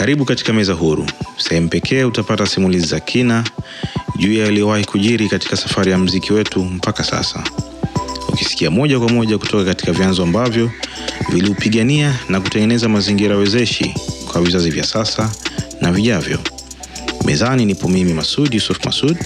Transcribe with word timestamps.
Karibu 0.00 0.24
katika 0.24 0.52
meza 0.52 0.72
huru, 0.72 1.06
sehemu 1.38 1.68
pekee 1.68 2.04
utapata 2.04 2.46
simulizi 2.46 2.86
za 2.86 3.00
kina 3.00 3.44
juu 4.16 4.32
ya 4.32 4.44
yaliyowahi 4.44 4.84
kujiri 4.84 5.28
katika 5.28 5.56
safari 5.56 5.90
ya 5.90 5.98
mziki 5.98 6.32
wetu 6.32 6.64
mpaka 6.64 7.04
sasa, 7.04 7.44
ukisikia 8.28 8.70
moja 8.70 8.98
kwa 8.98 9.08
moja 9.08 9.38
kutoka 9.38 9.64
katika 9.64 9.92
vyanzo 9.92 10.22
ambavyo 10.22 10.70
viliupigania 11.32 12.18
na 12.28 12.40
kutengeneza 12.40 12.88
mazingira 12.88 13.36
wezeshi 13.36 13.94
kwa 14.32 14.42
vizazi 14.42 14.70
vya 14.70 14.84
sasa 14.84 15.32
na 15.80 15.92
vijavyo. 15.92 16.38
Mezani 17.24 17.64
nipo 17.66 17.88
mimi 17.88 18.12
Masud 18.14 18.54
Yusuf 18.54 18.84
Masud, 18.84 19.16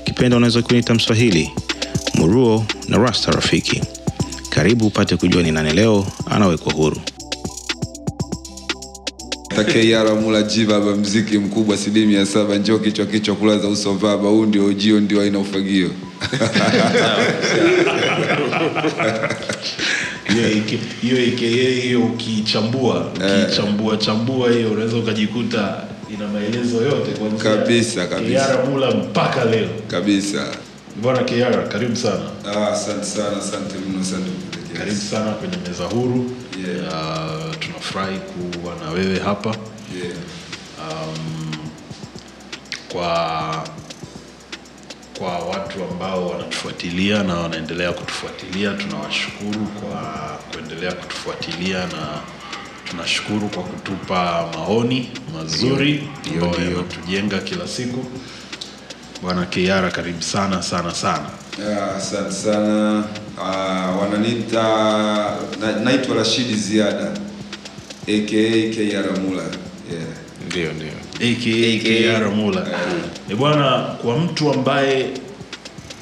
ukipenda 0.00 0.36
unaweza 0.36 0.62
kuniita 0.62 0.94
Mswahili, 0.94 1.50
Muruo 2.14 2.66
na 2.88 2.98
Rasta 2.98 3.30
Rafiki. 3.32 3.82
Karibu 4.50 4.86
upate 4.86 5.16
kujua 5.16 5.42
ni 5.42 5.52
nani 5.52 5.72
leo 5.72 6.06
anawekwa 6.30 6.72
huru. 6.72 7.00
Takeyara 9.56 10.14
mula 10.14 10.42
ji 10.42 10.66
mziki 11.00 11.38
mkubwa 11.38 11.76
CD 11.76 11.96
mia 12.06 12.26
saba, 12.26 12.56
njoo 12.56 12.78
kichwa 12.78 13.06
kichwa, 13.06 13.34
kula 13.36 13.58
za 13.58 13.68
uso 13.68 13.94
baba, 13.94 14.28
huu 14.28 14.46
ndio 14.46 14.64
ujio, 14.66 15.00
ndio 15.00 15.20
aina 15.22 15.38
ufagio. 15.38 15.90
hiyo 21.02 21.16
aka 21.18 21.46
hiyo 21.82 22.00
ukichambua 22.00 23.12
ukichambua 23.44 23.96
chambua 23.96 24.50
hiyo 24.52 24.70
unaweza 24.70 24.96
ukajikuta 24.96 25.76
ina 26.14 26.28
maelezo 26.28 26.76
yote 26.76 27.10
Kabisa, 27.42 28.06
kabisa. 28.06 28.58
Mula 28.70 28.90
mpaka 28.90 29.44
leo 29.44 29.68
Kabisa. 29.88 30.46
bwana 31.02 31.22
Kiara 31.24 31.62
karibu 31.62 31.96
sana 31.96 32.20
Ah, 32.46 32.76
sana, 32.76 33.36
asante 33.38 33.74
mno, 33.88 34.00
asante 34.00 34.30
karibu 34.78 34.96
sana 35.10 35.30
kwenye 35.32 35.56
meza 35.68 35.84
huru 35.84 36.30
Yeah. 36.68 36.86
uh, 36.88 37.54
tunafurahi 37.58 38.18
kuwa 38.64 38.74
na 38.84 38.90
wewe 38.90 39.18
hapa. 39.18 39.56
Yeah. 39.96 40.16
kwa 42.92 43.64
kwa 45.18 45.38
watu 45.38 45.84
ambao 45.92 46.28
wanatufuatilia 46.30 47.22
na 47.22 47.34
wanaendelea 47.34 47.92
kutufuatilia 47.92 48.72
tunawashukuru 48.72 49.66
kwa 49.66 50.00
kuendelea 50.52 50.92
kutufuatilia 50.92 51.78
na 51.78 52.20
tunashukuru 52.90 53.48
kwa 53.48 53.62
kutupa 53.62 54.46
maoni 54.54 55.10
mazuri 55.34 56.08
ambayo 56.34 56.70
yanatujenga 56.70 57.38
kila 57.38 57.68
siku. 57.68 58.04
Bwana 59.22 59.46
Kiara 59.46 59.90
karibu 59.90 60.22
sana 60.22 60.62
sana 60.62 60.94
sana. 60.94 61.26
Asante 61.56 61.96
Asante 61.96 62.32
sana. 62.32 63.04
uh, 63.38 64.02
wananiita 64.02 64.62
na, 65.60 65.72
naitwa 65.84 66.16
Rashidi 66.16 66.54
Ziada 66.54 67.12
aka 68.08 68.74
Keyara 68.74 69.10
Yeah. 69.92 70.04
Ndio, 70.46 70.72
ndio. 70.72 70.88
aka 71.14 71.84
Kiara 71.84 72.30
Mula 72.30 72.66
ni 73.28 73.34
bwana 73.34 73.80
kwa 74.02 74.18
mtu 74.18 74.52
ambaye 74.52 75.10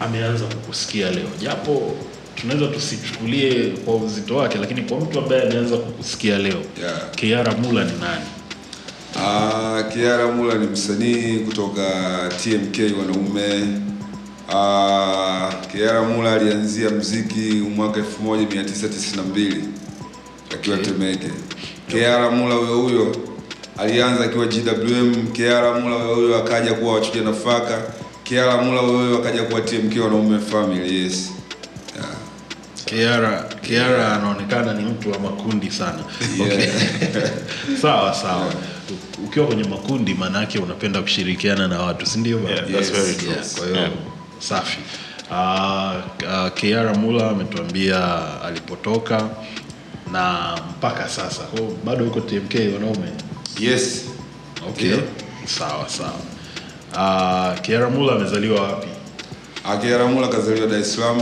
ameanza 0.00 0.44
kukusikia 0.44 1.10
leo 1.10 1.28
japo 1.40 1.94
tunaweza 2.34 2.66
tusichukulie 2.66 3.64
kwa 3.84 3.96
uzito 3.96 4.36
wake 4.36 4.58
lakini 4.58 4.82
kwa 4.82 5.00
mtu 5.00 5.18
ambaye 5.18 5.42
ameanza 5.42 5.76
kukusikia 5.76 6.38
leo 6.38 6.62
Yeah. 6.82 7.10
Kiara 7.10 7.52
Mula 7.56 7.84
ni 7.84 7.92
nani 8.00 8.24
Uh, 9.16 9.92
Kiara 9.92 10.26
Mula 10.32 10.54
ni 10.54 10.66
msanii 10.66 11.38
kutoka 11.38 11.82
TMK 12.42 12.78
wanaume. 12.98 13.62
Uh, 14.48 15.66
Kiara 15.72 16.02
Mula 16.02 16.32
alianzia 16.32 16.90
mziki 16.90 17.52
mwaka 17.76 18.00
1992 18.24 19.54
akiwa 20.54 20.78
Temeke. 20.78 21.26
Kiara 21.88 22.30
Mula 22.30 22.54
huyo 22.54 22.76
huyo 22.76 23.16
alianza 23.78 24.24
akiwa 24.24 24.46
GWM. 24.46 25.26
Kiara 25.32 25.80
Mula 25.80 25.96
huyo 25.96 26.14
huyo 26.14 26.36
akaja 26.38 26.74
kuwa 26.74 26.94
wachuja 26.94 27.20
nafaka. 27.22 27.78
Kiara 28.24 28.56
Mula 28.62 28.80
huyo 28.80 28.98
huyo 28.98 29.18
akaja 29.18 29.42
kuwa 29.42 29.60
TMK 29.60 30.00
wanaume 30.04 30.38
family. 30.38 31.02
Yes. 31.04 31.30
Yeah. 31.96 32.08
Kiara 32.84 33.42
Kiara 33.62 34.12
anaonekana 34.12 34.72
ni 34.74 34.84
mtu 34.84 35.10
wa 35.12 35.18
makundi 35.18 35.70
sana 35.70 35.98
Yeah. 36.38 36.72
sawa 37.82 38.14
sawa 38.14 38.42
Yeah. 38.44 38.54
ukiwa 39.24 39.46
kwenye 39.46 39.64
makundi 39.64 40.14
maana 40.14 40.38
yake 40.40 40.58
unapenda 40.58 41.02
kushirikiana 41.02 41.68
na 41.68 41.82
watu 41.82 42.06
si 42.06 42.18
ndio 42.18 42.38
bwana? 42.38 42.56
Yeah, 42.56 42.70
that's 42.70 42.88
Yes, 42.90 42.92
very 43.02 43.14
true. 43.14 43.32
yes. 43.38 43.54
kwa 43.56 43.66
hiyo 43.66 43.76
Yeah. 43.78 43.90
safi 44.38 44.78
uh, 45.30 45.92
uh, 46.28 46.52
Kiara 46.54 46.94
Mula 46.94 47.30
ametuambia 47.30 48.18
alipotoka 48.42 49.28
na 50.12 50.56
mpaka 50.70 51.08
sasa 51.08 51.42
kwao 51.42 51.72
bado 51.84 52.04
uko 52.06 52.20
TMK 52.20 52.54
wanaume? 52.74 53.08
Yes. 53.60 54.04
okay. 54.68 54.96
Sawa 55.46 55.88
sawa. 55.88 56.12
Uh, 56.94 57.60
kiaramula 57.60 58.12
amezaliwa 58.12 58.60
wapi? 58.62 58.88
Akiara 59.64 60.06
Mula 60.06 60.28
kazaliwa 60.28 60.66
Dar 60.66 60.78
es 60.80 60.94
Salaam. 60.94 61.18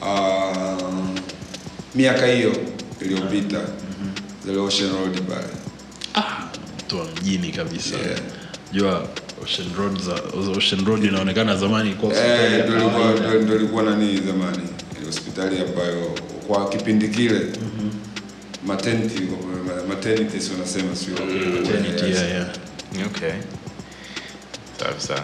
Uh, 0.00 1.18
miaka 1.94 2.26
hiyo 2.26 2.52
iliyopita. 3.00 3.60
Zaliwa 4.46 4.64
Ocean 4.64 4.90
Road 4.92 5.20
pale. 5.22 5.46
ah, 6.14 6.42
mtu 6.78 6.98
wa 6.98 7.04
mjini 7.04 7.52
kabisa. 7.52 7.96
Yeah. 7.96 8.18
jua 8.72 9.08
Ocean 9.42 9.68
Road 9.78 10.00
za 10.02 10.14
Ocean 10.56 10.84
Road 10.86 11.04
inaonekana 11.04 11.56
zamani 11.56 11.88
ilikuwa 11.90 12.14
Eh, 12.16 12.64
ndio 13.42 13.56
ilikuwa 13.56 13.82
nani 13.82 14.16
zamani 14.16 14.58
hospitali 15.12 15.58
ambayo 15.60 16.14
kwa 16.46 16.68
kipindi 16.68 17.08
kile 17.08 17.40
maternity 18.66 19.22
maternity 19.88 20.40
si 20.40 20.50
wanasema 20.52 20.96
sio 20.96 21.12
Maternity, 21.14 22.04
yeah, 22.04 22.30
yeah. 22.30 22.46
Okay. 23.06 23.32
Safi 24.78 25.00
sana. 25.06 25.22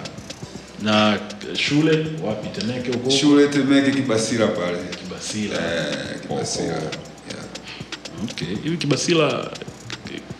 na 0.83 1.19
shule 1.55 2.07
wapi? 2.25 2.61
Temeke 2.61 2.93
huko? 2.93 3.11
Shule 3.11 3.49
Temeke 3.49 3.91
Kibasila 3.91 4.47
pale. 4.47 4.79
Kibasila. 5.03 5.55
Eh, 5.57 6.21
Kibasila. 6.23 6.75
Oh, 6.75 6.79
oh. 6.79 6.81
yeah. 7.31 7.45
okay. 8.31 8.49
Hivi 8.63 8.77
Kibasila 8.77 9.51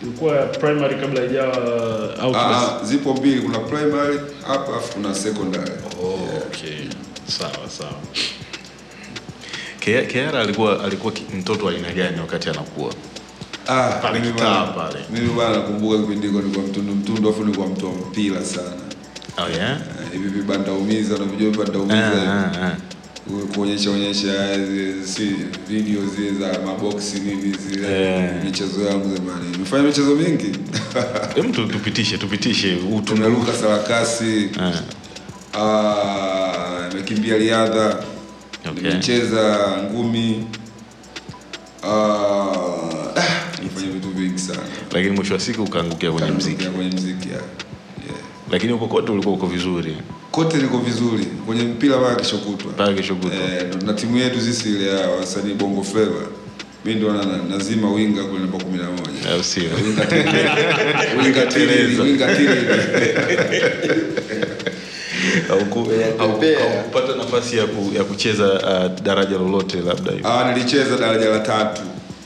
ilikuwa 0.03 0.37
primary 0.45 0.95
kabla 0.95 1.25
ijawa 1.25 1.55
au 2.19 2.35
Ah, 2.35 2.79
ah, 2.81 2.85
zipo 2.85 3.13
mbili. 3.13 3.41
Kuna 3.41 3.59
primary 3.59 4.19
hapa 4.47 4.75
afu 4.77 4.93
kuna 4.93 5.15
secondary. 5.15 5.71
Oh, 6.03 6.19
okay. 6.47 6.85
Sawa 7.27 7.69
sawa 7.77 7.93
Ke- 9.89 10.05
Keara 10.05 10.39
alikuwa 10.41 10.83
alikuwa 10.83 11.13
mtoto 11.39 11.65
wa 11.65 11.71
aina 11.71 11.91
gani 11.91 12.19
wakati 12.19 12.49
anakuwa? 12.49 12.93
Ah, 13.67 13.89
Pale 14.01 14.19
kitaa 14.21 14.65
pale. 14.67 14.99
Mimi 15.13 15.29
bana 15.37 15.55
nakumbuka 15.55 15.97
kipindi 16.01 16.27
hiko 16.27 16.39
nilikuwa 16.41 16.65
mtundu 16.67 16.93
mtundu 16.95 17.29
afu 17.29 17.43
nilikuwa 17.43 17.67
mtu 17.67 17.85
wa 17.85 17.91
mpira 17.91 18.45
sana. 18.45 18.71
Oh 19.37 19.49
yeah. 19.49 19.71
Eh, 19.71 20.11
Hivi 20.13 20.27
vibanda 20.29 20.71
umiza 20.71 21.17
na 21.17 21.25
vijua 21.25 21.51
vibanda 21.51 21.73
Ah, 21.79 21.81
umiza. 21.81 22.33
ah, 22.33 22.65
ah. 22.67 22.75
Kuonyesha 23.55 23.91
onyesha 23.91 24.55
si 25.05 25.35
video 25.67 26.05
zile 26.15 26.31
za 26.31 26.59
maboksi 26.65 27.19
nini 27.19 27.57
zile 27.69 27.87
yeah. 28.01 28.43
michezo 28.43 28.81
yangu 28.85 29.15
zamani. 29.15 29.49
Nimefanya 29.51 29.83
michezo 29.83 30.15
mingi. 30.15 30.51
Hem, 31.35 31.51
tu- 31.51 31.67
tupitishe 31.67 32.17
tupitishe 32.17 32.75
utu 32.97 33.17
sarakasi. 33.61 34.49
Ah, 34.59 34.71
Ah, 35.59 36.87
nimekimbia 36.89 37.37
riadha. 37.37 38.03
Okay. 38.65 38.83
Nimecheza 38.83 39.67
ngumi. 39.83 40.45
Ah, 41.83 42.51
nimefanya 43.59 43.87
vitu 43.93 44.09
vingi 44.09 44.39
sana. 44.39 44.59
lakini 44.91 45.15
mwisho 45.15 45.33
wa 45.33 45.39
siku 45.39 45.63
ukaangukia 45.63 46.11
kwenye 46.11 46.31
mziki, 46.31 46.65
Kwenye 46.65 46.89
mziki. 46.95 47.29
Yeah. 47.29 47.41
lakini 48.51 48.73
huko 48.73 48.87
kote 48.87 49.11
ulikuwa 49.11 49.35
uko 49.35 49.47
vizuri 49.47 49.97
kote 50.31 50.57
liko 50.57 50.77
vizuri 50.77 51.25
kwenye 51.25 51.63
mpira 51.63 51.97
mpaka 51.97 52.15
keshokutwa 52.15 52.71
mpaka 52.71 52.91
eh, 53.35 53.65
na 53.85 53.93
timu 53.93 54.17
yetu 54.17 54.41
sisi 54.41 54.69
ile 54.69 54.87
ya 54.87 55.09
wasanii 55.09 55.53
bongo 55.53 55.83
flava 55.83 56.25
mi 56.85 56.95
ndo 56.95 57.13
na, 57.13 57.25
na- 57.25 57.43
nazima 57.49 57.91
winga 57.91 58.23
kule 58.23 58.39
namba 58.39 58.57
kumi 58.57 58.77
na 58.77 58.83
moja 58.91 59.29
Haukupata 65.47 67.15
nafasi 67.17 67.57
ya, 67.57 67.65
ku, 67.67 67.91
ya 67.95 68.03
kucheza 68.03 68.45
uh, 68.53 69.01
daraja 69.03 69.37
lolote 69.37 69.77
labda. 69.81 70.11
Ah, 70.23 70.51
nilicheza 70.53 70.97
daraja 70.97 71.29
la 71.29 71.39
tatu 71.39 71.81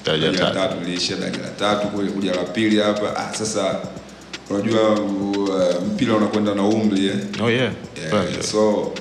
Daraja 0.05 0.31
la 0.31 0.51
tatu. 0.51 0.75
niliishia 0.79 1.15
daraja 1.17 1.37
la 1.41 1.49
tatu 1.49 1.87
kule 1.87 2.11
kuja 2.11 2.31
la 2.31 2.43
pili 2.43 2.79
hapa 2.79 3.15
ah, 3.17 3.33
sasa 3.33 3.79
unajua 4.49 4.89
uh, 4.91 5.83
mpira 5.93 6.15
unakwenda 6.15 6.55
na 6.55 6.63
umri 6.63 7.05
eh? 7.07 7.15
Oh 7.43 7.49
yeah. 7.49 7.71
Yeah, 8.01 8.13
Right. 8.13 8.43
so 8.45 8.91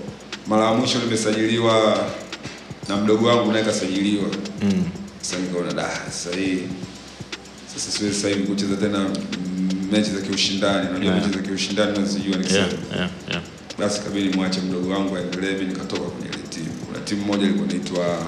mara 0.46 0.64
ya 0.64 0.72
mwisho 0.74 0.98
nimesajiliwa 0.98 1.98
na 2.88 2.96
mdogo 2.96 3.26
wangu 3.28 3.52
naye 3.52 3.64
kasajiliwa 3.64 4.28
Mm. 4.62 4.84
sasa 5.20 5.36
nikaona 5.42 5.72
da 5.72 5.88
sasa 6.10 6.36
hii 6.36 6.58
sasa 7.74 7.90
siwezi 7.90 8.16
sasa 8.16 8.28
hivi 8.28 8.42
kucheza 8.42 8.76
tena 8.76 9.06
mechi 9.92 10.10
za 10.10 10.20
kiushindani 10.20 10.88
unajua 10.90 11.12
Yeah. 11.14 11.26
mechi 11.26 11.38
za 11.38 11.42
kiushindani 11.44 11.98
nazijua 11.98 12.36
nikisema 12.36 12.60
Yeah, 12.66 12.72
yeah, 12.96 13.10
yeah. 13.30 13.42
Basi 13.78 14.00
kabidi 14.00 14.36
mwache 14.36 14.60
mdogo 14.60 14.92
wangu 14.92 15.16
aendelee 15.16 15.52
mimi 15.52 15.64
nikatoka 15.66 16.02
kwenye 16.02 16.28
ile 16.28 16.48
timu 16.48 16.66
kuna 16.86 16.98
timu 17.04 17.24
moja 17.24 17.44
ilikuwa 17.44 17.68
inaitwa 17.68 18.18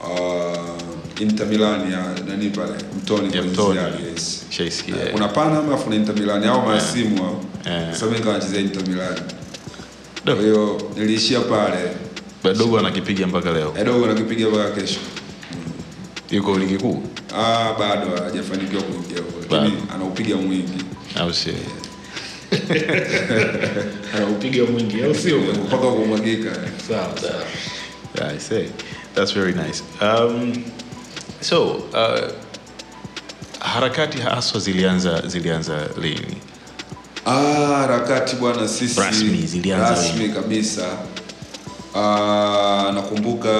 uh, 0.00 1.22
Inter 1.22 1.46
Milan 1.46 1.92
ya 1.92 2.14
nani 2.28 2.50
pale 2.50 2.72
Mtoni 2.96 3.30
kwa 3.30 3.42
Mtoni. 3.42 3.80
Yes. 4.12 4.46
Shaisikia. 4.50 4.94
Uh, 4.94 5.10
kuna 5.12 5.28
Panama 5.28 5.74
afu 5.74 5.90
na 5.90 5.96
Inter 5.96 6.14
Milan 6.14 6.44
au 6.44 6.66
masimu 6.66 7.22
hao. 7.22 7.44
Yeah. 7.66 7.92
Sasa 7.92 8.06
mimi 8.06 8.18
nikawa 8.18 8.34
nachezea 8.38 8.60
Inter 8.60 8.88
Milan. 8.88 9.18
Kwa 10.24 10.34
hiyo 10.34 10.82
niliishia 10.96 11.40
pale. 11.40 11.90
Dogo 12.58 12.78
anakipiga 12.78 13.26
mpaka 13.26 13.52
leo. 13.52 13.74
Dogo 13.84 14.04
anakipiga 14.04 14.48
mpaka 14.48 14.70
kesho. 14.70 15.00
Yuko 16.30 16.58
ligi 16.58 16.78
kuu 16.78 17.02
Ah, 17.38 17.74
bado 17.78 18.22
hajafanikiwa 18.24 18.82
kuingia 18.82 19.18
huko, 19.18 19.54
lakini 19.54 19.76
anaupiga 19.94 20.36
mwingi 20.36 20.84
au 21.16 21.34
sio? 21.34 21.52
Anaupiga 24.16 24.64
mwingi 24.64 25.02
au 25.04 25.14
sio 25.14 25.38
mpaka 25.38 25.86
kumwagika. 25.86 26.50
sawa 26.88 27.08
sawa 27.20 27.42
I 28.34 28.38
say. 28.38 28.68
That's 29.14 29.32
very 29.34 29.52
nice. 29.52 29.82
Um, 30.00 30.64
so, 31.40 31.82
uh, 31.92 32.30
harakati 33.60 34.18
haswa 34.18 34.60
zilianza 34.60 35.22
zilianza 35.26 35.88
lini? 36.02 36.36
Ah, 37.26 37.32
harakati 37.80 38.36
bwana, 38.36 38.68
sisi 38.68 39.00
Rasmi, 39.00 39.46
zilianza 39.46 39.90
rasmi 39.90 40.28
kabisa. 40.28 40.86
Ah, 41.94 42.90
nakumbuka 42.94 43.50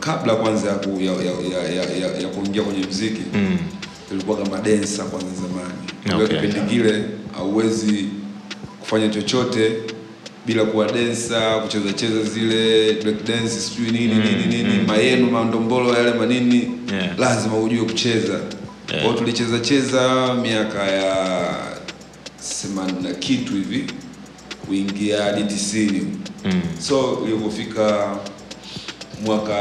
kabla 0.00 0.34
kwanza 0.36 0.68
ya, 0.68 0.74
ku, 0.74 1.00
ya, 1.00 1.12
ya, 1.12 1.32
ya, 1.58 1.68
ya, 1.68 1.84
ya, 1.96 2.18
ya 2.20 2.28
kuingia 2.28 2.62
kwenye 2.62 2.86
mziki 2.86 3.22
Mm. 3.34 3.58
tulikuwa 4.08 4.36
kama 4.38 4.58
densa 4.58 5.04
kwanza 5.04 5.26
okay. 6.14 6.26
Kipindi 6.26 6.60
kile 6.70 7.04
hauwezi 7.36 8.06
kufanya 8.80 9.08
chochote 9.08 9.72
bila 10.46 10.64
kuwa 10.64 10.92
densa 10.92 11.58
kucheza 11.58 11.92
cheza 11.92 12.22
zile 12.22 12.92
break 12.92 13.24
dance 13.26 13.48
sijui 13.48 13.90
nini 13.90 14.14
mm, 14.14 14.20
nini 14.24 14.46
nini 14.56 14.78
mm. 14.78 14.84
mayenu 14.86 15.30
mandombolo 15.30 15.94
yale 15.94 16.12
manini 16.12 16.70
yeah. 16.92 17.18
lazima 17.18 17.58
ujue 17.58 17.84
kucheza 17.84 18.32
yeah. 18.92 19.02
kwao 19.04 19.14
tulicheza 19.14 19.58
cheza 19.60 20.34
miaka 20.34 20.82
ya 20.86 21.46
themanini 22.60 23.02
na 23.02 23.14
kitu 23.14 23.52
hivi 23.52 23.84
kuingia 24.66 25.22
hadi 25.22 25.44
tisini 25.44 26.06
mm. 26.44 26.60
so 26.80 27.18
ilivyofika 27.26 28.16
mwaka 29.24 29.58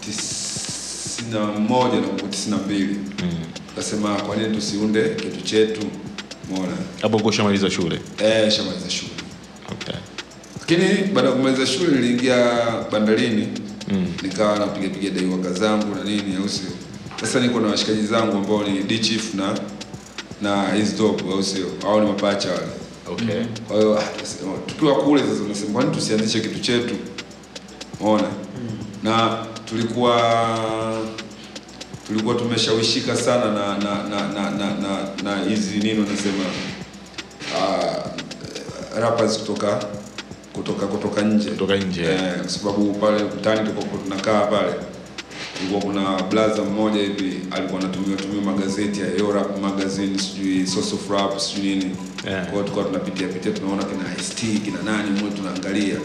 tis 0.00 0.31
91 1.32 2.00
na 2.00 2.06
huko 2.06 2.26
92 2.26 2.86
mm. 3.22 3.30
Kasema 3.76 4.14
kwa 4.16 4.36
nini 4.36 4.54
tusiunde 4.56 5.08
kitu 5.08 5.40
chetu? 5.44 5.80
Umeona 6.50 6.72
hapo, 7.02 7.16
uko 7.16 7.32
shamaliza 7.32 7.70
shule 7.70 8.00
eh? 8.18 8.50
Shamaliza 8.50 8.90
shule 8.90 9.12
okay. 9.72 9.94
Lakini 10.60 11.04
baada 11.12 11.28
ya 11.28 11.34
kumaliza 11.34 11.66
shule 11.66 11.90
niliingia 11.92 12.36
bandarini 12.92 13.48
mm. 13.92 14.06
Nikawa 14.22 14.58
napigapiga 14.58 15.10
dai 15.10 15.26
waka 15.26 15.52
zangu 15.52 15.94
na 15.94 16.04
nini, 16.04 16.36
au 16.36 16.48
sio? 16.48 16.70
Sasa 17.20 17.40
niko 17.40 17.60
na 17.60 17.68
washikaji 17.68 18.02
zangu 18.06 18.36
ambao 18.36 18.64
ni 18.64 18.82
D 18.82 18.98
Chief 18.98 19.34
na 19.34 19.58
na 20.42 20.76
Isdop, 20.76 21.22
au 21.32 21.42
sio? 21.42 21.66
Hao 21.82 22.00
ni 22.00 22.06
mapacha 22.06 22.48
wale. 22.48 22.66
Okay. 23.12 23.26
Mm-hmm. 23.26 23.66
Kwa 23.68 23.76
hiyo 23.76 23.98
ah, 23.98 24.02
tukiwa 24.66 24.94
kule 24.94 25.22
sasa, 25.22 25.42
nasema 25.48 25.72
kwani 25.72 25.90
tusianzishe 25.94 26.40
kitu 26.40 26.58
chetu? 26.60 26.94
Umeona 28.00 28.22
mm. 28.28 28.78
na 29.02 29.46
tulikuwa 29.72 30.58
tulikuwa 32.06 32.34
tumeshawishika 32.34 33.16
sana 33.16 33.44
na 33.44 33.78
na 33.78 34.02
na 34.08 34.28
na 34.28 34.50
na 34.50 34.70
na, 34.74 35.08
na 35.22 35.44
hizi 35.44 35.78
nini 35.78 36.00
unasema 36.00 36.44
uh, 37.56 38.98
rappers 38.98 39.38
kutoka 39.38 39.84
kutoka 40.52 40.86
kutoka 40.86 41.22
nje 41.22 41.50
Kutoka 41.50 41.76
nje. 41.76 42.02
eh, 42.04 42.34
kwa 42.40 42.48
sababu 42.48 42.92
pale 42.94 43.24
mtani 43.24 43.60
tulikuwa 43.60 44.02
tunakaa 44.04 44.40
pale 44.46 44.72
kulikuwa 45.58 45.80
kuna 45.82 46.22
blaza 46.22 46.62
mmoja 46.62 47.00
hivi 47.02 47.40
alikuwa 47.50 47.80
anatumia 47.80 48.16
tumia 48.16 48.42
magazeti 48.42 49.00
ya 49.00 49.06
Europe 49.06 49.60
magazine 49.60 50.18
sijui 50.18 50.66
Source 50.66 50.94
of 50.94 51.10
Rap 51.10 51.38
sijui 51.38 51.74
nini 51.74 51.96
Yeah. 52.26 52.42
kwa 52.44 52.50
hiyo 52.52 52.62
tulikuwa 52.62 52.84
tunapitia 52.84 53.28
pitia 53.28 53.52
tunaona 53.52 53.84
kina 53.84 54.04
ST 54.24 54.40
kina 54.64 54.82
nani 54.84 55.10
mmoja 55.10 55.36
tunaangalia 55.36 55.96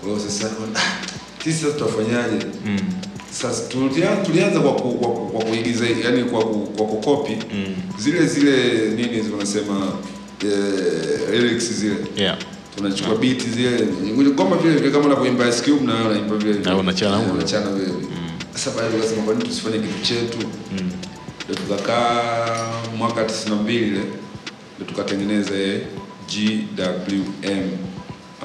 kwa 0.00 0.08
hiyo 0.08 0.20
sasa 0.20 0.50
ah, 0.74 0.80
sisi 1.44 1.58
sasa 1.58 1.72
tutafanyaje 1.72 2.46
Mm. 2.66 2.78
sasa 3.30 3.62
tulianza, 4.24 4.60
kwa, 4.60 4.72
ku, 4.74 4.92
kwa, 4.94 5.08
kwa 5.10 5.44
kuigiza 5.50 5.84
yani 6.04 6.24
kwa, 6.24 6.44
ku, 6.44 6.58
kwa 6.76 6.86
kukopi 6.86 7.32
Mm. 7.54 7.74
zile 7.98 8.26
zile 8.26 8.88
nini 8.96 9.30
wanasema 9.32 9.92
eh, 10.44 11.30
lyrics 11.32 11.72
zile 11.72 11.96
Yeah. 12.16 12.38
tunachukua 12.76 13.16
beat 13.16 13.42
zile 13.48 13.86
ngoma 14.32 14.56
vile 14.56 14.74
vile 14.74 14.90
kama 14.90 15.04
unavyoimba 15.04 15.48
Ice 15.48 15.60
Cube 15.70 15.86
na 15.86 16.04
unaimba 16.08 16.36
vile 16.36 16.52
vile 16.52 16.64
Na 16.64 16.76
unachana 16.76 17.16
Eh, 17.16 17.22
huko. 17.22 17.34
unachana 17.34 17.70
vile 17.70 17.84
vile 17.86 18.08
sasa 18.54 18.70
baada 18.70 18.88
tukasema 18.90 19.22
kwa 19.22 19.34
nini 19.34 19.48
tusifanye 19.48 19.78
kitu 19.78 20.02
chetu 20.02 20.38
Mm. 20.78 20.90
tukakaa 21.54 22.72
mwaka 22.98 23.24
92 23.24 23.76
ile 23.86 24.00
tukatengeneza 24.88 25.54
ile 25.54 25.80
GWM 26.28 27.68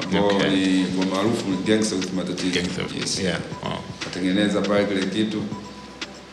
ambao 0.05 0.27
Okay. 0.27 0.49
ni 0.49 0.83
kwa 0.85 1.05
maarufu 1.05 1.49
ni 1.49 1.57
Gangster 1.67 1.97
with 1.97 2.13
Matatizo 2.13 2.53
Gangster. 2.55 2.85
yes 3.01 3.19
Yeah. 3.19 3.39
Wow. 3.63 3.73
katengeneza 4.03 4.61
pale 4.61 4.85
kile 4.85 5.05
kitu 5.05 5.41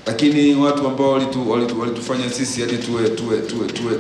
lakini 0.07 0.55
watu 0.55 0.87
ambao 0.89 1.11
walitu, 1.13 1.51
walitu, 1.51 1.81
walitufanya 1.81 2.31
sisi 2.31 2.61
hadi 2.61 2.77
tuwe 2.79 3.09
tuwe 3.09 3.39
tuwe 3.39 3.67
tuwe 3.69 3.95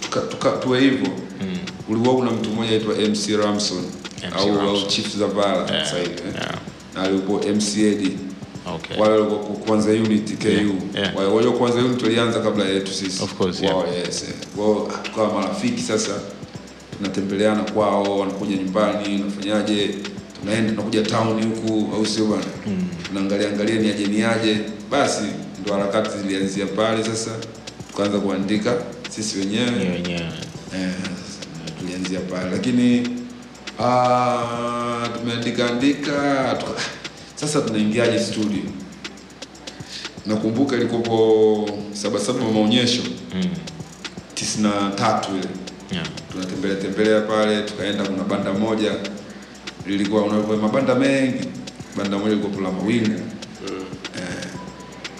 tuka, 0.00 0.20
tuka, 0.20 0.50
tuwe 0.50 0.80
hivyo 0.80 1.08
Mm. 1.40 1.58
ulikuwa 1.88 2.14
kuna 2.14 2.30
mtu 2.30 2.50
mmoja 2.50 2.70
aitwa 2.70 2.94
MC 2.94 3.36
Ramson 3.36 3.82
MC 4.22 4.34
au, 4.36 4.60
au 4.60 4.86
Chief 4.86 5.16
Zavala 5.16 5.56
Yeah, 5.72 5.84
sasa 5.84 5.98
hivi 5.98 6.10
eh. 6.10 6.34
yeah. 6.34 6.54
na 6.94 7.02
alikuwa 7.02 7.40
MC 7.42 7.76
Eddie 7.78 8.12
Okay. 8.74 8.96
wale 9.00 9.14
walikuwa 9.14 9.38
kwanza 9.40 9.90
unit 9.90 10.38
KU 10.42 10.48
Yeah, 10.48 10.64
yeah. 10.94 11.16
wale 11.16 11.28
walikuwa 11.30 11.58
kwanza 11.58 11.78
unit 11.88 12.02
walianza 12.02 12.40
kabla 12.40 12.64
yetu 12.64 12.92
sisi 12.92 13.22
Of 13.24 13.34
course, 13.34 13.60
wao 13.62 13.86
yes 14.06 14.24
eh. 14.28 14.34
wao 14.58 14.90
tukawa 15.02 15.32
marafiki 15.34 15.82
sasa 15.82 16.12
tunatembeleana 17.02 17.62
kwao 17.62 18.18
wanakuja 18.18 18.56
nyumbani 18.56 19.22
unafanyaje 19.22 19.94
tunaenda 20.40 20.70
tunakuja 20.70 21.02
town 21.02 21.44
huku 21.44 21.94
au 21.96 22.06
sio 22.06 22.24
bwana? 22.26 22.44
Tunaangalia 23.06 23.48
angalia 23.48 23.74
ni 23.80 23.88
aje 23.90 24.06
ni 24.06 24.22
aje. 24.22 24.58
Basi 24.90 25.22
ndo 25.62 25.72
harakati 25.74 26.18
zilianzia 26.18 26.66
pale 26.66 27.04
sasa 27.04 27.30
tukaanza 27.90 28.18
kuandika 28.18 28.74
sisi 29.10 29.38
wenyewe. 29.38 29.70
Wenyewe. 29.94 30.32
Eh, 30.76 30.92
tulianzia 31.80 32.20
pale. 32.20 32.50
Lakini 32.50 33.08
ah, 33.80 35.08
tumeandika 35.18 35.70
andika 35.70 36.12
tuka, 36.60 36.80
sasa 37.34 37.60
tunaingiaje 37.60 38.18
studio? 38.20 38.62
Nakumbuka 40.26 40.76
ilikopo 40.76 41.70
sabasaba 41.92 42.40
maonyesho. 42.54 43.02
Mm. 43.34 43.44
tisini 44.34 44.62
na 44.62 44.90
tatu 44.90 45.28
ile 45.36 45.48
Yeah. 45.92 46.06
tunatembelea 46.32 46.76
tembelea 46.76 47.20
pale 47.20 47.62
tukaenda 47.62 48.04
kuna 48.04 48.24
banda 48.24 48.52
moja 48.52 48.92
lilikuwa 49.86 50.22
una 50.22 50.56
mabanda 50.56 50.94
mengi 50.94 51.48
banda 51.96 52.18
moja 52.18 52.30
lilikuwa 52.30 52.52
kula 52.56 52.70
mawingu 52.72 53.20
eh, 54.16 54.46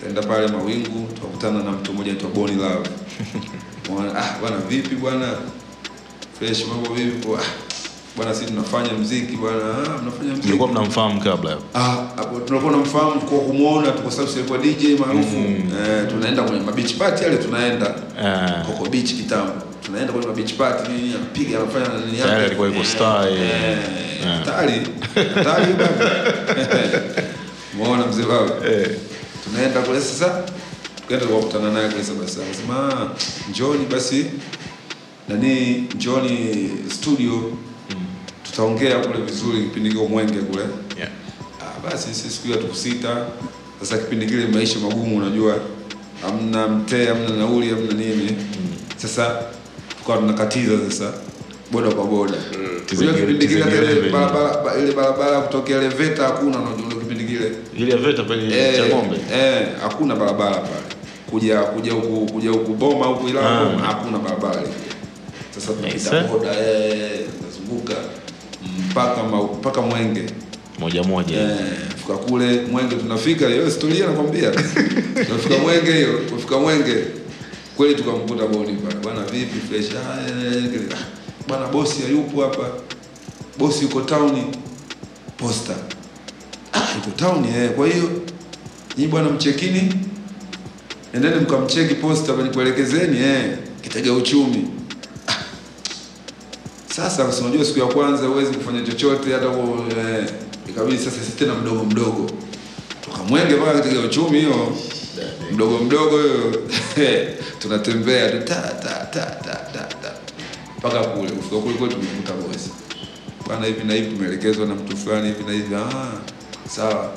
kaenda 0.03 0.23
pale 0.23 0.47
mawingu 0.49 1.09
tukakutana 1.15 1.63
na 1.63 1.71
mtu 1.73 1.93
mmoja 1.93 2.11
anaitwa 2.11 2.31
Boni 2.31 2.57
Love 2.57 2.91
Mwana, 3.91 4.19
ah 4.19 4.39
bwana 4.41 4.57
vipi 4.57 4.95
bwana 4.95 5.29
fresh 6.39 6.67
mambo 6.67 6.95
vipi 6.95 7.29
ah, 7.39 7.43
bwana 8.17 8.35
sisi 8.35 8.47
tunafanya 8.47 8.93
mziki 8.93 9.37
bwana 9.37 9.59
ah, 9.59 10.03
mnafanya 10.03 10.33
mziki 10.33 10.49
Mlikuwa 10.49 10.69
mnamfahamu 10.69 11.21
kabla. 11.21 11.57
Ah, 11.75 11.81
hapo 12.17 12.41
tunakuwa 12.41 12.73
tunamfahamu 12.73 13.21
kwa 13.21 13.39
kumuona 13.39 13.91
tu 13.91 14.03
kwa 14.03 14.13
sababu 14.13 14.33
alikuwa 14.33 14.59
DJ 14.59 15.01
maarufu. 15.01 15.37
Eh, 15.37 16.09
tunaenda 16.11 16.43
kwenye 16.43 16.61
mabeach 16.61 16.95
party 16.95 17.25
yale 17.25 17.37
tunaenda. 17.37 17.95
eh. 18.25 18.67
Coco 18.67 18.91
Beach 18.91 19.15
kitambo. 19.15 19.53
Tunaenda 19.83 20.13
kwenye 20.13 20.27
mabeach 20.29 20.55
party 20.55 20.93
nini 20.93 21.15
anapiga 21.15 21.59
anafanya 21.59 21.89
nini 21.89 22.19
yake. 22.19 22.23
Tayari 22.31 22.45
alikuwa 22.47 22.69
yuko 22.69 22.85
star, 22.85 23.29
eh. 23.29 23.41
Eh, 23.41 23.79
Eh. 24.23 24.39
hatari. 24.39 24.73
Hatari 25.35 25.73
baba. 25.73 26.11
Muona 27.77 28.07
mzee 28.07 28.23
baba. 28.23 28.69
Eh. 28.69 28.91
Tunaenda 29.45 29.81
kule 29.81 30.01
sasa 30.01 30.43
tukaenda 30.97 31.27
tukakutana 31.27 31.71
naye 31.73 31.89
kule 31.89 32.05
sasa 32.05 32.15
basi. 32.21 32.39
Akasema 32.43 32.93
"Ah, 32.93 33.09
njoni 33.51 33.87
basi 33.87 34.27
nani 35.29 35.85
njoni 35.95 36.71
studio 36.91 37.53
tutaongea 38.45 38.99
kule 38.99 39.25
vizuri 39.25 39.63
kipindi 39.63 39.91
kile 39.91 40.09
mwenge 40.09 40.39
kule 40.39 40.63
Yeah. 40.99 41.11
Ah, 41.61 41.91
basi 41.91 42.15
sisi 42.15 42.31
siku 42.31 42.49
ya 42.49 42.57
tukusita. 42.57 43.27
Sasa 43.81 43.99
kipindi 43.99 44.27
kile 44.27 44.47
maisha 44.47 44.79
magumu, 44.79 45.17
unajua 45.17 45.59
hamna 46.23 46.69
mtee, 46.69 47.07
hamna 47.07 47.29
nauli, 47.37 47.71
hamna 47.71 47.93
nini. 47.93 48.37
Sasa 48.97 49.43
tukawa 50.03 50.19
tunakatiza 50.19 50.73
sasa 50.91 51.13
boda 51.73 51.91
kwa 51.91 52.05
boda. 52.05 52.35
Unajua 52.99 53.15
kipindi 53.15 53.49
kile 53.49 53.61
ile 53.93 54.11
barabara 54.11 54.63
ba- 54.65 54.79
ile 54.83 54.93
barabara 54.93 55.41
kutokea 55.41 55.81
Leveta 55.81 56.25
hakuna, 56.25 56.59
unajua 56.59 57.01
kipindi 57.03 57.25
kile 57.25 57.53
Ile 57.79 57.91
ya 57.91 57.97
VETA 57.97 58.23
pale 58.23 58.51
cha 58.77 58.89
ng'ombe. 58.89 59.17
eh, 59.35 59.67
hakuna 59.83 60.17
barabara 60.17 60.57
pale. 60.57 60.83
Kuja 61.31 61.61
kuja 61.63 61.93
huku 61.93 62.33
kuja 62.33 62.51
huku 62.51 62.75
Boma 62.75 63.07
huku 63.07 63.29
ila 63.29 63.41
Ah. 63.61 63.65
Boma, 63.65 63.79
hakuna 63.87 64.19
barabara. 64.19 64.63
Sasa 65.55 65.73
tunapita 65.73 66.17
eh? 66.17 66.25
boda 66.31 66.51
eh, 66.61 67.21
tunazunguka 67.39 67.95
mpaka 68.91 69.23
mpaka 69.59 69.83
Mwenge 69.83 70.23
moja 70.79 71.03
moja 71.03 71.37
Eh, 71.41 71.57
fika 71.97 72.15
kule 72.15 72.61
Mwenge 72.71 72.97
tunafika, 72.97 73.49
hiyo 73.49 73.65
historia 73.65 74.07
nakwambia. 74.07 74.51
tunafika 75.27 75.59
Mwenge 75.63 75.93
hiyo, 75.93 76.19
tunafika 76.29 76.59
Mwenge 76.59 76.95
kweli 77.77 77.95
tukamkuta 77.95 78.47
Boni. 78.47 78.73
Bwana 79.03 79.21
vipi 79.25 79.61
fresh? 79.69 79.87
Ah, 79.97 80.21
eh, 80.29 80.65
eh, 80.65 80.81
ah, 80.95 81.05
bwana 81.49 81.67
bosi 81.67 82.03
hayupo 82.03 82.43
hapa. 82.43 82.71
Bosi 83.59 83.83
yuko 83.85 84.01
town 84.01 84.45
posta. 85.37 85.75
Ah, 86.73 86.95
yuko 86.97 87.11
town 87.17 87.45
eh. 87.45 87.71
Kwa 87.71 87.87
hiyo 87.87 88.11
nyinyi 88.97 89.11
bwana 89.11 89.29
mchekini. 89.31 89.95
Endeni 91.15 91.35
mkamcheki 91.41 91.95
posta 91.95 92.33
nikuelekezeni 92.33 93.19
eh 93.19 93.59
kitega 93.83 94.13
uchumi. 94.13 94.69
Sasa 96.97 97.25
kwa 97.25 97.39
unajua 97.39 97.65
siku 97.65 97.79
ya 97.79 97.87
kwanza 97.87 98.27
huwezi 98.27 98.53
kufanya 98.53 98.83
chochote 98.83 99.33
hata 99.33 99.47
eh, 99.47 100.25
ikabidi 100.69 100.99
sasa 100.99 101.11
sisi 101.21 101.33
tena 101.33 101.55
mdogo 101.55 101.85
mdogo 101.85 102.31
tukamwenge 103.01 103.55
mpaka 103.55 103.73
katika 103.81 104.01
uchumi 104.01 104.39
hiyo 104.39 104.77
mdogo 105.53 105.79
mdogo 105.79 106.11
huyo. 106.11 106.63
Tunatembea 107.59 108.31
tu 108.31 108.39
ta 108.49 108.55
ta 108.55 109.07
ta 109.13 109.21
ta 109.45 109.55
ta 109.73 109.85
ta. 110.03 110.13
Mpaka 110.79 111.05
kule 111.05 111.31
kufika 111.31 111.57
kule 111.57 111.75
kule 111.75 111.93
tumekuta 111.95 112.33
bosi. 112.33 112.71
Bana 113.49 113.67
hivi 113.67 113.85
na 113.85 113.95
hivi 113.95 114.17
tumeelekezwa 114.17 114.67
na 114.67 114.75
mtu 114.75 114.97
fulani 114.97 115.27
hivi 115.29 115.45
na 115.45 115.53
hivi. 115.53 115.75
Ah 115.75 116.13
sawa. 116.69 117.13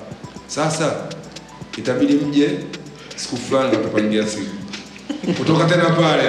Sasa 0.47 0.95
itabidi 1.77 2.13
mje 2.13 2.59
siku 3.15 3.37
fulani 3.37 3.77
tutapangia 3.77 4.27
siku 4.27 4.55
kutoka 5.37 5.65
tena 5.65 5.89
pale 5.89 6.23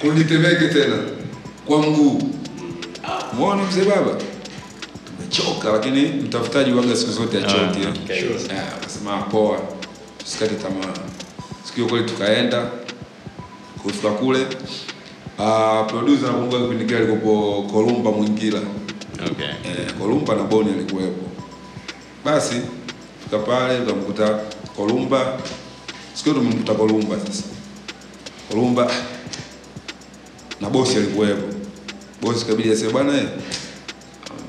kunitemeke 0.00 0.68
tena 0.68 0.96
kwa 1.66 1.82
mguu. 1.82 2.22
Mwona 3.38 3.62
mzee 3.62 3.84
baba, 3.84 4.10
tumechoka, 5.06 5.72
lakini 5.72 6.02
mtafutaji 6.02 6.72
waga 6.72 6.96
siku 6.96 7.12
zote 7.12 7.38
achoki. 7.38 7.78
Ah, 7.78 8.12
eh. 8.14 8.24
okay. 8.34 8.58
Akasema 8.78 9.22
poa, 9.22 9.58
tusikate 10.24 10.54
tamaa. 10.54 10.94
Siku 11.64 11.88
kweli 11.88 12.04
tukaenda 12.04 12.70
kufika 13.82 14.10
kule. 14.10 14.46
Uh, 15.38 15.86
producer 15.86 16.26
nakumbuka 16.26 16.62
kipindi 16.62 16.84
kile 16.84 16.98
alikuwa 16.98 17.62
Kolumba 17.62 18.10
Mwingila 18.12 18.60
okay. 19.30 19.46
eh, 19.46 19.92
Kolumba 19.98 20.34
na 20.34 20.42
Boni 20.42 20.70
alikuwepo. 20.72 21.24
Basi 22.24 22.54
fika 23.24 23.38
pale 23.38 23.78
tukamkuta 23.78 24.38
Kolumba, 24.76 25.38
siku 26.14 26.30
tumemkuta 26.34 26.74
Kolumba 26.74 27.16
sasa. 27.26 27.42
Kolumba 28.50 28.90
na 30.60 30.70
bosi 30.70 30.96
alikuwepo. 30.96 31.54
Bosi 32.22 32.44
kabidi 32.44 32.72
aseme 32.72 32.92
bwana 32.92 33.16
eh, 33.18 33.26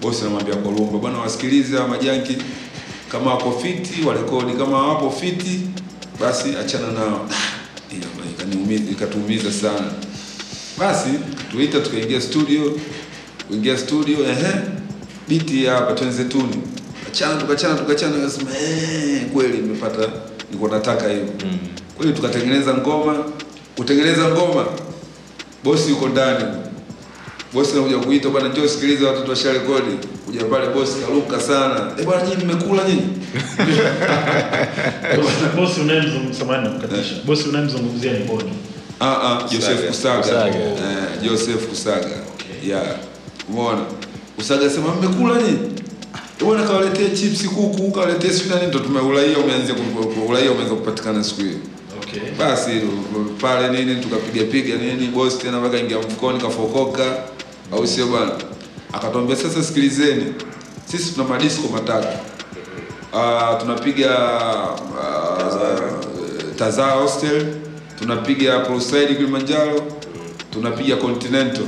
bosi 0.02 0.22
anamwambia 0.22 0.56
Kolumba 0.56 0.98
bwana, 0.98 1.18
wasikilize 1.20 1.80
majanki 1.80 2.38
kama 3.16 3.32
wako 3.34 3.52
fiti 3.64 4.02
warekodi, 4.08 4.54
kama 4.54 4.88
wapo 4.88 5.12
fiti 5.12 5.60
basi 6.20 6.50
achana 6.66 6.92
nao. 6.92 7.30
Ikatuumiza 8.92 9.52
sana. 9.52 9.92
Basi 10.80 11.10
tuita 11.52 11.80
tukaingia 11.80 12.22
studio, 12.22 12.80
kuingia 13.48 13.78
studio 13.78 14.18
ehe, 14.30 14.54
biti 15.28 15.66
hapa 15.66 15.94
twenzetuni, 15.94 16.58
achana 17.08 17.36
tukachana 17.42 17.76
tukachana, 17.76 18.16
akasema 18.18 18.50
eh, 18.58 19.22
kweli 19.34 19.58
nimepata 19.58 20.10
niko 20.52 20.68
nataka 20.68 21.10
hiyo 21.10 21.26
Mm. 21.46 21.58
kweli, 21.98 22.14
tukatengeneza 22.14 22.74
ngoma. 22.74 23.24
Kutengeneza 23.76 24.30
ngoma, 24.30 24.66
bosi 25.64 25.90
yuko 25.90 26.08
ndani 26.08 26.46
bosi 27.56 27.72
anakuja 27.74 27.98
kuita 27.98 28.30
bwana, 28.30 28.48
njoo 28.50 28.68
sikiliza, 28.68 29.08
watoto 29.08 29.30
washa 29.32 29.54
rekodi. 29.54 29.96
Kuja 30.26 30.44
pale 30.44 30.68
bosi 30.68 30.94
karuka 31.00 31.40
sana, 31.40 31.92
eh 32.00 32.06
bwana, 32.06 32.24
nyinyi 32.28 32.44
mmekula 32.44 32.84
nyinyi? 32.84 33.02
Bosi- 35.56 35.82
unayemzungumza 35.82 36.40
samani, 36.40 36.40
samahani 36.40 36.64
nakukatisha 36.70 37.16
bosi 37.26 37.50
unayemzungumzia 37.50 38.14
ni 38.14 38.20
boni 38.26 38.52
Ah 39.00 39.06
ah, 39.24 39.48
Joseph 39.52 39.88
Kusaga. 39.88 40.48
Eh, 40.48 41.24
Joseph 41.24 41.68
Kusaga. 41.70 42.16
Yeah. 42.68 42.96
Umeona? 43.50 43.82
Kusaga 44.36 44.70
sema 44.70 44.96
mmekula 44.96 45.42
nyinyi? 45.42 45.58
Eh 46.40 46.46
bwana, 46.46 46.64
kawaletee 46.64 47.10
chips 47.16 47.46
kuku, 47.48 47.92
kawaletee 47.92 48.30
sio 48.30 48.56
nani, 48.56 48.68
ndo 48.68 48.80
tumeulaia, 48.80 49.38
umeanza 49.38 49.74
ku- 49.74 49.82
ku- 50.04 50.10
umeanza 50.52 50.76
kupatikana 50.76 51.24
siku 51.24 51.42
hiyo. 51.42 51.58
okay. 52.04 52.22
Basi 52.40 52.72
pale 53.42 53.68
nini 53.70 54.02
tukapiga 54.02 54.46
piga 54.46 54.76
nini, 54.76 55.08
bosi 55.08 55.38
tena 55.38 55.60
mpaka 55.60 55.78
ingia 55.78 55.98
mfukoni 56.00 56.40
kafokoka, 56.40 57.04
au 57.72 57.88
sio 57.88 58.08
bwana? 58.08 58.32
Akatuambia 58.94 59.36
sasa, 59.36 59.64
sikilizeni, 59.64 60.34
sisi 60.86 61.14
tuna 61.14 61.28
madisko 61.28 61.68
matatu. 61.68 62.08
Uh, 63.14 63.60
tunapiga 63.62 64.10
uh, 64.74 66.56
Tazara 66.56 66.92
Hostel, 66.94 67.46
tunapiga 68.00 68.60
Proside 68.60 69.08
Kilimanjaro, 69.16 69.82
tunapiga 70.52 70.96
Continental. 70.96 71.66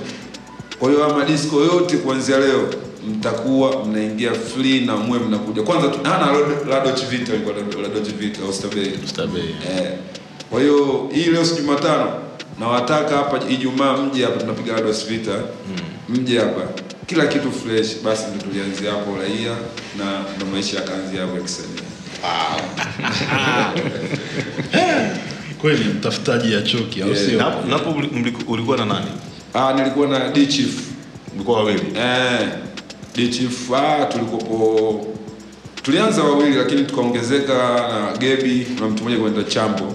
Kwa 0.80 0.90
hiyo 0.90 1.04
haya 1.04 1.16
madisko 1.18 1.62
yote 1.62 1.98
kuanzia 1.98 2.38
leo 2.40 2.70
mtakuwa 3.10 3.86
mnaingia 3.86 4.34
free 4.34 4.86
na 4.86 4.96
mwe 4.96 5.20
mnakuja 5.20 5.64
kwanza 5.64 5.92
hana 6.04 6.28
Lado 6.70 6.92
Chivita 6.92 7.34
alikuwa 7.34 7.56
Lado 7.82 8.00
Chivita 8.00 8.40
Oyster 8.46 8.70
Bay. 9.28 9.44
Eh, 9.78 9.94
kwa 10.50 10.62
hiyo 10.62 11.10
hii 11.14 11.24
leo 11.26 11.46
si 11.46 11.56
Jumatano, 11.62 12.14
nawataka 12.60 13.18
hapa 13.18 13.40
Ijumaa 13.50 13.98
mje 13.98 14.24
hapa, 14.26 14.40
tunapiga 14.40 14.76
Ados 14.78 15.08
Vita 15.08 15.32
mje 16.10 16.40
hapa, 16.40 16.62
kila 17.06 17.28
kitu 17.28 17.52
fresh. 17.52 17.96
Basi 18.04 18.24
ndo 18.36 18.44
tulianzia 18.46 18.92
hapo 18.92 19.18
raia 19.22 19.52
na 19.98 20.24
ndo 20.38 20.46
maisha 20.46 20.78
yakaanzia 20.78 21.22
hapo 21.22 21.36
ya 21.36 21.42
kisanii. 21.42 21.82
kweli 25.62 25.84
mtafutaji 25.86 26.54
ya 26.54 26.62
choki 26.62 27.02
au 27.02 27.16
sio? 27.16 27.38
Na 27.38 27.44
hapo- 27.44 27.68
na 27.68 27.74
hapo 27.78 27.90
uli- 27.92 28.08
mliku- 28.14 28.52
ulikuwa 28.52 28.78
na 28.78 28.86
nani? 28.86 29.06
Ah, 29.54 29.74
nilikuwa 29.74 30.08
na 30.08 30.30
D 30.30 30.46
Chief. 30.48 30.80
Mlikuwa 31.36 31.58
wawili? 31.58 31.84
Eh, 31.98 32.48
D 33.16 33.28
Chief 33.30 33.72
ah, 33.74 34.06
tulikopo 34.06 35.08
tulianza 35.84 36.24
wawili, 36.24 36.56
lakini 36.56 36.84
tukaongezeka 36.84 37.54
na 37.54 38.18
Gebi 38.18 38.68
na 38.80 38.88
mtu 38.90 39.04
mmoja 39.04 39.18
kwenda 39.18 39.44
Chambo. 39.44 39.84
mm. 39.86 39.94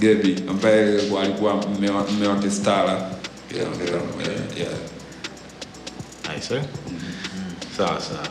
Gebi 0.00 0.36
ambaye 0.48 0.82
alikuwa- 1.22 1.64
mme 1.78 1.90
wa- 1.90 2.06
mme 2.10 2.26
wake 2.26 2.50
Stara 2.50 3.10
eh? 6.50 6.62
sawa 7.76 8.00
sawa 8.00 8.28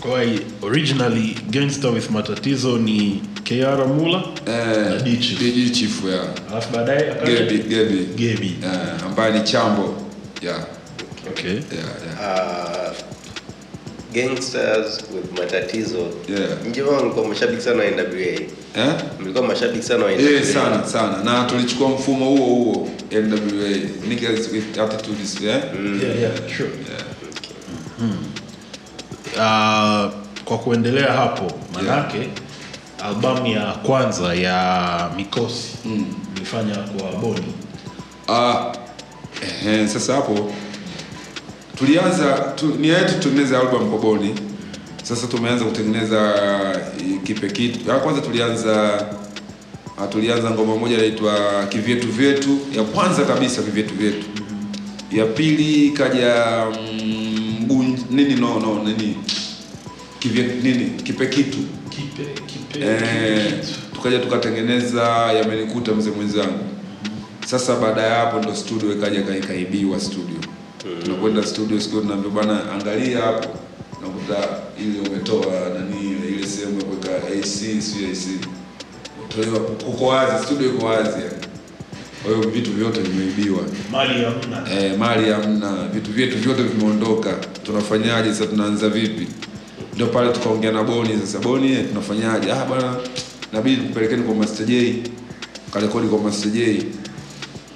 kwa 0.00 0.22
hiyo 0.22 0.40
originally 0.62 1.36
gangster 1.50 1.90
with 1.90 2.10
matatizo 2.10 2.78
ni 2.78 3.22
KR 3.44 3.86
Mula 3.88 4.22
na 4.46 4.52
Eh, 4.96 5.02
D 5.02 5.16
Chief. 5.16 5.38
D 5.38 5.70
Chief 5.70 6.04
ya. 6.04 6.22
alafu 6.52 6.72
baadaye 6.72 7.10
akaja 7.12 7.32
Gebi 7.42 7.58
Gebi 7.58 8.04
Gebi 8.16 8.56
eh, 8.64 9.04
ambaye 9.06 9.32
ni 9.38 9.40
Chambo 9.44 9.94
yeah, 10.42 10.60
okay 11.30 11.50
yeah, 11.52 11.62
yeah. 11.72 12.90
Uh, 12.90 13.15
gangsters 14.12 15.00
with 15.14 15.38
matatizo 15.40 15.98
Yeah. 16.28 16.48
mlikuwa 17.02 17.28
mashabiki 17.28 17.62
sana 17.62 17.78
wa 17.82 17.90
NWA 17.90 18.40
Eh? 18.76 18.94
mlikuwa 19.20 19.44
mashabiki 19.46 19.84
sana 19.86 20.04
wa 20.04 20.12
NWA 20.12 20.30
Eh, 20.30 20.44
sana 20.44 20.86
sana 20.86 21.22
na 21.24 21.44
tulichukua 21.44 21.88
mfumo 21.88 22.24
huo 22.26 22.46
huo 22.46 22.88
NWA 23.12 23.78
niggas 24.08 24.52
with 24.52 24.78
attitudes 24.78 25.40
yeah? 25.40 25.62
yeah, 26.02 26.20
yeah, 26.20 26.32
sure. 26.56 26.70
Yeah. 26.88 27.02
Uh, 29.34 30.12
kwa 30.44 30.58
kuendelea 30.58 31.12
hapo 31.12 31.52
manake 31.74 32.28
albamu 33.04 33.46
ya 33.46 33.72
kwanza 33.72 34.34
ya 34.34 35.10
mikosi 35.16 35.68
Mm. 35.84 36.14
ilifanya 36.36 36.74
kwa 36.76 37.20
boni 37.20 37.54
uh, 38.28 38.72
eh, 39.66 39.88
sasa 39.88 40.14
hapo 40.14 40.52
tulianza 41.78 42.32
tu, 42.56 42.66
nia 42.80 42.98
yetu 42.98 43.14
tutengeneze 43.14 43.56
album 43.56 43.90
kwa 43.90 43.98
Boni. 43.98 44.34
Sasa 45.02 45.26
tumeanza 45.26 45.64
kutengeneza 45.64 46.34
eh, 47.00 47.22
kipe 47.24 47.50
kitu. 47.50 47.78
Kwanza 48.02 48.20
tulianza 48.20 49.04
ah, 49.98 50.06
tulianza 50.06 50.50
ngoma 50.50 50.76
moja 50.76 50.96
inaitwa 50.96 51.66
Kivyetu 51.68 52.08
Vyetu, 52.12 52.58
ya 52.76 52.82
kwanza 52.82 53.24
kabisa 53.24 53.62
Kivyetu 53.62 53.94
Vyetu. 53.94 54.26
Ya 55.12 55.24
pili 55.26 55.90
kaja 55.90 56.44
mm, 56.92 57.96
nini 58.10 58.34
no 58.34 58.60
no 58.60 58.82
nini 58.84 59.16
Kivye, 60.18 60.42
nini 60.62 60.90
kipe 61.02 61.26
kitu 61.26 61.58
kipe 61.90 62.24
kipe, 62.46 62.86
eh, 62.86 63.00
kipe. 63.60 63.78
tukaja 63.94 64.18
tukatengeneza 64.18 65.02
yamenikuta 65.32 65.92
mzee 65.94 66.10
mwenzangu 66.10 66.58
sasa 67.46 67.76
baada 67.76 68.02
ya 68.02 68.14
hapo 68.14 68.38
ndo 68.38 68.54
studio 68.54 68.92
ikaja 68.92 69.22
ka- 69.22 69.36
ikaibiwa 69.36 70.00
studio 70.00 70.35
tunakwenda 71.04 71.46
studio 71.46 71.80
siku 71.80 72.00
tunaambia 72.00 72.30
bwana 72.30 72.72
angalia 72.72 73.20
hapo. 73.20 73.48
Nakuta 74.02 74.48
ile 74.80 75.08
umetoa 75.08 75.68
nani 75.78 76.14
ile 76.36 76.46
sehemu 76.46 76.78
ya 76.80 76.84
kuweka 76.84 77.10
AC 77.28 77.80
sio 77.82 78.08
AC 78.12 78.46
utolewa 79.24 79.60
uko 79.88 80.06
wazi 80.06 80.44
studio 80.46 80.68
iko 80.68 80.86
wazi. 80.86 81.08
Yani. 81.10 81.46
kwa 82.22 82.34
hiyo 82.36 82.48
vitu 82.50 82.70
vyote 82.72 83.00
vimeibiwa. 83.00 83.58
Mali 83.92 84.24
hamna. 84.24 84.70
Eh, 84.72 84.98
mali 84.98 85.30
hamna. 85.30 85.88
Vitu 85.94 86.10
vyetu 86.12 86.38
vyote 86.38 86.62
vimeondoka. 86.62 87.34
Tunafanyaje? 87.62 88.28
Sasa 88.34 88.46
tunaanza 88.46 88.88
vipi? 88.88 89.26
Ndio 89.94 90.06
pale 90.06 90.32
tukaongea 90.32 90.72
na 90.72 90.82
boni. 90.82 91.18
Sasa 91.20 91.38
boni 91.38 91.76
tunafanyaje? 91.76 92.52
Ah 92.52 92.64
bwana 92.64 92.96
inabidi 93.52 93.76
kupelekeni 93.76 94.22
kwa 94.22 94.34
Master 94.34 94.66
J. 94.66 94.94
Karekodi 95.72 96.08
kwa 96.08 96.18
Master 96.18 96.50
J. 96.52 96.82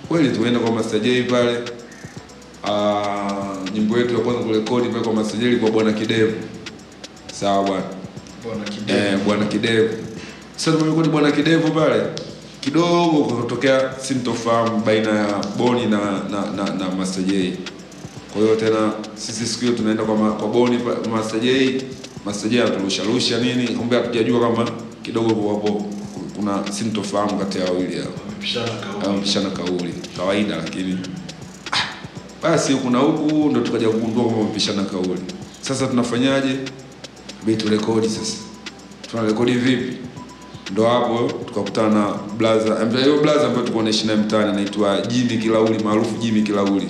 Kweli 0.09 0.29
tuenda 0.29 0.61
kwa 0.61 0.73
Master 0.73 1.01
J 1.01 1.23
pale 1.23 1.59
ah 2.65 3.55
nyimbo 3.75 3.99
yetu 3.99 4.15
ya 4.15 4.21
kwanza 4.21 4.43
kurekodi 4.43 4.89
pale 4.89 5.05
kwa 5.05 5.13
Master 5.13 5.41
J 5.41 5.57
bwana 5.57 5.93
kidevu. 5.93 6.33
Sawa 7.33 7.63
bwana. 7.65 7.83
Bwana 8.45 8.65
Kidevu. 8.65 8.99
eh, 8.99 9.19
bwana 9.27 9.45
kidevu. 9.45 9.95
Sasa 10.57 10.73
tumerekodi 10.77 11.09
bwana 11.09 11.33
kidevu 11.33 11.71
pale. 11.71 12.03
Kidogo 12.61 13.25
kutokea 13.25 13.93
sintofahamu 14.03 14.81
baina 14.87 15.11
ya 15.11 15.35
boni 15.59 15.87
na 15.87 15.99
na, 16.31 16.51
na, 16.57 16.75
na 16.75 16.91
Master 16.99 17.25
J 17.25 17.57
kwa 18.33 18.43
hiyo 18.43 18.57
tena 18.57 18.93
sisi 19.15 19.47
siku 19.47 19.61
hiyo 19.65 19.77
tunaenda 19.77 20.05
kwa, 20.05 20.17
ma, 20.17 20.33
kwa 20.33 20.49
boni 20.49 20.79
Master 21.11 21.41
J 21.41 21.81
Master 22.27 22.51
J 22.51 22.63
anaturusha 22.63 23.03
rusha 23.05 23.39
nini? 23.39 23.69
Kumbe 23.69 23.97
hatujajua 23.97 24.41
kama 24.41 24.71
kidogo 25.03 25.29
hapo 25.29 25.87
kuna 26.37 26.73
sintofahamu 26.73 27.39
kati 27.39 27.59
ya 27.59 27.65
wawili 27.65 27.97
hao. 27.97 28.13
Wamepishana 29.07 29.51
kauli. 29.51 29.63
au 29.63 29.67
kauli. 29.67 29.95
Kawaida 30.17 30.57
lakini 30.57 30.99
basi 32.43 32.73
huku 32.73 32.91
na 32.91 32.99
huku 32.99 33.51
ndo 33.51 33.61
tukaja 33.61 33.89
kugundua 33.89 34.23
kwamba 34.25 34.41
wamepishana 34.41 34.83
kauli. 34.85 35.21
Sasa 35.61 35.87
tunafanyaje? 35.87 36.57
Bitu 37.47 37.69
rekodi 37.69 38.09
sasa. 38.09 38.37
Tuna 39.11 39.23
rekodi 39.23 39.53
vipi? 39.53 39.97
Ndo 40.73 40.87
hapo 40.87 41.31
tukakutana 41.47 41.89
na 41.89 42.15
blaza 42.39 42.87
hiyo 43.05 43.19
blaza 43.23 43.41
ambayo 43.41 43.61
tulikuwa 43.61 43.85
naishi 43.85 44.07
naye 44.07 44.19
mtaani 44.19 44.51
anaitwa 44.51 45.01
Jimmy 45.01 45.39
Kilauli 45.43 45.85
maarufu 45.85 46.17
Jimmy 46.21 46.43
Kilauli. 46.43 46.89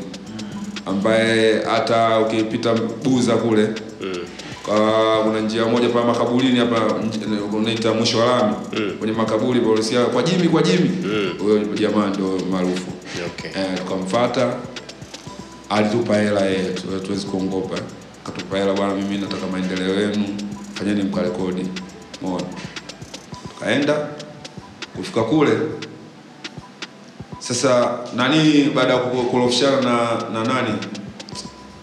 Ambaye 0.87 1.63
hata 1.65 2.19
ukipita 2.21 2.75
buza 3.05 3.37
kule 3.37 3.69
kwa 4.67 5.19
kuna 5.25 5.41
njia 5.41 5.65
moja 5.67 5.89
pa 5.89 6.05
makaburini 6.05 6.59
hapa 6.59 6.77
unaita 7.57 7.93
mwisho 7.95 8.19
wa 8.19 8.27
lami. 8.27 8.55
Kwenye 8.99 9.15
makaburi 9.15 9.61
polisi 9.61 9.95
kwa 10.13 10.23
Jimmy 10.23 10.49
kwa 10.49 10.63
Jimmy. 10.63 10.91
Huyo 11.39 11.59
jamaa 11.59 12.07
ndio 12.07 12.39
maarufu. 12.51 12.87
Okay. 13.27 13.51
eh, 13.63 13.69
tukamfuata 13.79 14.53
alitupa 15.71 16.17
hela 16.17 16.41
yetu, 16.47 16.83
hatuwezi 16.95 17.27
kuongopa. 17.27 17.79
Akatupa 18.27 18.59
hela 18.59 18.73
bwana 18.75 18.95
mimi 18.95 19.19
nataka 19.19 19.47
maendeleo 19.47 20.01
yenu 20.01 20.25
fanyeni 20.75 21.03
mkarekodi 21.03 21.67
umeona? 22.23 22.45
Tukaenda 23.49 23.95
kufika 24.97 25.23
kule. 25.23 25.53
Sasa 27.39 27.99
nani 28.17 28.63
baada 28.75 28.93
ya 28.95 28.99
ku- 29.01 29.23
kurofishana 29.31 29.81
na, 29.81 30.29
na 30.33 30.45
nani? 30.45 30.75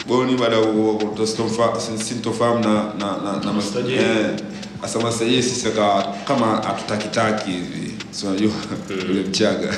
Boni 0.06 0.36
baada 0.36 0.56
ya 0.56 0.62
sintofahamu 1.98 2.58
na, 2.60 2.74
na, 2.98 3.16
na, 3.24 3.44
na 3.44 3.52
Master 3.52 3.90
eh, 3.92 4.30
asa 4.82 4.98
Master 4.98 5.28
sisi 5.42 5.66
kama 6.28 6.46
hatutakitaki 6.46 7.50
hivi. 7.50 7.94
Si 8.10 8.26
unajua? 8.26 8.52
Yule 9.08 9.20
mchaga 9.28 9.74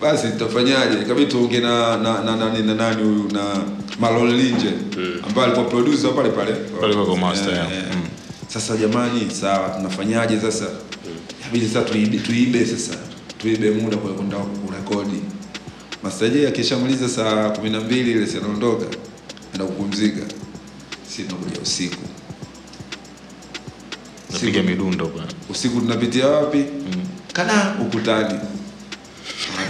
basi 0.00 0.28
tutafanyaje? 0.28 1.02
Ikabidi 1.02 1.26
tuongee 1.32 1.60
na 1.60 1.96
na 1.96 2.20
na 2.24 2.36
nani 2.36 2.62
na 2.62 2.74
nani 2.74 3.02
huyu? 3.02 3.28
Na 3.32 3.44
Malon 4.00 4.36
Linje 4.36 4.72
ambaye 5.28 5.46
alikuwa 5.46 5.66
producer 5.66 6.14
pale 6.14 6.28
pale. 6.30 6.52
Pale 6.80 6.94
kwa 6.94 7.16
Master, 7.16 7.52
Yeah, 7.54 7.72
yeah. 7.72 7.84
eh. 7.84 7.94
Mm. 7.96 8.08
sasa 8.48 8.76
jamani 8.76 9.30
sawa 9.40 9.68
tunafanyaje 9.68 10.40
sasa? 10.40 10.66
Inabidi 11.42 11.66
sasa 11.68 11.82
tuibe, 11.82 12.18
tuibe 12.18 12.66
sasa. 12.66 12.92
Tuibe 13.38 13.70
muda 13.70 13.96
kwa 13.96 14.12
kwenda 14.14 14.36
kurekodi. 14.36 15.20
Master 16.02 16.30
J 16.30 16.48
akishamaliza 16.48 17.08
saa 17.08 17.50
kumi 17.50 17.70
na 17.70 17.80
mbili 17.80 18.10
ile 18.10 18.26
si 18.26 18.36
anaondoka 18.36 18.86
enda 19.54 19.64
kupumzika. 19.66 20.20
Si 21.08 21.22
tunakuja 21.22 21.60
usiku. 21.62 22.02
Napiga 24.32 24.62
midundo 24.62 25.06
bwana. 25.06 25.28
Usiku 25.50 25.80
tunapitia 25.80 26.26
wapi? 26.26 26.64
Kana 27.32 27.76
ukutani 27.80 28.38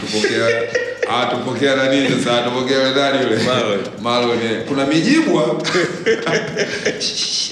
atupokea 0.01 0.47
atupokea 1.23 1.77
nani 1.77 2.09
sasa? 2.09 2.39
Atupokea 2.41 2.79
yule? 2.79 2.95
Nani 2.95 3.23
yule 3.23 3.45
Marlon. 4.03 4.65
Kuna 4.69 4.87
mijibwa 4.87 5.43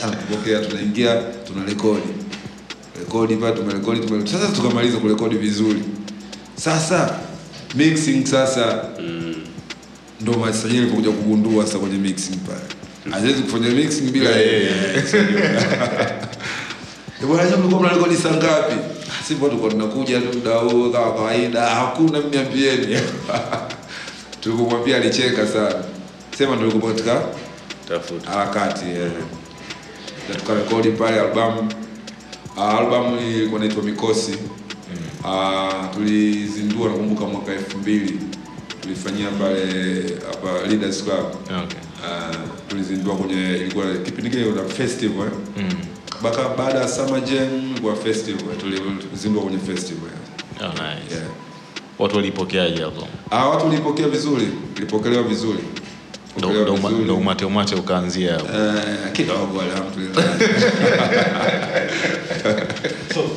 anatupokea 0.03 0.59
tunaingia 0.61 1.15
tuna 1.47 1.65
rekodi. 1.67 3.37
Pale 3.37 3.53
tumerekodi 3.57 4.01
tume 4.01 4.27
sasa 4.27 4.47
tukamaliza 4.49 4.99
kurekodi 4.99 5.37
vizuri. 5.37 5.83
Sasa 6.57 7.15
mixing 7.75 8.27
sasa 8.27 8.85
ndo 10.21 10.33
masajili 10.33 10.79
alipokuja 10.79 11.11
kugundua 11.11 11.67
sasa 11.67 11.79
kwenye 11.79 11.99
mixing 11.99 12.37
pale. 12.37 12.61
Hawezi 13.11 13.43
kufanya 13.43 13.69
mixing 13.71 14.11
bila 14.11 14.31
yeye. 14.31 14.71
Eh, 17.23 17.27
Bwana 17.29 17.57
mlikuwa 17.57 17.81
mnarekodi 17.81 18.17
saa 18.17 18.31
ngapi? 18.31 18.75
Sivyo 19.29 19.49
tulikuwa 19.49 19.71
tunakuja 19.71 20.21
tu 20.21 20.39
muda 20.39 20.55
huo 20.57 20.91
kama 20.91 21.13
kawaida, 21.13 21.67
hakuna 21.67 22.21
mniambieni. 22.21 22.97
Tulikumwambia 24.41 24.97
alicheka 24.97 25.47
sana. 25.47 25.75
Sema 26.39 26.57
ndio 26.57 26.69
tulikuwa 26.69 26.93
katika 26.93 27.23
Tafuta. 27.89 28.31
harakati 28.31 28.85
eh. 28.85 29.11
Na 30.29 30.35
tukarekodi 30.35 30.91
pale 30.91 31.21
albamu. 31.21 31.73
Albamu 32.57 33.21
ilikuwa 33.21 33.61
inaitwa 33.61 33.83
Mikosi. 33.85 34.33
Uh, 35.25 35.95
tulizindua 35.95 36.89
nakumbuka 36.89 37.25
mwaka 37.25 37.53
elfu 37.53 37.79
mbili 37.79 38.19
tulifanyia 38.81 39.29
pale 39.31 39.63
hapa 40.27 40.67
Leaders 40.69 41.05
Club. 41.05 41.27
okay. 41.45 41.79
Uh, 42.05 42.37
tulizindua 42.69 43.17
kwenye 43.17 43.57
ilikuwa 43.57 43.87
kipindi 44.05 44.31
kile 44.31 44.51
na 44.51 44.65
festival 44.65 45.27
eh? 45.27 45.33
mm. 45.57 45.98
Baka 46.23 46.49
baada 46.59 46.79
ya 46.81 46.89
Summer 46.89 47.21
Jam 47.25 47.79
kwa 47.83 47.97
festival 47.97 48.57
tulizimba 48.61 49.41
kwenye 49.41 49.59
festival. 49.59 50.11
oh, 50.61 50.67
nice. 50.69 51.15
Yeah. 51.15 51.27
watu 51.99 52.17
walipokeaje 52.17 52.83
hapo 52.83 53.07
Ah, 53.31 53.49
watu 53.49 53.67
walipokea 53.67 54.09
vizuri, 54.09 54.49
ilipokelewa 54.77 55.23
vizuri. 55.23 55.59
ndo 57.05 57.15
umate 57.15 57.45
umate 57.45 57.75
ukaanzia 57.75 58.33
hapo 58.33 58.47
Eh, 58.57 59.13
kidogo 59.13 59.61
alhamdulillah. 59.61 60.25
So, 63.15 63.21
uh, 63.21 63.29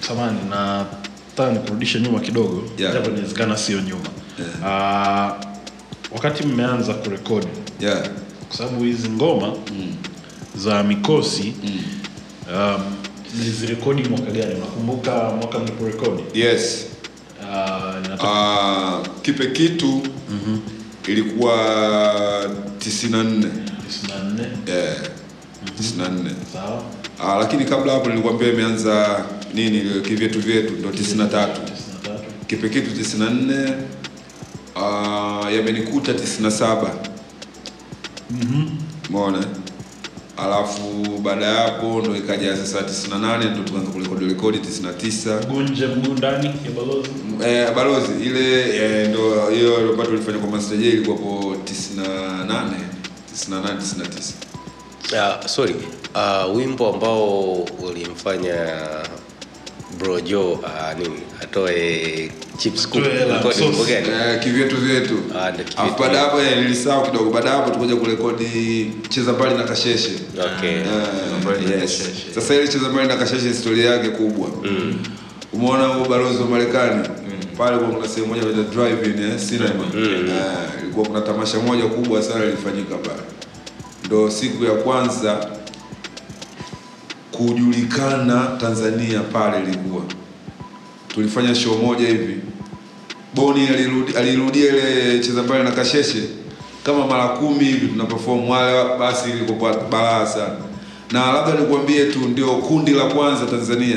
samani 0.00 0.38
nataka 0.50 1.52
nikurudishe 1.52 2.00
nyuma 2.00 2.20
kidogo 2.20 2.62
Yeah. 2.78 2.94
japo 2.94 3.10
inawezekana 3.10 3.56
sio 3.56 3.80
nyuma 3.80 4.08
uh, 4.60 5.46
wakati 6.14 6.46
mmeanza 6.46 6.94
kurekodi 6.94 7.46
yeah. 7.80 8.08
kwa 8.48 8.56
sababu 8.56 8.84
hizi 8.84 9.08
ngoma 9.08 9.52
za 10.56 10.82
mikosi 10.82 11.54
um, 12.54 12.82
mlizirekodi 13.38 14.08
mwaka 14.08 14.30
gani 14.30 14.54
unakumbuka 14.54 15.30
mwaka 15.30 15.58
mliporekodi 15.58 16.22
Yes. 16.34 16.86
uh, 17.40 18.06
inatoka 18.06 18.98
uh, 19.00 19.06
kipe 19.22 19.46
kitu 19.46 20.02
ilikuwa 21.06 21.54
94. 22.78 22.78
94 22.78 23.48
Yeah. 24.66 24.96
94. 25.80 26.30
sawa 26.52 26.82
Ah, 27.20 27.36
lakini 27.38 27.64
kabla 27.64 27.92
hapo 27.92 28.08
nilikwambia 28.08 28.52
imeanza 28.52 29.24
nini 29.54 30.00
kivyetu 30.00 30.40
vyetu 30.40 30.72
ndo 30.74 30.88
93. 30.90 31.26
93 31.26 31.48
Kipe 32.46 32.68
kitu 32.68 32.90
94. 32.90 33.72
uh, 34.76 35.54
yamenikuta 35.54 36.12
97. 36.12 36.88
Umeona? 39.10 39.44
Alafu 40.36 40.82
baada 41.22 41.44
ya 41.46 41.54
hapo 41.54 42.00
ndo 42.02 42.16
ikaja 42.16 42.56
sasa 42.56 42.80
98 42.80 43.50
ndo 43.50 43.62
tukaanza 43.64 43.90
kurekodi 43.90 44.24
rekodi 44.26 44.58
99. 44.58 45.46
gunje 45.46 45.86
mguu 45.86 46.12
ndani 46.12 46.46
ya 46.46 46.70
balozi 46.76 47.08
Eh, 47.46 47.74
balozi 47.74 48.12
ile 48.26 48.76
eh, 48.76 49.08
ndo 49.10 49.50
hiyo 49.50 49.92
bado 49.96 50.10
tulifanya 50.10 50.38
kwa 50.38 50.50
Master 50.50 50.78
J 50.78 50.88
ilikuwa 50.88 51.16
hapo 51.16 51.56
98 51.64 52.70
98 53.50 53.76
99. 55.12 55.40
Uh, 55.40 55.46
sorry. 55.46 55.74
Uh, 56.14 56.56
wimbo 56.56 56.94
ambao 56.94 57.52
ulimfanya 57.88 58.54
Bro 59.98 60.20
Joe 60.20 60.52
uh, 60.52 60.98
nini 60.98 61.20
atoe? 61.42 62.30
Eh, 64.08 64.40
kivyetu 64.42 64.76
vyetu. 64.76 65.14
Ah, 65.76 65.90
baada 66.00 66.18
hapo 66.20 66.40
eh, 66.40 66.56
nilisahau 66.62 67.10
kidogo. 67.10 67.30
Baada 67.30 67.50
hapo 67.50 67.70
tukuja 67.70 67.96
kurekodi 67.96 68.92
cheza 69.08 69.32
mbali 69.32 69.54
na 69.54 69.64
kasheshe. 69.64 70.10
Okay. 70.58 70.76
Mbali 71.42 71.66
na 71.66 71.74
yes. 71.82 72.02
Sasa 72.34 72.54
ili 72.54 72.68
cheza 72.68 72.88
mbali 72.88 73.08
na 73.08 73.16
kasheshe 73.16 73.48
historia 73.48 73.90
yake 73.90 74.08
kubwa. 74.08 74.48
Umeona 75.52 75.86
huo 75.86 76.04
balozi 76.08 76.38
wa 76.42 76.48
Marekani 76.48 77.08
pale 77.58 77.78
kwa 77.78 77.88
kuna 77.88 78.08
sehemu 78.08 78.34
moja 78.34 78.42
inaitwa 78.48 78.64
drive-in 78.74 79.22
eh, 79.30 79.36
cinema. 79.48 79.84
Eh, 79.96 80.82
ilikuwa 80.82 81.06
kuna 81.06 81.20
tamasha 81.20 81.58
moja 81.58 81.84
kubwa 81.86 82.22
sana 82.22 82.44
lilifanyika 82.44 82.94
pale. 82.96 83.20
Ndo 84.04 84.30
siku 84.30 84.64
ya 84.64 84.70
kwanza 84.70 85.48
kujulikana 87.36 88.46
Tanzania 88.60 89.20
pale 89.20 89.62
ilikuwa. 89.62 90.02
Tulifanya 91.08 91.54
show 91.54 91.78
moja 91.78 92.08
hivi. 92.08 92.36
Boni 93.34 93.66
alirudi 93.68 94.12
alirudia 94.16 94.68
ile 94.68 95.18
cheza 95.20 95.42
pale 95.42 95.62
na 95.64 95.70
Kasheshe. 95.70 96.22
Kama 96.84 97.06
mara 97.06 97.28
kumi 97.28 97.64
hivi 97.64 97.86
tuna 97.88 98.04
perform 98.04 98.48
wale 98.48 98.98
basi 98.98 99.30
ilikuwa 99.30 99.74
balaa 99.90 100.26
sana. 100.26 100.54
Na 101.12 101.32
labda 101.32 101.60
nikwambie 101.60 102.04
tu 102.04 102.18
ndio 102.18 102.46
kundi 102.56 102.90
la 102.92 103.04
kwanza 103.04 103.46
tanzania 103.46 103.96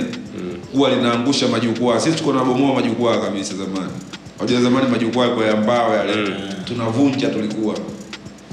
huwa 0.74 0.90
linaangusha 0.90 1.48
majukwaa. 1.48 2.00
Sisi 2.00 2.18
tuko 2.18 2.34
nabomoa 2.34 2.76
majukwaa 2.76 3.18
kabisa 3.18 3.54
zamani. 3.56 3.92
Unajua 4.40 4.62
zamani 4.62 4.88
majukwaa 4.92 5.22
yalikuwa 5.24 5.46
ya 5.48 5.56
mbao 5.56 5.96
yale. 5.96 6.14
Tunavunja 6.66 7.28
tulikuwa. 7.30 7.76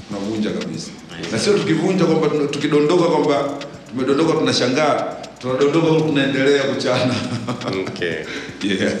Tunavunja 0.07 0.49
kabisa. 0.49 0.91
Na 1.31 1.39
sio 1.39 1.53
tukivunja 1.53 2.05
kwamba 2.05 2.27
tukidondoka 2.47 3.03
kwamba 3.05 3.49
tumedondoka 3.89 4.33
tunashangaa 4.33 5.15
tunadondoka 5.41 5.87
huku 5.87 6.07
tunaendelea 6.09 6.63
kuchana 6.63 7.15
okay. 7.87 8.13
yeah. 8.79 8.93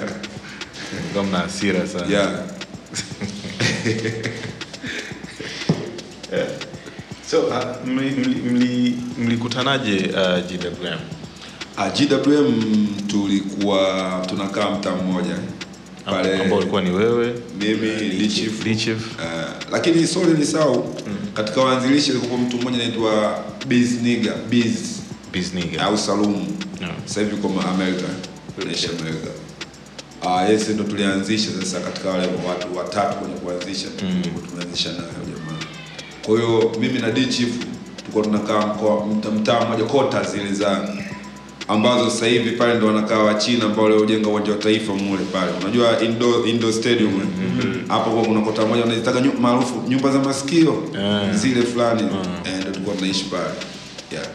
Mna 1.29 1.37
hasira 1.37 1.87
sana. 1.87 2.07
Yeah. 6.31 6.47
So 7.31 7.41
uh, 7.47 7.55
mli- 7.85 8.11
mli- 8.15 8.41
mli- 8.51 8.95
uh, 10.09 10.39
GWM? 10.47 10.99
Uh, 11.77 11.87
GWM 11.93 12.87
tulikuwa 13.07 14.23
tunakaa 14.29 14.71
mtaa 14.71 14.95
mmoja 14.95 15.35
pale 16.05 16.41
ambao 16.41 16.57
ulikuwa 16.59 16.81
ni 16.81 16.89
wewe 16.91 17.33
mimi 17.59 17.87
Lichif, 17.91 18.65
Lichif. 18.65 18.97
Uh, 19.17 19.71
lakini 19.71 20.07
sorry 20.07 20.33
ni 20.33 20.45
sau 20.45 20.95
katika 21.37 21.61
waanzilishi 21.61 22.11
alikuwa 22.11 22.39
mtu 22.39 22.57
mmoja 22.57 22.75
anaitwa 22.77 23.39
Bizniga 23.67 24.33
Biz 24.49 24.75
Bizniga. 25.33 25.81
au 25.83 25.97
Salum 25.97 26.47
Yeah. 26.81 26.93
sasa 27.05 27.21
hivi 27.21 27.35
kwa 27.35 27.65
America 27.69 28.03
naishi 28.65 28.87
America 28.99 29.29
uh, 30.23 30.49
yes 30.49 30.69
ndo 30.69 30.83
tulianzisha 30.83 31.49
sasa 31.59 31.79
katika 31.79 32.09
wale 32.09 32.27
watu 32.47 32.77
watatu 32.77 33.17
kwenye 33.17 33.33
kuanzisha 33.35 33.87
mm. 34.03 34.21
tumeanzisha 34.49 34.89
nayo 34.89 35.03
jamaa 35.03 35.59
kwa 36.25 36.35
hiyo 36.37 36.71
mimi 36.79 36.99
na 36.99 37.11
D 37.11 37.25
Chief 37.25 37.49
tulikuwa 37.97 38.23
tunakaa 38.23 38.67
mkoa 38.67 39.05
mtaa 39.35 39.65
mmoja 39.65 39.83
kota 39.83 40.23
zile 40.23 40.53
za 40.53 40.89
ambazo 41.67 42.09
sasa 42.09 42.25
hivi 42.27 42.51
pale 42.51 42.73
ndo 42.73 42.87
wanakaa 42.87 43.19
wa 43.19 43.33
China 43.33 43.65
ambao 43.65 43.89
leo 43.89 44.05
jenga 44.05 44.29
uwanja 44.29 44.51
wa 44.51 44.57
taifa 44.57 44.93
mule 44.93 45.23
pale 45.33 45.51
unajua 45.61 46.01
indoor, 46.01 46.47
indoor 46.49 46.73
stadium 46.73 47.13
mm 47.13 47.63
hapo 47.87 48.09
kwa 48.11 48.23
kuna 48.23 48.41
kota 48.41 48.65
moja 48.65 48.81
wanazitaka 48.81 49.19
nyu- 49.21 49.39
maarufu 49.39 49.83
nyumba 49.87 50.11
za 50.11 50.19
masikio 50.19 50.83
yeah. 50.99 51.35
zile 51.35 51.61
fulani 51.61 52.01
eh, 52.45 52.53
ndio 52.59 52.71
tulikuwa 52.71 52.95
tunaishi 52.95 53.23
pale 53.25 53.43
yeah. 54.11 54.25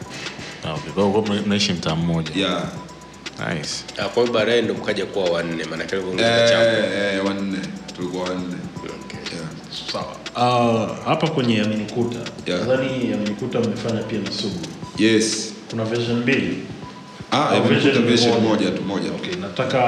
Ah, 0.65 0.73
okay. 0.75 0.93
Kwa 0.93 1.05
hiyo 1.05 1.43
mnaishi 1.47 1.73
mtaa 1.73 1.95
mmoja. 1.97 2.31
yeah. 2.37 2.65
Nice. 3.55 3.71
Ah, 3.99 4.05
kwa 4.05 4.23
hiyo 4.23 4.35
baadaye 4.35 4.63
ndo 4.63 4.75
mkaja 4.75 5.07
kuwa 5.07 5.25
wanne 5.31 5.65
maana 5.65 5.85
kile 5.85 6.01
chama 6.03 6.23
Eh, 6.25 7.15
eh, 7.15 7.25
wanne 7.27 7.59
tulikuwa 7.97 8.23
wanne 8.25 8.57
okay. 9.05 9.19
yeah. 9.39 9.49
sawa 9.93 10.17
uh, 10.37 11.05
hapa 11.05 11.29
kwenye 11.31 11.61
Aminikuta. 11.61 12.19
Yeah. 12.47 12.61
nadhani 12.67 13.13
Aminikuta 13.15 13.61
mmefanya 13.61 14.03
pia 14.03 14.19
Misugu. 14.19 14.61
yes 14.99 15.53
kuna 15.71 15.85
version 15.85 16.17
mbili 16.19 16.59
ah, 17.33 17.61
version 17.61 18.41
moja? 18.43 18.71
tu 18.71 18.83
moja 18.83 19.11
okay 19.11 19.35
nataka 19.41 19.81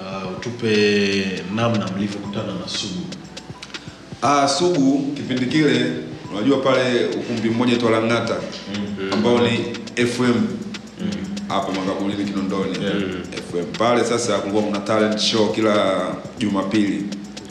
uh, 0.00 0.36
utupe 0.38 1.42
namna 1.54 1.88
mlivyokutana 1.96 2.52
na 2.62 2.68
sugu 2.68 3.04
Ah, 4.26 4.48
Sugu 4.48 5.12
kipindi 5.16 5.46
kile 5.46 5.92
unajua 6.32 6.58
pale 6.58 7.06
ukumbi 7.06 7.50
mmoja 7.50 7.76
tu 7.76 7.88
Lang'ata 7.88 8.36
ambao 9.12 9.38
ni 9.38 9.58
FM 10.06 10.34
hapo 11.48 11.72
makaburini 11.72 12.24
Kinondoni 12.24 12.74
FM 13.50 13.64
pale. 13.78 14.04
Sasa 14.04 14.38
kulikuwa 14.38 14.62
kuna 14.62 14.78
talent 14.78 15.18
show 15.20 15.52
kila 15.52 16.00
Jumapili. 16.38 17.04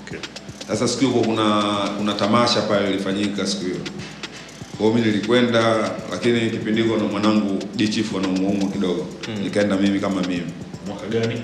okay. 0.07 0.19
Sasa 0.67 0.87
siku 0.87 1.05
hiyo 1.05 1.23
kuna 1.23 1.61
kuna 1.97 2.13
tamasha 2.13 2.61
pale 2.61 2.87
lilifanyika 2.89 3.47
siku 3.47 3.63
hiyo. 3.65 3.77
Kwa 4.77 4.85
hiyo 4.87 4.93
mimi 4.93 5.07
nilikwenda, 5.07 5.91
lakini 6.11 6.49
kipindi 6.49 6.83
hiko 6.83 6.97
na 6.97 7.03
mwanangu 7.03 7.63
D 7.75 7.87
Chief 7.87 8.15
anaumuumwa 8.15 8.69
kidogo, 8.71 9.05
nikaenda 9.43 9.77
mimi 9.77 9.99
kama 9.99 10.21
mimi. 10.21 10.43
mwaka 10.87 11.07
gani 11.07 11.41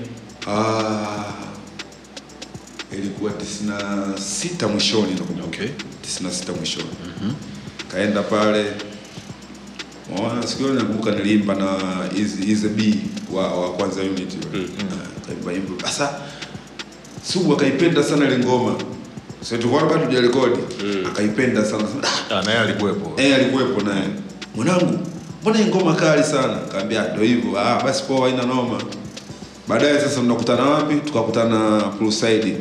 Ah, 0.48 1.34
ilikuwa 2.94 3.32
96 3.32 4.68
mwishoni 4.68 5.14
nakumbuka. 5.14 5.48
Okay. 5.48 5.68
96 6.22 6.56
mwishoni. 6.58 6.88
Kaenda 7.92 8.24
pale 8.24 8.66
Mwana 10.18 10.48
sikio 10.48 10.74
nakumbuka 10.74 11.12
niliimba 11.12 11.56
na 11.56 11.78
Easy 12.48 12.68
B 12.68 12.96
wa, 13.34 13.62
wa 13.62 13.72
kwanza 13.74 14.02
unit 14.02 14.34
Mm 14.54 14.70
-hmm. 14.78 15.28
Kaimba 15.28 15.52
hivyo. 15.52 15.78
Sasa 15.82 16.20
Sugu 17.24 17.54
akaipenda 17.54 18.04
sana 18.04 18.26
ile 18.28 18.38
ngoma. 18.38 18.76
Bado 19.44 20.06
tujarekodi. 20.06 20.60
Akaipenda 21.08 21.66
sana. 21.66 21.84
sana. 21.88 22.08
Ah, 22.30 22.42
naye 22.46 22.58
alikuwepo. 22.60 23.22
Eh, 23.22 23.36
alikuwepo 23.36 23.82
naye. 23.82 24.04
Mwanangu, 24.56 25.00
mbona 25.42 25.60
ngoma 25.60 25.96
kali 25.96 26.24
sana? 26.24 26.56
Kaambia 26.72 27.08
ndio 27.14 27.24
hivyo. 27.24 27.60
Ah, 27.60 27.84
basi 27.84 28.04
poa 28.04 28.30
haina 28.30 28.46
noma. 28.46 28.82
Baadaye 29.68 30.00
sasa 30.00 30.16
tunakutana 30.20 30.64
wapi? 30.64 30.96
Tukakutana 30.96 31.80
Poolside. 32.00 32.58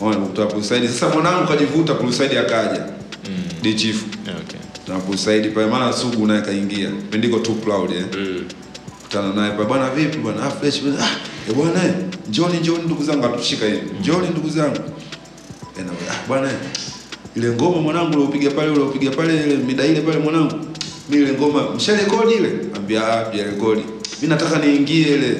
Mwana 0.00 0.14
tukakutana 0.16 0.46
Poolside. 0.50 0.88
Sasa 0.88 1.08
mwanangu 1.08 1.48
kajivuta 1.48 1.94
Poolside 1.94 2.38
akaja. 2.38 2.80
Mm. 3.28 3.42
D 3.62 3.74
Chief. 3.74 4.02
Okay. 4.28 4.60
Na 4.88 4.98
Poolside 5.00 5.48
pale 5.48 5.66
maana 5.66 5.92
Sugu 5.92 6.26
naye 6.26 6.40
kaingia. 6.42 6.90
Pendiko 7.10 7.38
too 7.38 7.54
proud 7.54 7.90
eh. 7.90 8.04
mm. 8.18 8.44
Kutana 9.02 9.32
naye 9.32 9.50
pale 9.52 9.64
bwana 9.68 9.90
vipi 9.90 10.18
bwana? 10.18 10.42
Ah 10.46 10.50
fresh 10.50 10.82
bwana. 10.82 10.98
Ah, 11.04 11.10
eh 11.50 11.54
bwana 11.54 11.84
eh. 11.84 11.94
Njoni 12.28 12.58
njoni 12.60 12.82
ndugu 12.82 13.04
zangu 13.04 13.26
atushika 13.26 13.66
hivi. 13.66 13.90
Njoni 14.00 14.28
ndugu 14.28 14.48
zangu. 14.48 14.78
Na 16.22 16.28
bwana. 16.28 16.50
Ile 17.36 17.48
ngoma 17.50 17.80
mwanangu 17.80 18.12
uliopiga 18.18 18.50
pale 18.50 18.70
uliopiga 18.70 19.10
pale 19.10 19.34
ile 19.44 19.56
mida 19.56 19.86
ile 19.86 20.00
pale 20.00 20.18
mwanangu. 20.18 20.54
Mimi 21.10 21.22
ile 21.22 21.32
ngoma 21.32 21.70
msharekodi 21.70 22.34
ile? 22.34 22.52
Ambia 22.76 23.08
ah 23.08 23.24
pia 23.24 23.44
rekodi. 23.44 23.82
Mimi 24.22 24.34
nataka 24.34 24.58
niingie 24.58 25.08
ile. 25.14 25.36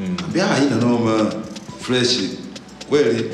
Mm. 0.00 0.16
Ambia 0.24 0.44
ah 0.44 0.48
haina 0.48 0.76
noma. 0.76 1.32
Fresh. 1.80 2.18
Kweli. 2.88 3.24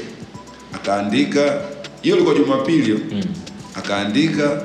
Akaandika 0.74 1.60
hiyo 2.02 2.16
ilikuwa 2.16 2.34
Jumapili. 2.36 2.92
Mm. 3.12 3.22
Akaandika 3.74 4.62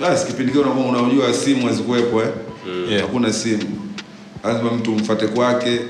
basi 0.00 0.26
kipindi 0.26 0.52
kile 0.52 0.64
unakuwa 0.64 1.02
unajua 1.02 1.34
simu 1.34 1.66
hazikuwepo 1.66 2.22
eh. 2.22 2.28
Yeah. 2.90 3.02
Hakuna 3.02 3.32
simu. 3.32 3.62
Lazima 4.44 4.70
mtu 4.72 4.92
umfate 4.92 5.26
kwake. 5.26 5.80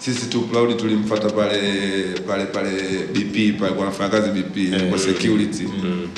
Sisi 0.00 0.26
tu 0.30 0.48
Cloud 0.48 0.76
tulimfuata 0.76 1.28
pale 1.30 1.60
pale 2.26 2.44
pale 2.46 2.70
BP 3.12 3.58
pale 3.60 3.72
kwa 3.72 3.84
nafanya 3.86 4.10
kazi 4.10 4.30
BP 4.30 4.56
Eh, 4.74 4.88
kwa 4.88 4.98
security. 4.98 5.62
Eh, 5.64 6.08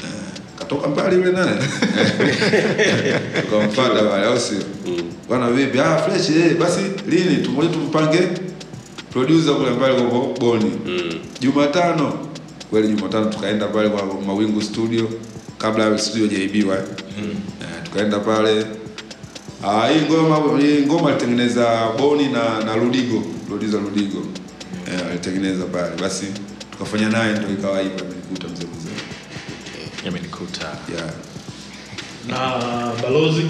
Katoka 0.59 0.89
mbali 0.89 1.17
yule 1.17 1.33
naye. 1.33 1.57
Tukamfuata 3.43 4.03
pale 4.05 4.27
au 4.27 4.39
sio? 4.41 4.59
Bwana 5.29 5.51
vipi? 5.51 5.79
Ah 5.81 5.99
fresh 5.99 6.31
eh 6.31 6.57
basi 6.59 6.81
lini 7.09 7.37
tumoje 7.37 7.69
tumpange 7.69 8.29
producer 9.11 9.55
kule 9.55 9.71
mbali 9.71 9.95
kwa 10.03 10.21
Boni. 10.41 10.73
Jumatano 11.41 12.13
kweli 12.71 12.89
Jumatano 12.89 13.27
tukaenda 13.27 13.67
pale 13.67 13.89
kwa 13.89 14.21
Mawingu 14.27 14.63
Studio 14.63 15.09
kabla 15.59 15.99
studio 15.99 16.27
hajaibiwa. 16.29 16.77
Eh, 16.77 16.85
tukaenda 17.85 18.19
pale 18.19 18.67
Ah, 19.65 19.89
hii 19.89 20.01
ngoma 20.01 20.61
hii 20.61 20.87
ngoma 20.87 21.09
alitengeneza 21.09 21.89
Boni 21.99 22.29
na 22.29 22.65
na 22.65 22.77
Rudigo, 22.77 23.23
producer 23.49 23.81
Rudigo. 23.81 24.23
Eh, 24.93 25.01
alitengeneza 25.11 25.65
pale. 25.65 25.91
Basi 26.01 26.27
tukafanya 26.71 27.09
naye 27.09 27.33
ndio 27.33 27.51
ikawa 27.51 27.81
hivyo 27.81 27.99
amenikuta 28.01 28.49
mzee 28.49 28.67
mzee. 28.67 29.03
Yamenikuta. 30.05 30.67
Yeah. 30.95 31.11
na 32.29 32.93
balozi 33.03 33.43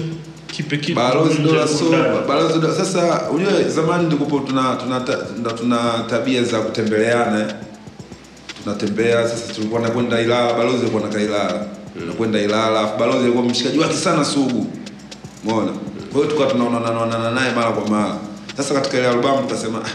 kipe 0.47 0.77
kipe 0.77 0.93
Balozi 0.93 1.37
dola 1.41 1.67
so, 1.67 1.85
balozi 2.27 2.59
dola. 2.59 2.75
Sasa 2.75 3.29
unajua 3.31 3.63
zamani 3.69 4.05
ndikupo 4.05 4.39
tuna 4.39 4.75
tuna 4.75 4.99
tuna, 4.99 5.49
tuna 5.53 6.03
tabia 6.09 6.43
za 6.43 6.59
kutembeleana. 6.61 7.53
Tunatembea 8.63 9.27
sasa 9.27 9.53
tulikuwa 9.53 9.81
nakwenda 9.81 10.21
Ilala, 10.21 10.53
balozi 10.53 10.77
alikuwa 10.81 11.03
anakaa 11.03 11.19
Ilala. 11.21 11.65
Nakwenda 12.07 12.39
Ilala, 12.41 12.97
balozi 12.99 13.23
alikuwa 13.23 13.43
mshikaji 13.43 13.79
wake 13.79 13.93
sana 13.97 14.25
Sugu. 14.25 14.67
Umeona? 15.45 15.71
Kwa 16.13 16.21
hiyo 16.21 16.31
tukawa 16.33 16.51
tunaonana 16.51 17.31
naye 17.31 17.51
mara 17.55 17.71
kwa 17.71 17.89
mara. 17.89 18.17
Sasa 18.57 18.73
katika 18.73 18.97
ile 18.97 19.07
albamu 19.07 19.41
tukasema 19.47 19.85
ah, 19.85 19.89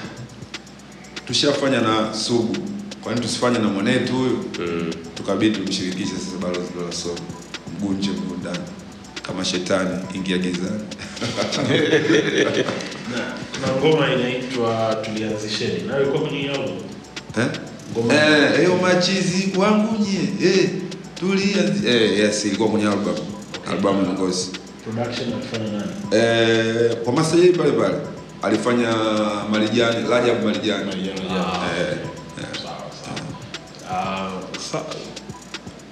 tushafanya 1.26 1.80
na 1.80 2.14
Sugu. 2.14 2.56
Kwa 3.02 3.12
nini 3.14 3.26
tusifanye 3.26 3.58
na 3.58 3.68
mwanetu 3.68 4.12
huyu? 4.12 4.44
Tukabidi 5.14 5.56
tumshirikishe 5.58 6.10
sasa 6.10 6.36
balozi 6.42 6.70
dola 6.78 6.92
so. 6.92 7.08
Mgunje 7.80 8.10
mgundani. 8.10 8.58
Kama 9.22 9.44
shetani 9.44 9.98
ingia 10.14 10.38
gizani. 10.38 10.80
na 13.62 13.72
ngoma 13.80 14.12
inaitwa 14.14 14.94
tulianzisheni 15.04 15.82
nayo 15.82 16.02
ilikuwa 16.02 16.22
kwenye 16.22 16.48
album 16.50 16.78
Eh? 17.38 17.46
Ngoma. 17.92 18.14
Eh, 18.14 18.58
hiyo 18.58 18.76
machizi 18.76 19.52
wangu 19.58 19.96
nyie. 20.04 20.50
Eh, 20.52 20.70
tulia. 21.14 21.64
Eh, 21.94 22.18
yes, 22.18 22.44
ilikuwa 22.44 22.68
kwenye 22.68 22.86
album. 22.88 23.14
Album 23.70 23.96
Ngozi. 23.96 24.12
Ngozi. 24.12 24.50
Production 24.92 25.32
alifanya 25.32 25.70
nani 25.78 25.92
Eh, 26.12 26.96
kwa 27.04 27.12
masajili 27.12 27.52
pale 27.52 27.72
pale 27.72 27.94
alifanya 28.42 28.94
Marijani, 29.50 30.08
Rajab 30.10 30.44
Marijani. 30.44 30.90
Ah, 31.30 31.80
Eh, 31.80 31.96
sawa 32.62 32.76
sawa 33.04 33.18
Ah, 33.90 34.30
sa- 34.72 34.84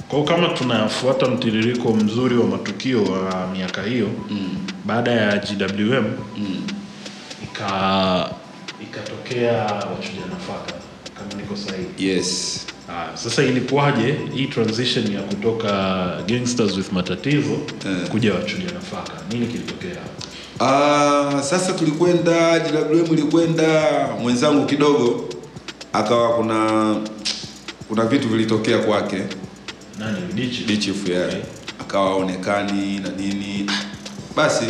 Kwa 0.09 0.25
kama 0.25 0.49
tunafuata 0.49 1.27
mtiririko 1.27 1.93
mzuri 1.95 2.37
wa 2.39 2.47
matukio 2.47 3.05
wa 3.05 3.47
miaka 3.53 3.83
hiyo 3.83 4.09
mm. 4.31 4.67
baada 4.85 5.11
ya 5.11 5.37
GWM 5.39 6.05
mm. 6.37 6.67
ika 7.45 8.31
ikatokea 8.83 9.53
wachuja 9.65 10.27
nafaka 10.31 10.73
kama 11.15 11.43
niko 11.43 11.57
sahihi. 11.57 11.89
yes 12.09 12.61
Ah, 12.89 13.17
sasa 13.17 13.43
ilikuwaje 13.43 14.19
hii 14.35 14.47
transition 14.47 15.13
ya 15.13 15.23
kutoka 15.23 15.71
gangsters 16.27 16.77
with 16.77 16.93
matatizo 16.93 17.51
yeah. 17.87 18.09
kuja 18.11 18.35
wachuja 18.35 18.73
nafaka? 18.75 19.13
Nini 19.33 19.47
kilitokea? 19.47 19.97
Uh, 20.61 21.41
sasa 21.41 21.73
tulikwenda 21.73 22.59
JWM 22.59 23.13
ilikwenda 23.13 23.83
mwenzangu 24.21 24.67
kidogo 24.67 25.29
akawa 25.93 26.37
kuna 26.37 26.95
kuna 27.89 28.05
vitu 28.05 28.29
vilitokea 28.29 28.79
kwake 28.79 29.23
Nani 29.99 30.19
Dichi? 30.35 30.91
Okay. 30.91 31.41
akawa 31.81 32.11
aonekani 32.11 32.99
na 32.99 33.09
nini 33.09 33.71
basi 34.37 34.65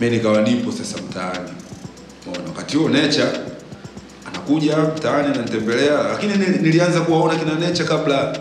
mi 0.00 0.10
nikawa 0.10 0.42
nipo 0.42 0.72
sasa 0.72 0.98
mtaani 1.02 1.50
wakati 2.46 2.76
huo 2.76 2.88
Nature 2.88 3.30
anakuja 4.32 4.76
mtaani 4.76 5.28
ananitembelea 5.28 6.02
lakini 6.02 6.32
nilianza 6.62 7.00
kuwaona 7.00 7.38
kina 7.38 7.54
Nature 7.54 7.84
kabla 7.88 8.38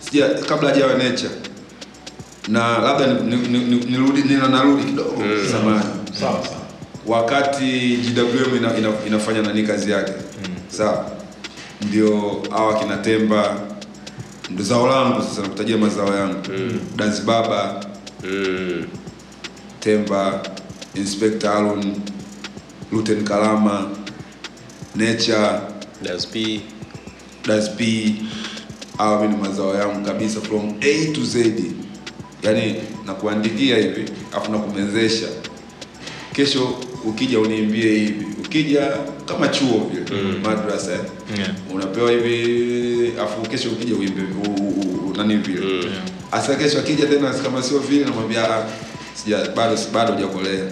sija 0.00 0.28
kabla 0.28 0.68
hajawa 0.70 0.94
Nature 0.94 1.30
na 2.48 2.78
labda 2.78 3.06
ni- 3.06 3.36
ni- 3.36 3.48
ni- 3.48 3.64
ni- 3.64 3.84
nirudi 3.84 4.22
nina 4.22 4.48
narudi 4.48 4.84
kidogo 4.84 5.22
zamani. 5.52 5.82
Sawa 6.20 6.32
sawa. 6.44 6.56
wakati 7.06 7.96
GWM 7.96 8.56
ina, 8.56 8.76
ina, 8.78 8.88
inafanya 9.06 9.42
nani 9.42 9.62
kazi 9.62 9.90
yake. 9.90 10.12
Sawa. 10.68 11.06
Ndio 11.88 12.42
hawa 12.50 12.78
kina 12.78 12.96
Temba 12.96 13.56
ndo 14.50 14.64
zao 14.64 14.86
langu 14.86 15.22
sasa 15.22 15.42
nakutajia 15.42 15.76
mazao 15.78 16.16
yangu. 16.16 16.36
Mm. 16.58 16.80
Dance 16.96 17.22
Baba 17.22 17.84
Mm. 18.24 18.84
Temba 19.80 20.40
Inspector 20.94 21.50
Alun, 21.50 21.94
Luten 22.92 23.24
Kalama 23.24 23.88
Nature. 24.94 25.60
Das 26.02 26.26
ni 29.26 29.36
mazao 29.36 29.74
yangu 29.74 30.06
kabisa 30.06 30.40
from 30.40 30.74
A 30.80 31.12
to 31.14 31.24
Z. 31.24 31.54
Yaani 32.42 32.74
nakuandikia 33.06 33.76
hivi 33.76 34.04
afu 34.32 34.52
nakumezesha. 34.52 35.26
Kesho 36.32 36.74
ukija 37.04 37.40
uniimbie 37.40 37.98
hivi 37.98 38.26
ukija 38.44 38.92
kama 39.26 39.48
chuo 39.48 39.90
vile 39.94 40.38
madrasa 40.44 40.92
eh. 40.92 41.00
Yeah. 41.38 41.50
unapewa 41.74 42.10
hivi 42.10 43.12
afu 43.20 43.42
kesho 43.42 43.68
ukija 43.70 43.94
uimbe 43.94 44.22
nani 45.16 45.36
vile. 45.36 45.84
Asa 46.32 46.54
kesho 46.56 46.78
akija 46.78 47.06
tena 47.06 47.30
kama 47.34 47.62
sio 47.62 47.78
vile 47.78 48.04
namwambia 48.04 48.56
"Ah, 48.56 48.64
sija 49.14 49.38
bado 49.56 49.76
bado 49.92 50.12
hujakolea. 50.12 50.64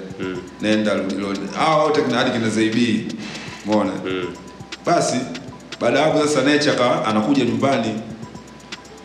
Nenda 0.63 0.95
rudi 0.95 1.15
rudi. 1.15 1.41
Hao 1.57 1.85
wote 1.85 2.03
kina 2.03 2.17
hadi 2.19 2.31
kina 2.31 2.49
Zaibi 2.51 3.07
umeona? 3.67 3.93
Basi 4.87 5.17
baada 5.81 5.99
ya 5.99 6.05
hapo 6.05 6.21
sasa 6.27 6.43
Nature 6.43 6.73
akawa 6.73 7.07
anakuja 7.07 7.45
nyumbani. 7.45 8.01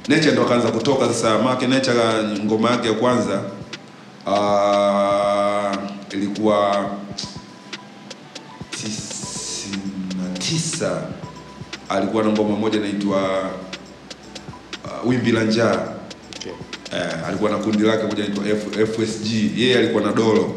Nature 0.07 0.31
ndo 0.31 0.41
akaanza 0.45 0.71
kutoka 0.71 1.07
sasa 1.07 1.39
make 1.39 1.67
Nature 1.67 2.23
ngoma 2.43 2.71
yake 2.71 2.87
ya 2.87 2.93
kwanza 2.93 3.41
uh, 4.25 5.75
ilikuwa 6.13 6.89
tisini 8.71 9.77
na 10.23 10.39
tisa. 10.39 11.01
Alikuwa 11.89 12.23
na 12.23 12.29
ngoma 12.29 12.55
moja 12.55 12.79
inaitwa 12.79 13.49
uh, 14.85 15.09
wimbi 15.09 15.31
la 15.31 15.43
njaa. 15.43 15.87
Okay. 16.39 16.51
eh, 16.99 17.27
alikuwa 17.27 17.49
na 17.51 17.57
kundi 17.57 17.83
lake 17.83 18.03
moja 18.03 18.25
inaitwa 18.25 18.87
FSG 18.87 19.25
yeye 19.57 19.77
alikuwa 19.77 20.03
na 20.03 20.11
dolo. 20.11 20.55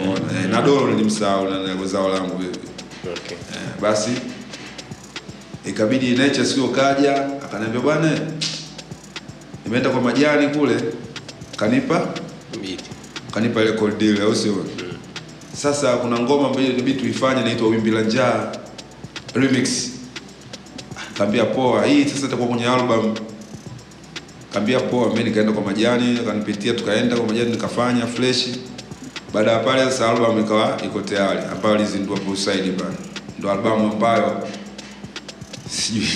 Unaona, 0.00 0.20
eh, 0.40 0.48
na 0.50 0.62
dolo 0.62 0.86
nilimsahau 0.90 1.48
na 1.50 1.58
na 1.74 1.86
zao 1.86 2.08
langu 2.08 2.42
Okay. 3.12 3.36
eh, 3.36 3.80
basi 3.82 4.10
ikabidi 5.66 6.16
Nature 6.16 6.44
sio 6.46 6.68
kaja 6.68 7.16
akaniambia 7.44 7.80
bwana 7.80 8.18
nimeenda 9.64 9.90
kwa 9.90 10.00
majani 10.00 10.48
kule. 10.48 10.74
Kanipa 11.56 12.08
mbili, 12.58 12.78
kanipa 13.34 13.62
ile 13.62 13.72
cold 13.72 13.98
deal 13.98 14.22
au 14.22 14.34
sio? 14.36 14.64
Sasa 15.56 15.96
kuna 15.96 16.18
ngoma 16.18 16.48
mbili 16.48 16.68
inabidi 16.68 17.00
tuifanye 17.00 17.40
inaitwa 17.40 17.68
wimbi 17.68 17.90
la 17.90 18.00
njaa 18.02 18.52
remix. 19.34 19.90
Kaambia 21.18 21.44
poa 21.44 21.86
hii 21.86 22.04
sasa 22.04 22.26
itakuwa 22.26 22.48
kwenye 22.48 22.66
album. 22.66 23.14
Kaambia 24.52 24.80
poa 24.80 25.08
mimi 25.08 25.24
nikaenda 25.24 25.52
kwa 25.52 25.62
majani 25.62 26.18
akanipitia 26.18 26.72
tukaenda 26.74 27.16
kwa 27.16 27.26
majani 27.26 27.50
nikafanya 27.50 28.06
fresh 28.06 28.48
baada 29.34 29.52
ya 29.52 29.58
pale 29.58 29.84
sasa 29.84 30.10
albamu 30.10 30.40
ikawa 30.40 30.78
iko 30.84 31.00
tayari. 31.00 31.38
Ambayo 31.52 31.74
alizindua 31.74 32.16
Poolside 32.18 32.70
pale 32.72 32.94
ndo 33.38 33.50
albamu 33.50 33.92
ambayo 33.92 34.48
sijui 35.70 36.08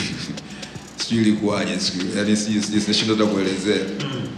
sijui 0.96 1.22
ilikuwaje 1.22 1.78
siku 1.80 1.98
yani 2.18 2.32
nashindwa 2.88 3.16
hata 3.16 3.30
kuelezea. 3.30 3.86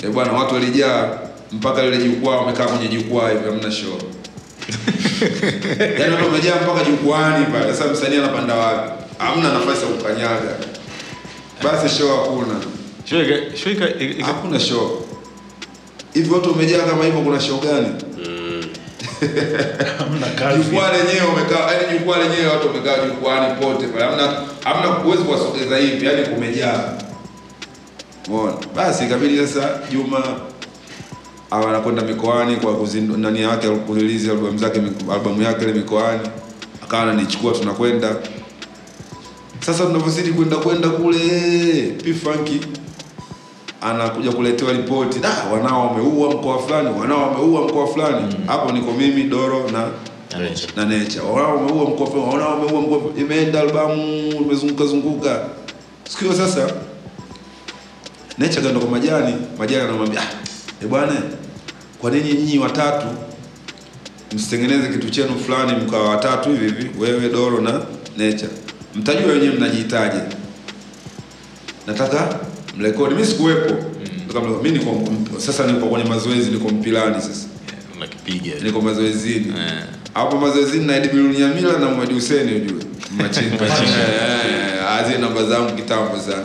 Eh 0.03 0.11
bwana 0.11 0.33
watu 0.33 0.55
walijaa 0.55 1.19
mpaka 1.53 1.83
lile 1.83 2.05
jukwaa 2.05 2.37
wamekaa 2.37 2.67
kwenye 2.67 2.89
jukwaa 2.89 3.31
hivi 3.31 3.45
hamna 3.45 3.71
show. 3.71 3.99
Yaani 6.01 6.15
watu 6.15 6.27
wamejaa 6.27 6.55
mpaka 6.63 6.85
jukwaani 6.85 7.47
pale. 7.47 7.75
Sasa 7.75 7.93
msanii 7.93 8.17
anapanda 8.17 8.55
wapi? 8.55 8.91
Hamna 9.19 9.53
nafasi 9.53 9.81
ya 9.83 9.87
kukanyaga. 9.89 10.57
Basi 11.63 11.97
show 11.99 12.09
hakuna. 12.17 12.55
Show 13.05 13.23
ika- 13.23 13.57
show 13.57 13.73
ika- 13.73 13.89
ika- 13.89 14.05
ika- 14.05 14.27
hakuna 14.27 14.61
show. 14.61 15.05
Hivi 16.15 16.31
watu 16.31 16.51
wamejaa 16.51 16.79
kama 16.87 17.05
hivyo 17.05 17.21
kuna 17.21 17.41
show 17.41 17.61
gani. 17.61 17.89
Jukwaa 20.57 20.93
lenyewe 20.93 21.27
umekaa 21.33 21.73
yani 21.73 21.99
jukwaa 21.99 22.19
lenyewe 22.19 22.47
watu 22.47 22.67
wamekaa 22.67 23.07
jukwaani 23.07 23.55
pote 23.61 23.87
pale. 23.87 24.05
Hamna 24.05 24.33
hamna 24.65 24.87
huwezi 24.87 25.23
kuwasogeza 25.23 25.77
hivi 25.77 26.07
yani 26.07 26.27
kumejaa. 26.27 26.93
Umeona? 28.29 28.53
Basi 28.77 29.05
ikabidi 29.05 29.39
sasa 29.47 29.71
Juma 29.93 30.23
awa 31.51 31.69
anakwenda 31.71 32.03
mikoani 32.03 32.57
kwa 32.57 32.77
kuzindu 32.77 33.17
nani 33.17 33.43
yake 33.43 33.69
kurelease 33.69 34.31
albamu 34.31 34.59
zake 34.59 34.81
albamu 35.13 35.43
yake 35.43 35.65
ile 35.65 35.73
mikoani 35.73 36.29
akawa 36.85 37.03
ananichukua 37.03 37.53
tunakwenda. 37.53 38.17
Sasa 39.61 39.87
tunavyozidi 39.87 40.31
kwenda 40.33 40.57
kwenda 40.57 40.89
kule 40.89 41.19
P 42.05 42.15
Funky 42.15 42.61
anakuja 43.85 44.33
kuletewa 44.33 44.73
ripoti 44.73 45.19
da 45.19 45.31
wanao 45.53 45.87
wameua 45.87 46.31
mkoa 46.31 46.59
fulani 46.59 46.89
wanao 47.01 47.23
wameua 47.33 47.69
mkoa 47.69 47.87
fulani. 47.87 48.37
Hapo 48.47 48.73
niko 48.73 48.93
mimi 48.93 49.23
Doro 49.25 49.71
na 49.71 49.89
na 50.77 50.85
Nature. 50.85 51.21
wanao 51.27 51.57
wameua 51.57 51.85
mkoa 51.91 52.07
fulani 52.07 52.29
wanao 52.33 52.51
wameua 52.61 52.81
mkoa 52.81 53.01
imeenda 53.19 53.61
albamu 53.61 54.03
imezunguka 54.41 54.85
zunguka. 54.85 55.45
Siku 56.09 56.35
sasa 56.35 56.71
Nature 58.39 58.63
kaenda 58.63 58.81
kwa 58.81 58.91
majani 58.91 59.35
majani 59.59 59.83
anamwambia 59.83 60.21
ah 60.21 60.27
e 60.83 60.87
bwana 60.87 61.13
kwa 62.01 62.11
nini 62.11 62.33
nyinyi 62.35 62.59
watatu 62.59 63.07
msitengeneze 64.33 64.89
kitu 64.89 65.11
chenu 65.11 65.39
fulani 65.47 65.73
mkawa 65.73 66.09
watatu 66.09 66.49
hivi 66.51 66.67
hivi 66.67 66.91
wewe 67.01 67.29
Doro 67.29 67.61
na 67.61 67.73
Nature? 68.17 68.51
Mtajua 68.95 69.33
wenyewe 69.33 69.55
mnajihitaji 69.55 70.19
nataka 71.87 72.39
mrekodi 72.79 73.15
mimi 73.15 73.27
sikuwepo. 73.27 73.75
Mm. 73.75 74.57
mimi 74.63 74.79
niko 74.79 75.09
sasa 75.39 75.67
niko 75.67 75.87
kwenye 75.87 76.09
mazoezi 76.09 76.51
niko 76.51 76.69
mpilani 76.69 77.15
sasa. 77.15 77.47
Yeah, 77.67 77.97
unakipiga. 77.97 78.55
Niko 78.63 78.81
mazoezini. 78.81 79.53
Yeah. 79.57 79.85
hapo 80.15 80.37
mazoezini 80.37 80.85
na 80.87 80.97
Edbil 80.97 81.39
Nyamila 81.39 81.79
na 81.79 81.87
Mwadi 81.87 82.15
Hussein 82.15 82.49
ujue. 82.49 82.83
Machinga 83.17 83.51
machinga 83.69 83.99
eh 83.99 84.91
azi 84.91 85.19
namba 85.19 85.45
zangu 85.45 85.77
kitambo 85.77 86.19
sana. 86.21 86.45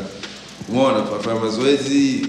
Umeona 0.69 1.01
tunafanya 1.01 1.39
mazoezi 1.39 2.27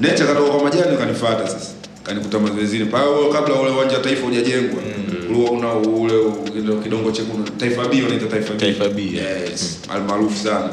Necha 0.00 0.26
katoka 0.26 0.50
kwa 0.50 0.64
majani 0.64 0.96
kanifuata 0.96 1.48
sasa. 1.48 1.70
Kanikuta 2.02 2.38
mazoezini. 2.38 2.84
Pale 2.84 3.06
kabla 3.32 3.54
ule 3.54 3.70
uwanja 3.70 3.96
wa 3.96 4.02
taifa 4.02 4.26
hujajengwa 4.26 4.82
ulikuwa 5.28 5.50
una 5.50 5.74
ule 5.74 6.14
kidongo 6.82 7.10
chekundu. 7.12 7.50
Taifa 7.50 7.88
B 7.88 8.02
unaita 8.02 8.26
taifa 8.26 8.54
B. 8.54 8.60
Taifa 8.60 8.88
B, 8.88 9.02
Yes. 9.02 9.78
Mm. 9.88 9.94
almaarufu 9.94 10.44
sana. 10.44 10.68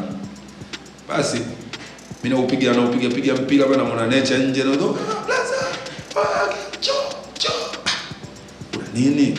Basi 1.10 1.38
mimi 2.24 2.36
naupiga 2.36 2.74
naupiga 2.74 3.10
piga 3.16 3.34
mpira 3.36 3.66
bwana 3.68 3.84
mwana 3.84 4.08
Nature 4.08 4.40
nje 4.40 4.64
na 4.64 4.76
ndo 4.76 4.98
"Ah, 6.16 6.20
ah, 6.20 6.54
cho 6.82 6.94
cho 7.38 7.52
kuna 8.72 8.86
nini? 8.94 9.38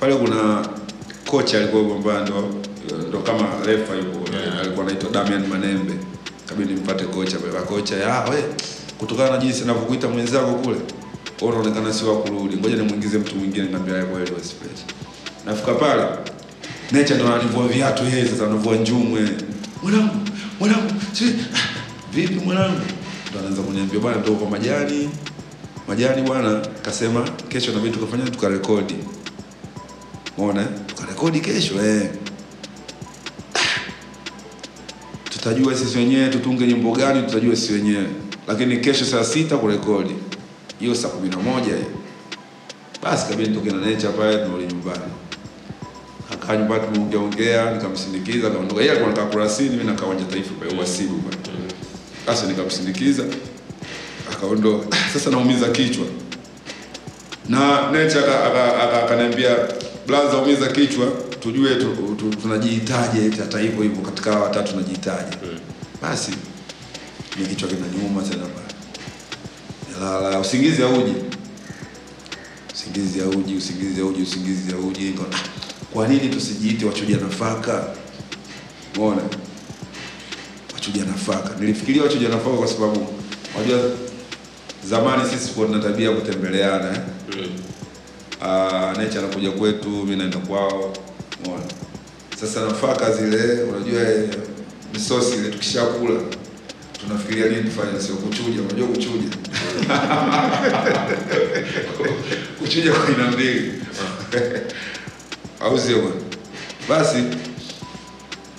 Pale 0.00 0.14
kuna 0.16 0.68
kocha 1.30 1.58
alikuwa 1.58 1.84
kwamba 1.84 2.20
ndo 2.20 2.48
ndo 3.08 3.18
kama 3.18 3.44
refa 3.66 3.94
yupo 3.94 4.18
Yeah. 4.32 4.60
alikuwa 4.60 4.86
anaitwa 4.86 5.10
Damian 5.10 5.46
Manembe. 5.46 5.92
Kabidi 6.46 6.74
nimpate 6.74 7.04
kocha 7.04 7.38
pale 7.38 7.64
kocha 7.66 7.96
ya 7.96 8.20
we 8.24 8.44
kutokana 8.98 9.30
na 9.30 9.36
jinsi 9.38 9.62
anavyokuita 9.62 10.08
mwenzako 10.08 10.52
kule 10.54 10.76
unaonekana 11.42 11.92
si 11.92 12.04
wa 12.04 12.16
kurudi. 12.22 12.56
Ngoja 12.56 12.76
nimuingize 12.76 13.18
mtu 13.18 13.36
mwingine 13.36 13.66
niambia 13.66 13.94
yeye 13.94 14.06
kweli 14.06 14.30
basi 14.30 14.54
nafika 15.46 15.74
pale 15.74 16.02
Nature 16.92 17.14
ndo 17.14 17.26
ananivua 17.34 17.68
viatu 17.68 18.04
yeye 18.04 18.28
sasa 18.28 18.46
anavua 18.46 18.76
njumwe 18.76 19.28
mwanangu 19.82 20.14
mwanangu 20.60 20.92
vipi 22.12 22.34
mwanangu? 22.34 22.80
Anaanza 23.38 23.62
kuniambia 23.62 24.00
bwana 24.00 24.20
ndo 24.20 24.32
kwa 24.34 24.50
majani. 24.50 25.10
Majani 25.88 26.22
bwana 26.22 26.66
kasema 26.82 27.28
kesho 27.48 27.72
nabidi 27.72 27.96
tukafanya 27.96 28.30
tukarekodi. 28.30 28.94
Mona 30.38 30.64
tukarekodi 30.64 31.40
kesho 31.40 31.84
eh. 31.86 32.10
tutajua 35.24 35.74
sisi 35.74 35.98
wenyewe 35.98 36.28
tutunge 36.28 36.66
nyimbo 36.66 36.92
gani 36.92 37.22
tutajua 37.22 37.56
sisi 37.56 37.72
wenyewe. 37.72 38.06
Lakini 38.48 38.76
kesho 38.76 39.04
saa 39.04 39.24
sita 39.24 39.56
kurekodi. 39.56 40.14
Hiyo 40.80 40.94
saa 40.94 41.08
kumi 41.08 41.28
na 41.28 41.36
moja 41.36 41.66
hiyo 41.76 41.86
basi 43.02 43.28
kabidi 43.28 43.48
nitoke 43.50 43.70
na 43.70 43.76
nature 43.90 44.12
pale 44.12 44.36
tunarudi 44.36 44.66
nyumbani 44.74 45.02
akaa 46.42 46.56
nyumbani 46.56 46.82
tumeongeaongea 46.86 47.70
nikamsindikiza 47.70 48.46
akaondoka. 48.48 48.80
Yeye 48.80 48.90
alikuwa 48.92 49.12
anakaa 49.14 49.30
kurasini 49.30 49.68
mimi 49.70 49.84
nakaa 49.84 50.06
uwanja 50.06 50.24
taifa 50.24 50.50
pale 50.60 50.80
wasibu 50.80 51.18
pale. 51.18 51.36
Sasa 52.26 52.46
nikamsindikiza 52.46 53.24
akaondoka. 54.32 54.96
Sasa 55.12 55.30
naumiza 55.30 55.68
kichwa. 55.68 56.04
Na 57.48 57.88
aka- 57.88 59.04
akaniambia 59.04 59.56
blaza 60.06 60.36
umiza 60.38 60.66
kichwa 60.68 61.06
tujue 61.40 61.74
tu, 61.76 62.16
tu, 62.18 62.30
tunajihitaje 62.42 63.30
hata 63.38 63.58
hivyo 63.58 63.82
hivyo 63.82 64.02
katika 64.02 64.30
watatu 64.30 64.70
tunajihitaje. 64.72 65.36
Basi 66.02 66.30
ni 67.38 67.46
kichwa 67.46 67.68
kinanyuma 67.68 68.22
tena 68.22 68.44
pale. 68.44 68.74
Nilala 69.94 70.40
usingizi 70.40 70.82
hauji. 70.82 71.14
Usingizi 72.74 73.20
hauji 73.20 73.54
usingizi 73.54 74.00
hauji 74.00 74.22
usingizi 74.22 74.72
hauji. 74.72 75.00
Nikaona, 75.04 75.36
"Ah, 75.36 75.71
kwa 75.92 76.08
nini 76.08 76.28
tusijiite 76.28 76.86
wachuja 76.86 77.16
nafaka? 77.16 77.84
Umeona? 78.96 79.22
Wachuja 80.74 81.04
nafaka. 81.04 81.50
Nilifikiria 81.60 82.02
wachuja 82.02 82.28
nafaka 82.28 82.56
kwa 82.56 82.66
sababu 82.68 83.06
wajua 83.58 83.80
zamani 84.84 85.22
sisi 85.30 85.40
tulikuwa 85.42 85.66
tuna 85.66 85.80
tabia 85.82 86.10
ya 86.10 86.16
kutembeleana 86.16 86.90
eh? 86.94 87.00
uh, 88.40 88.98
Necha 88.98 89.18
anakuja 89.18 89.50
kwetu, 89.50 89.88
mimi 89.88 90.16
naenda 90.16 90.38
kwao, 90.38 90.92
umeona. 91.44 91.64
Sasa 92.40 92.60
nafaka 92.64 93.12
zile, 93.12 93.62
unajua 93.62 94.02
eh, 94.02 94.28
misosi 94.94 95.36
ile 95.36 95.48
tukishakula 95.50 96.20
tunafikiria 97.00 97.46
nini 97.48 97.62
tufanye, 97.62 98.00
sio 98.00 98.14
kuchuja. 98.14 98.62
Unajua 98.62 98.88
kuchuja? 98.88 99.28
Kuchuja 102.58 102.92
kwa 102.92 103.08
aina 103.08 103.30
mbili 103.30 103.72
au 105.64 105.78
sio 105.78 105.98
bwana? 106.00 106.16
Basi 106.88 107.24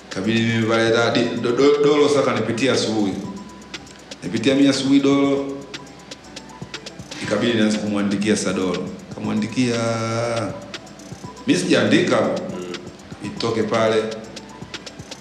kabidi 0.08 0.40
mimi 0.40 0.66
pale 0.66 0.90
dadi 0.90 1.20
do- 1.42 1.52
do- 1.52 1.84
dolo 1.84 2.08
saka 2.08 2.22
kanipitia 2.32 2.72
asubuhi, 2.72 3.12
nipitia 4.22 4.54
mimi 4.54 4.68
asubuhi 4.68 5.00
dolo 5.00 5.56
ikabidi 7.22 7.52
nianze 7.54 7.78
kumwandikia 7.78 8.36
Sadolo, 8.36 8.88
kamwandikia 9.14 9.76
mimi 11.46 11.58
sijaandika 11.60 12.18
itoke 13.24 13.62
pale 13.62 14.02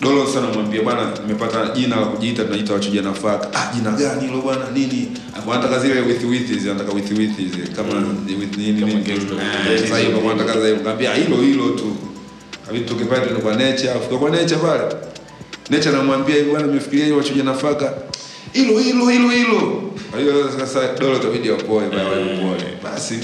Dolo 0.04 0.28
sana 0.28 0.48
mwambie 0.48 0.82
bwana, 0.82 1.12
nimepata 1.28 1.68
jina 1.76 1.96
la 1.96 2.06
kujiita, 2.06 2.44
tunajiita 2.44 2.74
wachuja 2.74 3.02
nafaka. 3.02 3.48
Ah, 3.54 3.74
jina 3.76 3.92
gani 3.92 4.22
hilo 4.28 4.42
bwana? 4.42 4.70
Nini? 4.74 5.08
Anataka 5.52 5.80
zile 5.80 6.02
with 6.02 6.24
with 6.24 6.48
hizi, 6.48 6.70
anataka 6.70 6.92
with 6.94 7.12
with 7.18 7.38
hizi 7.38 7.58
kama 7.76 7.94
with 8.39 8.58
nini 8.58 8.80
Kama 8.82 8.94
nini. 8.94 9.10
Eh, 9.74 9.82
Sasa 9.82 9.98
hiyo 9.98 10.32
anataka 10.32 10.54
zile, 10.60 10.72
nikamwambia 10.72 11.13
hilo 11.13 11.38
hilo 11.38 11.70
tu. 11.70 11.96
Kabidi 12.68 12.86
tuke 12.86 13.06
pale 13.06 13.26
kwa 13.26 13.56
Nature, 13.56 13.92
afika 13.92 14.18
kwa 14.18 14.30
Nature 14.30 14.58
pale. 14.62 14.84
Nature 15.70 15.89
anamwambia 15.96 16.36
hivi 16.36 16.50
bwana, 16.52 16.68
nimefikiria 16.68 17.06
hiyo 17.06 17.18
wachuja 17.18 17.44
nafaka. 17.44 17.94
Hilo 18.54 18.80
hilo 18.80 19.10
hilo 19.10 19.30
hilo. 19.30 19.84
Kwa 20.12 20.20
hiyo 20.20 20.50
sasa 20.60 20.80
Dolo 21.00 21.16
itabidi 21.16 21.50
apoe 21.50 21.86
bwana, 21.89 22.04
apoe. 22.08 22.78
Basi 22.84 23.20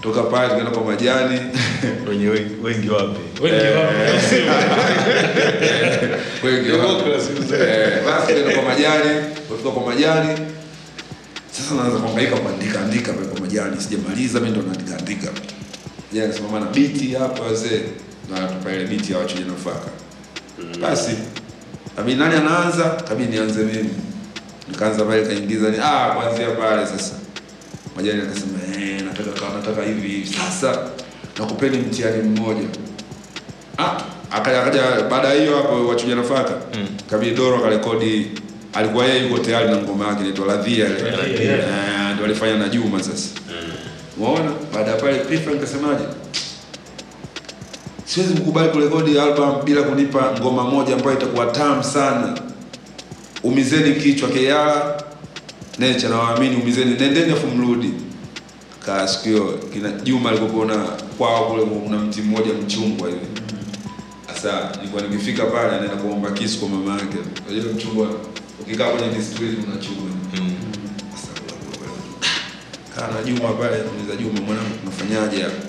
toka 0.00 0.22
pale 0.22 0.48
tukaenda 0.48 0.70
kwa 0.70 0.84
majani. 0.84 1.40
Wenye 2.08 2.28
wengi, 2.28 2.54
wengi 2.62 2.88
wapi. 2.90 3.20
Eh, 7.52 8.04
basi 8.06 8.26
tukaenda 8.32 8.54
kwa 8.54 8.62
majani. 8.62 9.24
Kufika 9.48 9.70
kwa 9.70 9.86
majani. 9.94 10.38
Sasa 11.52 11.74
naanza 11.74 11.98
kuhangaika 11.98 12.36
kuandika 12.36 12.80
andika 12.80 13.12
pale 13.12 13.26
kwa 13.26 13.40
majani. 13.40 13.80
Sijamaliza 13.80 14.40
mimi 14.40 14.52
ndo 14.56 14.62
naandika 14.62 14.98
andika. 14.98 15.28
Yeye 16.12 16.26
akasema 16.28 16.48
bana 16.48 16.66
biti 16.66 17.14
hapa 17.14 17.42
wazee. 17.42 17.80
Na 18.30 18.46
tupa 18.48 18.72
ile 18.72 18.84
biti 18.86 19.12
ya 19.12 19.18
wachuja 19.18 19.44
nafaka. 19.44 19.88
Basi 20.80 21.10
kabidi 21.96 22.18
nani 22.20 22.34
anaanza? 22.34 22.84
Kabidi 23.08 23.32
nianze 23.36 23.62
mimi. 23.64 23.90
Nikaanza 24.68 25.04
pale 25.04 25.22
kaingiza 25.26 25.68
ni 25.70 25.76
ah 25.82 26.10
kuanzia 26.14 26.50
pale 26.50 26.86
sasa 26.86 27.19
majani 27.96 28.22
akasema 28.22 28.58
eh 28.84 29.02
nataka 29.02 29.40
kama 29.40 29.54
nataka 29.56 29.82
hivi 29.82 30.08
hivi. 30.08 30.26
Sasa 30.36 30.78
nakupeni 31.38 31.78
mtihani 31.78 32.22
mmoja. 32.22 32.68
Ah, 33.78 34.00
akaja 34.30 34.62
akaja 34.62 34.80
baada 35.10 35.28
ya 35.28 35.40
hiyo 35.40 35.56
hapo 35.56 35.86
wachuja 35.88 36.14
nafaka. 36.14 36.52
Mm. 36.74 36.86
kabidi 37.10 37.34
Doro 37.36 37.56
akarekodi 37.56 38.30
alikuwa 38.72 39.04
yeye 39.06 39.22
yuko 39.22 39.38
tayari 39.38 39.70
na 39.70 39.76
ngoma 39.76 40.06
yake 40.08 40.20
inaitwa 40.20 40.46
Ladhia 40.46 40.86
ile. 40.86 41.44
Eh, 41.44 41.64
ndio 42.14 42.24
alifanya 42.24 42.56
na 42.56 42.68
Juma 42.68 43.02
sasa. 43.02 43.28
Umeona? 44.18 44.50
Baada 44.74 44.90
ya 44.90 44.96
pale 44.96 45.18
Pifa 45.18 45.50
nikasemaje 45.50 46.04
siwezi 48.04 48.34
kukubali 48.34 48.68
kurekodi 48.68 49.18
album 49.20 49.64
bila 49.64 49.82
kunipa 49.82 50.32
ngoma 50.40 50.64
moja 50.64 50.94
ambayo 50.94 51.16
itakuwa 51.16 51.46
tamu 51.46 51.84
sana. 51.84 52.38
Umizeni 53.42 53.94
kichwa 53.94 54.28
Keyala 54.28 55.02
Nature 55.80 56.08
na 56.08 56.16
waamini 56.18 56.56
umizeni 56.56 56.94
nendeni 56.94 57.32
afu 57.32 57.46
mrudi 57.46 57.92
kaa 58.86 59.08
siku 59.08 59.24
hiyo 59.24 59.44
kina 59.72 59.90
Juma 59.90 60.30
alikuwa 60.30 60.66
na 60.66 60.76
kwao 61.18 61.50
kule 61.50 61.62
kuna 61.64 61.98
mti 61.98 62.22
mmoja 62.22 62.52
mchungwa 62.54 63.08
hivi. 63.08 63.26
Sasa 64.34 64.72
nilikuwa 64.76 65.02
nikifika 65.02 65.44
pale 65.46 65.68
anaenda 65.76 65.96
kuomba 65.96 66.30
kisu 66.30 66.58
kwa 66.60 66.68
mama 66.68 66.92
yake. 66.92 67.16
Unajua 67.50 67.72
mchungwa 67.72 68.06
ukikaa 68.60 68.90
kwenye 68.90 69.08
district 69.14 69.64
unachuma. 69.68 70.10
Sasa 71.14 71.40
kula 71.40 71.56
kula 71.56 71.90
kula 71.90 72.28
kaa 72.96 73.14
na 73.14 73.22
Juma 73.22 73.48
pale 73.52 73.76
muuliza 73.82 74.16
Juma 74.16 74.40
mwanangu 74.46 74.70
tunafanyaje 74.80 75.42
hapa? 75.42 75.62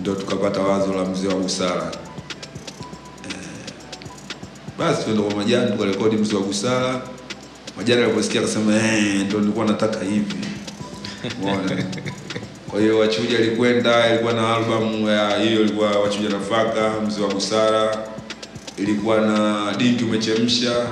Ndio 0.00 0.14
tukapata 0.14 0.60
wazo 0.60 0.92
la 0.94 1.04
mzee 1.04 1.28
wa 1.28 1.34
busara. 1.34 1.92
Basi 4.78 5.04
tuende 5.04 5.22
kwa 5.22 5.34
majani 5.36 5.70
tukarekodi 5.72 6.16
mzee 6.16 6.36
wa 6.36 6.42
busara 6.42 7.02
majani 7.76 8.02
aliposikia 8.02 8.40
akasema 8.40 8.76
eh 8.76 9.14
ndio 9.26 9.40
nilikuwa 9.40 9.66
nataka 9.66 10.04
hivi. 10.04 10.34
Umeona? 11.42 11.84
Kwa 12.70 12.80
hiyo 12.80 12.98
wachuja 12.98 13.38
alikwenda 13.38 14.08
ilikuwa 14.10 14.32
na 14.32 14.54
album 14.56 15.08
ya 15.08 15.38
hiyo 15.38 15.60
ilikuwa 15.60 15.90
wachuja 15.90 16.28
nafaka 16.28 17.00
mzee 17.06 17.22
wa 17.22 17.28
busara. 17.34 17.98
Ilikuwa 18.78 19.20
na 19.20 19.64
dingi 19.78 20.04
umechemsha. 20.04 20.86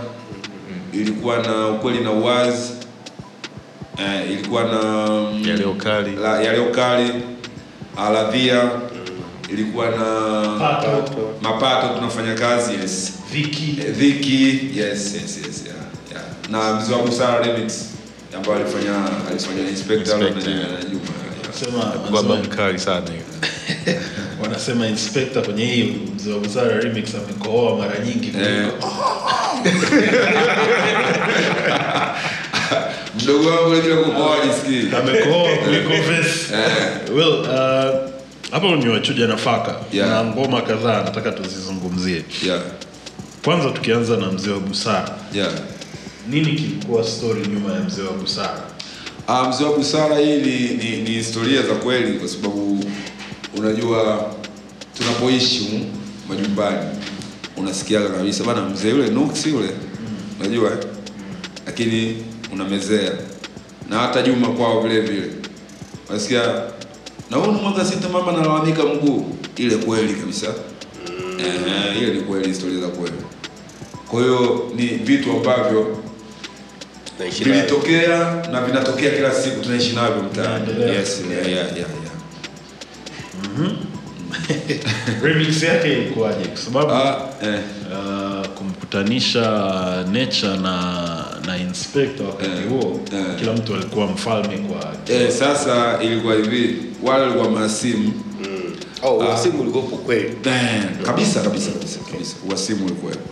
Ilikuwa 0.92 1.38
na 1.38 1.68
ukweli 1.68 2.01
na 2.05 2.11
uwazi. 2.11 2.73
Eh, 3.99 4.31
ilikuwa 4.33 4.64
na 4.64 5.07
mm, 5.11 5.49
Yaliyo 5.49 5.75
kali. 5.75 6.16
la- 6.16 6.42
yaliyo 6.42 6.64
kali 6.64 7.12
aladhia. 7.97 8.71
Ilikuwa 9.53 9.87
na 9.90 9.97
Pato. 10.59 11.05
mapato 11.42 11.95
tunafanya 11.95 12.35
kazi 12.35 12.73
yes. 12.75 13.12
Viki. 13.33 13.66
Viki, 13.90 14.45
yes, 14.79 15.14
yes, 15.14 15.38
yes, 15.47 15.64
yeah. 15.66 15.82
Na 16.50 16.74
mzee 16.81 16.92
wa 16.94 17.02
busara 17.02 17.46
remix 17.46 17.72
ambaye 18.37 18.61
alifanya 18.61 18.94
alifanya 19.31 19.68
inspector 19.70 20.18
na 20.18 20.31
Juma. 20.31 22.00
kwamba 22.11 22.37
mkali 22.37 22.78
sana 22.78 23.07
hiyo 23.11 23.22
wanasema 24.42 24.87
inspector 24.87 25.42
kwenye 25.44 25.64
hii 25.66 25.96
mzee 26.14 26.33
wa 26.33 26.38
busara 26.38 26.81
remix 26.81 27.14
amekooa 27.14 27.76
mara 27.78 27.98
nyingi 27.98 28.28
Eh. 28.28 28.35
kuliko 28.68 28.92
Mdogo 33.22 33.49
wangu 33.51 33.70
unajua 33.70 33.97
kukoa 33.97 34.36
jisikii. 34.47 34.97
Amekoa 34.97 35.57
kuliko 35.64 35.88
vesi. 35.88 36.53
well 37.14 37.40
uh, 37.40 38.11
hapo 38.51 38.76
ni 38.76 38.88
wachuja 38.88 39.26
nafaka 39.26 39.74
Yeah. 39.93 40.09
na 40.11 40.24
ngoma 40.24 40.62
kadhaa 40.62 41.03
nataka 41.03 41.32
tuzizungumzie 41.32 42.24
Yeah, 42.47 42.61
kwanza 43.45 43.70
tukianza 43.70 44.16
na 44.16 44.26
mzee 44.32 44.51
wa 44.51 44.61
busara 44.61 45.11
yeah. 45.34 45.51
Nini 46.31 46.47
kilikuwa 46.53 47.05
story 47.05 47.47
nyuma 47.47 47.75
ya 47.75 47.81
mzee 47.81 48.03
wa 48.03 48.12
busara? 48.12 48.62
Ah, 49.27 49.49
mzee 49.49 49.64
wa 49.64 49.77
busara 49.79 50.18
hii 50.18 50.37
ni, 50.37 50.59
ni, 50.85 50.97
ni 51.03 51.11
historia 51.11 51.62
za 51.62 51.75
kweli 51.75 52.18
kwa 52.18 52.29
sababu 52.29 52.85
unajua 53.57 54.31
tunapoishi 54.99 55.85
majumbani 56.29 56.89
unasikiaga 57.57 58.09
kabisa 58.09 58.45
bana 58.45 58.68
mzee 58.68 58.91
yule 58.91 59.11
nuksi 59.11 59.49
yule 59.49 59.68
unajua 60.41 60.70
mm. 60.70 60.77
lakini 61.66 62.16
unamezea. 62.53 63.12
Na 63.91 63.99
hata 63.99 64.23
Juma 64.23 64.49
kwao 64.49 64.81
vile 64.81 65.01
vile. 65.01 65.31
Unasikia 66.11 66.62
na 67.31 67.37
huu 67.37 67.53
mwaka 67.53 67.85
sita 67.85 68.09
mama 68.09 68.33
nalalamika 68.33 68.83
mguu. 68.85 69.37
Ile 69.57 69.77
kweli 69.77 70.14
kabisa. 70.14 70.47
Eh, 71.39 72.03
ile 72.03 72.14
ni 72.14 72.20
kweli 72.20 72.49
historia 72.49 72.81
za 72.81 72.89
kweli. 72.89 73.16
Kwa 74.09 74.20
hiyo 74.23 74.70
ni 74.77 74.87
vitu 74.87 75.31
ambavyo. 75.33 76.01
Vilitokea 77.44 78.46
na 78.52 78.62
vinatokea 78.62 79.10
kila 79.10 79.32
siku 79.34 79.62
tunaishi 79.62 79.94
navyo 79.94 80.22
mtaani. 80.22 80.66
Yes, 80.82 81.22
yeah, 81.30 81.48
yeah, 81.48 81.66
yeah, 81.66 81.76
yeah. 81.78 82.12
remix 85.22 85.62
yake 85.62 85.92
ilikuwaje? 85.92 86.44
Kwa 86.44 86.56
sababu 86.56 86.90
Ah, 86.92 87.28
eh, 87.42 87.60
uh, 87.92 88.46
kumkutanisha 88.46 89.40
nature 90.12 90.56
na 90.56 91.24
na 91.46 91.56
inspector 91.58 92.26
wakati 92.26 92.50
Eh, 92.50 92.68
huo 92.68 93.00
eh. 93.12 93.24
kila 93.38 93.52
mtu 93.52 93.74
alikuwa 93.74 94.06
mfalme 94.06 94.58
kwa 94.58 94.94
eh, 95.16 95.30
sasa 95.30 96.02
ilikuwa 96.02 96.34
hivi 96.34 96.76
wale 97.02 97.22
walikuwa 97.22 97.50
masimu. 97.50 98.12
Mm. 98.40 98.74
Oh, 99.02 99.18
wasimu 99.18 99.60
ulikuwepo 99.62 99.96
kweli. 99.96 100.36
Eh, 100.44 100.82
kabisa 101.02 101.40
kabisa 101.40 101.70
kabisa 101.70 101.98
kabisa. 102.12 102.36
Uwasimu 102.48 102.84
ulikuwepo 102.86 103.30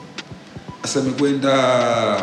sasa 0.82 1.00
nimekwenda 1.00 1.52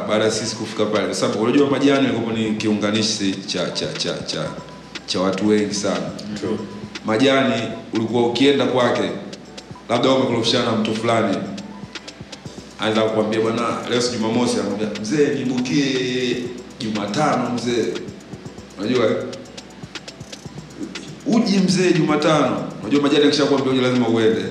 baada 0.09 0.23
ya 0.25 0.31
sisi 0.31 0.55
kufika 0.55 0.85
pale 0.85 1.05
kwa 1.05 1.15
sababu 1.15 1.43
unajua 1.43 1.69
majani 1.69 2.05
yalikuwa 2.05 2.33
ni 2.33 2.51
kiunganishi 2.51 3.31
cha 3.47 3.69
cha 3.69 3.93
cha 3.93 4.13
cha 4.13 4.45
cha 5.05 5.19
watu 5.21 5.47
wengi 5.47 5.73
sana. 5.73 6.09
True. 6.39 6.57
majani 7.05 7.53
ulikuwa 7.93 8.27
ukienda 8.27 8.65
kwake 8.65 9.09
labda 9.89 10.07
wewe 10.09 10.19
umekorofishana 10.21 10.65
na 10.65 10.71
mtu 10.71 10.95
fulani 10.95 11.37
anaweza 12.79 13.01
kukwambia 13.01 13.41
bwana 13.41 13.77
leo 13.89 14.01
si 14.01 14.17
jumamosi. 14.17 14.53
Anakwambia 14.59 15.01
mzee 15.01 15.35
nibukie 15.35 16.43
jumatano 16.79 17.49
mzee. 17.49 17.93
Unajua 18.79 19.05
uji 21.25 21.57
mzee 21.59 21.91
jumatano. 21.91 22.63
Unajua 22.81 23.01
majani 23.01 23.25
akishakwambia 23.27 23.71
uje 23.71 23.81
lazima 23.81 24.07
uende. 24.07 24.41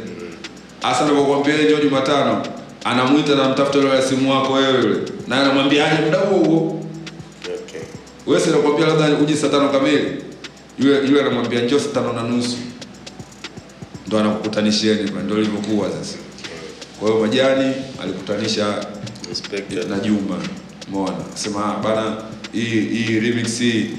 Hasa 0.83 1.01
anapokuambia 1.05 1.57
njoo 1.63 1.81
jumatano 1.81 2.43
anamwita 2.87 3.35
na 3.35 3.49
mtafuta 3.49 3.79
yule 3.79 4.03
simu 4.03 4.31
wako 4.33 4.53
wewe 4.53 4.83
yule. 4.83 4.99
Naye 5.29 5.43
anamwambia 5.43 5.93
aje 5.93 6.03
muda 6.05 6.19
huo 6.19 6.39
huo. 6.39 6.83
Okay. 7.45 7.81
wewe 8.27 8.41
si 8.41 8.51
nakwambia 8.51 8.87
labda 8.87 9.19
uje 9.19 9.37
saa 9.37 9.49
tano 9.49 9.69
kamili? 9.69 10.23
Yule 10.79 10.97
yule 11.09 11.21
anamwambia 11.21 11.61
njoo 11.63 11.79
saa 11.79 11.89
tano 11.95 12.13
na 12.13 12.23
nusu. 12.23 12.57
Ndo 14.07 14.19
anakukutanisheni 14.19 15.11
ndo 15.25 15.37
ilivyokuwa 15.39 15.91
sasa. 15.91 16.17
Kwa 17.01 17.09
hiyo 17.09 17.21
majani 17.21 17.75
alikutanisha 18.03 18.87
Inspector. 19.29 19.85
na 19.89 19.99
Juma. 19.99 20.39
Umeona? 20.89 21.17
Sema 21.35 21.65
"Ah, 21.65 21.83
bana 21.83 22.17
hii 22.53 22.81
hii 22.81 23.21
remix 23.21 23.59
hii 23.59 23.91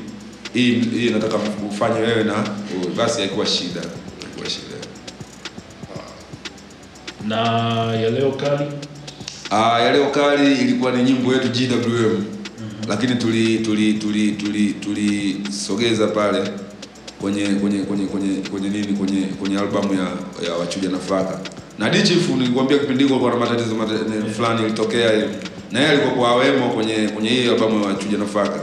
hii 0.54 1.10
nataka 1.10 1.38
ufanye 1.70 2.00
wewe 2.00 2.24
na 2.24 2.34
huyu." 2.34 2.96
basi 2.98 3.20
haikuwa 3.20 3.46
shida 3.46 3.82
na 7.28 7.38
ya 7.96 8.10
leo 8.10 8.32
kali? 8.32 8.66
Ah, 9.52 9.80
ya 9.82 9.94
leo 9.94 10.06
kali 10.10 10.52
ilikuwa 10.62 10.92
ni 10.92 11.04
nyimbo 11.04 11.34
yetu 11.34 11.48
GWM 11.48 12.24
lakini 12.88 13.16
tuli 13.16 13.60
tuli 13.60 13.94
tuli 13.94 14.32
tuli 14.32 14.74
tulisogeza 14.74 16.08
pale 16.08 16.52
kwenye 17.22 17.46
kwenye 17.46 17.80
kwenye 17.80 18.06
kwenye 18.06 18.36
kwenye 18.52 18.70
nini 18.70 18.88
kwenye 18.88 19.22
kwenye 19.22 19.60
albamu 19.60 19.94
ya 19.94 20.08
ya 20.50 20.56
wachuja 20.56 20.90
nafaka 20.90 21.40
na 21.80 21.90
Dichifu 21.90 22.36
nilikwambia 22.36 22.78
kipindi 22.78 23.04
hiko 23.04 23.20
kwa 23.20 23.38
matatizo 23.38 23.76
mata- 23.76 24.32
fulani 24.36 24.62
ilitokea 24.66 25.12
hiyo 25.12 25.28
na 25.72 25.80
yeye 25.80 25.92
alikuwa 25.92 26.14
kwa 26.16 26.36
wemo 26.36 26.70
kwenye 26.70 27.08
kwenye 27.08 27.30
hii 27.30 27.50
albamu 27.50 27.82
ya 27.84 27.88
wachuja 27.88 28.18
nafaka 28.18 28.60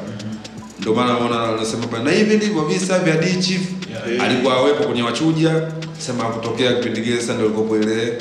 ndio 0.80 0.94
maana 0.94 1.18
unaona 1.18 1.48
anasema 1.54 1.86
pale 1.86 2.04
na 2.04 2.10
hivi 2.10 2.36
ndivyo 2.36 2.64
visa 2.64 2.98
vya 2.98 3.16
Dichifu 3.16 3.74
Yeah. 4.10 4.24
alikuwa 4.24 4.54
awepo 4.56 4.84
kwenye 4.84 5.02
wachuja 5.02 5.68
sema 5.98 6.24
kutokea 6.24 6.72
kipindi 6.72 7.00
kile 7.02 7.20
sasa 7.20 7.34
ndio 7.34 7.76
ile 7.82 8.18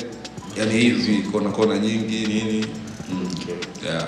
yani 0.56 0.72
hivi 0.80 1.22
kona 1.32 1.50
kona 1.50 1.78
nyingi 1.78 2.26
nini 2.26 2.66
mm. 3.10 3.28
Okay. 3.42 3.54
yeah. 3.90 4.04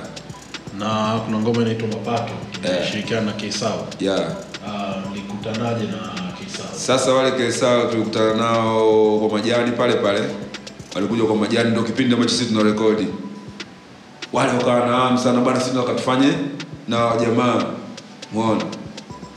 na 0.78 1.20
kuna 1.24 1.38
ngoma 1.38 1.62
inaitwa 1.62 1.88
mapato 1.88 2.32
imeshirikiana 2.64 3.26
na 3.26 3.32
Kisao 3.32 3.86
yeah. 4.00 4.36
uh, 4.66 5.16
na 5.46 6.32
Kisao? 6.38 6.66
Sasa 6.74 7.12
wale 7.12 7.46
Kisao 7.46 7.86
tulikutana 7.90 8.34
nao 8.34 9.18
kwa 9.18 9.38
majani 9.38 9.72
pale 9.72 9.94
pale, 9.94 10.20
walikuja 10.94 11.24
kwa 11.24 11.36
majani, 11.36 11.70
ndio 11.70 11.82
kipindi 11.82 12.14
ambacho 12.14 12.32
sisi 12.34 12.44
tuna 12.44 12.62
rekodi. 12.62 13.06
Wale 14.32 14.52
wakawa 14.52 14.86
na 14.86 14.96
hamu 14.96 15.18
sana 15.18 15.40
bana, 15.40 15.60
sisi 15.60 15.76
wakatufanye 15.76 16.32
na 16.88 17.12
jamaa, 17.20 17.64
muona. 18.32 18.64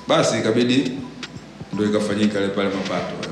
Basi 0.07 0.37
ikabidi 0.39 0.91
ndio 1.73 1.85
ikafanyika 1.85 2.39
ile 2.39 2.47
pale 2.47 2.69
mapato. 2.69 3.29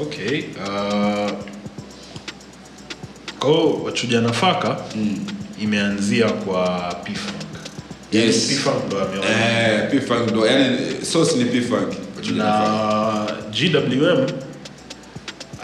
Okay 0.00 0.44
uh, 0.66 1.30
kwao 3.38 3.82
wachuja 3.84 4.20
nafaka 4.20 4.76
Mm. 4.96 5.18
imeanzia 5.62 6.30
kwa 6.30 6.94
P-Funk 7.04 7.34
Yaani 8.12 8.26
Yes. 8.26 8.46
P-Funk 8.48 8.86
ndo 8.86 9.00
ameona 9.02 9.30
Eh, 9.30 9.90
P-Funk 9.90 10.30
ndo 10.30 10.46
yani 10.46 10.78
source 11.04 11.36
ni 11.36 11.44
P-Funk. 11.44 11.92
na 12.36 13.26
GWM 13.50 14.26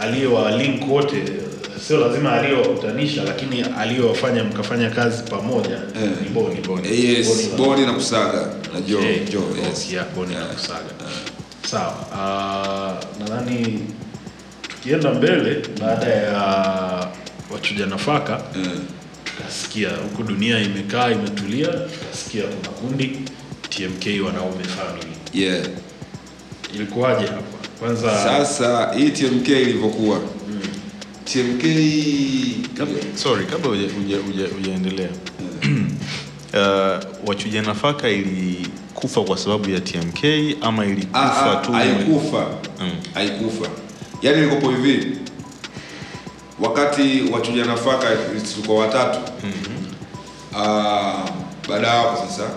aliyowalink 0.01 0.89
wote 0.91 1.23
sio 1.89 1.97
lazima 2.01 2.33
aliyowakutanisha 2.33 3.25
lakini 3.25 3.61
aliyowafanya 3.79 4.45
mkafanya 4.45 4.91
kazi 4.91 5.23
pamoja 5.23 5.75
Eh. 5.77 6.11
ni 6.23 6.29
Boni 6.29 6.61
Boni 6.61 7.05
yes, 7.05 7.29
Boni 7.57 7.69
Boni 7.69 7.87
na 7.87 7.93
Kusaga 7.93 8.47
na 8.75 8.81
Joe, 8.81 8.99
Okay. 9.01 9.25
Joe, 9.25 9.69
yes. 9.69 9.93
yeah, 9.93 10.07
Boni 10.17 10.35
na 10.35 10.41
Yeah. 10.41 10.57
Sawa. 11.71 11.95
Uh, 12.13 13.19
nadhani 13.29 13.81
tukienda 14.83 15.15
mbele 15.15 15.63
baada 15.81 16.07
ya 16.07 16.41
wachuja 17.53 17.87
nafaka 17.87 18.43
Eh. 18.57 18.71
tukasikia 19.25 19.89
huku 19.91 20.23
dunia 20.23 20.59
imekaa 20.59 21.11
imetulia, 21.11 21.67
tukasikia 21.67 22.43
kuna 22.43 22.69
kundi 22.69 23.19
TMK 23.69 24.21
wanaume 24.27 24.65
family. 24.65 25.17
Yeah. 25.47 25.67
Ilikuwaje 26.75 27.27
hapa? 27.27 27.69
Kwanza 27.81 28.11
Sasa 28.25 28.93
hii 28.97 29.11
TMK 29.11 29.49
ilivyokuwa. 29.49 30.21
TMK 31.25 31.65
Kabla- 32.79 33.17
sorry 33.17 33.47
kabla 33.47 33.69
huja- 33.71 33.89
huja- 33.95 34.17
huja- 34.19 34.49
hujaendelea 34.55 35.09
uh, 36.55 37.29
wachuja 37.29 37.63
nafaka 37.63 38.09
ilikufa 38.09 39.21
kwa 39.25 39.39
sababu 39.39 39.71
ya 39.71 39.81
TMK 39.81 40.25
ama 40.61 40.83
Ah, 40.83 40.87
ilikufa 40.87 41.53
ah, 41.53 41.57
tu 41.67 41.73
haikufa 41.73 42.47
Mm. 42.81 42.91
haikufa 43.15 43.69
yaani 44.23 44.39
ilikopo 44.39 44.71
hivi. 44.71 45.17
Wakati 46.61 47.23
wachuja 47.33 47.65
nafaka 47.65 48.07
tulikuwa 48.55 48.79
watatu. 48.87 49.19
Ah, 50.57 51.25
baada 51.69 51.87
ya 51.87 51.93
hapo 51.93 52.27
sasa 52.29 52.51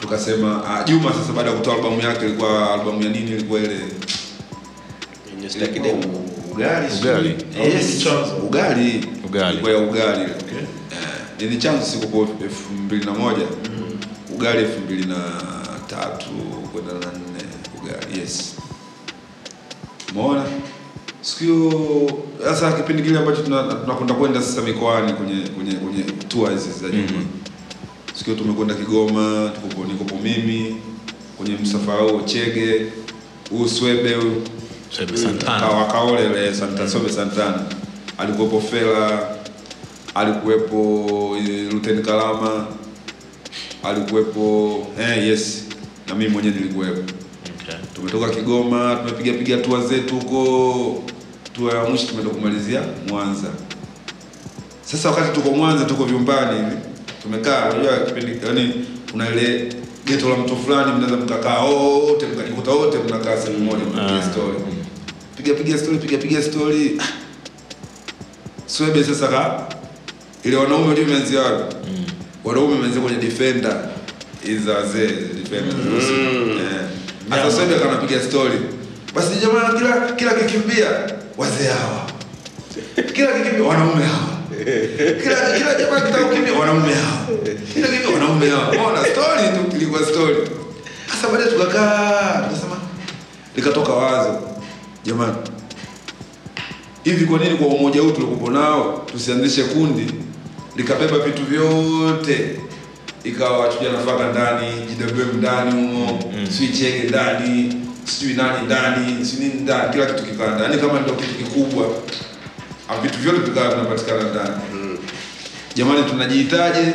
tukasema 0.00 0.64
ah, 0.68 0.84
Juma 0.84 1.12
sasa 1.12 1.32
baada 1.32 1.50
ya 1.50 1.56
kutoa 1.56 1.74
albamu 1.74 2.00
yake 2.00 2.26
ilikuwa 2.26 2.72
albamu 2.74 3.02
ya 3.02 3.08
nini 3.08 3.30
ilikuwa 3.30 3.60
ile? 3.60 3.80
Demo. 5.80 6.24
ugali 6.52 6.86
Ugali. 7.00 7.28
yes, 7.60 8.06
ugali. 8.48 9.08
Ugali. 9.26 9.52
ilikuwa 9.52 9.72
ya 9.72 9.78
ugali. 9.78 10.22
Okay. 10.24 10.58
Eh, 10.58 11.08
nini 11.40 11.56
chanzo 11.56 11.86
sikupo 11.86 12.28
elfu 12.42 12.72
mbili 12.72 13.04
na 13.04 13.12
moja. 13.12 13.46
Ugali 14.34 14.58
elfu 14.58 14.80
mbili 14.80 15.06
na 15.06 15.16
tatu 15.86 16.30
kwenda 16.72 16.92
na 16.92 16.98
nne. 17.12 17.44
Ugali 17.82 18.20
yes 18.20 18.57
umeona? 20.12 20.44
Siku 21.20 21.44
hiyo 21.44 22.10
sasa 22.44 22.72
kipindi 22.72 23.02
kile 23.02 23.18
ambacho 23.18 23.42
tuna- 23.42 23.62
tunakwenda 23.62 24.14
kwenda 24.14 24.42
sasa 24.42 24.62
mikoani 24.62 25.12
kwenye 25.12 25.48
kwenye 25.48 25.72
kwenye 25.72 26.02
tour 26.02 26.50
hizi 26.50 26.70
za 26.70 26.88
nyuma 26.88 27.24
siku 28.14 28.30
hiyo 28.30 28.36
tumekwenda 28.42 28.74
Kigoma 28.74 29.50
tuko 29.70 29.84
nikopo 29.84 30.14
mimi 30.22 30.76
kwenye 31.36 31.54
msafara 31.62 32.02
huo 32.02 32.22
Chege 32.22 32.86
huu 33.50 33.68
Swebe 33.68 34.14
huyu 34.14 34.42
Ka- 34.98 35.16
Santana. 35.16 35.66
wakaole 35.68 36.26
ile 36.26 36.54
Santa 36.54 36.88
Swebe 36.88 37.08
Santana. 37.12 37.62
Alikuwepo 38.18 38.60
Fela 38.60 39.28
alikuwepo 40.14 41.36
eh, 41.38 41.72
Luten 41.72 42.02
Kalama 42.02 42.66
alikuwepo 43.82 44.86
eh, 45.00 45.26
yes 45.28 45.64
na 46.08 46.14
mimi 46.14 46.30
mwenyewe 46.30 46.54
nilikuwepo 46.54 47.02
Okay. 47.68 47.80
tumetoka 47.94 48.28
Kigoma 48.30 48.96
tumepiga 48.96 49.32
piga 49.32 49.56
tua 49.56 49.86
zetu 49.86 50.14
huko. 50.14 51.02
Tua 51.52 51.74
ya 51.74 51.84
mwisho 51.84 52.06
tumeenda 52.06 52.34
kumalizia 52.34 52.82
Mwanza. 53.08 53.48
Sasa 54.82 55.10
wakati 55.10 55.32
tuko 55.40 55.50
Mwanza 55.56 55.84
tuko 55.84 56.04
vyumbani 56.04 56.56
hivi. 56.58 56.76
Tumekaa 57.22 57.70
unajua 57.70 57.96
kipindi 57.98 58.46
yani 58.46 58.74
kuna 59.12 59.28
ile 59.32 59.72
geto 60.06 60.28
la 60.28 60.36
mtu 60.36 60.56
fulani 60.56 60.92
mnaweza 60.92 61.16
mkakaa 61.16 61.58
wote 61.58 62.26
mkajikuta 62.26 62.70
wote 62.70 62.98
mnakaa 62.98 63.36
sehemu 63.36 63.64
moja 63.64 63.84
mnapiga 63.84 64.18
Ah. 64.18 64.22
story. 64.32 64.58
Piga 65.36 65.54
piga 65.54 65.78
story 65.78 65.98
piga 65.98 66.18
piga 66.18 66.42
story. 66.42 67.00
Swebe 68.66 69.04
sasa 69.04 69.28
ka 69.28 69.66
ile 70.44 70.56
wanaume 70.56 70.92
ndio 70.92 71.04
imeanzia 71.04 71.40
wapi? 71.42 71.76
Wanaume 72.44 72.76
imeanzia 72.76 73.00
kwenye 73.02 73.18
defender. 73.18 73.88
Iza 74.46 74.74
wazee 74.74 75.06
defender 75.08 75.74
eh 77.36 77.42
sasa 77.44 77.62
hivi 77.62 77.74
anapiga 77.74 78.22
story. 78.22 78.58
Basi 79.14 79.34
jamaa 79.40 79.72
kila 79.78 80.12
kila 80.16 80.34
kikimbia 80.34 80.86
wazee 81.36 81.68
hawa. 81.68 82.02
Kila 83.12 83.32
kikimbia 83.32 83.66
wanaume 83.68 84.04
hawa. 84.04 84.38
Kila 85.22 85.58
kila 85.58 85.74
jamaa 85.74 86.00
kitaka 86.00 86.24
kukimbia 86.24 86.52
wanaume 86.58 86.92
hawa. 86.94 87.38
Kila 87.74 87.88
kikimbia 87.88 88.14
wanaume 88.14 88.50
hawa. 88.50 88.68
Unaona 88.70 88.98
story 89.04 89.42
tu 89.70 89.76
ilikuwa 89.76 90.02
story. 90.06 90.36
Sasa 91.10 91.28
baadaye 91.28 91.50
tukakaa 91.50 92.42
tukasema 92.48 92.76
likatoka 93.56 93.92
wazo. 93.92 94.40
Jamani 95.04 95.34
hivi 97.04 97.24
kwa 97.24 97.38
nini 97.38 97.56
kwa 97.56 97.66
umoja 97.66 98.00
huu 98.00 98.10
tulikuwa 98.10 98.50
nao 98.52 99.06
tusianzishe 99.12 99.64
kundi? 99.64 100.06
Likabeba 100.76 101.18
vitu 101.18 101.42
vyote 101.44 102.60
ikawa 103.24 103.68
chuja 103.68 103.92
nafaka 103.92 104.32
ndani 104.32 104.66
JWM 104.98 105.38
ndani 105.38 105.70
humo 105.72 106.20
mm. 106.36 106.46
sijui 106.50 106.68
chege 106.78 107.08
ndani 107.08 107.74
sijui 108.04 108.34
nani 108.34 108.66
ndani 108.66 109.24
sijui 109.24 109.44
nini 109.48 109.60
ndani 109.60 109.92
kila 109.92 110.06
kitu 110.06 110.22
kikaa 110.22 110.46
ndani. 110.46 110.62
Yaani 110.62 110.78
kama 110.78 111.00
ndio 111.00 111.14
kitu 111.14 111.34
kikubwa 111.34 111.86
Ah, 112.90 113.00
vitu 113.00 113.18
vyote 113.18 113.38
vikawa 113.38 113.68
vinapatikana 113.74 114.22
ndani. 114.22 114.98
Jamani 115.74 116.02
tunajihitaji 116.10 116.86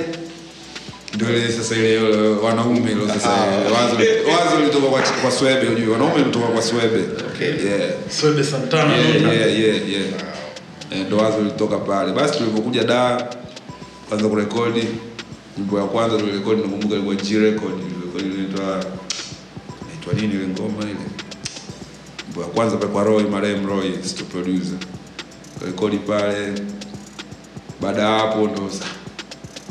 ndio 1.13 1.29
ile 1.29 1.51
sasa 1.51 1.75
ile 1.75 1.97
wanaume 2.29 2.91
ile 2.91 3.07
sasa 3.13 3.29
wazo 3.29 3.95
wazo 4.31 4.59
litoka 4.65 4.87
kwa, 4.87 5.01
kwa 5.01 5.31
Swebe 5.31 5.67
unajua 5.67 5.93
wanaume 5.93 6.23
litoka 6.23 6.47
kwa 6.47 6.61
Swebe. 6.61 6.99
Okay. 7.33 7.47
yeah. 7.47 7.89
Swebe 8.19 8.43
Santana 8.43 8.93
yeah, 8.95 9.15
yeah, 9.23 9.59
yeah, 9.59 9.89
yeah. 9.89 10.03
Wow. 10.91 11.03
Ndio 11.05 11.17
wazo 11.17 11.41
litoka 11.41 11.77
pale. 11.77 12.11
Basi 12.11 12.37
tulipokuja 12.37 12.83
da 12.83 13.27
kwanza 14.09 14.27
kurekodi 14.27 14.87
nyimbo 15.57 15.79
ya 15.79 15.85
kwanza 15.85 16.17
tulirekodi 16.17 16.61
nakumbuka 16.61 16.93
ilikuwa 16.95 17.15
G 17.15 17.39
record 17.39 17.73
ilikuwa 17.79 18.23
inaitwa 18.23 18.85
inaitwa 19.85 20.13
nini 20.13 20.33
ile 20.33 20.47
ngoma 20.47 20.83
ile? 20.83 20.95
Nyimbo 22.27 22.41
ya 22.41 22.47
kwanza 22.47 22.77
pale 22.77 22.91
kwa 22.91 23.03
Roy 23.03 23.23
marehemu 23.23 23.67
Roy 23.67 23.91
sto 24.03 24.23
producer. 24.25 24.77
Rekodi 25.65 25.97
pale 25.97 26.53
baada 27.81 28.01
ya 28.01 28.19
hapo 28.19 28.47
ndo 28.47 28.69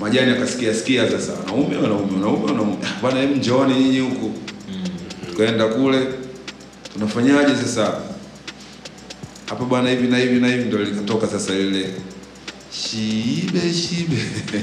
majani 0.01 0.31
akasikia 0.31 0.75
sikia 0.75 1.11
sasa 1.11 1.33
wanaume 1.33 1.77
wanaume 1.77 2.13
wanaume 2.15 2.45
wanaume. 2.45 2.77
Bwana 3.03 3.21
hem 3.21 3.35
njooni 3.35 3.75
nyinyi 3.75 3.99
huku. 4.01 4.31
Tukaenda 5.31 5.67
kule 5.67 6.07
tunafanyaje 6.93 7.55
sasa? 7.57 7.95
Hapa 9.47 9.65
bwana 9.65 9.91
hivi 9.91 10.09
na 10.09 10.19
hivi 10.19 10.41
na 10.41 10.49
hivi 10.49 10.65
ndo 10.65 10.79
likatoka 10.79 11.27
sasa 11.27 11.55
lile 11.55 11.91
shibe 12.73 13.61
shibe. 13.75 14.17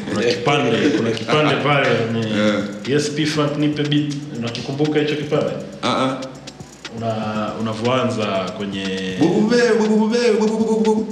Kuna 0.09 0.23
kipande 0.23 0.89
kuna 0.97 1.11
kipande 1.11 1.55
pale 1.55 1.87
ni 2.13 2.19
Yeah. 2.39 2.63
yes 2.87 3.11
Funk 3.35 3.57
nipe 3.57 3.83
beat. 3.83 4.13
Unakikumbuka 4.37 4.99
hicho 4.99 5.15
kipande? 5.15 5.51
Ah. 5.83 6.17
una 6.97 7.51
unavyoanza 7.61 8.25
kwenye 8.57 9.15
bubube 9.19 9.57
bubube 9.79 10.17
bubube 10.39 11.05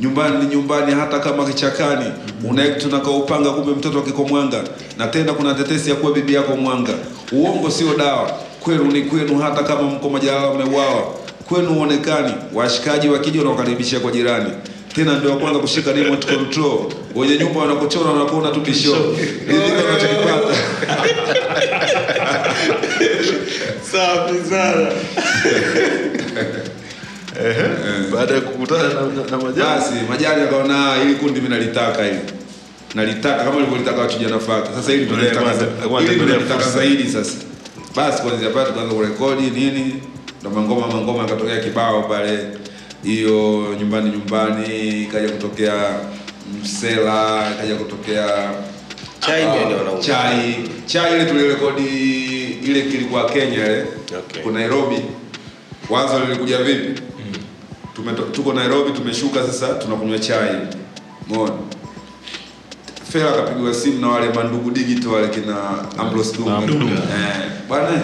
nyumbani 0.00 0.38
ni 0.44 0.46
nyumbani 0.54 0.92
hata 0.92 1.18
kama 1.18 1.44
kichakani. 1.46 2.12
Unaektu 2.48 2.88
na 2.88 3.00
kaupanga 3.00 3.50
kumbe 3.50 3.72
mtoto 3.72 3.98
akiko 3.98 4.24
mwanga. 4.24 4.64
Na 4.98 5.06
tena 5.06 5.32
kuna 5.32 5.54
tetesi 5.54 5.90
ya 5.90 5.96
kuwa 5.96 6.12
bibi 6.12 6.34
yako 6.34 6.56
mwanga. 6.56 6.92
Uongo 7.32 7.70
sio 7.70 7.94
dawa. 7.96 8.30
Kwenu 8.60 8.84
ni 8.84 9.02
kwenu 9.02 9.38
hata 9.38 9.62
kama 9.62 9.82
mko 9.82 10.10
majalala 10.10 10.54
mmeuawa. 10.54 11.14
Kwenu 11.48 11.78
uonekani. 11.78 12.32
Washikaji 12.54 13.08
wakija 13.08 13.38
wanawakaribishia 13.38 14.00
kwa 14.00 14.12
jirani 14.12 14.50
tena 14.94 15.18
ndio 15.18 15.30
wa 15.30 15.36
kwanza 15.36 15.58
kushika 15.60 15.92
remote 15.92 16.36
control. 16.36 16.78
Wenye 17.14 17.36
nyumba 17.38 17.60
wanakuchora 17.60 18.10
wanakuona 18.10 18.50
tu 18.50 18.60
bisho 18.60 18.96
ridhika 19.48 19.84
unachokipata 19.88 20.54
Safi 23.92 24.50
sana. 24.50 24.88
baada 28.14 28.34
ya 28.34 28.40
kukutana 28.40 28.82
na, 28.82 28.94
na, 29.00 29.30
na 29.30 29.36
majani 29.36 29.54
basi 29.78 29.92
majani 30.08 30.42
akaona 30.42 30.92
"Ah, 30.92 30.96
hili 31.02 31.14
kundi 31.14 31.40
mimi 31.40 31.48
nalitaka 31.54 32.04
hili. 32.04 32.18
Nalitaka 32.94 33.44
kama 33.44 33.60
nilivyotaka 33.60 34.00
wachuja 34.00 34.28
nafaka 34.28 34.68
sasa 34.74 34.92
hili 34.92 35.04
ndo 35.04 35.16
nalitaka 35.16 35.40
kwanza- 35.42 35.66
za- 35.82 35.88
kwanza 35.88 36.12
hili 36.12 36.22
ndo 36.24 36.24
ngoja 36.24 36.38
nalitaka 36.38 36.60
fursa. 36.64 36.78
zaidi 36.78 37.08
sasa. 37.12 37.32
Basi 37.96 38.22
kuanzia 38.22 38.50
pale 38.50 38.66
tukaanza 38.66 38.94
kurekodi 38.94 39.42
nini 39.42 40.02
ndo 40.40 40.50
mangoma 40.50 40.86
mangoma 40.86 41.22
akatokea 41.24 41.60
kibao 41.60 42.02
pale 42.02 42.38
hiyo 43.02 43.66
nyumbani 43.80 44.10
nyumbani 44.10 45.02
ikaja 45.02 45.28
kutokea 45.28 46.00
msela 46.62 47.44
ikaja 47.54 47.74
kutokea 47.74 48.50
Chai 49.26 49.44
uh, 49.46 50.00
chai. 50.00 50.68
Chai 50.86 51.14
ile 51.14 51.24
tulirekodi 51.24 51.82
ile 52.64 52.82
kilikuwa 52.82 53.24
kenya 53.30 53.54
ile. 53.54 53.86
Okay. 54.18 54.42
kwa 54.42 54.52
nairobi. 54.52 54.96
Wazo 55.90 56.18
lilikuja 56.20 56.58
vipi? 56.58 57.02
Tumeto, 57.94 58.22
tuko 58.22 58.52
Nairobi 58.52 58.90
tumeshuka 58.92 59.46
sasa 59.46 59.74
tunakunywa 59.74 60.18
chai. 60.18 60.56
Umeona? 61.30 61.52
Fela 63.12 63.28
akapigiwa 63.30 63.74
simu 63.74 64.00
na 64.00 64.08
wale 64.08 64.28
mandugu 64.28 64.70
digital 64.70 65.08
wale 65.12 65.28
kina 65.28 65.56
Ambrose 65.98 66.36
Dunga. 66.36 66.62
Eh, 66.92 67.50
bwana 67.68 68.02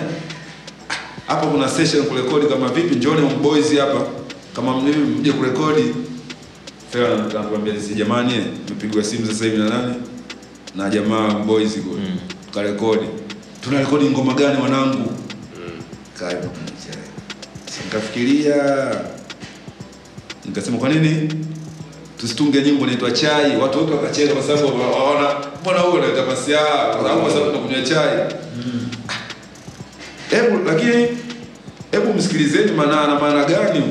hapo 1.26 1.46
kuna 1.46 1.68
session 1.68 2.06
kurekodi 2.06 2.46
kama 2.46 2.68
vipi? 2.68 2.94
Njoni 2.94 3.26
on 3.26 3.34
boys 3.42 3.78
hapa 3.78 4.06
kama 4.58 4.80
mlivyo 4.80 5.06
mje 5.06 5.32
kurekodi. 5.32 5.94
Fela 6.90 7.14
anakuambia 7.14 7.74
sisi 7.74 7.94
jamani 7.94 8.44
tumepigwa 8.66 9.04
simu 9.04 9.26
sasa 9.26 9.44
hivi 9.44 9.56
na 9.56 9.68
nani? 9.68 9.94
Na 10.76 10.90
jamaa 10.90 11.30
boys 11.34 11.78
go. 11.82 11.98
Tukarekodi. 12.46 13.06
Tunarekodi 13.60 14.04
ngoma 14.10 14.34
gani 14.34 14.62
wanangu? 14.62 14.98
mm. 14.98 15.82
kwenye 16.20 16.98
Nikafikiria 17.84 18.90
nikasema 20.44 20.78
kwa 20.78 20.88
nini 20.88 21.34
tusitunge 22.20 22.62
nyimbo 22.62 22.84
inaitwa 22.84 23.10
chai 23.10 23.56
watu 23.56 23.78
wote 23.78 23.92
wakacheka 23.92 24.34
kwa 24.34 24.42
sababu 24.42 24.66
waona 24.66 25.34
mbona 25.60 25.78
huyo 25.78 26.02
anaita 26.02 26.26
masiara 26.26 26.84
kwa 26.94 27.02
sababu 27.02 27.20
kwa 27.20 27.30
sababu 27.30 27.50
tunakunywa 27.50 27.82
chai 27.82 28.34
hebu 30.30 30.58
lakini 30.66 31.08
hebu 31.92 32.14
msikilizeni 32.16 32.72
maana 32.72 33.06
na 33.06 33.20
maana 33.20 33.44
gani 33.44 33.82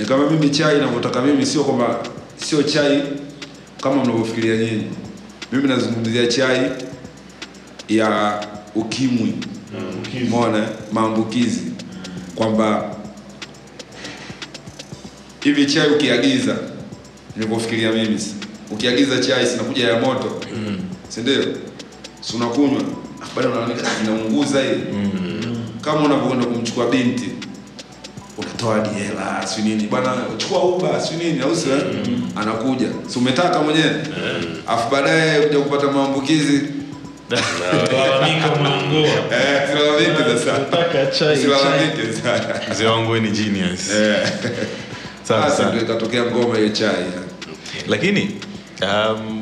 ni 0.00 0.06
kama 0.06 0.30
mimi 0.30 0.50
chai 0.50 0.78
navyotaka 0.80 1.22
mimi 1.22 1.46
sio 1.46 1.64
kwamba 1.64 1.98
sio 2.36 2.62
chai 2.62 3.02
kama 3.82 4.04
mnavyofikiria 4.04 4.56
nyinyi. 4.56 4.84
Mimi 5.52 5.68
nazungumzia 5.68 6.26
chai 6.26 6.70
ya 7.88 8.40
ukimwi. 8.74 9.34
Umeona? 10.26 10.68
Maambukizi. 10.92 11.60
Kwamba 12.34 12.96
hivi 15.40 15.66
chai 15.66 15.88
ukiagiza 15.90 16.56
nilivyofikiria 17.36 17.92
mimi 17.92 18.20
ukiagiza 18.70 19.18
chai 19.18 19.46
sinakuja 19.46 19.88
ya 19.88 20.00
moto? 20.00 20.40
Mm. 20.56 20.78
si 21.08 21.20
ndio? 21.20 21.42
Si 22.20 22.36
unakunywa? 22.36 22.82
Bado 23.36 23.48
baadaye 23.48 23.72
unaona 23.80 24.00
inaunguza 24.04 24.62
hii 24.62 24.80
kama 25.80 26.00
unavyoenda 26.00 26.46
kumchukua 26.46 26.86
binti 26.90 27.29
unatoa 28.60 28.74
hadi 28.74 28.88
hela 29.04 29.46
si 29.46 29.62
nini? 29.62 29.86
Bwana 29.86 30.16
chukua 30.36 30.64
uba 30.64 31.00
si 31.00 31.14
nini? 31.14 31.40
Au 31.40 31.56
sio? 31.56 31.72
Anakuja. 32.36 32.88
Si 33.08 33.18
umetaka 33.18 33.62
mwenyewe? 33.62 33.90
Afu 34.66 34.90
baadaye 34.90 35.40
kuja 35.46 35.58
kupata 35.60 35.92
maambukizi. 35.92 36.62
Eh 42.60 42.70
mzee 42.70 42.86
wangu 42.86 43.16
ni 43.16 43.30
genius. 43.30 43.90
Eh. 43.90 44.28
Ndio 45.68 45.80
ikatokea 45.82 46.24
ngoma 46.24 46.56
hiyo 46.56 46.68
chai. 46.68 47.04
Lakini 47.88 48.30
um, 48.82 49.40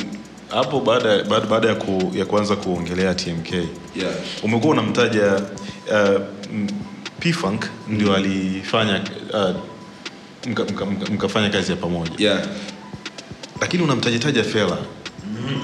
hapo 0.48 0.80
baada 0.80 1.24
baada, 1.24 1.46
baada 1.46 1.68
ya, 1.68 1.74
ku, 1.74 2.12
ya 2.14 2.24
kuanza 2.24 2.56
kuongelea 2.56 3.14
TMK 3.14 3.52
yeah. 3.52 3.66
umekuwa 4.42 4.72
unamtaja 4.72 5.32
uh, 5.34 6.20
P-Funk 7.18 7.64
ndio 7.88 8.14
alifanya 8.16 9.00
uh, 9.34 9.56
mka, 10.50 10.64
mka, 10.64 10.86
mka, 10.86 11.12
mkafanya 11.12 11.50
kazi 11.50 11.70
ya 11.70 11.76
pamoja. 11.76 12.12
Yeah. 12.18 12.40
Lakini 13.60 13.82
unamtajataja 13.82 14.44
Fela? 14.44 14.78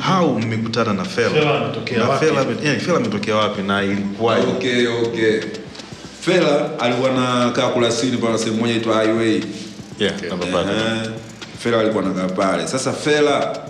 How 0.08 0.38
mmekutana 0.38 0.92
na 0.92 1.04
Fela? 1.04 1.30
Fela 1.30 1.60
ametokea 1.64 2.04
wapi? 2.04 2.26
Fela 2.26 2.46
yeah, 2.62 2.80
Fela 2.80 2.96
ametokea 2.96 3.36
wapi 3.36 3.62
na 3.62 3.82
ilikuwaje? 3.82 4.46
Okay 4.46 4.86
okay. 4.86 5.40
Fela 6.20 6.80
alikuwa 6.80 7.10
na 7.10 7.50
kaa 7.50 7.68
Kurasini 7.68 8.16
pale 8.16 8.38
sehemu 8.38 8.56
moja 8.56 8.72
inaitwa 8.72 9.02
Highway. 9.02 9.42
Yeah. 9.98 10.14
Eh, 10.24 11.10
Fela 11.58 11.80
alikuwa 11.80 12.04
anakaa 12.04 12.28
pale. 12.28 12.68
Sasa 12.68 12.92
Fela 12.92 13.63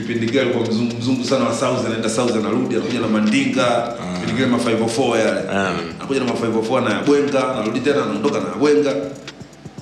kipindi 0.00 0.26
kile 0.26 0.40
alikuwa 0.40 0.66
mzungu, 0.66 0.96
mzungu 0.98 1.24
sana 1.24 1.44
wa 1.44 1.54
South, 1.54 1.86
anaenda 1.86 2.10
South 2.10 2.36
anarudi, 2.36 2.74
anakuja 2.74 3.00
na 3.00 3.06
mandinga 3.08 3.94
kipindi 4.14 4.32
kile 4.34 4.46
ma 4.46 4.56
504 4.58 5.18
yale 5.18 5.40
anakuja 5.98 6.20
na 6.20 6.26
ma 6.26 6.32
504 6.32 6.84
na 6.84 6.90
yabwenga 6.94 7.52
anarudi 7.52 7.80
tena 7.80 8.02
anaondoka 8.02 8.40
na 8.40 8.48
yabwenga 8.48 8.94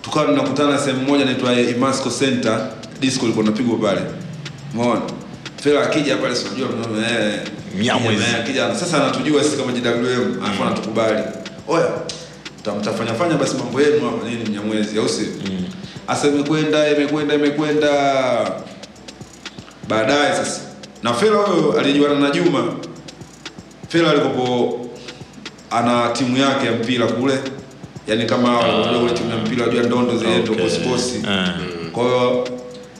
Tukawa 0.03 0.27
tunakutana 0.27 0.79
sehemu 0.79 1.03
moja 1.03 1.23
inaitwa 1.23 1.53
Imasco 1.61 2.11
Center, 2.11 2.67
disco 3.01 3.25
ilikuwa 3.25 3.45
inapigwa 3.47 3.79
pale. 3.79 4.01
Umeona? 4.75 5.01
Fela 5.63 5.83
akija 5.83 6.17
pale 6.17 6.37
si 6.37 6.45
unajua 6.47 6.69
eh 7.11 7.41
Mnyamwezi. 7.79 8.23
akija- 8.23 8.41
akija 8.41 8.75
sasa 8.75 8.97
anatujua 9.03 9.45
sisi 9.45 9.57
kama 9.57 9.73
JWM, 9.73 10.43
alafu 10.45 10.63
anatukubali. 10.63 11.23
Oya, 11.69 11.89
mta- 12.61 12.75
mtafanya 12.75 13.15
fanya 13.15 13.35
basi 13.35 13.57
mambo 13.57 13.81
yenu 13.81 14.01
hapa 14.11 14.29
nini 14.29 14.45
Mnyamwezi 14.51 14.99
au 14.99 15.09
sio? 15.09 15.27
Asa 16.09 16.29
imekwenda 16.29 16.89
imekwenda 16.91 17.35
imekwenda, 17.35 17.91
baadaye 19.89 20.35
sasa 20.37 20.61
na 21.03 21.15
Fela 21.15 21.37
huyo 21.37 21.81
alijuana 21.81 22.15
na 22.21 22.31
Juma. 22.31 22.65
Fela 23.89 24.11
alikopo 24.11 24.79
ana 25.71 26.09
timu 26.09 26.37
yake 26.37 26.67
ya 26.67 26.73
mpira 26.73 27.07
kule, 27.07 27.39
yani 28.07 28.25
kama 28.27 28.59
unajua 28.61 29.01
kule 29.01 29.13
timu 29.13 29.31
ya 29.31 29.37
mpira 29.37 29.65
unajua 29.67 29.83
ndondo 29.83 30.17
zile 30.19 30.31
Okay. 30.39 30.55
okay. 30.55 30.71
sports 30.71 31.15
Ah. 31.29 31.49
kwa 31.93 32.03
hiyo 32.05 32.49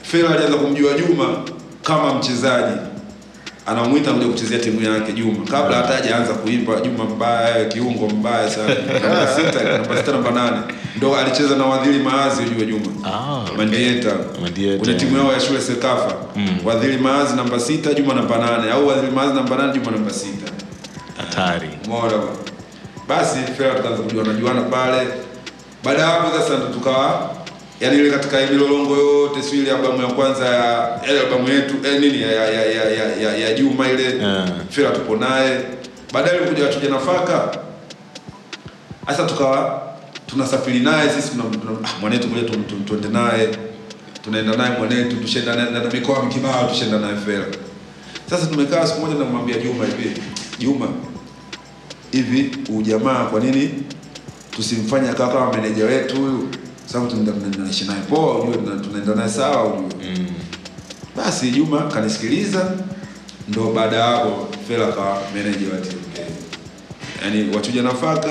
Fela 0.01 0.29
alianza 0.29 0.57
kumjua 0.57 0.93
Juma 0.93 1.25
kama 1.83 2.13
mchezaji, 2.13 2.77
anamwita 3.65 4.13
mje 4.13 4.25
kuchezea 4.25 4.59
timu 4.59 4.81
yake 4.93 5.11
Juma, 5.13 5.45
kabla 5.51 5.77
hata 5.77 5.93
hajaanza 5.93 6.33
kuimba. 6.33 6.81
Juma 6.81 7.03
mbaya, 7.03 7.65
kiungo 7.65 8.07
mbaya 8.09 8.49
sana, 8.49 8.75
namba 9.03 9.27
sita, 9.35 9.63
namba 9.77 9.97
sita, 9.97 10.11
namba 10.11 10.31
nane, 10.31 10.57
ndo 10.95 11.15
alicheza 11.17 11.55
na 11.55 11.65
Wadhili 11.65 11.99
Maazi, 12.03 12.41
ujue 12.43 12.65
Juma 12.65 12.85
Ah. 13.05 13.57
Mandieta 13.57 14.11
kwenye 14.79 14.93
timu 14.93 15.17
yao 15.17 15.33
ya 15.33 15.39
shule 15.39 15.61
Sekafa 15.61 16.13
Mm. 16.35 16.57
Wadhili 16.65 16.97
Maazi 16.97 17.35
namba 17.35 17.59
sita, 17.59 17.93
Juma 17.93 18.13
namba 18.13 18.37
nane, 18.37 18.71
au 18.71 18.87
Wadhili 18.87 19.11
Maazi 19.11 19.33
namba 19.33 19.55
nane, 19.57 19.73
Juma 19.73 19.91
namba 19.91 20.11
sita. 20.13 20.51
Hatari. 21.17 21.69
mora. 21.87 22.13
Basi 23.07 23.37
Fela 23.57 23.75
tukaanza 23.75 24.03
kujuana 24.03 24.33
juana 24.33 24.61
pale. 24.61 25.07
Baada 25.83 25.99
ya 26.01 26.07
hapo 26.07 26.37
sasa 26.39 26.57
ndo 26.57 26.65
tukawa 26.67 27.29
yani 27.79 27.97
ile 27.97 28.11
katika 28.11 28.37
milolongo 28.51 28.95
yote 28.97 29.41
sio 29.41 29.59
ile 29.59 29.71
albamu 29.71 30.01
ya 30.01 30.07
kwanza 30.07 30.45
ya 30.45 30.89
ile 31.09 31.19
albamu 31.19 31.49
yetu 31.49 31.75
eh, 31.87 31.99
nini 31.99 32.21
ya 32.21 32.31
ya 32.31 32.43
ya 32.45 32.65
ya, 32.65 32.83
ya, 32.89 33.15
ya, 33.15 33.37
ya 33.37 33.53
Juma 33.53 33.89
ile 33.89 34.03
yeah. 34.03 34.47
Fela 34.69 34.89
tupo 34.91 35.15
naye. 35.15 35.59
Baadaye 36.13 36.39
kuja 36.39 36.63
watu 36.63 36.89
nafaka. 36.89 37.57
Sasa 39.07 39.23
tukawa 39.25 39.81
tunasafiri 40.29 40.79
naye 40.79 41.09
sisi 41.09 41.31
mwanetu 42.01 42.27
tu- 42.27 42.75
tuende 42.85 43.07
naye. 43.07 43.49
Tunaenda 44.23 44.57
naye 44.57 44.77
mwanetu 44.77 45.15
tushenda 45.15 45.55
naye 45.55 45.69
na 45.71 45.79
mikoa 45.83 46.23
mkibao, 46.23 46.69
tushenda 46.69 46.99
naye 46.99 47.15
Fela. 47.25 47.45
Sasa 48.29 48.45
tumekaa 48.45 48.87
siku 48.87 49.01
moja 49.01 49.15
namwambia 49.19 49.57
Juma 49.57 49.85
hivi, 49.85 50.21
Juma 50.59 50.87
hivi 52.11 52.57
ujamaa 52.75 53.25
kwa 53.25 53.39
nini 53.39 53.69
tusimfanye 54.51 55.09
akawa 55.09 55.29
kama 55.33 55.53
meneja 55.61 55.85
wetu 55.85 56.15
huyu? 56.15 56.47
Sababu 56.85 57.11
tunaishi 57.51 57.85
naye 57.85 57.99
poa 58.09 58.39
ujue 58.43 58.57
tunaenda 58.57 59.15
naye 59.15 59.29
sawa 59.29 59.65
ujue. 59.73 60.09
Mm. 60.17 60.25
basi 61.17 61.51
Juma 61.51 61.81
kanisikiliza 61.81 62.71
ndo 63.47 63.71
baada 63.75 63.95
ya 63.95 64.05
hapo 64.05 64.47
Fela 64.67 64.87
akawa 64.87 65.21
meneja 65.35 65.67
wa 65.73 65.77
TMK 65.81 66.19
yani 67.23 67.55
wachuja 67.55 67.81
nafaka 67.81 68.29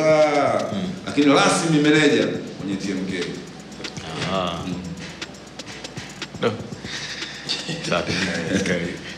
lakini 1.09 1.35
rasmi 1.35 1.79
meneja 1.83 2.27
kwenye 2.61 2.77
TMK 2.77 3.25
Ah. 4.33 4.53
No. 6.43 6.53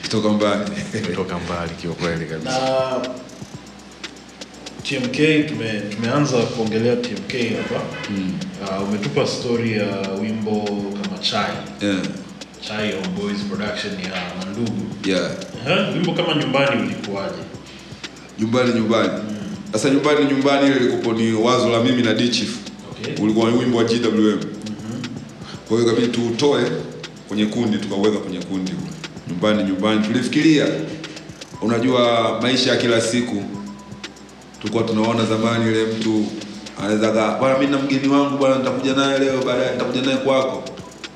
Kutoka 0.02 0.28
mbali 0.28 0.70
Kutoka 1.06 1.38
mbali 1.38 1.70
kiukweli 1.80 2.26
kabisa. 2.26 2.50
na 2.50 3.00
TMK 4.82 5.48
tume, 5.48 5.80
tumeanza 5.80 6.36
kuongelea 6.38 6.96
TMK 6.96 7.56
hapa 7.56 7.80
Mm. 8.10 8.38
uh, 8.62 8.88
umetupa 8.88 9.26
story 9.26 9.72
ya 9.72 9.86
wimbo 10.22 10.64
kama 11.02 11.18
chai 11.18 11.52
yeah. 11.80 11.98
chai 12.68 12.92
on 12.94 13.08
boys 13.14 13.38
production 13.48 13.92
ya 14.00 14.22
mandugu 14.38 14.86
yeah. 15.04 15.30
uh, 15.66 15.94
wimbo 15.94 16.12
kama 16.12 16.34
nyumbani 16.34 16.82
ulikuwaje 16.82 17.42
nyumbani 18.38 18.72
nyumbani 18.74 19.10
sasa 19.72 19.90
nyumbani 19.90 20.24
nyumbani 20.24 20.66
ile 20.66 20.76
ilikuwa 20.76 21.14
ni 21.14 21.32
wazo 21.32 21.68
la 21.68 21.82
mimi 21.84 22.02
na 22.02 22.14
D-Chief 22.14 22.56
okay. 22.90 23.24
ulikuwa 23.24 23.46
wimbo 23.48 23.78
wa 23.78 23.84
GWM 23.84 24.40
kwa 25.68 25.78
hiyo 25.78 25.90
kabidi 25.90 26.08
tuutoe 26.08 26.70
kwenye 27.28 27.46
kundi 27.46 27.78
tukauweka 27.78 28.18
kwenye 28.18 28.38
kundi 28.38 28.72
nyumbani 29.28 29.64
nyumbani. 29.64 30.06
Tulifikiria 30.06 30.66
unajua 31.62 32.38
maisha 32.42 32.70
ya 32.70 32.76
kila 32.76 33.00
siku 33.00 33.42
tulikuwa 34.60 34.82
tunaona 34.84 35.24
zamani 35.26 35.70
ile 35.70 35.84
mtu 35.86 36.24
anaweza 36.80 37.12
ka 37.12 37.36
bwana 37.40 37.58
mimi 37.58 37.72
na 37.72 37.78
mgeni 37.78 38.08
wangu 38.08 38.38
bwana 38.38 38.58
nitakuja 38.58 38.94
naye 38.94 39.18
leo 39.18 39.42
baadaye 39.46 39.72
nitakuja 39.72 40.02
naye 40.02 40.16
kwako. 40.16 40.62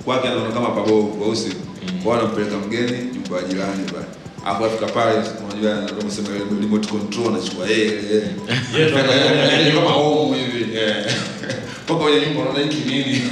Kwake 0.05 0.29
anaona 0.29 0.53
kama 0.53 0.69
pabovu 0.71 1.09
kwa 1.09 1.29
usiku 1.29 1.61
kwa 2.05 2.19
anampeleka 2.21 2.57
mgeni 2.57 2.99
nyumba 3.15 3.37
ya 3.37 3.43
jirani 3.43 3.85
bwana 3.93 4.07
hapo 4.45 4.65
afika 4.65 4.87
pale 4.87 5.23
unajua 5.51 5.75
kama 5.99 6.11
sema 6.11 6.29
remote 6.61 6.89
control 6.89 7.29
anachukua 7.29 7.67
yeye 7.67 7.85
yeye. 7.85 8.31
Yaani 9.51 9.73
kama 9.73 9.91
home 9.91 10.37
hivi. 10.39 10.77
Eh. 10.79 11.07
mpaka 11.85 12.01
kwenye 12.01 12.21
nyumba 12.27 12.41
unaona 12.41 12.61
hiki 12.61 12.89
nini? 12.91 13.23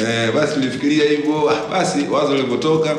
Eh, 0.00 0.32
basi 0.34 0.54
tulifikiria 0.54 1.10
hivyo. 1.10 1.52
Basi 1.70 2.06
wazo 2.10 2.34
lilipotoka 2.34 2.96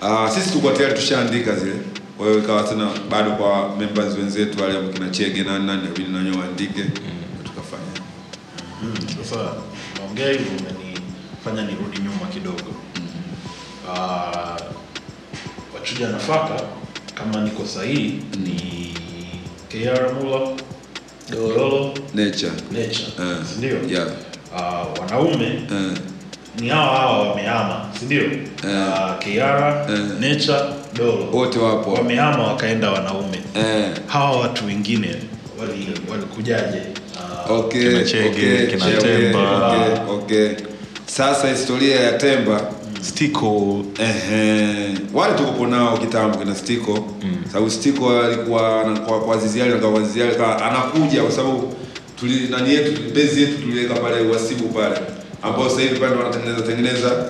ah, 0.00 0.30
sisi 0.30 0.48
tulikuwa 0.48 0.72
tayari 0.72 0.94
tushaandika 0.94 1.56
zile. 1.56 1.74
Kwa 2.18 2.26
hiyo 2.26 2.38
ikawa 2.38 2.62
tena 2.62 2.90
bado 3.10 3.30
kwa 3.30 3.76
members 3.78 4.14
wenzetu 4.18 4.62
wale 4.62 4.88
kina 4.92 5.10
Chege 5.10 5.42
na 5.42 5.58
nani 5.58 5.82
inabidi 5.82 6.10
na 6.12 6.18
wenyewe 6.18 6.36
waandike. 6.36 6.82
Tukafanya. 7.44 8.00
Sasa 9.24 9.52
naongea 9.98 10.28
hivyo 10.30 10.46
umenifanya 10.46 11.62
nirudi 11.62 11.98
nyuma 11.98 12.26
kidogo. 12.32 12.85
Uh, 13.88 14.56
wachuja 15.74 16.08
nafaka 16.08 16.60
kama 17.14 17.40
niko 17.44 17.66
sahihi 17.66 18.20
ni 18.44 18.94
KR 19.68 20.12
Mula 20.14 20.40
Dolo 21.30 21.94
nature 22.14 22.52
Nature, 22.70 23.08
Eh, 23.20 23.36
si 23.52 23.58
ndio? 23.58 23.76
yeah. 23.98 24.06
Uh, 24.54 25.00
wanaume 25.00 25.62
uh, 25.70 25.98
ni 26.60 26.68
hawa 26.68 26.96
hawa 26.98 27.28
wamehama, 27.28 27.86
si 27.98 28.04
ndio? 28.04 28.22
Uh, 28.22 28.28
uh, 28.64 29.18
KR 29.18 29.86
uh, 29.92 30.20
Nature, 30.20 30.60
Dolo 30.94 31.26
wote 31.32 31.58
wapo 31.58 31.92
wamehama 31.92 32.46
wakaenda 32.46 32.90
wanaume. 32.90 33.40
uh, 33.54 33.96
Hawa 34.12 34.40
watu 34.40 34.66
wengine 34.66 35.14
wali 35.60 35.88
walikujaje? 36.10 36.82
Uh, 37.48 37.56
okay, 37.58 37.88
Kina 37.90 38.04
Chege, 38.04 38.28
okay, 38.28 38.66
kina 38.66 38.84
Chege, 38.84 39.00
Temba. 39.00 39.68
okay, 39.68 40.14
okay. 40.14 40.56
Sasa 41.06 41.48
historia 41.48 42.00
ya 42.00 42.12
Temba 42.12 42.60
Stiko 43.08 43.82
Ehe, 43.98 44.94
wale 45.14 45.34
tukopo 45.34 45.66
nao 45.66 45.98
kitambo 45.98 46.38
kina 46.38 46.54
Stiko 46.54 46.92
mm. 47.22 47.36
sababu 47.52 47.70
Stiko 47.70 48.20
alikuwa 48.20 48.84
kwa 49.06 49.20
kwa 49.20 49.34
Azizi 49.36 49.62
Ali 49.62 49.70
na 49.74 49.78
kwa 49.78 50.00
Azizi 50.00 50.22
Ali 50.22 50.34
anakuja 50.64 51.22
kwa 51.22 51.32
sababu 51.32 51.74
tuli 52.20 52.48
nani 52.50 52.74
yetu 52.74 53.00
base 53.14 53.40
yetu 53.40 53.62
tuliweka 53.62 53.94
pale 53.94 54.20
uhasibu 54.20 54.68
pale 54.68 54.96
ambao 55.42 55.68
sasa 55.70 55.80
hivi 55.82 55.96
pale 56.00 56.14
wanatengeneza 56.16 56.62
tengeneza 56.62 57.24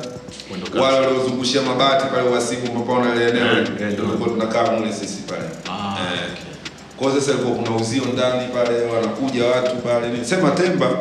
wale 0.80 1.06
waliozungushia 1.06 1.62
mabati 1.62 2.04
pale 2.14 2.28
uhasibu 2.28 2.78
mpaka 2.78 3.14
ile 3.16 3.28
eneo 3.28 3.60
ndio 3.92 4.26
tunakaa 4.28 4.72
mule 4.72 4.92
sisi 4.92 5.18
pale 5.28 5.42
Ah, 5.70 5.96
Eh. 6.14 6.20
Kwa 6.96 7.12
sasa 7.12 7.30
ilikuwa 7.32 7.54
kuna 7.56 7.76
uzio 7.76 8.02
ndani 8.14 8.48
pale, 8.54 8.80
wanakuja 8.94 9.44
watu 9.44 9.76
pale. 9.76 10.08
Ni- 10.08 10.52
Temba 10.62 10.98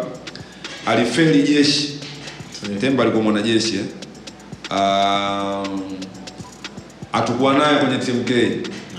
alifeli 0.85 1.43
jeshi. 1.43 1.99
Temba 2.81 3.03
alikuwa 3.03 3.23
mwanajeshi 3.23 3.75
eh. 3.75 3.83
Um, 4.71 5.81
naye 7.57 7.77
kwenye 7.79 7.97
TMK 7.97 8.31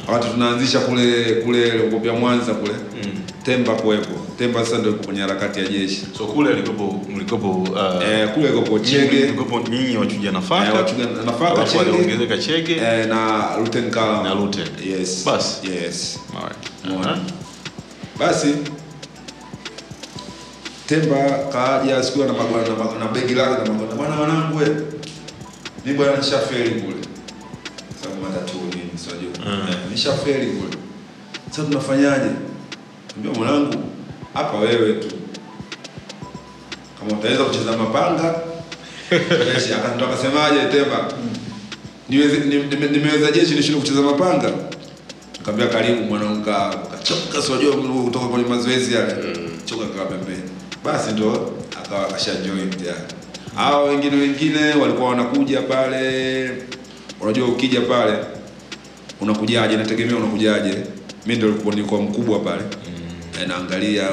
wakati 0.08 0.30
tunaanzisha 0.32 0.80
kule 0.80 1.34
kule 1.34 1.88
Ngopya 1.88 2.12
Mwanza 2.12 2.54
kule 2.54 2.72
Temba 3.44 3.74
kuwepo. 3.74 4.26
Temba 4.38 4.64
sasa 4.64 4.78
ndio 4.78 4.92
kwenye 4.92 5.20
harakati 5.20 5.60
ya 5.60 5.66
jeshi 5.66 6.06
so 6.18 6.26
kule 6.26 6.50
alikopo 6.50 7.00
mlikopo 7.14 7.50
uh, 7.50 8.08
eh, 8.08 8.28
kule 8.34 8.48
alikopo 8.48 8.78
Chege 8.78 9.24
mlikopo 9.26 9.60
nyinyi 9.70 9.96
wachuja 9.96 10.32
nafaka 10.32 10.68
eh, 10.68 10.74
wachuja 10.76 11.06
nafaka 11.26 11.64
Chege 11.64 11.80
aliongezeka 11.80 12.38
Chege 12.38 12.72
eh, 12.76 13.06
na 13.08 13.44
Luten 13.60 13.90
Kala 13.90 14.22
na 14.22 14.34
Luten. 14.34 14.66
yes 14.90 15.24
Bas. 15.26 15.62
yes 15.64 16.18
Alright. 16.36 17.06
Aha. 17.06 17.18
Basi 18.18 18.54
Temba 20.86 21.16
kaja 21.52 22.02
siku 22.02 22.18
na 22.18 22.32
magwana 22.32 22.98
na 22.98 23.06
begi 23.08 23.34
lake 23.34 23.68
na 23.68 23.72
magwana. 23.74 23.94
Bwana 23.94 24.20
wanangu 24.20 24.56
wewe. 24.58 24.95
Mimi 25.86 25.98
bwana 25.98 26.16
nishafeli 26.16 26.80
kule. 26.80 26.96
Sababu 28.02 28.22
matatu 28.22 28.56
nini 28.58 28.90
sijui. 28.96 29.30
Mm. 29.46 29.66
Eh, 29.70 29.76
nishafeli 29.90 30.46
kule. 30.46 30.76
Sasa 31.50 31.62
tunafanyaje? 31.62 32.30
Ambia 33.16 33.32
mwanangu 33.32 33.74
hapa 34.34 34.56
wewe 34.58 34.92
tu. 34.92 35.08
Kama 36.98 37.18
utaweza 37.18 37.44
kucheza 37.44 37.76
mapanga 37.76 38.34
akanitoka 39.78 40.12
akasemaje 40.12 40.60
Temba? 40.72 41.12
Niweze 42.08 42.38
ni- 42.38 42.62
nime- 42.62 42.88
nimeweza 42.88 43.30
jeshi 43.30 43.54
nishinde 43.54 43.80
kucheza 43.80 44.02
mapanga. 44.02 44.50
Nikamwambia 45.38 45.66
karibu 45.80 46.02
mwanangu 46.02 46.44
ka 46.44 46.74
kachoka 46.90 47.42
siwajua 47.42 47.76
kutoka 48.04 48.26
kwenye 48.26 48.48
mazoezi 48.48 48.94
yale. 48.94 49.14
Choka 49.64 49.86
kaa 49.86 50.04
pembeni. 50.04 50.42
Basi 50.84 51.12
ndo 51.12 51.52
akawa 51.82 52.08
akashajoin 52.08 52.70
tayari. 52.70 53.14
Hao 53.56 53.84
wengine 53.84 54.16
wengine 54.16 54.74
walikuwa 54.80 55.08
wanakuja 55.08 55.62
pale. 55.62 56.50
Unajua 57.20 57.48
ukija 57.48 57.80
pale 57.80 58.18
unakujaje, 59.20 59.76
nategemea 59.76 60.16
unakujaje. 60.16 60.74
Mimi 61.26 61.36
ndio 61.36 61.48
nilikuwa 61.48 61.74
nilikuwa 61.74 62.02
mkubwa 62.02 62.38
pale. 62.38 62.62
mm. 62.62 63.48
naangalia 63.48 64.08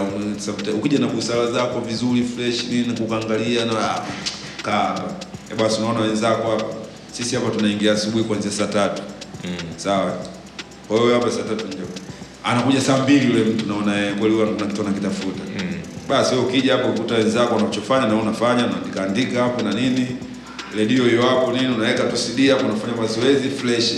ukija 0.76 1.00
na 1.00 1.08
busara 1.08 1.52
zako 1.52 1.80
vizuri 1.80 2.24
fresh 2.36 2.64
nini 2.64 2.94
kukaangalia 2.98 3.66
na 3.66 3.92
ah, 3.92 4.02
kaa 4.64 5.02
Eh, 5.52 5.58
basi 5.60 5.82
unaona 5.82 6.00
wenzako 6.00 6.52
hapa. 6.52 6.66
Sisi 7.12 7.36
hapa 7.36 7.50
tunaingia 7.50 7.94
asubuhi 7.94 8.24
kuanzia 8.24 8.52
saa 8.52 8.68
tatu. 8.68 9.02
Sawa? 9.78 10.18
Kwa 10.88 10.98
hiyo 11.00 11.14
hapa 11.14 11.32
saa 11.32 11.44
tatu 11.44 11.68
ndio. 11.68 11.86
Anakuja 12.44 12.82
saa 12.82 12.98
mbili 12.98 13.26
yule 13.26 13.44
mtu 13.44 13.66
naona 13.66 14.14
kweli 14.20 14.36
kuna 14.36 14.66
kitu 14.68 14.82
anakitafuta 14.82 15.44
basi 16.10 16.36
wewe 16.36 16.46
ukija 16.48 16.74
hapo 16.74 16.88
ukuta 16.90 17.16
wenzako 17.16 17.56
wanachofanya 17.56 18.08
na 18.08 18.16
unafanya 18.16 18.66
unaandika 18.66 19.04
andika 19.04 19.44
hapo 19.44 19.62
na 19.62 19.72
nini 19.74 20.08
redio 20.78 21.04
hiyo 21.06 21.22
hapo 21.22 21.52
nini 21.52 21.76
unaweka 21.76 22.04
tu 22.04 22.16
CD 22.18 22.50
hapo 22.50 22.66
unafanya 22.66 22.94
mazoezi 23.02 23.50
fresh. 23.50 23.94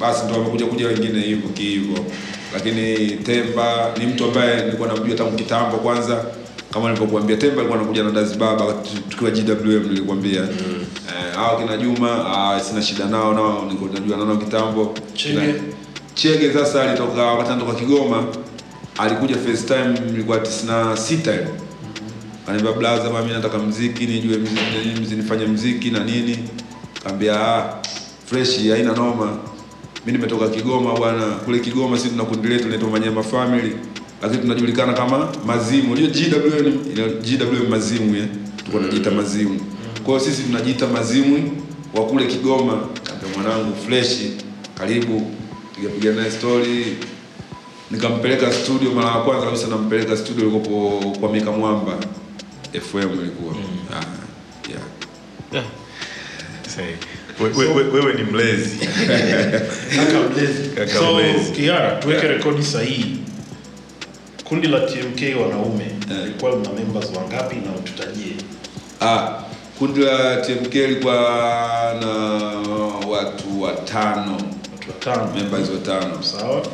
Basi 0.00 0.24
ndio 0.24 0.36
wamekuja 0.38 0.66
kuja 0.66 0.86
wengine 0.86 1.20
hivyo 1.20 1.48
kihivyo. 1.48 1.98
Lakini 2.54 3.10
Temba 3.10 3.90
ni 3.98 4.06
mtu 4.06 4.24
ambaye 4.24 4.64
nilikuwa 4.64 4.88
namjua 4.88 5.16
tangu 5.16 5.36
kitambo 5.36 5.76
kwanza. 5.76 6.24
Kama 6.72 6.88
nilivyokuambia 6.88 7.36
Temba 7.36 7.56
alikuwa 7.60 7.78
anakuja 7.78 8.02
na 8.02 8.10
Dazi 8.10 8.36
Baba 8.36 8.64
tukiwa 9.08 9.30
GWM 9.30 9.88
nilikwambia. 9.88 10.40
Eh, 10.40 11.34
hao 11.34 11.58
kina 11.58 11.76
Juma 11.76 12.26
ah, 12.36 12.60
sina 12.60 12.82
shida 12.82 13.04
nao 13.04 13.34
nao 13.34 13.62
nilikuwa 13.66 13.90
najua 13.90 14.16
nao 14.16 14.36
kitambo. 14.36 14.94
Chege? 15.14 15.54
Chege 16.14 16.52
sasa 16.52 16.82
alitoka 16.90 17.22
wakati 17.22 17.50
anatoka 17.50 17.74
Kigoma 17.78 18.24
alikuja 18.98 19.36
first 19.36 19.66
time 19.66 19.98
ilikuwa 20.14 20.38
96 20.38 21.34
ile 21.34 21.46
ananiambia 22.46 22.72
blaza 22.78 23.10
mimi 23.20 23.32
nataka 23.32 23.58
mziki 23.58 24.06
nijue 24.06 24.38
mziki, 24.38 25.00
mziki 25.00 25.14
nifanye 25.14 25.46
mziki 25.46 25.90
na 25.90 26.04
nini. 26.04 26.38
Kaambia 27.04 27.40
ah 27.40 27.74
fresh 28.26 28.68
haina 28.68 28.92
noma. 28.92 29.38
Mimi 30.06 30.18
nimetoka 30.18 30.48
Kigoma 30.48 30.94
bwana 30.96 31.26
kule 31.26 31.58
Kigoma 31.58 31.96
sisi 31.98 32.10
tuna 32.10 32.24
kundi 32.24 32.48
letu 32.48 32.64
linaitwa 32.64 32.90
Manyema 32.90 33.22
Family. 33.22 33.72
Lakini 34.22 34.42
tunajulikana 34.42 34.92
kama 34.92 35.28
Mazimu. 35.46 35.94
Hiyo 35.96 36.10
GW 36.10 36.70
GWM 37.22 37.68
Mazimu 37.70 38.16
ya 38.16 38.26
tuko 38.64 38.78
tunajiita 38.78 39.10
Mazimu. 39.10 39.60
Kwa 40.04 40.18
hiyo 40.18 40.30
sisi 40.30 40.42
tunajiita 40.42 40.86
Mazimu 40.86 41.62
wa 41.94 42.06
kule 42.06 42.26
Kigoma. 42.26 42.78
Kaambia 43.04 43.28
mwanangu 43.42 43.76
fresh 43.86 44.16
karibu 44.74 45.30
piga 45.76 45.88
piga 45.88 46.12
naye 46.12 46.30
story 46.30 46.86
nikampeleka 47.90 48.52
studio 48.52 48.90
mara 48.90 49.08
ya 49.08 49.14
kwanza 49.22 49.46
kabisa 49.46 49.66
nampeleka 49.68 50.16
studio 50.16 50.44
ilikopo 50.48 51.02
kwa 51.20 51.32
Mika 51.32 51.50
Mwamba 51.52 51.92
FM 52.72 53.20
ilikuwa 53.20 53.54
ah, 53.92 54.04
yeah. 55.52 55.64
Say, 56.76 56.84
we- 57.40 57.48
we- 57.66 58.00
we- 58.00 58.14
ni 58.14 58.22
mlezi 58.22 58.76
Kaka 59.96 60.20
mlezi. 60.34 60.68
Kaka 60.74 60.94
so 60.94 61.14
mlezi. 61.14 61.50
Kiara, 61.52 61.96
tuweke 61.96 62.28
rekodi 62.28 62.62
sahihi. 62.62 63.16
Kundi 64.44 64.68
la 64.68 64.80
TMK 64.80 65.40
wanaume 65.42 65.84
Eh. 65.84 66.30
yeah. 66.42 66.56
lina 66.56 66.72
members 66.72 67.06
wangapi 67.16 67.56
na 67.56 67.72
ututajie? 67.78 68.32
Ah, 69.00 69.28
kundi 69.78 70.00
la 70.00 70.36
TMK 70.36 70.74
lilikuwa 70.74 71.14
na 72.00 72.08
watu 73.08 73.62
watano 73.62 74.36
Watano 75.70 76.22
Sawa? 76.22 76.66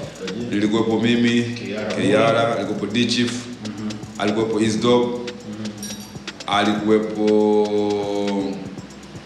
Nilikuwepo 0.51 1.01
mimi 1.01 1.43
Kiara. 1.43 2.57
Alikuwepo 2.57 2.87
D 2.87 3.07
Chief 3.07 3.31
alikuwepo 4.19 4.61
Isdog 4.61 5.31
alikuwepo 6.47 7.63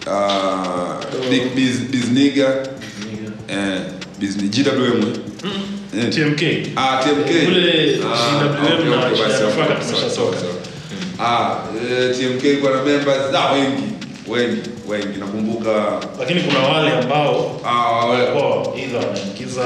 uh, 0.07 1.31
Big 1.31 1.55
Bizniga 1.91 2.67
eh, 3.49 3.81
Bizni 4.19 4.49
GWM 4.49 5.03
eh. 5.03 5.19
Eh. 5.99 6.09
TMK. 6.11 6.43
Ah, 6.77 7.03
TMK. 7.05 7.45
Kule 7.45 8.01
Ah, 8.05 8.45
GWM 8.45 8.91
na. 8.91 9.11
Ah, 11.19 11.57
TMK 12.19 12.61
members 12.85 13.33
wengi, 13.53 13.83
wengi, 14.29 14.61
wengi. 14.91 15.19
Nakumbuka 15.21 16.01
Lakini 16.21 16.41
kuna 16.41 16.59
wale 16.59 16.91
ambao 16.93 17.61
ah, 17.65 18.07
wale 18.07 18.23
walikuwa 18.23 18.75
either 18.77 18.99
wanaingiza 19.07 19.65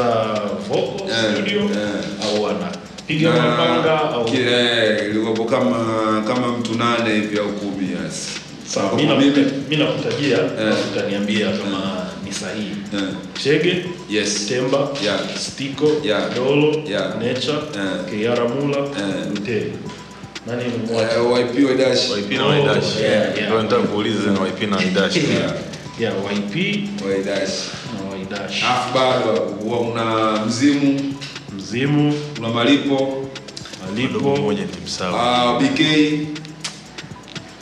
vocal 0.69 1.09
yeah, 1.09 1.35
studio 1.35 1.61
yeah, 1.61 2.27
au 2.37 2.43
wanapiga 2.43 3.31
na- 3.35 3.43
mapanga 3.43 4.01
au 4.11 4.29
eh, 4.29 5.05
ilikuwapo 5.11 5.45
kama 5.45 5.77
kama 6.27 6.49
mtu 6.59 6.75
nane 6.75 7.15
hivi 7.15 7.39
au 7.39 7.49
kumi 7.49 7.89
yes. 8.05 8.29
Sawa, 8.67 8.89
Kwa 8.89 8.99
mimi 8.99 9.15
mimi 9.17 9.51
mimi 9.69 9.85
nakutajia 9.85 10.37
yeah, 10.39 10.77
utaniambia 10.93 11.47
kama 11.47 12.07
ni 12.25 12.33
sahihi. 12.33 12.77
yeah. 12.93 13.05
Chege, 13.43 13.85
yes. 14.11 14.47
Temba, 14.49 14.89
Yeah. 15.05 15.19
Stiko, 15.39 15.91
Yeah. 16.05 16.35
Dolo, 16.35 16.83
Yeah. 16.89 17.15
Nature, 17.23 17.59
yeah, 17.77 18.05
Kiara 18.11 18.49
Mula, 18.49 18.77
yeah, 18.77 19.29
Luteni. 19.35 19.73
Nani 20.47 20.65
mmoja? 20.65 21.11
Eh, 21.13 21.41
YP 21.41 21.65
wa 21.67 21.75
Dash. 21.75 22.11
YP 22.11 22.31
na 22.39 22.47
Waidash. 22.47 22.97
Oh, 22.97 23.01
yeah, 23.01 23.37
yeah. 23.37 23.49
Ndio 23.49 23.63
nataka 23.63 23.83
kuuliza 23.83 24.31
na 24.31 24.41
YP 24.47 24.63
na 24.71 24.77
Waidash. 24.77 25.17
Yeah, 25.17 25.53
Yeah, 25.99 26.15
YP 26.33 26.89
wa 27.05 27.25
Dash. 27.25 27.51
na 27.95 28.11
Waidash. 28.11 28.63
Afu 28.63 28.95
bado 28.95 29.41
huwa 29.41 29.81
una 29.81 30.33
mzimu, 30.47 31.15
Mzimu, 31.57 32.15
una 32.39 32.49
malipo, 32.49 33.27
Malipo, 33.91 34.37
mmoja 34.37 34.61
ni 34.63 34.69
msawa. 34.85 35.21
Ah, 35.23 35.61
BK 35.61 35.81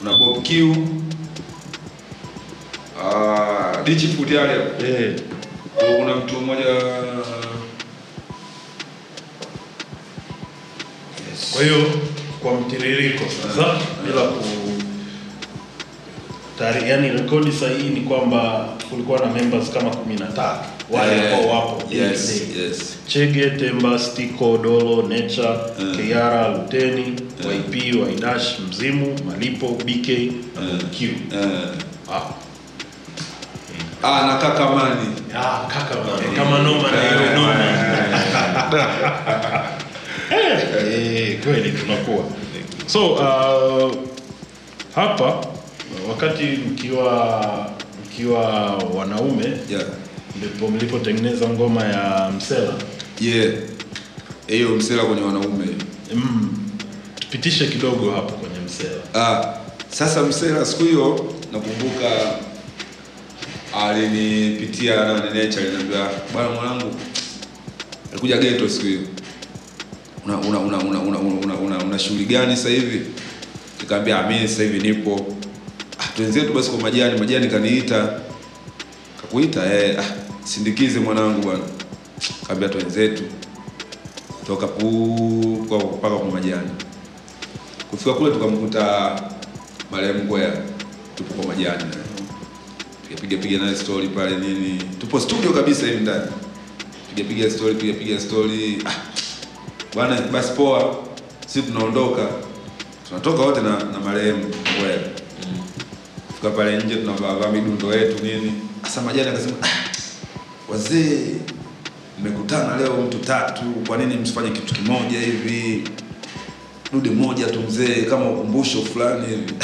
una 0.02 0.16
Bob 0.18 0.42
Q 0.42 0.76
ah, 3.02 3.82
Dichi 3.84 4.06
Futiali 4.08 4.52
Eh. 4.52 5.00
Yeah. 5.00 5.96
kuna 5.98 6.16
mtu 6.16 6.40
mmoja 6.40 6.64
Kwa 11.52 11.62
hiyo 11.62 11.86
kwa 12.43 12.55
mtiririko 12.61 13.24
sasa, 13.43 13.66
bila 14.07 14.22
ku 14.22 14.45
tari, 16.59 16.90
yani 16.90 17.09
rekodi 17.09 17.53
sahihi 17.53 17.88
ni 17.88 18.01
kwamba 18.01 18.68
kulikuwa 18.90 19.18
na 19.20 19.26
members 19.26 19.70
kama 19.70 19.90
kumi 19.90 20.14
na 20.14 20.26
tatu 20.26 20.68
wale 20.90 21.12
ambao 21.12 21.40
yeah, 21.40 21.55
wapo 21.55 21.82
yes, 21.95 22.43
yes. 22.59 22.99
Chege, 23.07 23.51
Temba, 23.51 23.99
Stiko, 23.99 24.59
Dolo, 24.59 25.03
Nature, 25.09 25.59
Mm. 25.78 25.97
Kiara, 25.97 26.49
Luteni, 26.49 27.14
YP, 27.51 27.93
Waidash, 28.03 28.59
Mzimu, 28.61 29.18
Malipo, 29.26 29.68
BK 29.68 30.09
na 30.55 30.78
Q. 30.99 31.05
Eh, 31.32 31.68
Ah. 32.12 32.22
ah, 34.03 34.26
na 34.26 34.36
kaka 34.38 34.70
Mani 34.70 35.09
Ah, 35.34 35.66
kaka 35.68 35.95
Mani. 35.95 36.36
kama 36.36 36.59
noma 36.59 36.90
na 36.90 37.01
hiyo 37.03 37.34
noma. 37.34 37.55
Eh, 40.93 41.38
kweli 41.45 41.72
tunakuwa. 41.72 42.24
So 42.86 43.12
uh, 43.12 43.95
hapa 44.95 45.47
wakati 46.09 46.45
mkiwa 46.45 47.70
mkiwa 48.07 48.43
wanaume 48.76 49.45
yeah. 49.70 49.84
ndipo 50.36 50.68
mlipotengeneza 50.68 51.49
ngoma 51.49 51.84
ya 51.84 52.30
Msela. 52.36 52.74
yeah. 53.20 53.53
hiyo 54.47 54.68
msela 54.68 55.03
kwenye 55.05 55.22
wanaume 55.22 55.66
Mm, 56.14 56.55
tupitishe 57.20 57.66
kidogo 57.66 58.11
hapo 58.11 58.32
kwenye 58.32 58.59
Msela. 58.66 59.01
ah, 59.14 59.55
sasa 59.90 60.22
msela 60.22 60.64
siku 60.64 60.82
hiyo 60.84 61.34
nakumbuka 61.53 62.11
alinipitia 63.80 64.97
na 64.97 65.20
nenecha 65.24 65.61
aliniambia 65.61 66.07
bwana 66.32 66.49
mwanangu 66.51 66.95
alikuja 68.12 68.36
geto 68.38 68.68
siku 68.68 68.86
hiyo 68.86 69.01
una 70.26 70.36
una 70.38 70.58
una 70.58 70.78
una 70.78 70.98
una 71.00 71.18
una, 71.18 71.54
una, 71.54 71.78
una 71.84 71.98
shughuli 71.98 72.24
gani 72.24 72.56
sasa 72.56 72.68
hivi? 72.68 73.06
Nikamwambia 73.80 74.18
"Ah, 74.18 74.28
mimi 74.28 74.48
sasa 74.48 74.62
hivi 74.62 74.78
nipo. 74.80 75.36
Ah, 75.98 76.08
twenzetu 76.16 76.52
basi 76.52 76.70
kwa 76.70 76.80
majani 76.80 77.18
majani 77.20 77.48
kaniita. 77.48 78.20
Kakuita 79.20 79.74
eh 79.74 79.98
ah, 79.98 80.04
sindikize 80.46 81.00
mwanangu 81.00 81.42
bwana. 81.42 81.64
Kaambia 82.46 82.68
twenzetu 82.68 83.22
toka 84.46 84.66
pu 84.66 85.64
kwa 85.68 85.78
mpaka 85.78 86.16
kwa 86.16 86.30
majani. 86.30 86.70
Kufika 87.90 88.12
kule 88.12 88.30
tukamkuta 88.30 89.22
marehemu 89.90 90.22
Kwea 90.28 90.52
tupo 91.14 91.34
kwa 91.34 91.46
majani. 91.54 91.84
Piga 93.08 93.20
piga 93.20 93.36
piga 93.42 93.58
naye 93.58 93.76
story 93.76 94.08
pale 94.08 94.36
nini. 94.38 94.82
Tupo 95.00 95.20
studio 95.20 95.52
kabisa 95.52 95.86
hivi 95.86 96.00
ndani. 96.02 96.30
Piga 97.14 97.28
piga 97.28 97.50
story 97.50 97.74
piga 97.74 97.92
piga 97.92 98.20
story. 98.20 98.78
Ah, 98.84 98.94
bwana 99.95 100.20
basi 100.20 100.53
poa. 100.53 100.97
Si 101.47 101.62
tunaondoka. 101.62 102.28
Tunatoka 103.09 103.43
wote 103.43 103.61
na, 103.61 103.70
na 103.70 104.01
marehemu 104.05 104.45
Kwea 104.45 104.99
fika 106.34 106.51
pale 106.51 106.76
nje 106.82 106.97
tunavaa 106.97 107.49
midundo 107.53 107.95
yetu 107.95 108.24
nini. 108.24 108.53
Sasa 108.82 109.03
majani 109.03 109.28
akasema 109.28 109.57
ah, 109.62 109.68
wazee 110.72 111.18
mmekutana 112.20 112.76
leo 112.76 112.97
mtu 112.97 113.18
tatu. 113.18 113.62
Kwa 113.86 113.97
nini 113.99 114.16
msifanye 114.16 114.51
kitu 114.51 114.74
kimoja 114.74 115.20
hivi? 115.20 115.88
Dude 116.93 117.11
moja 117.11 117.47
tu 117.47 117.61
mzee 117.61 118.03
kama 118.03 118.30
ukumbusho 118.30 118.82
fulani 118.82 119.26
hivi. 119.26 119.55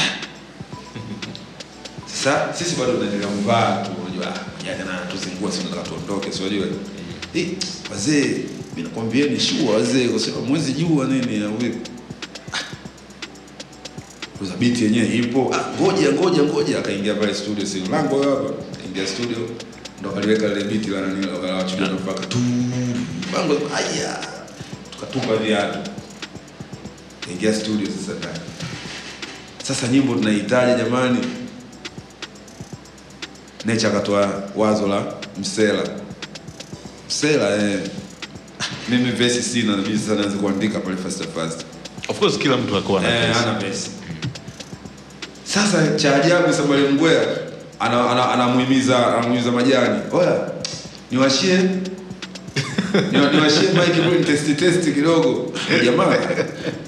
Sasa 2.05 2.53
sisi 2.53 2.75
bado 2.75 2.93
tunaendelea 2.93 3.27
mvaa 3.29 3.83
tu 3.85 3.91
unajua. 4.05 4.27
Ah, 4.27 4.85
na 4.85 4.97
tuzingua 5.11 5.51
sisi 5.51 5.63
tunataka 5.63 5.89
tuondoke 5.89 6.31
si 6.31 6.41
unajua 6.43 6.65
eh, 7.35 7.47
wazee 7.91 8.37
nakwambia 8.77 9.25
ni 9.27 9.39
shua 9.39 9.73
wazee 9.75 10.07
kusema 10.07 10.39
mwezi 10.41 10.73
jua 10.73 11.05
nini 11.07 11.43
au 11.45 11.57
vipi 11.57 11.89
Kuza 14.39 14.53
yenyewe 14.85 15.07
ipo. 15.15 15.51
Ah, 15.55 15.81
ngoja 15.81 16.11
ngoja 16.11 16.43
ngoja. 16.43 16.79
Akaingia 16.79 17.15
pale 17.15 17.33
studio 17.33 17.65
si 17.65 17.79
mlango 17.79 18.23
hapa? 18.23 18.49
Akaingia 18.73 19.07
studio 19.07 19.37
ndo 19.99 20.11
aliweka 20.15 20.45
ile 20.45 20.63
biti 20.63 20.89
la 20.89 21.01
nani 21.01 21.25
la 21.25 21.53
wachukua 21.55 21.87
na 21.87 21.93
mpaka 21.93 22.25
tu 22.25 22.37
mlango 23.31 23.53
aya! 23.75 24.27
Tukatupa 24.91 25.35
viatu. 25.37 25.79
Ingia 27.31 27.53
studio 27.53 27.87
sasa 27.87 28.17
ndani. 28.19 28.39
Sasa 29.63 29.87
nyimbo 29.87 30.15
tunahitaji 30.15 30.83
jamani. 30.83 31.17
Necha 33.65 33.87
akatoa 33.87 34.43
wazo 34.55 34.87
la 34.87 35.13
msela 35.39 35.89
msela 37.09 37.55
eh. 37.55 37.79
mimi 38.89 39.11
verse 39.11 39.41
sina 39.41 39.75
nabidi 39.75 39.97
sasa 39.99 40.15
naanza 40.15 40.37
kuandika 40.37 40.79
pale 40.79 40.97
fast 40.97 41.23
fast 41.35 41.65
of 42.07 42.19
course 42.19 42.37
kila 42.37 42.57
mtu 42.57 42.75
akuwa 42.77 43.01
na 43.01 43.07
eh, 43.09 43.37
ana 43.43 43.59
verse. 43.59 43.89
sasa 45.43 45.87
cha 45.95 46.15
ajabu 46.23 46.53
Samuel 46.53 46.91
Mgwea 46.91 47.21
anamuhimiza 47.79 48.97
ana, 48.97 49.07
ana 49.07 49.27
anamuhimiza- 49.27 49.51
majani. 49.51 49.99
Oya 50.11 50.49
niwashie 51.11 51.59
niwashie 53.11 53.69
mike 53.73 54.01
bro 54.01 54.23
test 54.25 54.57
test 54.59 54.93
kidogo. 54.93 55.53
Jamaa 55.85 56.17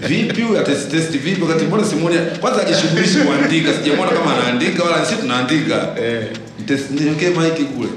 vipi 0.08 0.42
huyu 0.42 0.60
atest 0.60 0.92
test 0.92 1.12
vipi? 1.12 1.42
Wakati 1.42 1.66
mbona 1.66 1.86
simuoni? 1.86 2.18
Kwanza 2.42 2.62
ajishughulishi 2.68 3.18
kuandika 3.18 3.74
sijamwona 3.74 4.12
kama 4.12 4.38
anaandika 4.38 4.84
wala 4.84 5.06
sisi 5.06 5.22
tunaandika. 5.22 5.96
Eh. 6.04 6.28
Test- 6.66 6.92
niwekee 7.02 7.30
mike 7.30 7.64
kule 7.64 7.90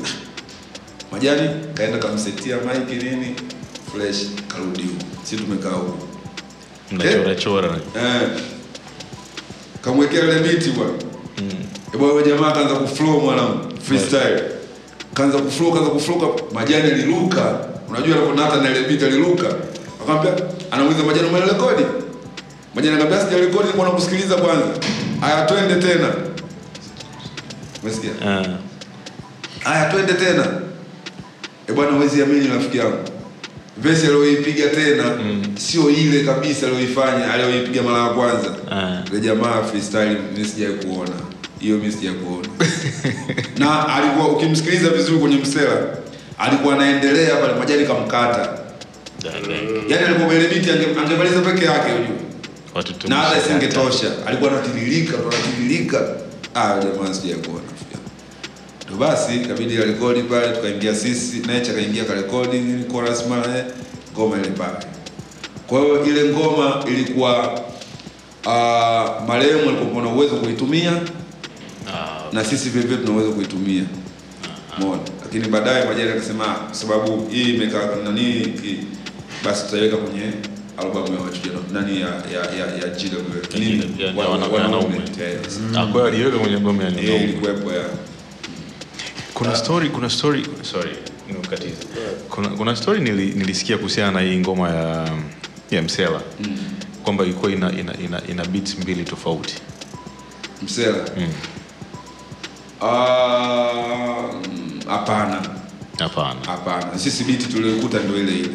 majani 1.15 1.51
kaenda 1.75 1.99
kamsetia 1.99 2.57
mike 2.57 2.95
nini 3.05 3.35
fresh 3.93 4.27
karudi 4.49 4.83
huko, 4.83 5.05
si 5.25 5.37
tumekaa 5.37 5.69
huko 5.71 5.99
mnachora 6.93 7.35
chora 7.35 7.69
Eh. 7.97 8.29
Kamwekea 9.83 10.23
ile 10.25 10.39
biti 10.41 10.71
bwana. 10.71 10.93
Mm. 11.39 11.99
Bwana 11.99 12.23
jamaa 12.27 12.53
kaanza 12.53 12.75
kuflow 12.75 13.21
mwanangu 13.21 13.59
freestyle. 13.83 14.43
Kaanza 15.15 15.39
kuflow 15.39 15.73
kaanza 15.73 15.91
kuflow 15.91 16.41
majani 16.55 16.91
aliruka. 16.91 17.59
Unajua 17.89 18.17
anaponata 18.17 18.57
na 18.57 18.71
ile 18.71 18.89
biti 18.89 19.05
aliruka. 19.05 19.47
Akamwambia 20.03 20.33
anamuuliza 20.71 21.05
majani 21.05 21.29
umeona 21.29 21.47
rekodi? 21.47 21.85
Majani 22.75 22.97
akamwambia 22.97 23.25
sija 23.29 23.41
rekodi 23.41 23.59
nilikuwa 23.65 23.87
nakusikiliza 23.87 24.37
kwanza. 24.37 24.67
Aya 25.23 25.47
twende 25.47 25.75
tena. 25.89 26.09
Umesikia? 27.83 28.11
Ah. 28.27 28.45
Aya 29.65 29.91
twende 29.91 30.13
tena. 30.13 30.64
Eh 31.69 31.75
bwana 31.75 31.91
huwezi 31.93 32.23
amini 32.23 32.49
rafiki 32.49 32.79
yangu. 32.79 32.99
Vesi 33.77 34.07
aliyoipiga 34.07 34.69
tena 34.69 35.19
sio 35.57 35.91
ile 35.91 36.25
kabisa 36.25 36.67
aliyoifanya 36.67 37.33
aliyoipiga 37.33 37.83
mara 37.83 37.99
ya 37.99 38.09
kwanza. 38.09 38.55
Ah. 38.71 39.19
Jamaa 39.21 39.63
freestyle 39.63 40.17
mimi 40.35 40.49
sijai 40.49 40.73
kuona. 40.73 41.13
Hiyo 41.61 41.77
mimi 41.77 41.93
sijai 41.93 42.15
kuona. 42.15 42.49
na 43.59 43.89
alikuwa 43.95 44.29
ukimsikiliza 44.29 44.89
vizuri 44.89 45.19
kwenye 45.19 45.37
msela 45.37 45.87
alikuwa 46.39 46.75
anaendelea 46.75 47.37
pale 47.37 47.55
majani 47.55 47.87
kamkata. 47.87 48.59
Yaani 49.89 50.05
alikuwa 50.07 50.29
Belemiti 50.29 50.71
angemaliza 50.71 51.41
peke 51.41 51.65
yake 51.65 51.93
unajua. 51.93 53.09
Na 53.09 53.17
hata 53.17 53.39
isingetosha. 53.39 54.07
Alikuwa 54.27 54.51
anatiririka, 54.51 55.15
anatiririka. 55.19 56.09
Ah, 56.55 56.79
jamaa 56.81 57.15
sijai 57.15 57.35
kuona 57.39 57.74
Ndo 58.95 59.07
basi 59.07 59.35
ikabidi 59.37 59.77
rekodi 59.77 60.23
pale, 60.23 60.49
tukaingia 60.57 60.95
sisi, 60.95 61.39
Nature 61.39 61.71
akaingia 61.71 62.05
karekodi 62.05 62.59
nini 62.59 62.85
chorus 62.85 63.27
mara 63.27 63.59
eh, 63.59 63.65
ngoma 64.15 64.37
ile 64.39 64.49
pale. 64.51 64.87
Kwa 65.67 65.81
hiyo 65.81 66.05
ile 66.07 66.25
ngoma 66.33 66.85
ilikuwa 66.89 67.53
uh, 68.47 69.29
marehemu 69.29 69.69
alikuwa 69.71 70.03
na 70.03 70.09
uwezo 70.09 70.37
kuitumia 70.37 70.93
Ah, 71.89 72.33
na 72.33 72.45
sisi 72.45 72.69
vile 72.71 72.87
vile 72.87 73.03
tunaweza 73.07 73.31
kuitumia. 73.33 73.83
Umeona? 74.79 75.03
Lakini 75.25 75.49
baadaye 75.49 75.85
Majari 75.87 76.11
akasema 76.11 76.45
"Ah, 76.47 76.75
sababu 76.75 77.27
hii 77.31 77.55
imekaa 77.55 77.89
nani 78.05 78.23
ki, 78.63 78.77
basi 79.45 79.65
tutaiweka 79.65 79.97
kwenye 79.97 80.23
albamu 80.77 81.15
ya 81.15 81.21
wachuja 81.25 81.51
nani 81.73 82.01
ya 82.01 82.07
ya 82.09 82.41
ya, 82.59 82.67
ya 82.67 82.89
GW. 82.89 83.59
Nini? 83.59 83.91
ya- 83.99 84.07
ya 84.07 84.15
Wa- 84.17 84.29
wana- 84.29 84.47
wanaume. 84.47 84.77
wanaume. 84.77 84.97
Ah, 85.79 85.87
kwa 85.87 85.93
hiyo 85.93 86.05
aliweka 86.07 86.39
kwenye 86.39 86.61
ngoma 86.61 86.83
ya 86.85 86.89
Eh, 86.91 86.97
Ninauma. 86.97 87.25
ilikuwepo 87.25 87.73
ya 87.73 87.85
kuna 89.35 89.57
story 89.57 89.89
kuna 89.91 90.11
story. 90.11 90.47
sorry 90.63 90.91
nimekatiza 91.27 91.77
kuna, 92.31 92.49
kuna 92.49 92.77
story 92.77 93.01
nili, 93.01 93.27
nilisikia 93.35 93.77
kuhusiana 93.77 94.11
na 94.13 94.21
hii 94.21 94.39
ngoma 94.39 94.69
ya 94.69 95.09
ya 95.71 95.83
msela. 95.83 96.21
Mm. 96.41 96.59
kwamba 97.05 97.25
ilikuwa 97.25 97.53
ina, 97.53 97.73
ina, 97.73 97.99
ina, 97.99 98.23
ina 98.29 98.45
beats 98.45 98.79
mbili 98.79 99.05
tofauti. 99.05 99.55
Msela. 100.63 101.05
Mm. 101.17 101.29
Ah, 102.81 104.33
mm, 104.45 104.81
hapana. 104.87 105.43
Hapana. 105.99 106.41
Hapana. 106.47 106.99
Sisi 106.99 107.25
biti 107.25 107.47
tuliokuta 107.47 107.99
ndio 108.01 108.17
ile 108.19 108.33
ile. 108.39 108.49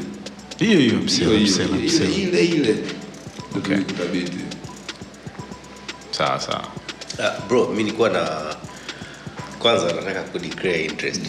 Hiyo 0.59 0.79
hiyo 0.79 0.93
msela 0.99 1.39
msela 1.39 1.77
ile 1.77 1.85
msela. 1.87 2.09
ile 2.09 2.45
ile. 2.45 2.69
Okay. 3.57 3.61
tulioikuta 3.77 4.05
biti 4.05 4.37
sawa 6.11 6.39
sawa. 6.39 6.63
Uh, 7.19 7.47
bro 7.47 7.67
mi 7.67 7.83
nilikuwa 7.83 8.09
na 8.09 8.55
kwanza 9.59 9.85
nataka 9.93 10.21
kudeclare 10.21 10.85
interest. 10.85 11.21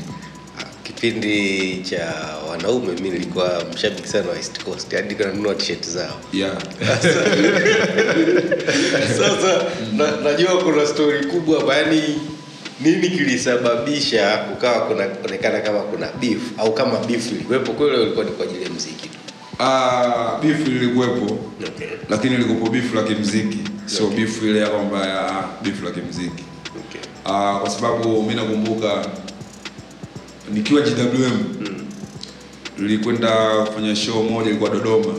Kipindi 0.83 1.77
cha 1.91 2.15
wanaume 2.51 2.93
mi 3.03 3.11
nilikuwa 3.11 3.65
mshabiki 3.75 4.09
sana 4.09 4.29
wa 4.29 4.37
East 4.37 4.65
Coast. 4.65 4.93
Hadi 4.95 5.15
nilikuwa 5.15 5.55
tshet 5.55 5.89
zao. 5.89 6.21
Yeah. 6.33 6.53
Sasa 9.19 9.65
na, 9.97 10.17
najua 10.17 10.63
kuna 10.65 10.87
stori 10.87 11.27
kubwa 11.27 11.61
hapa 11.61 11.77
yani 11.77 12.03
nini 12.81 13.09
kilisababisha 13.09 14.37
kukawa 14.39 14.87
kunaonekana 14.87 15.61
kama 15.61 15.81
kuna 15.81 16.09
beef 16.21 16.41
au 16.59 16.75
kama 16.75 16.99
beef 16.99 17.33
ilikuwepo 17.33 17.73
kweli 17.73 18.03
ilikuwa 18.03 18.25
ni 18.25 18.31
kwa 18.31 18.45
ajili 18.47 18.63
ya 18.65 18.71
mziki 18.71 19.09
tu? 19.09 19.19
Ah 19.59 20.39
bifu 20.43 20.71
ilikuwepo 20.71 21.39
okay. 21.67 21.89
lakini 22.09 22.35
ilikuwa 22.35 22.71
bifu 22.71 22.97
la 22.97 23.03
kimziki 23.03 23.59
sio 23.87 24.07
bifu 24.07 24.47
ile 24.47 24.61
ya 24.61 24.69
kwamba 24.69 25.07
ya 25.07 25.45
bifu 25.63 25.85
la 25.85 25.91
kimziki 25.91 26.45
Ah, 27.25 27.59
kwa 27.61 27.71
sababu 27.71 28.23
mi 28.23 28.35
nakumbuka 28.35 29.07
nikiwa 30.53 30.81
GWM 30.81 31.45
nilikwenda 32.79 33.65
kufanya 33.67 33.97
show 33.97 34.23
moja 34.23 34.51
ilikuwa 34.51 34.71
Dodoma. 34.71 35.15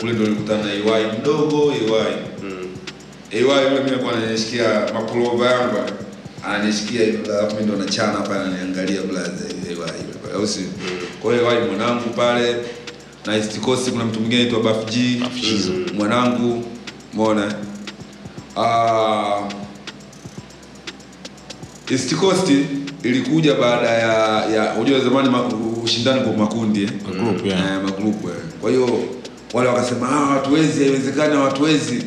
Kule 0.00 0.12
ndo 0.12 0.22
nilikutana 0.24 0.64
na 0.64 0.72
EY 0.72 1.06
mdogo 1.20 1.72
EY 1.72 2.14
EY 3.30 3.40
yule 3.40 3.70
mimi 3.78 3.90
alikuwa 3.90 4.12
ananishikia 4.12 4.90
mapulova 4.94 5.46
yangu 5.50 5.76
ananishikia 6.46 7.00
mimi 7.06 7.62
ndo 7.66 7.76
nachana 7.76 8.12
pale 8.20 8.40
ananiangalia 8.40 9.02
blaza 9.02 9.44
EY 9.68 9.72
yule 9.76 10.34
au 10.34 10.46
si? 10.46 10.60
Kwa 11.22 11.32
hiyo 11.34 11.52
EY 11.52 11.66
mwanangu 11.68 12.10
pale. 12.16 12.56
Na 13.26 13.36
East 13.36 13.60
Coast 13.60 13.90
kuna 13.90 14.04
mtu 14.04 14.20
mwingine 14.20 14.42
anaitwa 14.42 14.84
G 14.84 15.22
mwanangu 15.94 16.64
umeona? 17.14 17.54
Ah 18.56 19.40
East 21.90 22.14
Coast 22.14 22.52
ilikuja 23.02 23.54
baada 23.54 23.88
ya 23.88 24.44
ya 24.54 24.74
unajua 24.74 25.00
zamani 25.00 25.28
ma, 25.30 25.42
ushindani 25.84 26.20
kwa 26.20 26.32
makundi 26.32 26.82
eh? 26.82 26.90
Magrupu, 27.08 27.46
yeah. 27.46 27.60
Eh, 27.60 27.82
magrupu 27.84 28.28
eh. 28.28 28.34
Kwa 28.60 28.70
hiyo 28.70 29.04
wale 29.52 29.68
wakasema 29.68 30.08
ah, 30.08 30.26
hatuwezi, 30.26 30.84
haiwezekani, 30.84 31.36
hatuwezi. 31.36 32.04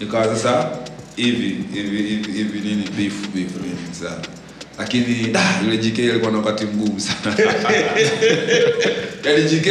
Ikawa 0.00 0.24
sasa 0.24 0.70
hivi 1.16 1.56
hivi 1.74 1.96
hivi 2.02 2.32
hivi 2.32 2.60
nini 2.68 2.82
beef 2.96 3.14
beef 3.34 3.50
nini 3.62 3.78
sasa. 3.92 4.16
Lakini 4.78 5.26
da 5.32 5.40
yule 5.64 5.78
JK 5.78 5.98
alikuwa 5.98 6.32
na 6.32 6.38
wakati 6.38 6.64
mgumu 6.64 7.00
sana. 7.00 7.36
Yaani 9.24 9.44
JK 9.50 9.66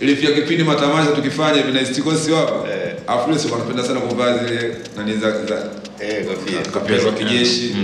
ilifika 0.00 0.32
kipindi 0.32 0.64
matamasha 0.64 1.10
tukifanya 1.12 1.56
hivi 1.56 1.72
na 1.72 1.80
East 1.80 2.02
Coast 2.02 2.30
hapa. 2.30 2.68
Eh. 2.70 2.94
Afu 3.06 3.38
sikuwa 3.38 3.86
sana 3.86 4.00
kuvaa 4.00 4.38
zile 4.38 4.76
nani 4.96 5.12
za 5.12 5.30
za 5.46 5.70
Eh, 6.00 6.24
kofia. 6.26 6.60
Kofia 6.72 6.98
za 6.98 7.12
kijeshi 7.12 7.74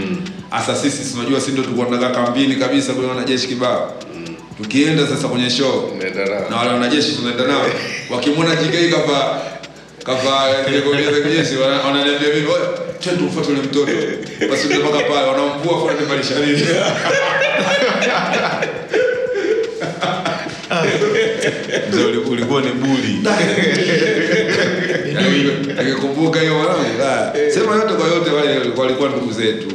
hasa 0.51 0.76
sisi 0.76 1.05
si 1.05 1.16
unajua 1.18 1.40
si 1.40 1.51
ndio 1.51 1.62
tulikuwa 1.64 1.86
tunakaa 1.86 2.11
kambini 2.24 2.57
kabisa 2.57 2.92
kule 2.92 3.09
wanajeshi 3.09 3.49
kibao? 3.49 3.94
Tukienda 4.62 5.07
sasa 5.07 5.28
kwenye 5.28 5.51
show 5.51 5.96
na 6.51 6.57
wale 6.57 6.70
wanajeshi 6.70 7.12
tunaenda 7.16 7.44
nao. 7.46 7.66
Wakimwona 8.11 8.57
JK 8.57 8.90
kava 8.90 9.40
kava 10.05 10.53
za 11.12 11.20
kijeshi 11.28 11.57
wananiambia 11.57 12.28
mimi 12.34 12.46
"Wewe 12.46 12.68
twende 13.01 13.22
tufuate 13.24 13.51
yule 13.51 13.62
mtoto. 13.62 13.92
Basi 14.51 14.66
ndio 14.66 14.78
mpaka 14.80 14.99
pale 15.05 15.28
wanamvua 15.28 15.74
kwa 15.78 15.84
wananivalisha 15.84 16.34
bali 16.34 16.53
Mzee, 16.53 16.80
Ndio 21.88 22.09
ulikuwa 22.30 22.61
ni 22.62 22.70
buli 22.72 23.18
nikikumbuka 25.84 26.40
hiyo 26.40 26.59
wanangu 26.59 27.03
ah, 27.05 27.32
sema 27.55 27.74
yote 27.76 27.94
kwa 27.94 28.09
yote 28.09 28.30
wale 28.30 28.59
walikuwa 28.76 29.09
ndugu 29.09 29.32
zetu 29.32 29.66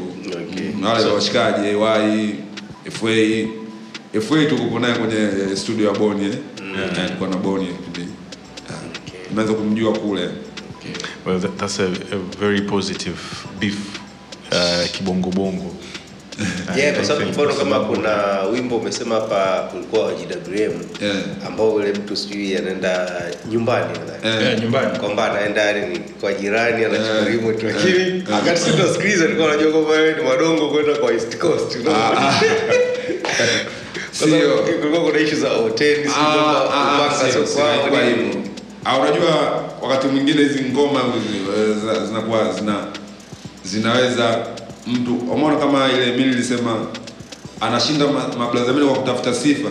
wale 0.90 1.06
washikaji 1.12 1.68
AY 1.68 2.34
FA 2.92 3.48
FA 4.22 4.46
tukupo 4.50 4.80
naye 4.80 4.94
kwenye 4.94 5.16
eh, 5.16 5.58
studio 5.58 5.88
ya 5.88 5.94
Boni 6.00 6.26
eh. 6.26 6.32
Eh, 6.84 6.96
Tulikuwa 6.96 7.30
na 7.30 7.36
Boni 7.38 7.66
kipindi. 7.68 8.12
Unaweza 9.32 9.54
kumjua 9.54 9.94
kule. 9.98 10.30
Well, 11.26 11.40
that, 11.42 11.58
that's 11.58 11.80
a, 11.80 11.86
a 11.86 12.18
very 12.40 12.62
positive 12.62 13.18
beef 13.60 13.76
uh, 14.52 14.90
kibongobongo. 14.92 15.76
Yeah, 16.78 16.96
kwa 16.96 17.06
sababu 17.06 17.30
mfano 17.30 17.54
kama 17.54 17.80
kuna 17.80 18.42
wimbo 18.54 18.78
umesema 18.78 19.16
hapa 19.16 19.70
ulikuwa 19.76 20.06
wa 20.06 20.12
GWM 20.12 20.74
Yeah. 21.02 21.16
ambao 21.48 21.74
ule 21.74 21.92
mtu 21.92 22.16
sijui 22.16 22.58
anaenda 22.58 23.12
nyumbani. 23.50 23.86
Eh, 24.24 24.62
kwamba 25.00 25.32
anaenda 25.32 25.62
yani 25.62 26.00
kwa 26.22 26.34
jirani 26.34 26.86
anachukua 26.86 27.26
remote 27.26 27.66
lakini 27.66 28.24
wakati 28.32 28.60
sisi 28.60 28.72
tunasikiliza 28.78 29.24
tulikuwa 29.26 29.48
kwamba 29.72 29.90
wewe 29.92 30.16
ni 30.16 30.24
madongo 30.24 30.70
kwenda 30.70 30.94
kwa 30.96 31.14
East 31.14 31.38
Coast 31.38 31.76
unaona? 31.76 32.34
Kwa 34.20 34.28
sababu 34.30 34.42
Sio. 34.42 34.58
kulikuwa 34.80 35.02
kuna 35.04 35.20
issue 35.20 35.40
za 35.40 35.50
hoteli 35.50 36.04
sio 36.04 36.14
Ah, 36.18 36.70
ah, 36.74 37.10
ah, 37.12 37.16
sio, 37.20 37.32
sio 37.32 37.48
sio, 37.48 37.64
nini. 38.02 38.24
hivyo. 38.24 38.42
Ah, 38.86 38.98
unajua 38.98 39.64
wakati 39.82 40.08
mwingine 40.08 40.42
hizi 40.44 40.62
ngoma 40.72 41.00
zina- 41.82 42.06
zinakuwa 42.06 42.54
zina 42.54 42.76
zinaweza 43.66 44.46
mtu 44.88 45.16
umeona 45.16 45.56
kama 45.56 45.90
ile 45.92 46.12
mimi 46.12 46.30
nilisema 46.30 46.86
anashinda 47.62 48.08
ma- 48.08 48.28
mablaza 48.40 48.74
mimi 48.74 48.86
kwa 48.86 48.96
kutafuta 48.96 49.34
sifa. 49.34 49.70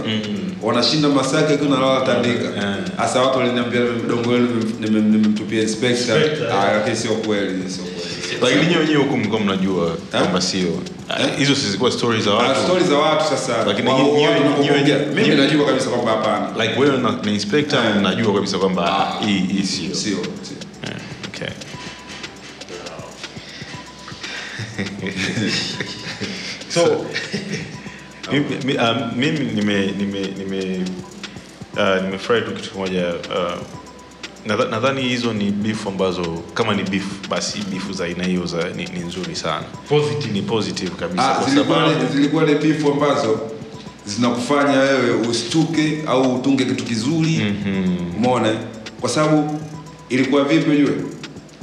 Wanashinda 0.62 1.08
masaki 1.08 1.52
akiwa 1.52 1.70
nalala 1.78 2.00
tandika 2.06 2.48
hasa 2.96 3.22
watu 3.22 3.38
waliniambia 3.38 3.80
mdongo 4.04 4.30
wenu 4.30 4.48
nimemtupia 4.80 5.62
inspector. 5.62 6.16
Ah 6.52 6.72
lakini 6.72 6.96
sio 6.96 7.10
kweli 7.10 7.70
sio 7.70 7.84
kweli. 7.84 8.02
Lakini 8.42 8.62
nyinyi 8.62 8.76
wenyewe 8.76 9.02
huko 9.02 9.16
mlikuwa 9.16 9.40
mnajua 9.40 9.96
kama 10.12 10.40
sio. 10.40 10.68
Eh? 11.20 11.26
hizo 11.38 11.54
zilikuwa 11.54 11.90
stories 11.90 12.24
za 12.24 12.30
Ah, 12.30 12.34
watu. 12.34 12.60
stori 12.64 12.84
za 12.84 12.98
watu 12.98 13.24
sasa. 13.24 13.64
Lakini 13.66 13.90
mimi 15.14 15.34
najua 15.36 15.66
kabisa 15.66 15.90
kwamba 15.90 16.10
hapana. 16.10 16.64
Like 16.64 16.80
wewe 16.80 16.96
na, 16.96 17.10
na 17.24 17.30
inspector 17.32 17.80
najua 18.02 18.34
kabisa 18.34 18.58
kwamba 18.58 18.82
Ah. 19.20 19.24
hii 19.26 19.38
hii 19.38 19.62
sio 19.62 19.94
sio 19.94 20.16
so 26.74 27.06
Mimi- 28.32 28.64
mi- 28.64 28.78
ah, 28.78 29.10
nime 29.16 29.38
nime 29.54 29.86
nime 30.38 30.84
uh, 31.76 32.02
nimefurahi 32.04 32.44
tu 32.44 32.50
kitu 32.54 32.70
kimoja 32.70 33.14
uh, 33.14 34.62
nadhani 34.70 35.02
hizo 35.02 35.32
ni 35.32 35.50
beef 35.50 35.86
ambazo 35.86 36.22
kama 36.54 36.74
ni 36.74 36.82
beef 36.82 37.04
basi 37.28 37.58
beef 37.70 37.90
za 37.90 38.04
aina 38.04 38.24
hiyo 38.24 38.46
za 38.46 38.68
ni, 38.76 38.84
ni 38.84 39.00
nzuri 39.00 39.36
sana. 39.36 39.62
Positive. 39.88 40.32
Ni 40.32 40.42
positive 40.42 40.90
kabisa 40.90 41.30
Ah, 41.30 41.34
kwa 41.34 41.50
sababu 41.50 42.12
zilikuwa 42.12 42.44
ni 42.44 42.54
bifu 42.54 42.92
ambazo 42.92 43.40
zinakufanya 44.06 44.78
wewe 44.78 45.10
usituke 45.10 46.02
au 46.06 46.34
utunge 46.34 46.64
kitu 46.64 46.84
kizuri. 46.84 47.54
Umeona? 48.16 48.54
Kwa 49.00 49.10
sababu 49.10 49.60
ilikuwa 50.08 50.44
vipi 50.44 50.70
ujue? 50.70 50.94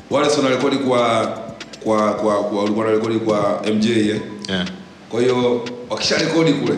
Wale 0.09 0.29
si 0.29 0.37
wanarekodi 0.37 0.75
kwa 0.77 1.37
kwa 1.83 2.13
kwa 2.13 2.43
kwa 2.43 2.61
walikuwa 2.61 2.85
rekodi 2.91 3.19
kwa 3.19 3.61
MJ 3.75 3.85
eh? 3.85 4.19
yeah. 4.49 4.67
kwa 5.09 5.21
hiyo 5.21 5.65
wakisha 5.89 6.17
rekodi 6.17 6.53
kule 6.53 6.73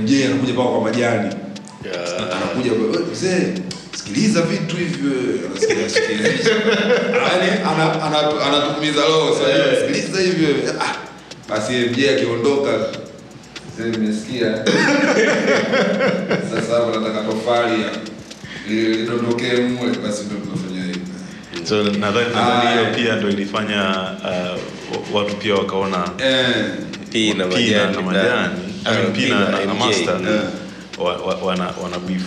MJ 0.00 0.24
anakuja 0.24 0.52
paka 0.54 0.68
kwa 0.68 0.80
majani 0.80 1.34
Yeah. 1.84 2.36
anakuja 2.36 2.72
"Wewe, 2.72 2.98
mzee 3.12 3.54
sikiliza 3.96 4.42
vitu 4.42 4.76
hivyo 4.76 5.10
anasikia 5.50 5.88
sikiliza 5.88 6.50
Yaani 6.50 7.50
ana- 7.70 8.02
ana- 8.02 8.42
anatumiza 8.46 9.00
roho 9.06 9.34
sasa 9.36 9.80
sikiliza 9.86 10.20
hivyo 10.20 10.48
ah 10.80 10.94
basi 11.48 11.72
MJ 11.72 12.08
akiondoka 12.08 12.70
mzee 13.78 13.90
nimesikia 13.98 14.64
sasa 16.50 16.74
hapo 16.74 16.98
nataka 17.00 17.22
tofali 17.32 17.84
li- 18.68 18.88
lidondokee 18.94 19.56
mwe 19.56 19.88
basi 20.04 20.22
ndio 20.24 20.38
so 21.64 21.82
nadhani 21.82 22.26
Ah, 22.34 22.40
nadhani 22.40 22.70
hiyo 22.70 22.82
eh. 22.90 22.94
pia 22.96 23.16
ndo 23.16 23.28
ilifanya 23.28 24.10
uh, 24.24 25.16
watu 25.16 25.36
pia 25.36 25.54
wakaona 25.54 26.08
eh. 26.18 26.46
Na 26.48 27.12
Pina 27.12 27.46
majani 27.46 27.96
na 28.12 28.50
Ah, 28.84 28.94
Pina 29.12 29.64
na, 29.66 29.74
master. 29.74 30.14
Eh. 30.28 30.40
wa, 30.98 31.16
wa, 31.16 31.34
wana, 31.34 31.70
wana 31.82 31.98
beef. 31.98 32.22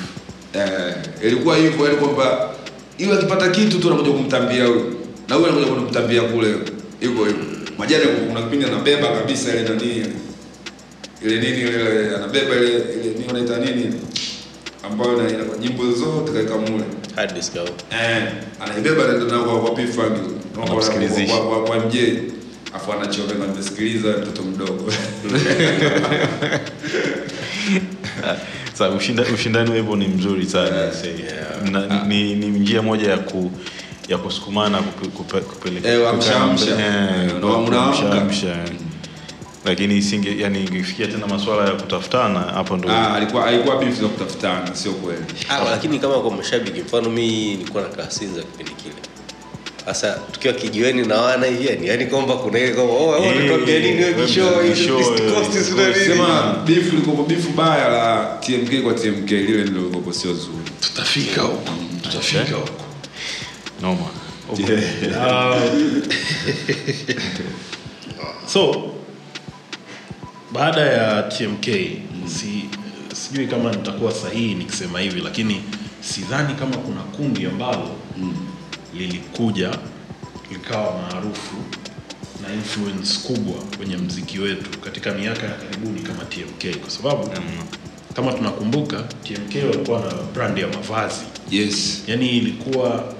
Eh. 0.53 0.95
Ilikuwa 1.23 1.55
hivyo 1.57 1.85
yani 1.85 1.97
kwamba 1.97 2.49
iwe 2.97 3.13
akipata 3.13 3.49
kitu 3.49 3.79
tu 3.79 3.87
anakuja 3.87 4.11
kumtambia 4.11 4.65
huyo 4.65 4.85
na 5.29 5.35
huyo 5.35 5.47
anakuja 5.47 5.71
kumtambia 5.75 6.21
kule. 6.21 6.55
Hivyo 6.99 7.25
hivyo. 7.25 7.43
Majani 7.77 8.05
kuna 8.27 8.41
kipindi 8.41 8.65
anabeba 8.65 9.07
kabisa 9.07 9.49
ile 9.53 9.63
nani 9.69 10.05
ile 11.25 11.39
nini 11.41 11.57
ile 11.61 12.15
anabeba 12.15 12.55
ile 12.55 12.67
ile 12.69 13.13
nini 13.19 13.25
unaita 13.29 13.57
nini 13.57 13.93
ambayo 14.85 15.13
ina 15.19 15.29
ina- 15.29 15.57
nyimbo 15.59 15.91
zote 15.91 16.31
katika 16.31 16.57
mule 16.57 16.83
Hard 17.15 17.33
disk 17.33 17.55
au? 17.57 17.65
eh 17.91 18.27
anaibeba 18.61 19.07
ndio 19.07 19.27
na 19.27 19.39
kwa 19.43 19.59
kwa 19.61 19.71
P-Funk 19.71 20.17
kwa 20.55 20.65
kwa, 20.67 20.75
kwa, 20.75 21.41
kwa, 21.49 21.63
kwa 21.63 21.77
MJ 21.85 21.95
afu 22.73 22.93
anachomeka 22.93 23.47
nimesikiliza 23.47 24.09
mtoto 24.09 24.41
mdogo 24.43 24.91
Sasa 28.73 28.89
ushinda, 28.89 29.23
ushindani 29.33 29.71
wepo 29.71 29.95
ni 29.95 30.07
mzuri 30.07 30.45
sana 30.45 30.91
say. 30.93 31.13
Na, 31.71 32.03
ni, 32.07 32.35
ni 32.35 32.47
njia 32.47 32.81
moja 32.81 33.09
ya 33.09 33.17
ku 33.17 33.51
ya 34.07 34.17
kusukumana 34.17 34.77
kupe- 34.77 35.07
kupe- 35.07 35.41
kupeleka 35.41 35.89
Eh, 35.89 36.09
amsha, 36.09 36.31
kukaa 36.31 36.43
amsha. 36.43 36.65
mbe- 36.65 36.83
eh, 36.83 37.29
Eh, 37.29 37.33
ndo 37.37 37.47
unaamka. 37.57 37.77
kuamsha, 37.77 38.21
amsha. 38.21 38.55
Lakini 39.65 39.97
isinge 39.97 40.35
yani 40.37 40.59
ingefikia 40.63 41.07
tena 41.07 41.27
masuala 41.27 41.65
ya 41.69 41.75
kutafutana 41.75 42.39
hapo 42.39 42.77
ndo 42.77 42.89
ah 42.89 43.13
alikuwa 43.15 43.45
alikuwa 43.45 43.75
beef 43.77 44.01
za 44.01 44.07
kutafutana 44.07 44.75
sio 44.75 44.91
kweli. 44.91 45.23
Ah, 45.49 45.63
lakini 45.69 45.99
kama 45.99 46.19
kwa 46.19 46.31
mashabiki 46.31 46.81
mfano 46.81 47.09
mimi 47.09 47.55
nilikuwa 47.55 47.83
na 47.83 47.89
kasinza 47.89 48.41
kipindi 48.41 48.71
kile. 48.71 48.93
Sasa 49.85 50.19
tukiwa 50.31 50.53
kijiweni 50.53 51.07
na 51.07 51.21
wana 51.21 51.45
hivi 51.45 51.67
yani 51.67 51.87
yani 51.87 52.05
kwamba 52.05 52.35
kuna 52.35 52.59
ile 52.59 52.73
kwamba 52.73 52.93
oh 52.93 53.07
wewe 53.09 53.27
Eh, 53.27 53.83
nini 53.83 54.03
wewe 54.03 54.13
bisho 54.13 54.49
bisho, 54.69 54.99
East 54.99 55.33
Coast 55.33 55.55
East 55.55 55.71
nini? 55.71 55.95
Sema 56.05 56.55
beef 56.65 56.93
ilikuwa 56.93 57.25
beef 57.27 57.49
baya 57.55 57.87
la 57.89 58.37
TMK 58.39 58.81
kwa 58.83 58.93
TMK 58.93 59.31
lile 59.31 59.63
ndio 59.63 59.81
lilikuwa 59.81 60.15
sio 60.15 60.33
zuri. 60.33 60.57
Tutafika 60.81 61.41
huko 61.41 61.71
tutafika 62.01 62.55
huko. 62.55 62.69
Noma 63.81 64.05
Uh, 64.49 64.55
so 68.53 68.91
baada 70.53 70.81
ya 70.81 71.23
TMK 71.23 71.65
si, 72.27 72.69
sijui 73.13 73.47
kama 73.47 73.71
nitakuwa 73.71 74.11
sahihi 74.11 74.55
nikisema 74.55 74.99
hivi 74.99 75.21
lakini 75.21 75.61
sidhani 76.01 76.53
kama 76.55 76.77
kuna 76.77 77.01
kundi 77.01 77.45
ambalo 77.45 77.95
lilikuja 78.93 79.71
likawa 80.51 81.01
maarufu 81.01 81.55
na 82.47 82.53
influence 82.53 83.19
kubwa 83.27 83.55
kwenye 83.77 83.97
mziki 83.97 84.39
wetu 84.39 84.79
katika 84.79 85.13
miaka 85.13 85.45
ya 85.45 85.53
karibuni 85.53 85.99
kama 86.01 86.25
TMK 86.25 86.77
kwa 86.81 86.89
sababu 86.89 87.29
kama 88.15 88.33
tunakumbuka 88.33 89.03
TMK 89.03 89.55
walikuwa 89.71 89.99
na 89.99 90.13
brand 90.33 90.57
ya 90.57 90.67
mavazi. 90.67 91.21
Yes. 91.51 92.03
Yani 92.07 92.29
ilikuwa 92.29 93.13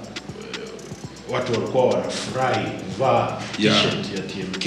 watu 1.32 1.52
walikuwa 1.52 1.84
wanafurahi 1.86 2.66
kuvaa 2.70 3.38
Yeah. 3.58 3.76
t-shirt 3.82 4.14
ya 4.16 4.20
TMK 4.22 4.66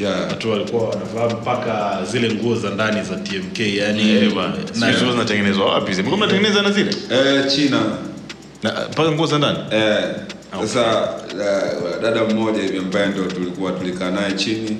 Yeah. 0.00 0.28
watu 0.28 0.50
walikuwa 0.50 0.88
wanavaa 0.88 1.28
mpaka 1.36 1.98
zile 2.10 2.34
nguo 2.34 2.56
za 2.56 2.70
ndani 2.70 3.02
za 3.02 3.16
TMK 3.16 3.58
yani 3.60 4.08
yeah, 4.08 4.32
na- 4.76 4.92
Sijui 4.96 5.10
zinatengenezwa 5.12 5.72
wapi 5.74 5.92
zile 5.94 6.08
mlikuwa 6.08 6.26
mnatengeneza 6.26 6.62
na 6.62 6.70
zile? 6.70 6.90
Eh 7.10 7.46
China. 7.54 7.80
Na, 8.62 8.72
mpaka 8.92 9.12
nguo 9.12 9.26
za 9.26 9.38
ndani? 9.38 9.58
Eh, 9.70 10.04
sasa 10.60 11.08
eh, 11.30 12.00
dada 12.02 12.24
mmoja 12.24 12.62
hivi 12.62 12.78
ambaye 12.78 13.06
ndo 13.06 13.24
tulikuwa 13.24 13.72
tulikaa 13.72 14.10
naye 14.10 14.32
chini 14.32 14.76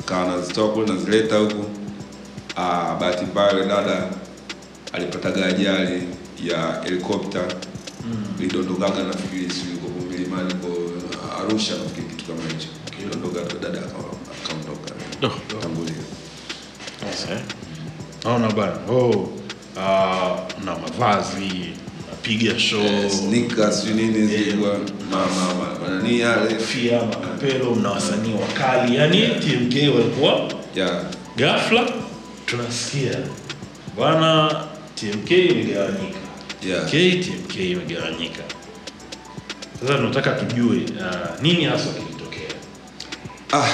akawa 0.00 0.22
anazitoa 0.34 0.68
kule 0.68 0.86
nazileta 0.92 1.36
huku. 1.36 1.64
Ah, 2.56 2.96
bahati 3.00 3.24
mbaya 3.24 3.52
yule 3.52 3.66
dada 3.66 4.02
alipataga 4.92 5.46
ajali 5.46 6.02
ya 6.44 6.80
helikopta 6.84 7.40
lidondokaga 8.40 9.02
nafikiri 9.04 9.46
kwa 9.82 9.85
milimani 10.16 10.54
kwa 10.54 11.38
Arusha 11.38 11.72
nafikiri 11.76 12.06
kitu 12.06 12.24
kama 12.24 12.42
hicho. 12.48 12.68
Kiondoka 12.98 13.54
dada 13.62 13.78
akaondoka. 13.78 14.94
Doh. 15.20 15.32
tangulia 15.62 15.92
Eh, 17.32 17.38
naona 18.24 18.50
bana 18.52 18.72
oh, 18.90 19.10
uh, 19.76 20.64
na 20.64 20.76
mavazi 20.82 21.72
napiga 22.10 22.58
show. 22.58 22.80
Eh, 22.82 23.10
sneakers 23.10 23.84
nini 23.84 24.26
zilikuwa 24.26 24.78
mama 25.10 25.26
mama 25.54 25.88
nani 25.88 26.20
yale? 26.20 26.58
Fia 26.58 27.02
makapelo 27.02 27.74
na 27.76 27.90
wasanii 27.90 28.34
wakali. 28.34 28.96
Yani 28.96 29.20
TMK 29.28 29.94
walikuwa? 29.96 30.52
Yeah. 30.74 31.02
ghafla 31.36 31.90
tunasikia 32.46 33.18
bwana 33.96 34.54
TMK 34.94 35.30
imegawanyika. 35.30 36.18
Yeah. 36.68 36.90
TMK 36.90 37.56
imegawanyika 37.56 38.42
sasa 39.80 39.94
tunataka 39.94 40.30
tujue 40.32 40.76
uh, 40.76 41.42
nini 41.42 41.64
hasa 41.64 41.84
kilitokea? 41.84 42.50
Ah, 43.52 43.68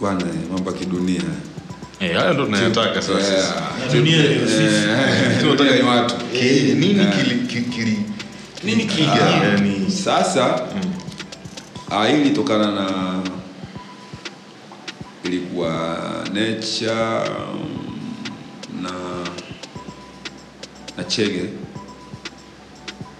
bwana 0.00 0.24
mambo 0.52 0.70
ya 0.70 0.76
kidunia. 0.76 1.22
Eh, 2.00 2.16
hayo 2.16 2.32
ndo 2.34 2.44
tunayataka 2.44 3.02
sasa. 3.02 3.32
Yeah. 3.32 3.54
Na 3.86 3.92
dunia 3.92 4.16
ndio 4.22 4.46
sisi. 4.48 4.88
Eh, 4.88 5.40
tunataka 5.40 5.74
ni 5.76 5.82
watu. 5.82 6.14
Nini 6.32 7.04
kili- 7.06 8.02
nini 8.64 8.84
kiga 8.84 9.30
yani 9.42 9.90
sasa 9.90 10.62
ah, 11.90 12.06
hii 12.08 12.20
ilitokana 12.20 12.72
na 12.72 12.90
ilikuwa 15.24 15.98
nature 16.32 16.90
um, 17.30 18.82
na 18.82 18.90
na 20.96 21.04
chege. 21.04 21.44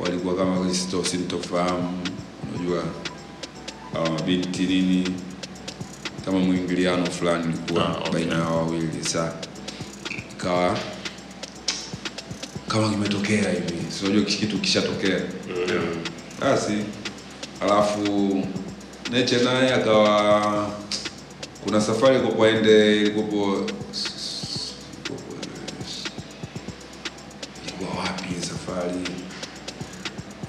Walikuwa 0.01 0.37
kama 0.37 0.75
sintofahamu 1.05 2.03
unajua 2.67 2.85
hawa 3.93 4.11
mabinti 4.11 4.63
nini 4.63 5.09
kama 6.25 6.39
mwingiliano 6.39 7.07
fulani 7.11 7.45
ulikuwa 7.45 7.89
Ah, 7.89 7.99
okay. 7.99 8.13
baina 8.13 8.35
ya 8.35 8.45
wawili. 8.45 9.05
Sa 9.05 9.33
ikawa 10.33 10.79
kama 12.69 12.91
kimetokea 12.91 13.51
hivi. 13.51 13.93
Si 13.99 14.05
unajua 14.05 14.25
kitu 14.25 14.59
kishatokea. 14.59 15.21
Basi 16.41 16.73
alafu 17.61 18.43
Neche 19.13 19.37
naye 19.39 19.75
akawa 19.75 20.71
kuna 21.65 21.81
safari 21.81 22.21
kwaende 22.21 22.97
ilikopo 23.01 23.67
ilikuwa 27.67 28.03
wapi 28.03 28.35
safari 28.41 29.01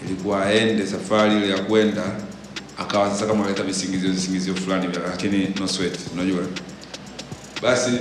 ilikuwa 0.07 0.45
aende 0.45 0.87
safari 0.87 1.35
ile 1.37 1.49
ya 1.49 1.59
kwenda 1.59 2.03
akawa 2.77 3.09
sasa 3.09 3.25
kama 3.25 3.39
analeta 3.39 3.63
visingizio 3.63 4.11
visingizio 4.11 4.55
fulani 4.55 4.87
vya 4.87 5.01
lakini 5.01 5.47
no 5.59 5.67
sweat 5.67 5.97
unajua. 6.13 6.39
Basi 7.61 7.91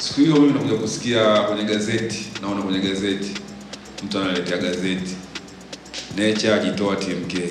siku 0.00 0.20
hiyo 0.20 0.34
mimi 0.34 0.52
nakuja 0.52 0.74
kusikia 0.74 1.40
kwenye 1.40 1.64
gazeti 1.64 2.26
naona 2.42 2.62
kwenye 2.62 2.78
gazeti 2.78 3.30
mtu 4.04 4.18
analetea 4.18 4.58
gazeti. 4.58 5.16
Nature 6.16 6.54
ajitoa 6.54 6.96
TMK. 6.96 7.34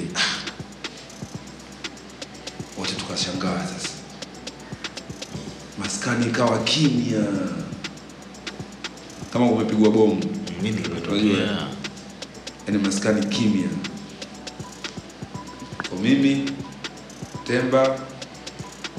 Wote 2.80 2.94
tukashangaa 2.98 3.68
sasa, 3.68 3.90
maskani 5.80 6.26
ikawa 6.26 6.60
kimya. 6.64 7.24
Kama 9.34 9.48
kumepigwa 9.50 9.90
bomu, 9.92 10.24
nini 10.62 10.78
kimetokea 10.82 11.75
yaani 12.68 12.78
maskani 12.78 13.26
kimya. 13.26 13.68
Kwa 15.90 16.00
mimi 16.00 16.52
Temba, 17.48 18.00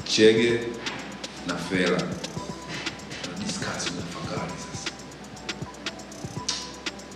Chege 0.03 0.59
na 1.47 1.55
Fela 1.55 1.97
tuna 3.21 3.37
discuss 3.45 3.83
sasa, 3.83 4.91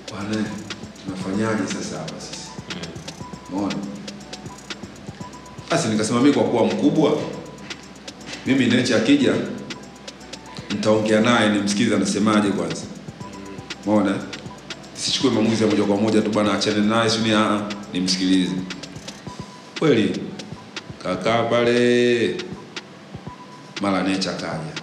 bwana, 0.10 0.46
tunafanyaje 1.06 1.74
sasa 1.74 1.98
hapa 1.98 2.22
sisi? 2.22 2.48
Umeona? 3.52 3.76
Basi 5.72 5.88
nikasema 5.88 6.22
mimi 6.22 6.34
kwa 6.34 6.44
kuwa 6.44 6.66
mkubwa, 6.66 7.18
mimi 8.46 8.66
Necha 8.66 8.98
akija 8.98 9.34
nitaongea 10.70 11.22
naye 11.22 11.50
nimsikize 11.50 11.96
anasemaje 11.96 12.50
kwanza. 12.52 12.82
Umeona? 13.86 14.31
Sichukue 15.22 15.42
maamuzi 15.42 15.64
ya 15.64 15.70
moja 15.70 15.84
kwa 15.84 15.98
moja 15.98 16.22
tu 16.22 16.30
bana, 16.32 16.54
achane 16.54 16.80
naye 16.86 17.10
sio 17.10 17.38
a 17.38 17.62
nimsikilize. 17.94 18.52
Kweli 19.80 20.20
kakaa 21.04 21.44
pale, 21.44 22.36
mara 23.82 24.04
Nature 24.04 24.36
kaja. 24.36 24.82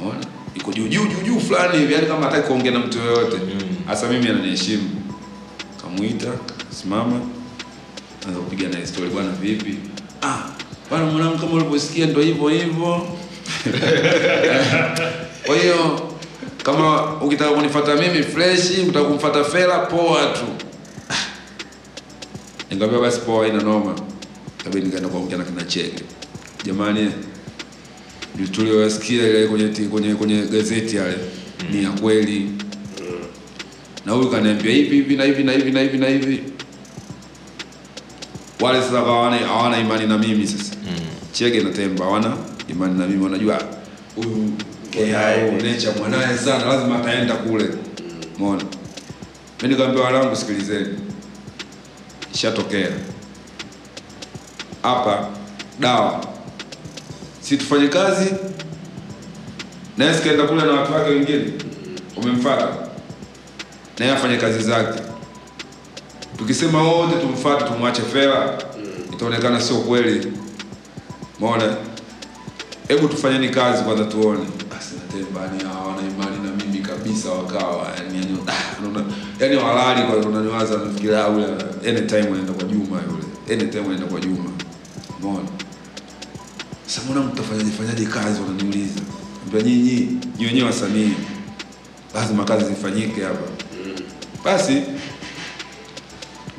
unaona 0.00 0.24
Iko 0.54 0.72
juu 0.72 0.88
juu 0.88 1.06
juu 1.06 1.20
juu 1.24 1.40
fulani 1.40 1.78
hivi, 1.78 1.94
yani 1.94 2.06
kama 2.06 2.26
hataki 2.26 2.46
kuongea 2.48 2.72
na 2.72 2.78
mtu 2.78 2.98
yoyote. 2.98 3.36
Hasa 3.86 4.08
mimi 4.08 4.28
ananiheshimu. 4.28 4.90
Kamuita, 5.82 6.32
simama, 6.70 7.20
anza 8.28 8.40
kupiga 8.40 8.68
na 8.68 8.86
story, 8.86 9.08
bwana 9.10 9.30
vipi? 9.30 9.78
Ah, 10.22 10.38
bwana 10.90 11.04
mwanangu, 11.04 11.38
kama 11.38 11.52
ulivyosikia 11.52 12.06
ndo 12.06 12.20
hivyo 12.20 12.48
hivyo. 12.48 13.06
Kwa 15.46 15.56
hiyo 15.56 16.03
kama 16.64 17.14
ukitaka 17.20 17.50
kunifata 17.50 17.96
mimi 17.96 18.22
fresh, 18.22 18.70
ukitaka 18.82 19.04
kumfata 19.04 19.44
Fela 19.44 19.78
poa 19.78 20.26
tu. 20.26 20.44
Nikamwambia 22.70 23.00
basi 23.00 23.20
poa, 23.20 23.48
ina 23.48 23.62
noma. 23.62 23.94
Kabidi 24.64 24.86
nikaenda 24.86 25.08
kuongea 25.08 25.38
na 25.38 25.44
kina 25.44 25.62
Chege. 25.64 26.02
Jamani, 26.64 27.10
tuliyosikia 28.52 29.28
ile 29.28 29.46
kwenye 29.48 29.68
kwenye 29.88 30.14
kwenye 30.14 30.42
gazeti 30.42 30.96
yale 30.96 31.16
ni 31.72 31.84
ya 31.84 31.90
kweli. 31.90 32.50
Na 34.06 34.12
huyu 34.12 34.30
kaniambia 34.30 34.72
hivi 34.72 34.96
hivi 34.96 35.16
na 35.16 35.24
hivi 35.24 35.44
na 35.44 35.52
hivi 35.52 35.70
na 35.72 35.80
hivi 35.80 35.98
na 35.98 36.06
hivi. 36.08 36.42
Wale 38.60 38.82
sasa 38.82 38.96
hawana 39.00 39.36
hawana 39.36 39.78
imani 39.80 40.06
na 40.06 40.18
mimi 40.18 40.46
sasa. 40.46 40.72
Chege 41.32 41.60
na 41.62 41.70
Temba 41.70 42.04
hawana 42.04 42.36
imani 42.68 42.98
na 42.98 43.06
mimi, 43.06 43.24
wanajua 43.24 43.62
huyu 44.16 44.28
AI 44.28 44.73
Nature 44.98 45.92
mwanaye 45.98 46.38
sana, 46.38 46.64
lazima 46.64 46.98
ataenda 46.98 47.34
kule. 47.34 47.68
Umeona? 48.38 48.62
Mimi 49.62 49.74
nikamwambia 49.74 50.04
wanangu, 50.04 50.36
sikilizeni, 50.36 50.98
ishatokea 52.34 52.88
hapa 54.82 55.28
dawa, 55.80 56.24
si 57.40 57.56
tufanye 57.56 57.88
kazi 57.88 58.34
naye, 59.98 60.14
sikaenda 60.14 60.44
kule 60.44 60.62
na 60.62 60.72
watu 60.72 60.92
wake 60.92 61.10
wengine, 61.10 61.52
umemfuata 62.16 62.68
naye 63.98 64.12
afanye 64.12 64.36
kazi 64.36 64.62
zake. 64.62 65.02
Tukisema 66.38 66.82
wote 66.82 67.16
tumfuate 67.20 67.64
tumwache 67.64 68.02
Fela, 68.02 68.58
itaonekana 69.12 69.60
sio 69.60 69.76
kweli. 69.76 70.32
Umeona? 71.40 71.76
Hebu 72.88 73.08
tufanyeni 73.08 73.48
kazi 73.48 73.82
kwanza 73.82 74.04
tuone. 74.04 74.44
Temba 75.14 75.46
ni 75.46 75.62
hawana 75.64 76.00
imani 76.02 76.36
na 76.42 76.50
mimi 76.64 76.78
kabisa, 76.78 77.30
wakawa 77.30 77.88
yani 77.98 78.16
yani 78.18 78.38
yani 79.40 79.56
walali 79.56 80.02
kwa 80.02 80.16
unaniwaza 80.16 80.78
nafikiria 80.78 81.26
yule 81.28 81.46
anytime 81.88 82.20
anaenda 82.22 82.52
kwa 82.52 82.64
Juma 82.64 83.00
yule. 83.02 83.24
Anytime 83.62 83.84
anaenda 83.84 84.06
kwa 84.06 84.20
Juma. 84.20 84.50
Umeona? 85.22 85.48
Sasa 86.86 87.02
mbona 87.04 87.26
mtafanyaje 87.26 87.70
fanyaje 87.70 88.06
kazi 88.06 88.40
wananiuliza. 88.40 89.00
Mbona 89.48 89.62
nyinyi 89.64 89.90
nyinyi 89.90 90.46
wenyewe 90.46 90.66
wasanii 90.66 91.12
lazima 92.14 92.44
kazi 92.44 92.64
zifanyike 92.64 93.22
hapa. 93.24 93.48
Basi 94.44 94.82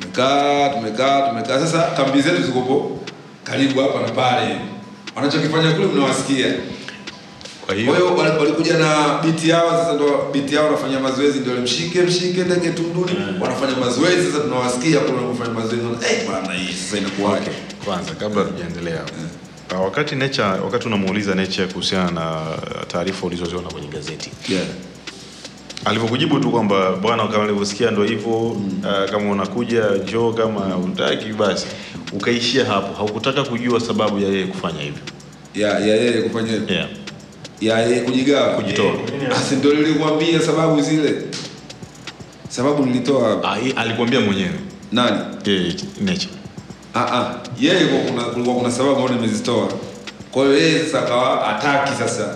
tumekaa 0.00 0.68
tumekaa 0.68 1.28
tumekaa, 1.28 1.58
sasa 1.60 1.82
kambi 1.82 2.22
zetu 2.22 2.42
zikopo 2.42 2.98
karibu 3.44 3.80
hapa 3.80 4.00
na 4.02 4.08
pale, 4.08 4.56
wanachokifanya 5.16 5.72
kule 5.72 5.86
mnawasikia. 5.86 6.54
Kwa 7.66 7.74
Kwa 7.74 7.74
hiyo 7.74 7.92
hiyo 7.94 8.14
wali- 8.16 8.38
walikuja 8.38 8.78
na 8.78 9.18
biti 9.24 9.48
yao, 9.48 9.70
sasa 9.70 9.92
ndo 9.92 10.30
biti 10.32 10.54
yao 10.54 10.64
wanafanya 10.64 11.00
mazoezi, 11.00 11.38
ndio 11.38 11.54
mshike 11.54 12.02
mshike 12.02 12.44
ndege 12.44 12.70
tunduni, 12.70 13.12
wanafanya 13.40 13.76
mazoezi. 13.76 14.26
Sasa 14.32 14.44
tunawasikia 14.44 15.00
kule 15.00 15.18
kufanya 15.18 15.50
mazoezi, 15.52 15.84
wana 15.86 16.08
eh, 16.10 16.26
bwana 16.30 16.52
hii 16.54 16.72
sasa 16.72 16.98
inakuwaje? 16.98 17.50
kwanza 17.84 18.12
kabla 18.12 18.44
tujaendelea 18.44 19.02
uh, 19.74 19.80
wakati 19.84 20.14
Nature 20.14 20.48
wakati 20.48 20.86
unamuuliza 20.86 21.34
Nature 21.34 21.66
kuhusiana 21.66 22.10
na 22.10 22.40
taarifa 22.88 23.26
ulizoziona 23.26 23.68
kwenye 23.68 23.88
gazeti 23.88 24.30
Yeah. 24.48 24.64
alivyokujibu 25.84 26.40
tu 26.40 26.50
kwamba 26.50 26.92
bwana, 26.92 27.28
kama 27.28 27.44
alivyosikia 27.44 27.90
ndo 27.90 28.04
hivyo 28.04 28.38
uh, 28.48 29.10
kama 29.10 29.30
unakuja 29.30 29.84
njoo, 30.04 30.32
kama 30.32 30.76
utaki 30.78 31.32
basi, 31.32 31.66
ukaishia 32.12 32.64
hapo, 32.64 32.94
haukutaka 32.94 33.44
kujua 33.44 33.80
sababu 33.80 34.18
ya 34.18 34.28
yeye 34.28 34.46
kufanya 34.46 34.80
hivyo. 34.82 35.00
yeah, 35.54 35.88
ya 35.88 35.96
yeye 35.96 36.22
kufanya 36.22 36.52
Yeah. 36.68 36.88
Ya 37.60 37.78
yeye 37.78 38.00
kujigawa 38.00 38.48
Kujitoa. 38.54 38.92
Asi 39.36 39.54
ndio 39.56 39.74
nilikwambia 39.74 40.40
sababu 40.40 40.80
zile, 40.80 41.14
sababu 42.48 42.86
nilitoa. 42.86 43.40
Ah, 43.44 43.80
alikwambia 43.80 44.20
mwenyewe 44.20 44.50
Nani? 44.92 45.18
Nature. 46.00 46.28
Ah, 46.94 47.00
ah. 47.18 47.34
Yeye 47.60 47.86
kwa 47.86 47.98
kuna 47.98 48.22
kulikuwa 48.22 48.56
kuna 48.56 48.70
sababu 48.70 48.96
ambazo 48.96 49.14
nimezitoa. 49.14 49.68
Kwa 50.32 50.42
hiyo 50.44 50.58
yeye 50.58 50.84
sasa 50.84 50.98
akawa 51.02 51.56
ataki 51.56 51.92
sasa. 51.98 52.34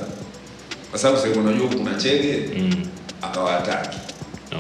Kwa 0.91 0.99
sababu 0.99 1.21
sasa 1.21 1.41
unajua 1.41 1.69
kuna 1.69 1.95
chege 1.95 2.49
Mm. 2.59 2.85
akawa 3.23 3.59
ataki. 3.59 3.99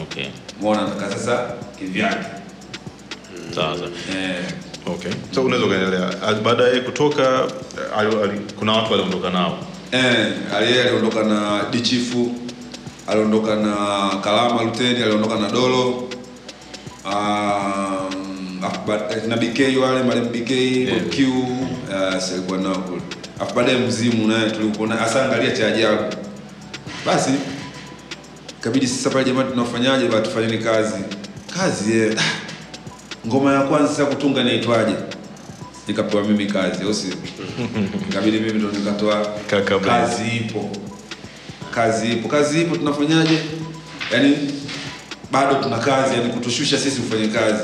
Okay. 0.03 0.27
Muona 0.61 0.83
nataka 0.83 1.11
sasa 1.17 1.47
kivyake. 1.79 2.27
mm. 3.37 3.55
sasa 3.55 3.85
Eh, 4.19 4.45
Okay. 4.87 5.13
So 5.35 5.43
unaweza 5.43 5.67
kuendelea 5.67 6.11
Baada 6.45 6.65
ya 6.65 6.81
kutoka 6.81 7.43
al, 7.99 8.07
al, 8.07 8.31
kuna 8.59 8.73
watu 8.73 8.93
waliondoka 8.93 9.31
nao. 9.31 9.59
Eh, 9.93 10.27
aliye 10.57 10.83
aliondoka 10.83 11.23
na 11.25 11.63
Dichifu, 11.71 12.33
aliondoka 13.07 13.57
na 13.57 13.75
Kalama 14.25 14.63
Luteni, 14.63 15.03
aliondoka 15.03 15.37
na 15.39 15.49
Dolo. 15.51 16.09
Um, 17.05 18.61
na 19.29 19.37
BK 19.37 19.59
wale 19.83 20.03
Mwalimu 20.03 20.29
BK, 20.31 20.51
yeah. 20.51 21.01
Q, 21.11 21.29
uh, 21.29 22.33
alikuwa 22.33 22.59
nao 22.59 22.75
kule. 22.79 23.03
afu 23.41 23.55
baadaye 23.55 23.79
mzimu 23.79 24.29
naye 24.29 24.51
tulikuona 24.51 25.01
angalia 25.25 25.51
cha 25.51 25.67
ajabu 25.67 26.03
basi 27.07 27.31
kabidi 28.61 28.87
sasa 28.87 29.11
pale 29.11 29.25
jamani 29.25 29.51
tunafanyaje 29.51 30.09
ba 30.09 30.21
tufanyeni 30.21 30.59
kazi 30.59 30.95
kazi 31.59 31.99
eh. 31.99 32.17
ah, 32.19 33.27
ngoma 33.29 33.53
ya 33.53 33.61
kwanza 33.63 34.07
kutunga 34.07 34.41
inaitwaje 34.41 34.95
nikapewa 35.91 36.25
mimi 36.25 36.47
kazi 36.47 36.83
au 36.85 36.95
kabidi 36.95 37.17
ikabidi 38.11 38.39
mimi 38.41 38.59
ndo 38.59 38.69
nikatoa 38.71 39.27
kazi 39.81 40.23
ipo. 40.37 40.71
Kazi 41.71 42.13
ipo. 42.13 42.29
Kazi 42.29 42.61
ipo 42.63 42.77
tunafanyaje? 42.77 43.39
Yani 44.13 44.37
bado 45.33 45.55
tuna 45.55 45.79
kazi 45.79 46.15
yani 46.15 46.31
kutushusha 46.33 46.79
sisi 46.79 47.01
ufanye 47.01 47.29
kazi. 47.29 47.63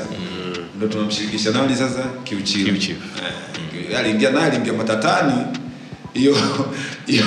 Ndo 0.77 0.87
tunamshirikisha 0.87 1.51
nani 1.51 1.75
sasa? 1.75 2.03
Kiuchila. 2.23 2.69
Kiuchila. 2.71 2.97
Eh, 3.91 3.99
aliingia 3.99 4.29
naye 4.31 4.45
aliingia 4.45 4.73
matatani. 4.73 5.33
Hiyo 6.13 6.37
hiyo 7.07 7.25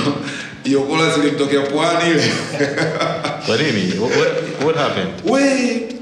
hiyo 0.65 0.81
kola 0.83 1.15
zilimtokea 1.15 1.61
pwani 1.61 2.11
ile. 2.11 2.33
Kwa 3.47 3.57
nini? 3.57 3.99
What, 3.99 4.17
what, 4.17 4.65
what 4.65 4.77
happened? 4.77 5.13
we 5.25 6.00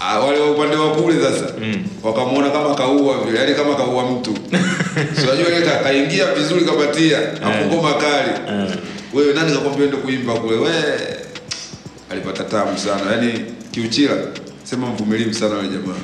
Ah, 0.00 0.18
wale 0.20 0.40
wa 0.40 0.50
upande 0.50 0.76
wa 0.76 0.90
kule 0.90 1.22
sasa 1.22 1.52
Mm. 1.60 1.84
wakamwona 2.02 2.50
kama 2.50 2.74
kaua 2.74 3.24
vile 3.24 3.38
yani 3.38 3.54
kama 3.54 3.74
kaua 3.74 4.10
mtu. 4.10 4.34
Sinajua 5.20 5.44
so, 5.46 5.52
ile 5.52 5.62
ka- 5.62 5.78
kaingia 5.82 6.34
vizuri 6.34 6.64
kapatia 6.64 7.18
afu 7.42 7.82
makali. 7.82 8.30
Kali 8.46 8.78
wewe 9.14 9.34
nani 9.34 9.52
kakwambia 9.52 9.84
ende 9.84 9.96
kuimba 9.96 10.34
kule? 10.34 10.56
We 10.56 10.70
alipata 12.10 12.44
tamu 12.44 12.78
sana. 12.78 13.12
Yani 13.12 13.44
kiuchila 13.70 14.14
sema 14.64 14.86
mvumilivu 14.86 15.34
sana 15.34 15.54
wale 15.54 15.68
jamaa. 15.68 15.94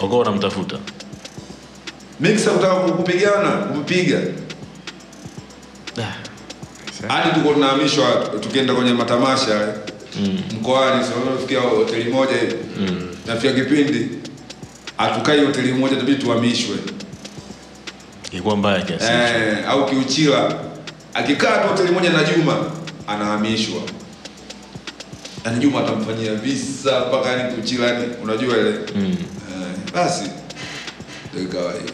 Wakawa 0.00 0.18
wanamtafuta. 0.18 0.78
Mixa 2.20 2.50
kutaka 2.50 2.74
kupigana 2.74 3.50
kumpiga. 3.50 4.18
Hadi 7.08 7.30
tuko 7.40 7.52
tunahamishwa 7.54 8.06
tukienda 8.40 8.74
kwenye 8.74 8.92
matamasha 8.92 9.74
yale 10.20 10.42
mkoani 10.60 11.04
tunafikia 11.24 11.60
hoteli 11.60 12.10
moja 12.12 12.32
hivi? 12.36 12.54
Nafika 13.26 13.52
kipindi 13.54 14.08
hatukai 14.96 15.44
hoteli 15.44 15.72
moja 15.72 15.96
tabidi 15.96 16.22
tuhamishwe. 16.22 16.76
Ilikuwa 18.32 18.56
mbaya 18.56 18.82
kiasi. 18.82 19.04
eh, 19.12 19.68
au 19.68 19.86
kiuchila. 19.86 20.54
Akikaa 21.14 21.58
tu 21.62 21.68
hoteli 21.68 21.90
moja 21.90 22.10
na 22.10 22.24
Juma 22.24 22.64
anahamishwa. 23.06 23.80
Yani 25.44 25.58
Juma 25.60 25.80
atamfanyia 25.80 26.34
visa 26.34 27.00
mpaka 27.08 27.28
yani 27.32 27.54
kuchila 27.54 27.86
yani 27.86 28.04
unajua 28.22 28.56
ile? 28.58 28.70
Mm. 28.96 29.04
eh, 29.06 29.92
basi 29.94 30.30
ndio 31.32 31.42
ikawa 31.44 31.72
hiyo. 31.72 31.90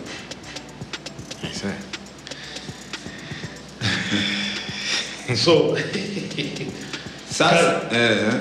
So 5.44 5.76
sasa 7.38 7.80
eh, 7.92 8.10
eh, 8.10 8.34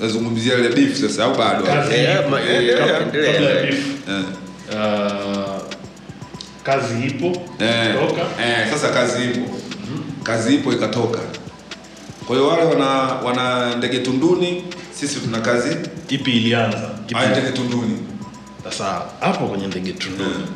nazungumzia 0.00 0.54
ile 0.54 0.68
beef 0.68 1.00
sasa 1.00 1.24
au 1.24 1.34
bado? 1.38 1.64
Kazi. 1.64 1.94
ipo 1.94 2.38
eh, 2.38 2.62
Eh, 3.14 3.42
eh, 3.42 3.74
eh. 4.08 4.24
uh, 4.72 5.62
kazi 6.62 7.06
ipo. 7.06 7.26
Eh, 7.58 7.94
eh, 8.40 8.70
kazi 10.22 10.54
ipo. 10.54 10.72
Ikatoka. 10.72 11.18
Kwa 12.26 12.36
hiyo 12.36 12.48
wale 12.48 12.62
wana 12.62 12.86
wana 13.24 13.76
ndege 13.76 13.98
tunduni 13.98 14.64
sisi 15.00 15.20
tuna 15.20 15.40
kazi 15.40 15.76
ipi 16.08 16.30
ilianza? 16.30 16.90
Ipi- 17.08 17.14
ndege 17.30 17.48
tunduni. 17.52 17.98
Sasa 18.64 19.02
hapo 19.20 19.46
kwenye 19.46 19.66
ndege 19.66 19.92
tunduni. 19.92 20.46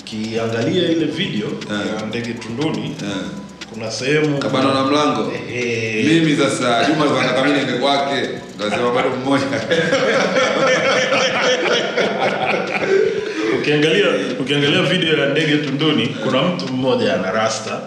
Ukiangalia 0.00 0.88
ile 0.90 1.04
video 1.06 1.46
ya 2.00 2.06
ndege 2.06 2.32
tunduni 2.34 2.96
eh. 3.02 3.16
Kuna 3.74 3.90
sehemu 3.90 4.38
kabana 4.38 4.74
na 4.74 4.84
mlango. 4.84 5.32
Eh. 5.54 6.04
mimi 6.06 6.36
sasa 6.36 6.84
juma 6.84 7.20
anataka 7.20 7.44
mimi 7.44 7.56
niende 7.58 7.72
kwake. 7.72 8.28
Nasema 8.58 8.92
bado 8.92 9.10
mmoja. 9.10 9.44
Ukiangalia 13.58 14.06
ukiangalia 14.40 14.82
video 14.82 15.18
ya 15.18 15.26
ndege 15.26 15.56
tunduni 15.56 16.06
kuna 16.06 16.42
mtu 16.42 16.72
mmoja 16.72 17.14
ana 17.14 17.30
rasta 17.32 17.80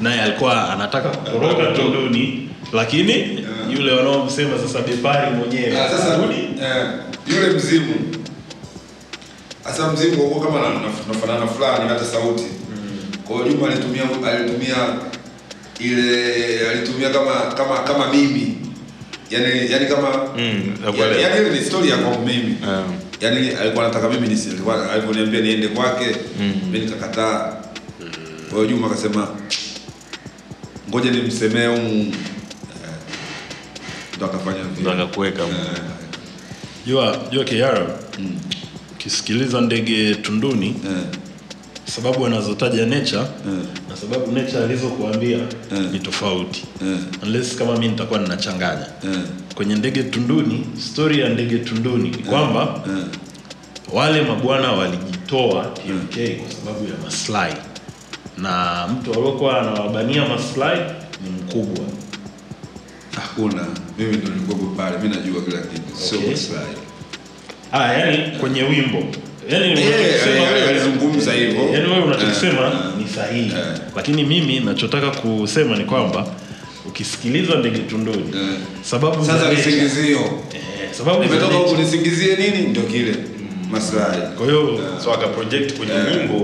naye 0.00 0.20
alikuwa 0.20 0.70
anataka 0.72 1.08
kutoroka 1.08 1.66
tunduni 1.66 2.48
lakini 2.72 3.44
yule 3.70 3.92
wanaomsema 3.92 4.58
sasa 4.58 4.78
bepari 4.80 5.30
mwenyewe. 5.30 5.76
Sasa 5.90 6.18
eh, 6.62 6.86
yule 7.26 7.46
mzimu. 7.52 7.94
Hasa 9.64 9.92
mzimu 9.92 10.40
kama 10.40 10.60
na- 10.60 10.68
na- 10.68 11.46
fulani 11.46 11.88
hata 11.88 12.04
sauti. 12.04 12.44
Kwa 13.24 13.36
hiyo 13.36 13.48
Juma 13.48 13.66
alitumia 13.68 14.02
alitumia 14.32 14.76
ile 15.82 16.68
alitumia 16.70 17.10
kama 17.10 17.34
kama 17.34 17.78
kama 17.78 18.12
mimi. 18.12 18.56
Yani 19.30 19.70
yani 19.72 19.86
kama 19.86 20.08
Mm, 20.36 20.74
yani, 20.98 21.22
yani 21.22 21.40
ile 21.48 21.58
ni 21.60 21.64
story 21.66 21.88
ya 21.90 21.96
kwangu 21.96 22.26
mimi. 22.26 22.56
Yeah. 22.66 22.84
yani 23.20 23.50
alikuwa 23.50 23.84
anataka 23.84 24.08
mimi 24.08 24.28
nisi 24.28 24.48
alikuwa 24.50 24.92
aliponiambia 24.92 25.40
niende 25.40 25.68
kwake 25.68 26.16
Mm. 26.40 26.52
mimi 26.72 26.78
nikakataa. 26.84 27.52
Kwa 28.50 28.58
hiyo 28.58 28.66
Juma 28.70 28.86
akasema 28.86 29.28
ngoja 30.90 31.10
nimsemee 31.10 31.66
humu 31.66 32.00
Eh, 32.02 32.90
ndo 34.16 34.26
akafanya 34.26 34.62
vile. 34.62 34.80
Ndo 34.80 34.90
akakuweka. 34.92 35.42
Eh, 35.42 35.80
jua 36.86 37.18
jua 37.30 37.44
kiara 37.44 37.86
ukisikiliza 38.92 39.60
ndege 39.60 40.14
tunduni 40.14 40.66
eh, 40.66 41.18
sababu 41.90 42.26
anazotaja 42.26 42.86
nature 42.86 43.20
eh, 43.22 43.58
na 43.88 43.96
sababu 43.96 44.32
nature 44.32 44.64
alizokuambia 44.64 45.38
Eh. 45.38 45.78
ni 45.92 45.98
tofauti. 45.98 46.64
Eh, 46.82 46.98
unless 47.22 47.56
kama 47.56 47.76
mi 47.76 47.88
nitakuwa 47.88 48.18
ninachanganya. 48.20 48.86
Eh, 49.04 49.18
kwenye 49.54 49.74
ndege 49.74 50.02
tunduni 50.02 50.66
story 50.92 51.20
ya 51.20 51.28
ndege 51.28 51.58
tunduni 51.58 52.10
ni 52.10 52.18
kwamba 52.18 52.82
eh. 52.86 53.04
wale 53.92 54.22
mabwana 54.22 54.72
walijitoa 54.72 55.64
TMK 55.64 56.36
kwa 56.40 56.50
sababu 56.52 56.84
ya 56.84 56.94
maslahi. 57.04 57.54
Na 58.38 58.86
mtu 58.88 59.12
aliokuwa 59.14 59.60
anawabania 59.60 60.28
maslahi 60.28 60.80
ni 61.24 61.30
mkubwa. 61.30 61.84
Hakuna. 63.16 63.66
Mimi 63.98 64.16
ndo 64.16 64.28
nilikuwepo 64.28 64.66
pale. 64.76 64.98
Mi 64.98 65.08
najua 65.08 65.42
kila 65.42 65.58
kitu. 65.60 65.96
Sio 65.96 66.20
maslahi. 66.30 66.74
Ah, 67.72 67.92
yani 67.94 68.38
kwenye 68.38 68.62
wimbo 68.62 69.04
yani 69.50 69.72
unachokisema 69.72 70.58
eh, 70.58 70.68
alizungumza 70.68 71.32
hivyo. 71.32 71.62
yani 71.72 71.90
wewe 71.90 72.04
Eh, 72.74 73.02
ni 73.02 73.08
sahihi. 73.08 73.48
Eh. 73.50 73.78
lakini 73.96 74.24
mimi 74.24 74.60
nachotaka 74.60 75.10
kusema 75.10 75.76
ni 75.76 75.84
kwamba 75.84 76.26
ukisikiliza 76.86 77.54
ndege 77.54 77.78
tunduni 77.78 78.34
sababu 78.82 79.24
sasa 79.26 79.50
visingizio. 79.50 80.18
Eh, 80.54 80.88
sababu 80.92 81.24
nimetoka 81.24 81.54
huku 81.54 81.76
nisingizie 81.76 82.36
nini? 82.36 82.66
Ndio 82.68 82.82
kile. 82.82 83.14
Maslahi. 83.70 84.20
Kwa 84.38 84.46
hiyo 84.46 84.80
so 85.04 85.10
kwenye 85.72 85.92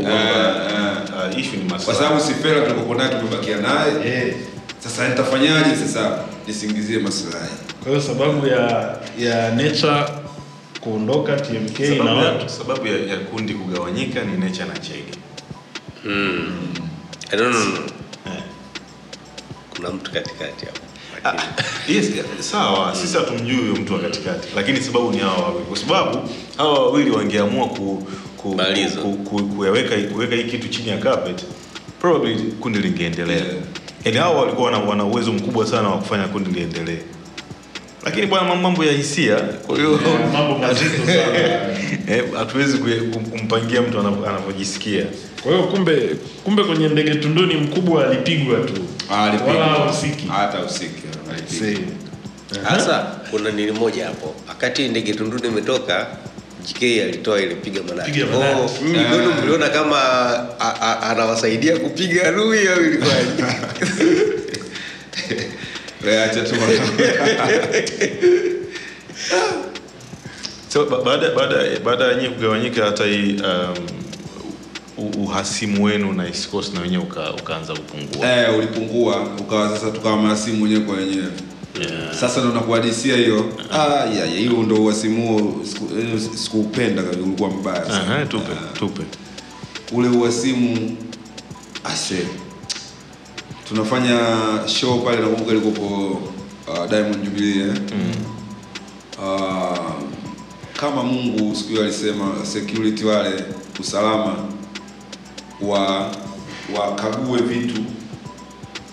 uh, 0.00 1.38
issue 1.38 1.58
ni 1.58 1.70
kwa 1.84 1.94
sababu 1.94 2.20
si 2.20 2.34
fela 2.34 2.60
naye 2.96 3.10
tumebakia 3.10 3.56
naye. 3.56 3.92
Eh, 4.26 4.34
sasa 4.78 5.08
nitafanyaje 5.08 5.76
sasa? 5.76 6.18
Nisingizie 6.46 6.98
maslahi. 6.98 7.50
Kwa 7.82 7.88
hiyo 7.92 8.02
sababu 8.02 8.46
ya 8.46 8.96
ya 9.18 9.50
nature 9.54 10.04
kuondoka 10.90 11.36
TMK 11.36 11.78
na 11.80 11.86
sababu, 11.96 12.18
watu. 12.18 12.40
ya, 12.42 12.48
sababu 12.48 12.86
ya, 12.86 12.98
ya 12.98 13.16
kundi 13.16 13.54
kugawanyika 13.54 14.24
ni 14.24 14.36
nature 14.36 14.64
na 14.64 14.78
chege 14.78 15.12
I 17.32 17.36
don't 17.36 17.54
know. 17.56 17.84
kuna 19.76 19.90
mtu 19.90 20.12
katikati 20.12 20.66
hapo 20.66 20.78
Ah, 21.24 21.34
yes, 21.88 22.10
sawa. 22.40 22.94
Sisi 22.94 23.16
hatumjui 23.18 23.56
huyo 23.56 23.72
mtu 23.74 23.92
wa 23.92 23.98
katikati 23.98 24.48
lakini 24.56 24.80
sababu 24.80 25.10
ni 25.12 25.18
hawa 25.18 25.36
wawili. 25.36 25.64
Kwa 25.64 25.76
sababu 25.76 26.28
hawa 26.56 26.78
wawili 26.86 27.10
wangeamua 27.10 27.68
ku, 27.68 28.06
ku, 28.36 28.54
Maliza. 28.54 29.00
ku, 29.00 29.12
ku, 29.12 29.42
kuyaweka 29.42 29.96
kuweka 30.12 30.34
hii 30.36 30.44
kitu 30.44 30.68
chini 30.68 30.88
ya 30.88 30.98
carpet 30.98 31.44
probably 32.00 32.34
kundi 32.60 32.78
lingeendelea. 32.78 33.36
Yeah. 33.36 33.48
yaani 34.04 34.18
hawa 34.18 34.40
walikuwa 34.40 34.70
wana, 34.70 34.78
wana 34.78 35.04
uwezo 35.04 35.32
mkubwa 35.32 35.66
sana 35.66 35.88
wa 35.88 35.98
kufanya 35.98 36.28
kundi 36.28 36.50
liendelee 36.50 36.98
lakini 38.06 38.26
bwana 38.26 38.48
mambo- 38.48 38.62
mambo 38.62 38.84
ya 38.84 38.92
hisia 38.92 39.36
kwa 39.36 39.76
hiyo 39.76 40.00
eh, 42.08 42.24
hatuwezi 42.36 42.78
kumpangia 43.30 43.82
mtu 43.82 43.98
anavyojisikia. 44.00 45.04
Kwa 45.42 45.52
hiyo 45.52 45.64
kumbe 45.64 46.16
kumbe 46.44 46.64
kwenye 46.64 46.88
ndege 46.88 47.14
tunduni 47.14 47.54
mkubwa 47.54 48.06
alipigwa 48.06 48.60
tu. 48.60 48.72
Ah, 49.10 49.14
wala 49.46 49.66
hata 50.32 50.58
usiki 50.64 51.02
Sasa 52.64 53.06
kuna 53.30 53.50
nini 53.50 53.72
moja 53.72 54.06
hapo, 54.06 54.34
wakati 54.48 54.88
ndege 54.88 55.14
tunduni 55.14 55.48
imetoka 55.48 56.06
JK 56.66 56.82
alitoa 56.82 57.40
ile 57.42 57.54
piga 57.54 57.80
manati. 57.82 58.22
Oh, 58.22 58.70
mliona 59.42 59.68
kama 59.68 59.98
anawasaidia 61.02 61.76
kupiga 61.76 62.28
adui 62.28 62.68
au 62.68 62.80
ilikuwaje? 62.84 63.44
Wewe 66.06 66.22
acha 66.24 66.40
tu 66.42 66.54
so 70.72 70.84
baada 71.04 71.30
baada 71.30 71.80
baada 71.84 72.04
ya 72.04 72.14
nyinyi 72.14 72.28
kugawanyika 72.28 72.84
hata 72.84 73.04
hii 73.04 73.36
um, 73.42 73.74
uhasimu 75.24 75.84
wenu 75.84 76.12
na 76.12 76.26
East 76.26 76.48
Coast 76.50 76.74
na 76.74 76.80
wenyewe 76.80 77.02
uka, 77.02 77.32
ukaanza 77.32 77.72
kupungua. 77.74 78.30
Eh, 78.32 78.58
ulipungua 78.58 79.22
ukawa 79.40 79.68
sasa 79.68 79.90
tukawa 79.90 80.16
mahasimu 80.16 80.64
wenyewe 80.64 80.80
kwa 80.80 80.96
wenyewe. 80.96 81.28
Sasa 82.20 82.40
ndo 82.40 82.52
nakuhadisia 82.54 83.16
hiyo. 83.16 83.52
Ah, 83.72 83.78
ya, 84.18 84.24
ya, 84.24 84.26
hiyo 84.26 84.52
ndo 84.52 84.92
siku- 84.92 85.62
eh, 85.98 86.20
sikuupenda 86.34 87.02
kabisa, 87.02 87.22
ulikuwa 87.22 87.50
mbaya. 87.50 87.86
Aha, 87.86 88.24
tupe 88.26 88.52
tupe. 88.78 89.02
Ule 89.92 90.08
uhasimu 90.08 90.96
ase 91.84 92.26
tunafanya 93.68 94.18
show 94.66 94.98
pale 95.04 95.16
nakumbuka 95.20 95.52
ilikopo 95.52 95.86
uh, 96.68 96.86
Diamond 96.90 97.24
Jubilee 97.24 97.60
eh? 97.68 97.74
uh, 99.22 99.78
kama 100.80 101.02
Mungu 101.02 101.56
siku 101.56 101.68
hiyo 101.68 101.82
alisema 101.82 102.46
security 102.46 103.04
wale 103.04 103.44
usalama 103.80 104.34
wa 105.62 106.10
wakague 106.78 107.42
vitu 107.42 107.82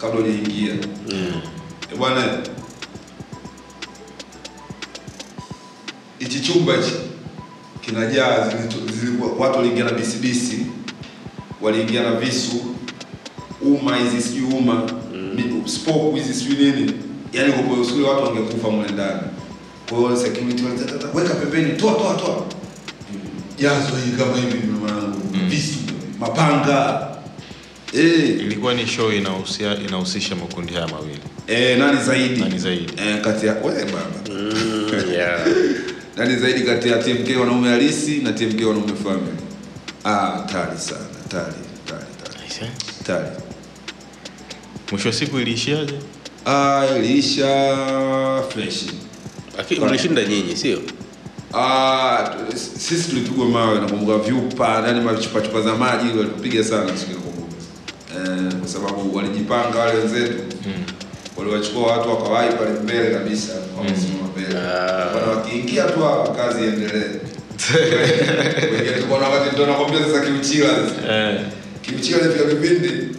kabla 0.01 0.21
hujaingia. 0.21 0.73
Eh, 1.11 1.33
bwana 1.97 2.37
hichi 6.19 6.39
chumba 6.39 6.73
hichi 6.73 6.93
kinajaa 7.81 8.51
zilikuwa 8.99 9.31
watu 9.47 9.57
waliingia 9.57 9.83
na 9.83 9.91
bisibisi 9.91 10.65
waliingia 11.61 12.03
na 12.03 12.11
visu 12.15 12.72
uma 13.65 13.97
hizi 13.97 14.21
sijui 14.21 14.53
uma. 14.57 14.73
Mm. 15.13 15.67
spoke 15.67 16.19
hizi 16.19 16.33
sijui 16.33 16.71
nini. 16.71 16.91
Yani 17.33 17.53
kwa 17.53 17.77
usuli 17.79 18.03
watu 18.03 18.23
wangekufa 18.23 18.71
mle 18.71 18.89
ndani. 18.91 19.21
Kwa 19.89 19.97
hiyo 19.97 20.17
security 20.17 20.63
walitata, 20.65 21.07
weka 21.13 21.33
pembeni 21.35 21.77
toa 21.77 21.93
toa 21.93 22.13
toa. 22.15 22.45
Jazo 23.59 23.95
hii 24.05 24.17
kama 24.17 24.37
hivi 24.37 24.67
mwanangu 24.67 25.21
visu 25.49 25.79
mapanga. 26.19 27.07
Eh. 27.93 28.29
Ilikuwa 28.29 28.73
ni 28.73 28.87
show 28.87 29.11
inahusia 29.13 29.77
inahusisha 29.79 30.35
makundi 30.35 30.73
haya 30.73 30.87
mawili. 30.87 31.19
Eh 31.47 31.77
nani 31.79 32.03
zaidi? 32.03 32.39
Nani 32.39 32.59
zaidi? 32.59 32.93
eh 32.97 33.21
kati 33.21 33.45
ya 33.45 33.53
wewe 33.53 33.85
baba. 33.85 34.39
Mm, 34.39 35.11
yeah. 35.13 35.39
nani 36.17 36.35
zaidi 36.35 36.61
kati 36.61 36.89
ya 36.89 36.97
TMK 36.97 37.39
wanaume 37.39 37.69
halisi 37.69 38.17
na 38.17 38.31
TMK 38.33 38.67
wanaume 38.67 38.93
family? 39.03 39.37
Ah 40.03 40.09
hatari 40.11 40.79
sana 40.79 41.05
hatari 41.23 41.53
hatari 41.85 42.05
hatari 42.23 42.71
hatari 42.97 43.42
mwisho 44.91 45.07
wa 45.09 45.13
siku 45.13 45.39
iliishiaje 45.39 45.93
ah 46.45 46.85
iliisha 46.97 47.75
fresh. 48.49 48.85
Lakini 49.57 49.85
mlishinda 49.85 50.23
nyinyi 50.23 50.55
sio? 50.55 50.81
ah 51.53 52.29
sisi 52.77 53.09
tulipigwa 53.09 53.45
mawe 53.45 53.79
nakumbuka 53.79 54.17
vyupa 54.17 54.83
yani 54.87 55.01
machupa 55.01 55.41
chupa 55.41 55.61
za 55.61 55.75
maji 55.75 56.09
ile 56.09 56.17
walitupiga 56.17 56.63
sana 56.63 56.97
siku 56.97 57.11
nakumbuka 57.11 57.55
eh, 58.15 58.53
kwa 58.59 58.67
sababu 58.67 59.15
walijipanga 59.15 59.79
wale 59.79 59.97
wenzetu. 59.99 60.43
Waliwachukua 61.37 61.91
watu 61.97 62.09
wakawahi 62.09 62.53
pale 62.53 62.69
mbele 62.83 63.09
kabisa 63.15 63.53
wamesimama 63.77 64.27
mbele. 64.35 64.59
Ah. 64.59 65.29
wakiingia 65.35 65.83
tu 65.83 65.99
hapo 65.99 66.31
kazi 66.31 66.63
iendelee. 66.63 67.09
Wengine 68.71 68.91
tulikuwa 68.93 69.19
na 69.19 69.27
wakati 69.27 69.53
ndio 69.53 69.65
nakwambia 69.67 69.99
sasa 70.05 70.21
kiuchila. 70.25 70.67
Sasa 70.69 71.15
eh, 71.29 71.41
ni 71.91 72.13
alifika 72.13 72.49
kipindi 72.49 73.15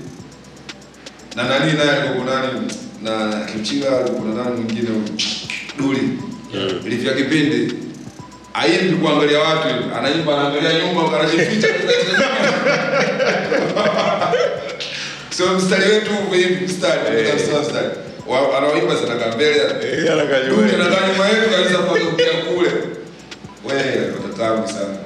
na 1.37 1.43
nani 1.43 1.73
naye 1.73 1.91
alikuwa 1.91 2.25
nani 2.41 2.73
na 3.03 3.41
Kimchila 3.47 3.99
alikuwa 3.99 4.29
na 4.29 4.45
nani 4.45 4.57
mwingine 4.57 4.89
Duli. 5.79 6.09
Ilifika 6.87 7.15
kipindi 7.15 7.75
aimbi 8.55 8.97
kuangalia 8.97 9.39
watu 9.39 9.69
anaimba 9.99 10.33
anaangalia 10.41 10.73
nyuma 10.87 11.21
anajificha. 11.21 11.69
So 15.37 15.55
mstari 15.55 15.91
wetu 15.91 16.11
hivi 16.33 16.65
mstari 16.67 17.17
yeah. 17.23 17.37
mstari 17.37 17.59
mstari 17.63 17.89
anaoimba 18.59 18.97
sana 18.97 19.35
mbele. 19.35 19.61
Anakaa 20.13 20.41
nyuma 20.49 21.27
yetu. 21.29 21.51
kabisa 21.51 21.79
kwa 21.79 21.99
kule. 22.55 22.71
Wewe 23.65 24.13
utatabu 24.25 24.69
sana. 24.69 24.97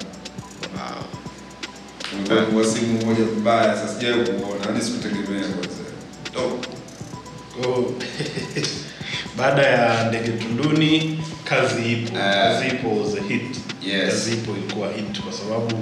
Wow. 2.31 2.43
Mwasimu 2.53 3.01
mmoja 3.03 3.25
mbaya, 3.41 3.75
sasa 3.77 3.89
sijawahi 3.95 4.21
kuona, 4.31 4.65
hadi 4.65 4.85
sikutegemea 4.85 5.43
kwanza. 5.49 5.88
Oh, 6.39 6.61
oh. 7.69 7.95
baada 9.37 9.63
ya 9.63 10.05
ndege 10.09 10.29
tunduni 10.29 11.21
kazi 11.45 11.93
ipo. 11.93 12.13
Uh, 12.13 12.21
kazi 12.21 12.67
ipo 12.69 12.89
was 13.01 13.15
a 13.15 13.23
hit. 13.29 13.57
Yes. 13.87 14.09
kazi 14.11 14.33
ipo 14.33 14.53
ilikuwa 14.53 14.89
hit 14.93 15.21
kwa 15.21 15.33
sababu 15.33 15.77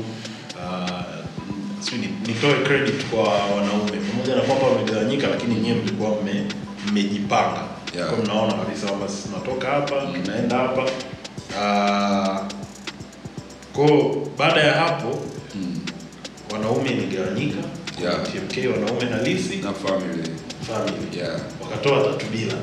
uh, 0.56 1.98
nitoe 2.26 2.54
credit 2.64 3.04
kwa 3.04 3.22
wanaume. 3.34 3.90
Pamoja 4.10 4.36
na 4.36 4.42
kwamba 4.42 4.66
wamegawanyika 4.66 5.26
lakini 5.28 5.54
nyewe 5.54 5.78
mlikuwa 5.80 6.10
mme 6.22 6.44
mmejipanga. 6.88 7.62
Yeah. 7.96 8.08
kwa 8.10 8.18
mnaona 8.18 8.52
kabisa 8.52 8.86
kwamba 8.86 9.08
sisi 9.08 9.28
tunatoka 9.28 9.68
hapa 9.68 9.94
tunaenda 10.24 10.56
hapa. 10.56 10.82
Uh, 10.82 12.52
kwao 13.72 14.26
baada 14.38 14.60
ya 14.60 14.72
hapo 14.72 15.18
wanaume 16.52 16.90
iligawanyika 16.90 17.58
Yeah. 18.02 18.22
TMK 18.22 18.72
wanaume 18.72 19.04
halisi 19.10 19.56
na 19.56 19.72
family. 19.72 20.30
Family 20.66 21.16
Yeah. 21.18 21.40
wakatoa 21.62 22.01
tatu 22.05 22.26
bila 22.32 22.55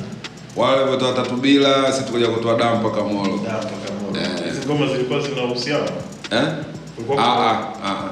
Wale 0.56 0.78
walivyotoa 0.78 1.14
tatu 1.14 1.36
bila, 1.36 1.92
sisi 1.92 2.06
tukaja 2.06 2.28
kutoa 2.28 2.56
damu 2.58 2.76
mpaka 2.80 3.04
molo. 3.04 3.40
Da, 3.46 3.52
mpaka 3.54 3.94
moja. 4.06 4.22
Eh. 4.22 4.46
Hizi 4.54 4.66
ngoma 4.68 4.88
zilikuwa 4.88 5.20
zina 5.20 5.44
uhusiano. 5.44 5.86
Eh? 6.32 6.44
Ah 7.18 7.24
ah 7.24 7.58
ah. 7.86 8.10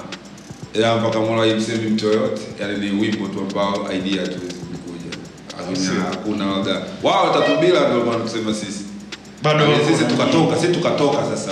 Ya 0.80 0.96
mpaka 0.98 1.20
molo 1.20 1.42
haimsemi 1.42 1.90
mtu 1.90 2.06
yoyote. 2.06 2.42
Yaani 2.60 2.78
ni 2.78 3.02
wimbo 3.02 3.28
tu 3.28 3.40
ambao 3.40 3.94
idea 3.94 4.24
tu 4.28 4.40
zilikuja. 4.40 5.18
Hakuna 5.58 6.04
hakuna 6.10 6.46
waga. 6.52 6.82
Wao 7.04 7.34
tatu 7.34 7.52
bila 7.62 7.68
ndio 7.80 7.82
walikuwa 7.92 8.14
wanatusema 8.16 8.54
sisi. 8.54 8.86
Bado 9.44 9.66
sisi 9.88 10.06
tukatoka, 10.06 10.56
sisi 10.58 10.74
tukatoka 10.74 11.18
sasa. 11.36 11.52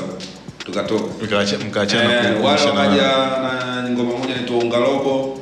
Tukatoka. 0.66 1.03
Mkaacha- 1.26 1.57
mkaachana 1.68 2.30
Eh, 2.30 2.45
wale 2.45 2.66
wakaja 2.70 3.02
na 3.41 3.90
ngoma 3.90 4.18
moja 4.18 4.34
inaitwa 4.36 4.57
Ungalobo, 4.57 5.39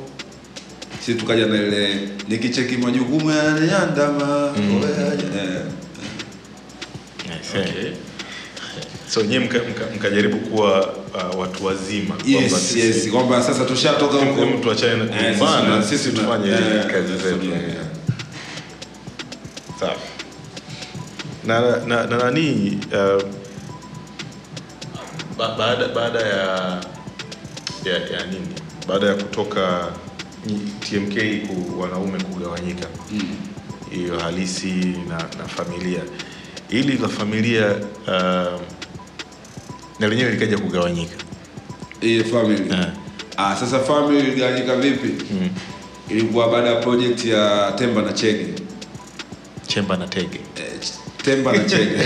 si 1.08 1.14
tukaja 1.14 1.46
na 1.46 1.56
ile 1.56 2.08
nikicheki 2.28 2.76
majukumu 2.76 3.30
yananiandama 3.30 4.52
Mm. 4.56 4.82
eh, 4.84 5.62
Yes, 7.28 7.54
eh. 7.54 7.92
so 9.10 9.22
nyewe 9.22 9.44
mka- 9.44 9.58
mka- 9.58 9.94
mkajaribu 9.96 10.36
kuwa 10.36 10.86
uh, 10.94 11.38
watu 11.40 11.64
wazima 11.66 12.14
kwamba 12.14 12.58
sisi- 12.58 12.80
yes, 12.80 13.08
kwamba 13.10 13.42
sasa 13.42 13.64
tushatoka 13.64 14.16
huko 14.16 14.40
Hem, 14.44 14.60
tuachane 14.62 14.96
na 14.96 15.04
Eh, 15.28 15.32
kugombana, 15.32 15.62
tuna- 15.70 15.82
sisi 15.82 16.10
tufanye 16.12 16.48
yeah, 16.48 16.86
kazi 16.86 17.12
zetu. 17.16 17.44
yeah. 17.44 17.62
safi 19.80 20.08
na 21.44 21.60
na 21.86 22.06
na 22.06 22.16
nani 22.18 22.78
uh, 22.92 23.22
ba, 25.38 25.54
baada 25.58 25.88
baada 25.88 26.20
ya 26.20 26.46
ya, 27.84 27.94
ya 27.94 28.26
nini 28.26 28.54
baada 28.88 29.06
ya 29.06 29.14
kutoka 29.14 29.88
TMK 30.80 31.46
ku, 31.48 31.80
wanaume 31.80 32.18
kugawanyika. 32.22 32.86
Hiyo 33.90 34.18
halisi 34.18 34.74
na, 35.08 35.16
na 35.38 35.48
familia. 35.48 36.00
Ili 36.70 36.98
la 36.98 37.08
familia 37.08 37.66
uh, 38.06 38.60
na 39.98 40.08
lenyewe 40.08 40.30
likaja 40.30 40.58
kugawanyika. 40.58 41.16
Hii 42.00 42.24
family? 42.24 42.70
Yeah. 42.70 42.92
ah, 43.36 43.56
sasa 43.56 43.78
family 43.78 44.18
iligawanyika 44.18 44.76
vipi? 44.76 45.24
mm. 45.34 45.48
Ilikuwa 46.10 46.48
baada 46.48 46.68
ya 46.68 46.76
project 46.76 47.24
ya 47.24 47.72
Temba 47.78 48.02
na 48.02 48.12
Chege. 48.12 48.46
Chemba 49.66 49.96
na 49.96 50.06
tege. 50.06 50.40
Eh, 50.56 50.64
Temba 51.24 51.52
na 51.52 51.64
Chege. 51.64 51.96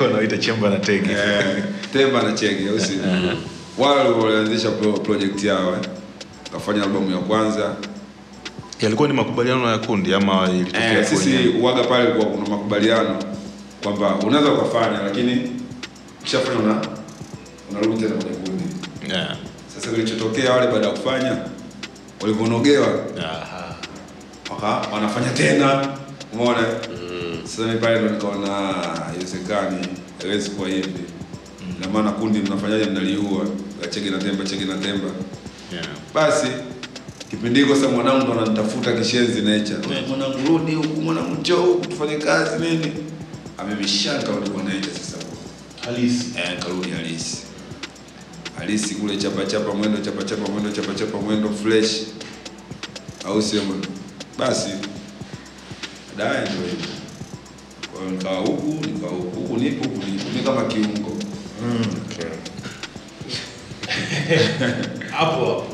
Wanaita 0.00 0.38
chemba 0.38 0.70
na 0.70 0.76
tege. 0.78 1.10
Eh, 1.12 1.64
Temba 1.92 2.22
na 2.22 2.32
Chege 2.32 2.68
au 2.70 2.80
si? 2.80 2.98
Wale 3.78 4.08
walianzisha 4.10 4.70
pro, 4.70 4.92
project 4.92 5.44
yao 5.44 5.72
eh. 5.72 5.88
Kafanya 6.52 6.82
albamu 6.82 7.10
ya 7.10 7.18
kwanza 7.18 7.74
yalikuwa 8.80 9.08
ni 9.08 9.14
makubaliano 9.14 9.70
ya 9.70 9.78
kundi 9.78 10.14
ama 10.14 10.50
ilitokea 10.50 10.98
Eh, 10.98 11.06
sisi 11.06 11.48
uwaga 11.60 11.84
pale 11.84 12.10
kwa 12.10 12.24
kuna 12.26 12.48
makubaliano 12.48 13.16
kwamba 13.82 14.14
unaweza 14.14 14.52
ukafanya 14.52 15.02
lakini 15.02 15.50
ukishafanya 16.20 16.58
una 16.60 16.80
unarudi 17.70 18.02
tena 18.02 18.14
kwenye 18.14 18.36
kundi. 18.36 18.64
yeah. 19.14 19.36
Sasa 19.74 19.90
kilichotokea 19.90 20.52
wale 20.52 20.66
baada 20.72 20.86
ya 20.86 20.92
kufanya 20.92 21.36
walivyonogewa 22.20 22.88
Aha. 23.18 23.74
waka 24.50 24.88
wanafanya 24.94 25.30
tena, 25.30 25.88
umeona? 26.32 26.66
Sasa 27.44 27.62
mimi 27.62 27.78
pale 27.78 28.00
ndo 28.00 28.10
nikaona 28.10 28.48
haiwezekani, 29.06 29.86
haiwezi 30.22 30.50
kuwa 30.50 30.68
hivi. 30.68 31.04
Na 31.80 31.88
maana 31.88 32.12
kundi 32.12 32.38
mnafanyaje? 32.38 32.84
Mnaliua 32.84 33.46
Gachege 33.82 34.10
na 34.10 34.18
temba, 34.18 34.44
chege 34.44 34.64
na 34.64 34.74
temba. 34.78 35.08
Yeah. 35.72 35.86
Basi 36.14 36.46
kipindi 37.30 37.60
hiko 37.60 37.74
sasa 37.74 37.88
mwanangu 37.88 38.24
ndo 38.24 38.32
ananitafuta 38.40 38.92
kishenzi 38.92 39.42
nature. 39.42 39.78
Mwanangu 40.08 40.48
rudi 40.48 40.74
huku, 40.74 41.00
mwanangu 41.02 41.34
njoo 41.40 41.62
huku 41.62 41.86
tufanye 41.86 42.16
kazi 42.16 42.64
nini? 42.64 42.92
Amemishanga 43.58 44.26
kwa 44.26 44.62
nature 44.62 44.92
sasa. 44.94 45.16
halisi. 45.84 46.24
Eh, 46.36 46.58
karudi 46.58 46.90
halisi. 46.90 47.36
halisi 48.58 48.94
kule 48.94 49.16
chapa 49.16 49.44
chapa 49.46 49.74
mwendo 49.74 49.98
chapa 49.98 50.22
chapa 50.22 50.48
mwendo 50.52 50.70
chapa 50.70 50.94
chapa 50.94 51.18
mwendo 51.18 51.48
fresh 51.50 52.02
au 53.24 53.42
sio 53.42 53.62
basi 54.38 54.68
baadaye 56.18 56.40
ndio 56.48 56.60
hivyo 56.62 56.86
kwa 57.92 58.00
hiyo 58.00 58.10
nikawa 58.12 58.40
huku 58.40 58.86
nikawa 58.86 59.12
huku 59.12 59.40
huku 59.40 59.56
nipo 59.56 59.84
huku 59.84 60.06
nipo 60.06 60.24
ni 60.36 60.42
kama 60.42 60.64
kiungo 60.64 61.05
hapo 65.10 65.36
hapo 65.36 65.66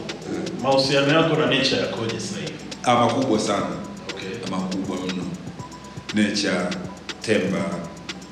mahusiano 0.62 1.08
yako 1.22 1.36
na 1.36 1.46
nature 1.46 1.80
yakoje 1.80 2.20
sasa 2.20 2.38
hivi? 2.40 2.52
Ah 2.82 2.94
makubwa 2.94 3.38
sana. 3.40 3.66
Okay. 4.10 4.50
makubwa 4.50 4.96
mno. 4.96 5.24
Nature 6.14 6.76
temba 7.22 7.64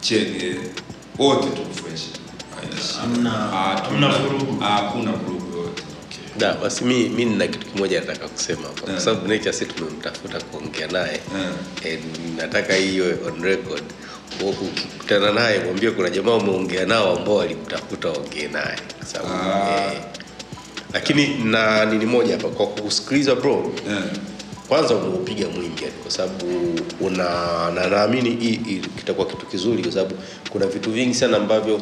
chege 0.01 0.57
wote 1.19 1.47
tuko 1.51 1.75
fresh 1.75 2.03
Hamna- 3.01 3.51
Ah, 3.53 3.77
hamna 3.83 4.09
vurugu. 4.09 4.65
ah, 4.65 4.67
hakuna 4.69 5.13
vurugu 5.13 5.57
yote 5.59 5.83
Da, 6.39 6.55
basi 6.55 6.85
mi, 6.85 7.09
mi 7.09 7.25
nina 7.25 7.47
kitu 7.47 7.67
kimoja 7.67 8.01
nataka 8.01 8.29
kusema 8.29 8.63
hapa 8.63 8.81
kwa 8.81 8.93
Eh. 8.95 9.01
sababu 9.01 9.29
Nature 9.29 9.53
si 9.53 9.67
tumemtafuta 9.67 10.41
kuongea 10.41 10.87
naye. 10.87 11.21
Eh. 11.85 11.93
Eh, 11.93 11.99
nataka 12.37 12.75
hiyo 12.75 13.05
on 13.27 13.43
record. 13.43 13.83
U- 13.83 14.10
ukikutana 14.51 15.33
naye 15.33 15.59
mwambie 15.65 15.91
kuna 15.91 16.11
jamaa 16.11 16.35
umeongea 16.35 16.87
nao 16.87 17.17
ambao 17.19 17.37
walimtafuta 17.37 18.09
waongee 18.09 18.49
naye 18.49 18.79
Ah. 19.25 19.93
eh, 19.93 20.01
lakini 20.93 21.27
na 21.45 21.85
nini 21.85 22.07
moja 22.07 22.33
hapa 22.37 22.49
kwa 22.49 22.67
kusikiliza 22.67 23.35
bro 23.35 23.73
yeah 23.89 24.03
kwanza 24.69 24.95
umeupiga 24.95 25.49
mwingi 25.49 25.83
yani 25.85 25.95
kwa 26.03 26.11
sababu 26.11 26.47
una 27.01 27.25
na 27.75 27.87
naamini 27.87 28.31
hii 28.31 28.83
kitakuwa 28.99 29.27
kitu 29.27 29.47
kizuri 29.47 29.83
kwa 29.83 29.93
sababu 29.93 30.15
kuna 30.51 30.67
vitu 30.67 30.91
vingi 30.91 31.15
sana 31.15 31.37
ambavyo 31.37 31.81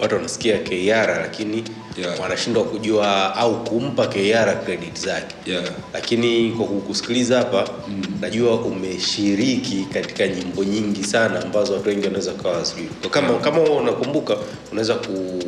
watu 0.00 0.14
wanasikia 0.14 0.58
KR 0.58 1.18
lakini 1.22 1.64
Yeah. 1.98 2.20
wanashindwa 2.20 2.64
kujua 2.64 3.36
au 3.36 3.64
kumpa 3.64 4.06
KR 4.06 4.64
credit 4.64 4.98
zake 5.00 5.34
Yeah. 5.46 5.64
lakini 5.94 6.50
kwa 6.50 6.66
kukusikiliza 6.66 7.38
hapa 7.38 7.68
mm. 7.88 8.02
najua 8.20 8.54
umeshiriki 8.60 9.86
katika 9.92 10.28
nyimbo 10.28 10.64
nyingi 10.64 11.04
sana 11.04 11.42
ambazo 11.42 11.72
watu 11.72 11.88
wengi 11.88 12.04
wanaweza 12.04 12.32
kawa 12.32 12.64
sijui 12.64 12.88
kama 13.10 13.28
yeah. 13.28 13.40
kama 13.40 13.60
unakumbuka 13.62 14.36
unaweza 14.72 14.94
ku, 14.94 15.38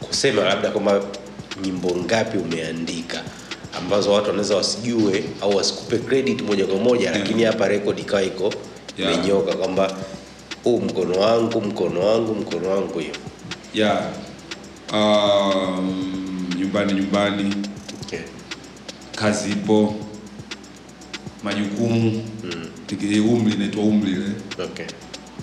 kusema 0.00 0.42
labda 0.44 0.70
kwamba 0.70 1.00
nyimbo 1.64 1.96
ngapi 1.96 2.38
umeandika 2.38 3.22
ambazo 3.78 4.12
watu 4.12 4.26
wanaweza 4.26 4.56
wasijue 4.56 5.24
au 5.42 5.56
wasikupe 5.56 5.98
credit 5.98 6.42
moja 6.42 6.66
kwa 6.66 6.76
moja 6.78 7.10
lakini 7.10 7.44
hapa 7.44 7.68
rekodi 7.68 8.00
ikawa 8.02 8.22
iko 8.22 8.52
Yeah. 8.98 9.16
menyoka 9.16 9.56
kwamba 9.56 9.96
huu 10.64 10.80
mkono 10.80 11.20
wangu 11.20 11.60
mkono 11.60 12.00
wangu 12.06 12.34
mkono 12.34 12.70
wangu 12.70 12.98
hiyo 12.98 13.14
yeah. 13.74 14.12
um, 14.92 16.50
nyumbani 16.58 16.92
nyumbani 16.92 17.54
okay. 18.02 18.20
kazi 19.16 19.50
ipo 19.50 19.94
majukumu 21.42 22.24
mm. 22.44 23.30
umri 23.30 23.54
inaitwa 23.54 23.82
umri 23.84 24.10
ile 24.12 24.30
Okay. 24.64 24.86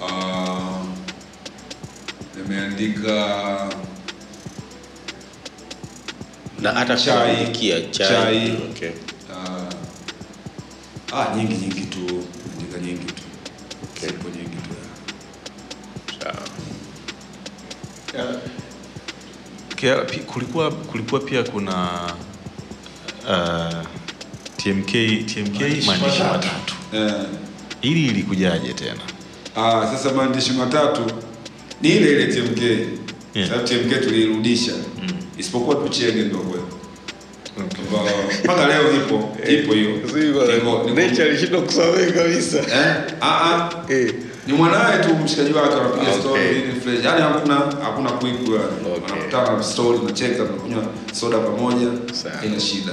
uh, 0.02 0.86
nimeandika 2.38 3.70
na 6.62 6.72
hata 6.72 6.98
Chai. 6.98 7.52
chai, 7.92 8.08
Chai. 8.08 8.52
Okay. 8.72 8.90
uh, 9.30 11.20
ah, 11.20 11.36
nyingi 11.36 11.54
nyingi 11.56 11.82
tu 11.82 12.24
andika 12.54 12.80
nyingi 12.80 13.06
tu 13.06 13.24
Okay. 13.98 14.10
Kia- 19.76 19.98
kulikuwa 20.26 20.72
kulikuwa 20.72 21.22
pia 21.22 21.44
kuna 21.44 21.90
uh, 23.30 23.86
TMK 24.58 24.92
TMK 25.26 25.60
Maandishi 25.60 25.88
matatu. 25.90 26.24
matatu. 26.24 26.74
eh, 26.94 27.14
ilikujaje 27.82 28.74
tena? 28.74 29.00
ah, 29.56 29.88
sasa 29.98 30.14
maandishi 30.14 30.52
matatu 30.52 31.02
ni 31.82 31.90
ile 31.90 32.12
ile 32.12 32.28
TMK 32.34 32.62
Yeah. 33.36 33.50
sababu 33.50 33.68
TMK 33.68 34.02
tuliirudisha 34.04 34.72
isipokuwa 35.38 35.76
tuchenge 35.76 36.22
ndio 36.22 36.38
kwetu 36.38 36.66
mpaka 38.44 38.68
leo 38.68 38.92
ipo 38.96 39.38
ipo 39.54 39.74
hiyo 39.74 39.98
nature 40.96 41.24
alishindwa 41.30 41.62
kusamehe 41.62 42.12
kabisa 42.12 42.58
eh, 42.58 42.96
ah, 43.22 43.28
ah. 43.56 43.70
Eh. 43.94 44.14
Ni 44.48 44.54
mwanaye 44.54 45.04
tu 45.04 45.16
mshikaji 45.16 45.54
wake 45.54 45.74
anapiga 45.76 46.02
Okay. 46.12 46.22
story 46.22 46.62
nini 46.62 46.80
fresh. 46.82 47.06
Yani 47.06 47.22
hakuna 47.22 47.56
hakuna 47.56 48.12
quick 48.12 48.34
yani. 48.40 48.96
Okay. 48.98 49.14
wanakutana 49.16 49.64
story 49.64 50.00
tunacheka 50.00 50.36
tunakunywa 50.46 50.84
soda 51.14 51.38
pamoja 51.38 51.88
ina 52.46 52.60
shida. 52.60 52.92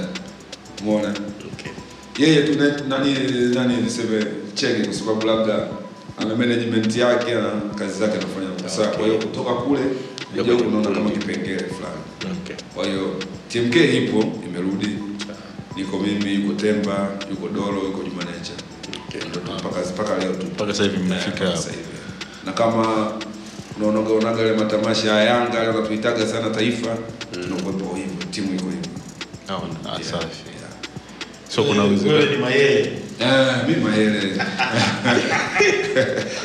Umeona? 0.83 1.09
Okay. 1.09 1.73
yeye 2.27 2.43
tu 2.43 2.59
nani 2.89 3.15
nani 3.55 3.77
niseme 3.77 4.27
cheke 4.55 4.85
kwa 4.85 4.95
sababu 4.95 5.27
labda 5.27 5.69
ana 6.19 6.35
management 6.37 6.97
yake 6.97 7.35
na 7.35 7.51
kazi 7.79 7.99
zake 7.99 8.13
anafanya 8.19 8.49
kwa 8.77 8.87
kwa 8.87 9.07
hiyo 9.07 9.19
kutoka 9.19 9.53
kule 9.55 9.81
ndio 10.33 10.57
unaona 10.57 10.91
kama 10.91 11.11
kipengele 11.11 11.59
fulani. 11.59 12.37
Okay. 12.43 12.57
kwa 12.75 12.85
hiyo 12.87 13.15
TMK 13.49 13.77
ipo 13.77 14.25
imerudi. 14.49 14.89
Niko 15.77 15.99
mimi 15.99 16.35
yuko 16.35 16.55
Temba 16.55 17.09
yuko 17.31 17.49
Dolo 17.49 17.83
yuko 17.85 18.03
Juma 18.03 18.23
Mpaka 19.19 19.81
mpaka 19.95 20.19
leo 20.19 20.33
tu 20.33 20.47
Mpaka 20.47 20.73
sasa 20.73 20.83
hivi 20.85 20.97
mmefika 20.97 21.45
hapo. 21.47 21.65
na 22.47 22.53
kama 22.53 23.13
unaonaga 23.79 24.13
unaga 24.15 24.43
ile 24.43 24.53
matamasha 24.53 25.09
ya 25.13 25.25
Yanga 25.25 25.59
yale 25.59 25.69
wanatuitaga 25.69 26.27
sana 26.27 26.51
taifa 26.51 26.97
tunakuwepo 27.33 27.95
hivyo 27.95 28.27
timu 28.31 28.55
iko 28.55 28.65
hivyo 28.65 28.91
ah, 29.49 29.89
Yeah. 29.89 30.03
safi. 30.03 30.27
So 31.49 31.65
kuna 31.65 31.85
uzuri. 31.85 32.11
wewe 32.15 32.25
uwezekano 32.25 32.37
ni 32.37 32.37
mayele 32.37 32.93
Ah, 33.25 33.63
mimi 33.69 33.81
mayele. 33.85 34.21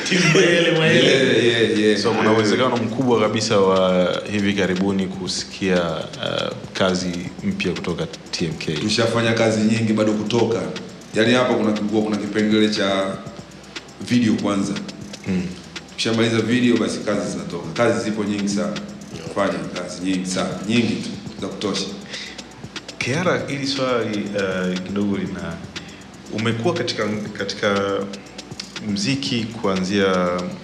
timu 0.09 0.23
mayele 0.35 0.71
mayele 0.79 1.07
yeah, 1.15 1.45
yeah, 1.45 1.79
yeah. 1.79 1.99
so 2.01 2.11
kuna 2.11 2.31
uwezekano 2.31 2.77
mkubwa 2.77 3.19
kabisa 3.21 3.59
wa 3.59 4.21
hivi 4.31 4.53
karibuni 4.53 5.07
kusikia 5.07 5.83
uh, 5.91 6.51
kazi 6.73 7.11
mpya 7.43 7.71
kutoka 7.71 8.07
TMK. 8.31 8.79
tushafanya 8.81 9.33
kazi 9.33 9.59
nyingi 9.61 9.93
bado 9.93 10.13
kutoka 10.13 10.61
yaani 11.17 11.33
hapa 11.33 11.53
kuna 11.53 11.71
kikuwa 11.71 12.01
kuna 12.03 12.17
kipengele 12.17 12.69
cha 12.69 13.17
video 14.07 14.33
kwanza. 14.33 14.73
Mm. 15.27 15.43
Ukishamaliza 15.91 16.41
video 16.41 16.77
basi 16.77 16.99
kazi 16.99 17.31
zinatoka. 17.31 17.67
Kazi 17.73 18.03
zipo 18.03 18.23
nyingi 18.23 18.49
sana. 18.49 18.73
Fanya 19.35 19.53
kazi 19.59 20.01
nyingi 20.03 20.25
sana. 20.25 20.49
Nyingi 20.67 20.95
tu. 20.95 21.09
Za 21.41 21.47
kutosha. 21.47 21.85
Kiara, 22.97 23.47
ili 23.47 23.67
swali 23.67 24.17
uh, 24.23 24.79
kidogo 24.87 25.17
lina 25.17 25.53
umekuwa 26.33 26.73
katika 26.73 27.07
katika 27.37 27.99
mziki 28.89 29.43
kuanzia 29.61 30.07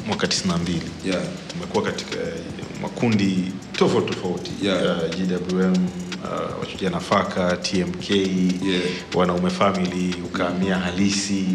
mwaka 0.08 0.28
92 0.28 0.58
yeah. 1.06 1.22
umekuwa 1.58 1.84
katika 1.84 2.16
eh, 2.20 2.34
makundi 2.82 3.52
tofauti 3.72 4.14
tofauti. 4.14 4.52
Yeah. 4.62 4.84
uh, 4.84 5.16
GWM 5.16 5.88
uh, 6.24 6.60
wachuja 6.60 6.90
nafaka 6.90 7.58
TMK 7.58 8.10
Yeah. 8.10 8.82
wanaume 9.16 9.50
family 9.50 10.16
ukahamia 10.26 10.76
halisi 10.76 11.46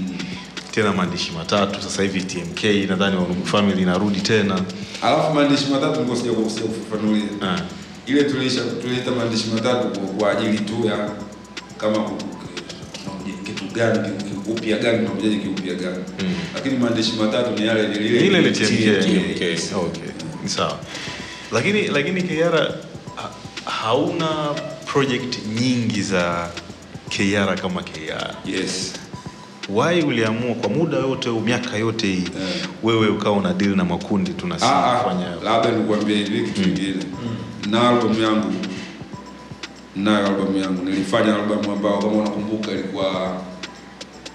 tena 0.70 0.92
maandishi 0.92 1.32
matatu 1.32 1.82
sasa 1.82 2.02
hivi 2.02 2.20
TMK 2.22 2.64
nadhani 2.64 3.16
wanaume 3.16 3.44
family 3.44 3.82
inarudi 3.82 4.20
tena 4.20 4.60
alafu 5.02 5.34
maandishi 5.34 5.66
matatu 5.70 6.16
sija 6.16 6.32
sija 6.50 6.62
kufafanulia 6.66 7.24
Ah. 7.42 7.60
ile 8.06 8.24
tulisha 8.24 8.60
tulileta 8.82 9.10
maandishi 9.10 9.46
matatu 9.54 10.00
kwa, 10.00 10.30
ajili 10.38 10.58
tu 10.58 10.86
ya 10.86 11.10
kama 11.78 12.10
kitu 13.44 13.64
gani 13.74 13.98
kiupya 14.44 14.78
gani 14.78 14.98
tunakujaje 14.98 15.36
kiupya 15.36 15.74
gani 15.74 16.04
Mm. 16.22 16.34
lakini 16.54 16.78
maandishi 16.78 17.12
matatu 17.12 17.60
ni 17.60 17.66
yale 17.66 17.84
ile 17.96 18.26
ile 18.26 18.50
TMK. 18.50 19.02
TMK. 19.04 19.76
Okay. 19.76 20.06
Sawa. 20.46 20.78
Lakini 21.52 21.86
lakini 21.86 22.22
Kiara 22.22 22.74
hauna 23.68 24.54
project 24.86 25.38
nyingi 25.60 26.02
za 26.02 26.48
KR 27.08 27.56
kama 27.60 27.82
KR. 27.82 28.34
yes. 28.44 28.92
Why 29.68 30.02
uliamua 30.02 30.54
kwa 30.54 30.70
muda 30.70 30.96
yote 30.96 31.30
miaka 31.30 31.76
yote 31.76 32.06
hii 32.06 32.12
yeah. 32.38 32.50
wewe 32.82 33.08
ukawa 33.08 33.36
una 33.36 33.52
deal 33.54 33.76
na 33.76 33.84
makundi 33.84 34.30
Ah, 34.30 34.34
tunasifanya 34.40 35.26
ah, 35.40 35.44
labda 35.44 35.70
nikuambia 35.70 36.16
hivi 36.16 36.40
kitu 36.40 36.60
kingine. 36.62 37.04
Na 37.70 37.88
albam 37.88 38.22
yangu 38.22 38.52
nayo 39.96 40.26
albamu 40.26 40.56
yangu. 40.58 40.84
Nilifanya 40.84 41.34
albamu 41.36 41.72
ambao 41.72 41.98
kama 41.98 42.12
unakumbuka 42.12 42.70
ilikuwa 42.70 43.36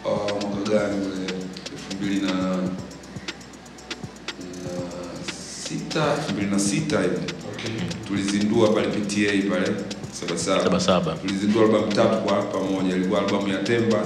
oh, 0.05 0.27
mwaka 0.41 0.69
gani 0.72 1.05
ule? 1.05 1.34
Elfu 1.72 1.95
mbili 1.97 2.22
na 2.22 2.34
na 2.34 2.68
sita 5.64 6.14
elfu 6.14 6.31
mbili 6.34 6.51
na 6.51 6.60
sita 6.60 7.01
hivi 7.01 7.34
tulizindua 8.07 8.69
pale 8.69 8.88
PTA 8.88 9.49
pale 9.49 9.72
Sabasaba 10.64 11.14
tulizindua 11.14 11.64
albamu 11.65 11.94
tatu 11.94 12.18
kwa 12.18 12.41
pamoja 12.41 12.95
ilikuwa 12.95 13.19
albamu 13.22 13.48
ya 13.48 13.57
Temba 13.57 14.06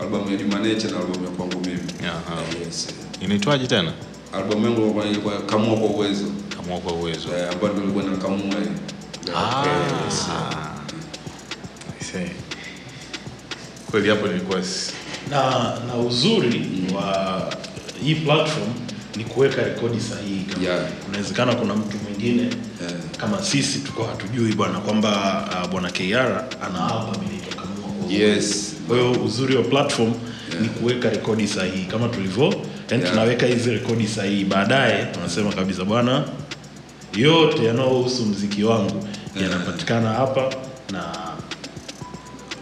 albamu 0.00 0.30
ya 0.30 0.36
Juma 0.36 0.58
Nature 0.58 0.90
na 0.90 0.96
albamu 0.98 1.24
ya 1.24 1.30
kwangu 1.30 1.60
mimi 1.60 1.80
Aha. 2.06 2.42
yes. 2.66 2.88
inaitwaje 3.20 3.66
tena? 3.66 3.92
albamu 4.32 4.64
yangu 4.66 5.02
ilikuwa- 5.04 5.42
kamua 5.42 5.76
kwa 5.76 5.86
uwezo 5.88 6.24
Kamua 6.56 6.78
kwa 6.80 6.92
uwezo. 6.92 7.28
eh, 7.38 7.48
ambayo 7.52 7.72
ndio 7.72 7.84
ilikuwa 7.84 8.04
Ah. 9.36 9.66
Yes. 10.06 10.26
I 12.00 12.04
see. 12.04 12.30
kweli 13.90 14.08
hapo 14.08 14.26
nilikuwa 14.26 14.62
na 15.30 15.40
na 15.86 15.94
uzuri 15.96 16.70
wa 16.94 17.52
hii 18.04 18.14
platform 18.14 18.68
ni 19.16 19.24
kuweka 19.24 19.62
rekodi 19.62 20.00
sahihi 20.00 20.44
kama 20.44 20.64
Yeah. 20.64 20.80
unawezekana 21.08 21.54
kuna 21.54 21.74
mtu 21.74 21.96
mwingine 22.16 22.48
kama 23.16 23.42
sisi 23.42 23.78
tuko 23.78 24.04
hatujui 24.04 24.52
bwana 24.52 24.78
kwamba 24.78 25.44
uh, 25.64 25.70
bwana 25.70 25.90
KR 25.90 26.44
ana 26.66 26.78
hapa. 26.78 27.16
Yes. 28.10 28.74
kwa 28.88 28.96
hiyo 28.98 29.12
uzuri 29.12 29.56
wa 29.56 29.62
platform 29.62 30.12
ni 30.60 30.68
kuweka 30.68 31.10
rekodi 31.10 31.48
sahihi 31.48 31.84
kama 31.84 32.08
tulivyo 32.08 32.44
yani 32.90 33.02
Yeah. 33.02 33.10
tunaweka 33.14 33.46
hizi 33.46 33.70
rekodi 33.70 34.06
sahihi 34.08 34.44
baadaye 34.44 35.04
tunasema 35.04 35.52
kabisa 35.52 35.84
bwana 35.84 36.24
yote 37.16 37.64
yanayohusu 37.64 38.26
mziki 38.26 38.64
wangu 38.64 39.08
yanapatikana 39.42 40.08
hapa 40.10 40.54
na 40.92 41.04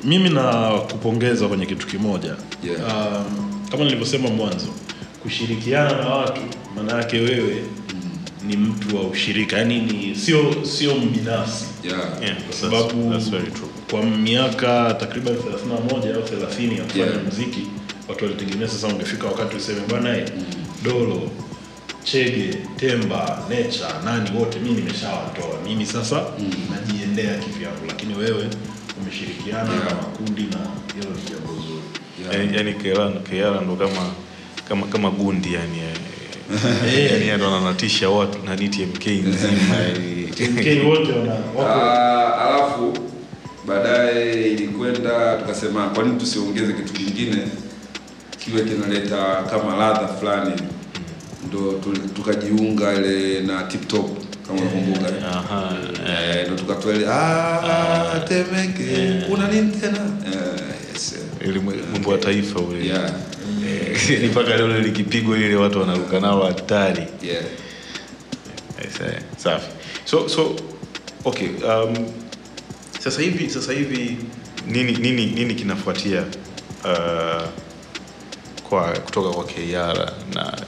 mimi 0.04 0.28
na 0.30 0.70
kupongeza 0.78 1.48
kwenye 1.48 1.66
kitu 1.66 1.86
kimoja 1.86 2.34
Yeah. 2.64 2.80
um, 3.26 3.60
kama 3.70 3.84
nilivyosema 3.84 4.28
mwanzo 4.28 4.66
kushirikiana 5.22 5.92
na 5.98 6.08
watu 6.08 6.40
maana 6.76 6.92
yake 6.98 7.16
wewe 7.18 7.64
ni 8.48 8.56
mtu 8.56 8.96
wa 8.96 9.02
ushirika 9.02 9.56
yani 9.58 9.80
ni 9.80 10.14
sio 10.14 10.54
sio 10.64 10.94
mbinafsi 10.94 11.64
Yeah. 11.84 12.22
yeah, 12.22 12.36
kwa 12.42 12.52
sababu 12.56 13.10
that's 13.12 13.30
very 13.30 13.50
true. 13.50 13.68
kwa 13.90 14.02
miaka 14.02 14.94
takriban 15.00 15.34
31 15.34 16.14
au 16.14 16.22
30 16.22 16.78
ya 16.78 16.84
kufanya 16.84 17.04
Yeah. 17.04 17.24
muziki 17.24 17.60
watu 18.08 18.24
walitegemea 18.24 18.68
sasa 18.68 18.86
ungefika 18.86 19.26
wakati 19.26 19.56
useme 19.56 19.80
bwana 19.88 20.16
eh, 20.16 20.28
dolo 20.84 21.30
chege 22.04 22.54
temba 22.76 23.44
necha 23.50 23.86
nani 24.04 24.38
wote 24.38 24.58
mi 24.58 24.70
nimeshawatoa 24.70 25.60
mimi 25.68 25.86
sasa 25.86 26.24
najiendea 26.70 27.38
kivyangu 27.38 27.86
lakini 27.88 28.14
wewe 28.14 28.48
umeshirikiana 29.02 29.70
Yeah. 29.72 29.84
na 29.84 29.94
makundi 29.94 30.42
na 30.42 30.58
hilo 30.94 31.14
ni 31.14 31.30
jambo 31.30 31.52
zuri 31.62 32.38
yani, 32.38 32.56
yani 32.56 32.74
Keara, 33.30 33.60
ndo 33.60 33.76
kama 33.76 34.10
kama 34.68 34.86
kama 34.86 35.10
gundi 35.10 35.54
yani 35.54 35.78
eh, 35.78 35.96
yani 37.10 37.36
ndo 37.36 37.46
ananatisha 37.56 38.10
watu 38.10 38.38
na 38.44 38.56
ni 38.56 38.68
TMK 38.68 39.06
nzima 39.06 39.76
eh. 39.86 40.30
TMK 40.34 40.86
wote 40.88 41.12
wana 41.12 41.74
Ah, 41.74 42.48
alafu 42.48 42.98
baadaye 43.66 44.50
ilikwenda 44.50 45.36
tukasema 45.36 45.88
kwa 45.88 46.04
nini 46.04 46.16
tusiongeze 46.20 46.72
kitu 46.72 46.92
kingine 46.92 47.36
kiwe 48.38 48.62
kinaleta 48.62 49.42
kama 49.50 49.76
ladha 49.76 50.08
fulani? 50.08 50.52
Ndo 51.48 51.80
tukajiunga 52.16 52.94
ile 52.94 53.40
na 53.40 53.62
TikTok 53.62 54.10
kama 54.46 54.60
unakumbuka 54.60 55.28
Aha, 55.28 55.76
Eh, 56.08 56.46
ndo 56.46 56.56
tukatoa 56.56 56.94
ile 56.94 57.06
ah, 57.08 58.20
Temeke 58.28 59.22
kuna 59.28 59.48
nini 59.48 59.72
tena? 59.72 59.98
Eh, 60.26 60.60
yes, 60.92 61.14
ile 61.40 61.50
ili 61.50 61.60
mambo 61.92 62.12
ya 62.12 62.18
taifa 62.18 62.60
ule 62.60 62.86
yeah 62.86 63.10
Eh, 63.94 64.20
ni 64.22 64.28
mpaka 64.28 64.56
leo 64.56 64.78
likipigwa 64.78 65.38
ile 65.38 65.54
watu 65.56 65.80
wanaruka 65.80 66.20
nao 66.20 66.42
hatari. 66.46 67.06
Yeah. 67.22 67.44
Safi. 69.36 69.66
So 70.04 70.28
so 70.28 70.56
okay 71.24 71.48
um, 71.48 71.94
sasa 73.00 73.22
hivi 73.22 73.50
sasa 73.50 73.72
hivi 73.72 74.16
nini 74.68 74.92
nini 74.92 75.26
nini 75.26 75.54
kinafuatia 75.54 76.24
uh, 76.84 77.42
kwa 78.68 78.82
kutoka 78.92 79.28
kwa 79.30 79.44
KR 79.44 80.12
na 80.34 80.58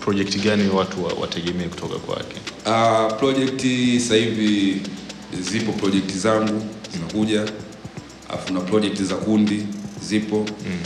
project 0.00 0.38
gani 0.44 0.68
watu 0.68 1.04
wa- 1.04 1.12
wategemee 1.12 1.64
kutoka 1.64 1.98
kwake? 1.98 2.36
Uh, 2.66 3.18
project 3.18 3.60
sasa 4.00 4.14
hivi 4.14 4.82
zipo 5.40 5.72
project 5.72 6.10
zangu 6.12 6.62
zinakuja, 6.92 7.44
afu 8.28 8.52
na 8.52 8.60
project 8.60 9.02
za 9.02 9.14
kundi 9.14 9.66
zipo. 10.02 10.46
Mm. 10.66 10.78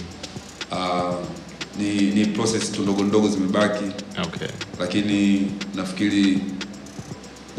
uh, 0.73 1.15
ni, 1.81 1.94
ni 2.11 2.27
process 2.27 2.73
tu 2.73 2.82
ndogo 2.82 3.02
ndogo 3.05 3.28
zimebaki, 3.28 3.85
okay. 4.24 4.48
Lakini 4.81 5.47
nafikiri 5.74 6.39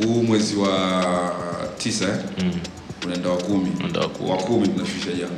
huu 0.04 0.24
mwezi 0.24 0.56
wa 0.56 1.34
tisa 1.78 2.06
eh, 2.08 2.16
mm. 2.44 2.52
unaenda 3.06 3.30
wa 3.30 3.38
kumi. 3.38 3.72
Unaenda 3.80 4.00
wa 4.00 4.38
kumi. 4.38 4.68
tunashusha 4.68 5.12
jambo. 5.20 5.36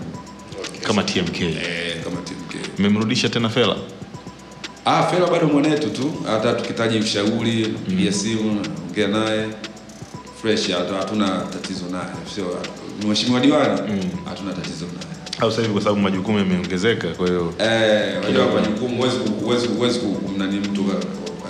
Kama 0.81 1.03
TMK 1.03 1.41
e, 1.41 1.95
kama 2.03 2.15
TMK. 2.22 2.80
mmemrudisha 2.80 3.30
tena 3.30 3.49
Fela? 3.49 3.76
Ah, 4.85 5.03
Fela 5.03 5.27
bado 5.27 5.47
mwanetu 5.47 5.89
tu, 5.89 6.14
hata 6.27 6.53
tukitaji 6.53 6.99
ushauri 6.99 7.65
pigia 7.89 8.11
simu 8.14 8.61
ongea 8.89 9.07
naye. 9.07 9.47
Fresh, 10.41 10.69
hatuna 10.72 11.27
tatizo 11.53 11.85
naye, 11.91 12.05
sio? 12.35 12.57
Mheshimiwa 13.07 13.39
diwani, 13.39 13.81
hatuna 14.26 14.53
tatizo 14.53 14.85
naye. 14.85 15.12
Au 15.39 15.51
sasa 15.51 15.61
hivi 15.61 15.73
kwa 15.73 15.81
sababu 15.81 16.01
majukumu 16.01 16.38
yameongezeka 16.39 17.07
kwa 17.07 17.27
hiyo 17.27 17.53
Eh, 17.60 18.18
unajua 18.22 18.47
majukumu, 18.53 18.95
huwezi 18.97 19.18
huwezi 19.18 19.68
huwezi 19.68 19.99
kumnani 19.99 20.60
mtu 20.60 20.85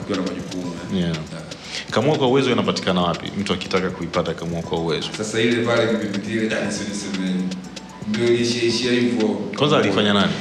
akiwa 0.01 0.17
na 0.17 0.23
majukumu. 0.23 0.73
Yeah. 0.95 1.15
Kamua 1.91 2.17
kwa 2.17 2.27
uwezo 2.27 2.51
inapatikana 2.51 3.01
wapi? 3.01 3.31
Mtu 3.39 3.53
akitaka 3.53 3.89
kuipata 3.89 4.33
Kamua 4.33 4.61
kwa 4.61 4.79
uwezo. 4.79 5.07
Sasa 5.17 5.41
ile 5.41 5.65
pale 5.65 5.87
kipindi 5.87 6.31
ile 6.33 6.55
yani 6.55 6.71
sio 6.71 6.87
niseme 6.89 7.35
ndio 8.07 8.27
ilishaishia 8.27 8.91
hivyo. 8.91 9.27
kwanza 9.57 9.77
alifanya 9.77 10.13
nani? 10.13 10.31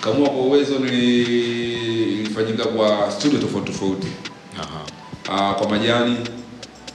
Kamua 0.00 0.28
kwa 0.28 0.40
uwezo 0.42 0.78
nili 0.78 1.22
ilifanyika 2.20 2.64
kwa 2.64 3.10
studio 3.10 3.38
tofauti 3.38 3.72
tofauti. 3.72 4.06
Aha. 4.60 4.80
Ah, 5.50 5.54
kwa 5.54 5.68
majani. 5.70 6.16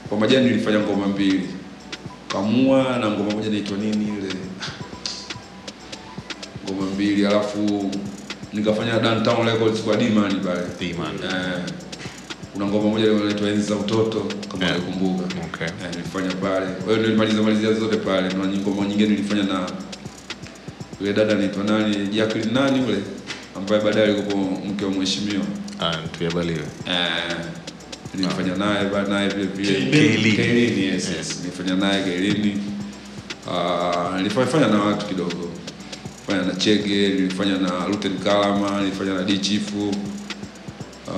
Kwa 0.10 0.18
majani 0.18 0.50
nilifanya 0.50 0.80
ngoma 0.80 1.08
mbili. 1.08 1.48
Kamua 2.28 2.98
na 3.00 3.10
ngoma 3.10 3.32
moja 3.32 3.48
inaitwa 3.48 3.78
nini 3.78 4.04
ile 4.06 4.34
ngoma 6.66 6.92
mbili 6.92 7.26
alafu 7.26 7.92
nikafanya 8.54 9.00
downtown 9.00 9.48
records 9.48 9.82
kwa 9.82 9.98
Dimani 9.98 10.36
pale 10.36 10.62
D-Man. 10.80 11.16
eh, 11.24 11.60
kuna 12.54 12.66
ngoma 12.66 12.90
moja 12.90 13.12
inaitwa 13.12 13.50
enzi 13.50 13.62
za 13.70 13.76
utoto 13.76 14.20
kama 14.52 14.66
Yeah. 14.66 14.78
Nakumbuka 14.78 15.24
Okay. 15.54 15.68
eh, 15.68 15.90
nilifanya 15.92 16.32
pale 16.36 16.66
kwa 16.66 16.94
hiyo 16.94 17.06
nilimaliza 17.06 17.42
malizia 17.42 17.74
zote 17.74 17.98
pale 17.98 18.30
na 18.34 18.46
ngoma 18.48 18.88
nyingine 18.88 19.10
nilifanya 19.10 19.44
na 19.44 19.68
yule 21.02 21.14
dada 21.14 21.34
anaitwa 21.34 21.64
nani 21.64 22.08
Jacqueline 22.08 22.52
nani 22.54 22.80
yule 22.80 22.98
ambaye 23.58 23.82
baadaye 23.82 24.06
alikuwa 24.14 24.38
mke 24.44 24.86
wa 24.86 24.92
mheshimiwa 24.92 25.44
Ah, 25.82 25.94
tuyabaliwe 26.18 26.60
Eh, 26.88 27.36
nilifanya 28.16 28.56
naye 28.56 28.86
ba- 28.86 29.04
naye 29.04 29.30
vile 29.30 29.46
vile 29.46 30.36
Kailini. 30.36 30.86
Yes, 30.86 31.10
yes. 31.18 31.40
nilifanya 31.40 31.76
naye 31.76 32.04
Kailini. 32.04 32.58
Ah, 33.52 34.18
nilifanya 34.18 34.68
na 34.68 34.82
watu 34.84 35.06
kidogo 35.06 35.50
fanya 36.28 36.42
na 36.42 36.54
Chege 36.56 37.08
nilifanya 37.10 37.58
na 37.58 37.88
Luten 37.88 38.18
Kalama 38.18 38.82
nilifanya 38.82 39.14
na 39.14 39.24
D 39.24 39.38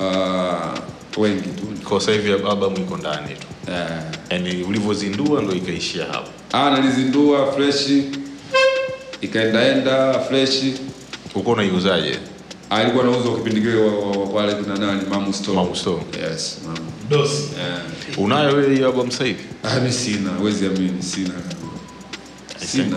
Ah, 0.00 0.74
wengi 1.16 1.48
tu 1.48 1.66
kwa 1.88 2.00
sasa 2.00 2.12
hivi 2.12 2.32
albamu 2.32 2.76
iko 2.76 2.96
ndani 2.96 3.28
tu 3.34 3.46
Eh, 3.72 4.02
yani 4.30 4.62
ulivyozindua 4.62 5.42
ndo 5.42 5.52
ikaishia 5.54 6.04
hapo 6.04 6.30
ah, 6.52 6.80
nilizindua 6.80 7.52
freshi 7.52 8.04
ikaendaenda 9.20 10.18
fresh. 10.20 10.62
uko 11.34 11.50
unaiuzaje 11.50 12.18
Ah, 12.70 12.82
ilikuwa 12.82 13.04
nauzwa 13.04 13.36
kipindi 13.36 13.60
kile 13.60 13.76
kwa 13.76 14.10
wa- 14.10 14.42
wa 14.44 14.54
kuna 14.54 14.76
nani 14.78 15.02
Mamu 15.10 15.32
Store. 15.32 15.56
Mamu 15.56 15.76
Store. 15.76 16.02
Yes, 16.30 16.58
Mamu. 16.66 16.78
dosi 17.10 17.42
Yeah. 17.58 18.18
unayo 18.18 18.56
wewe 18.56 18.74
hiyo 18.74 18.86
albamu 18.88 19.12
sasa 19.12 19.24
hivi 19.24 19.44
Ah, 19.62 19.74
mimi 19.80 19.92
sina, 19.92 20.30
huwezi 20.30 20.66
amini, 20.66 21.02
sina. 21.02 21.30
Sina. 22.66 22.96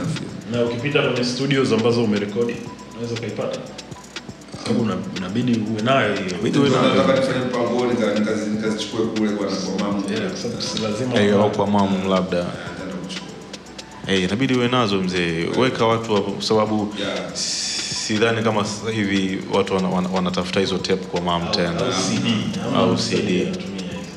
na 0.51 0.65
ukipita 0.65 1.01
kwenye 1.01 1.23
studios 1.23 1.71
ambazo 1.71 2.03
umerekodi 2.03 2.55
unaweza 2.91 3.13
ukaipata 3.13 3.59
sababu 4.63 4.81
una- 4.81 4.97
inabidi 5.17 5.51
uwe 5.71 5.81
nayo 5.81 6.15
hiyo 6.15 6.27
Inabidi 6.29 6.59
uwe 6.59 6.69
Ndio 6.69 6.81
nayo. 6.81 6.95
nataka 6.95 7.19
nifanye 7.19 7.45
mpango 7.45 7.85
nika- 7.85 8.13
nikazi- 8.19 8.49
nikazichukue 8.49 9.05
kule 9.05 9.29
kwa 9.31 9.47
kwa 9.47 9.85
mamu. 9.87 10.03
Yeah, 10.09 10.29
kwa 10.31 10.37
sababu 10.37 10.61
si 10.61 10.81
lazima 10.81 11.41
au 11.43 11.51
kwa 11.51 11.67
mamu 11.67 12.09
labda. 12.09 12.45
Eh, 14.07 14.23
inabidi 14.23 14.53
uwe 14.53 14.67
nazo 14.67 15.01
mzee 15.01 15.47
weka 15.59 15.85
watu 15.85 16.21
kwa 16.23 16.41
sababu 16.43 16.93
Yeah. 16.99 17.35
sidhani 17.35 18.43
kama 18.43 18.65
sasa 18.65 18.91
hivi 18.91 19.39
watu 19.53 19.73
wana- 19.75 19.89
wana- 19.89 20.09
wanatafuta 20.09 20.59
hizo 20.59 20.77
tape 20.77 21.05
kwa 21.05 21.21
mamu 21.21 21.51
tena 21.51 21.69
au 21.69 21.91
CD 21.91 22.29
Au 22.75 22.97
CD. 22.97 23.47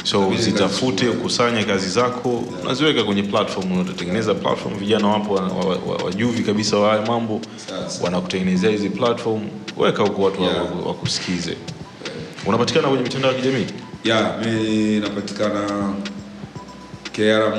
So 0.04 0.32
zitafute 0.38 1.08
ukusanye 1.08 1.64
kazi 1.64 1.88
zako. 1.90 2.44
Unaziweka 2.62 3.04
kwenye 3.04 3.22
platform 3.22 3.72
unatengeneza 3.72 4.34
platform. 4.34 4.74
Vijana 4.78 5.08
wapo 5.08 5.34
wajuvi 5.34 6.32
wa- 6.34 6.38
wa- 6.40 6.46
kabisa 6.46 6.76
wa 6.76 6.90
haya 6.90 7.06
mambo. 7.06 7.40
Wanakutengenezea 8.02 8.70
hizi 8.70 8.90
platform. 8.90 9.40
Weka 9.76 10.02
huko 10.02 10.22
watu 10.22 10.42
yeah. 10.42 10.86
wakusikize. 10.86 11.50
wa- 11.50 11.56
unapatikana 12.46 12.88
kwenye 12.88 13.02
mitandao 13.02 13.32
ya 13.32 13.38
kijamii? 13.38 13.66
Yeah, 14.04 14.46
mi 14.46 15.00
napatikana 15.00 15.92
Kiara 17.12 17.56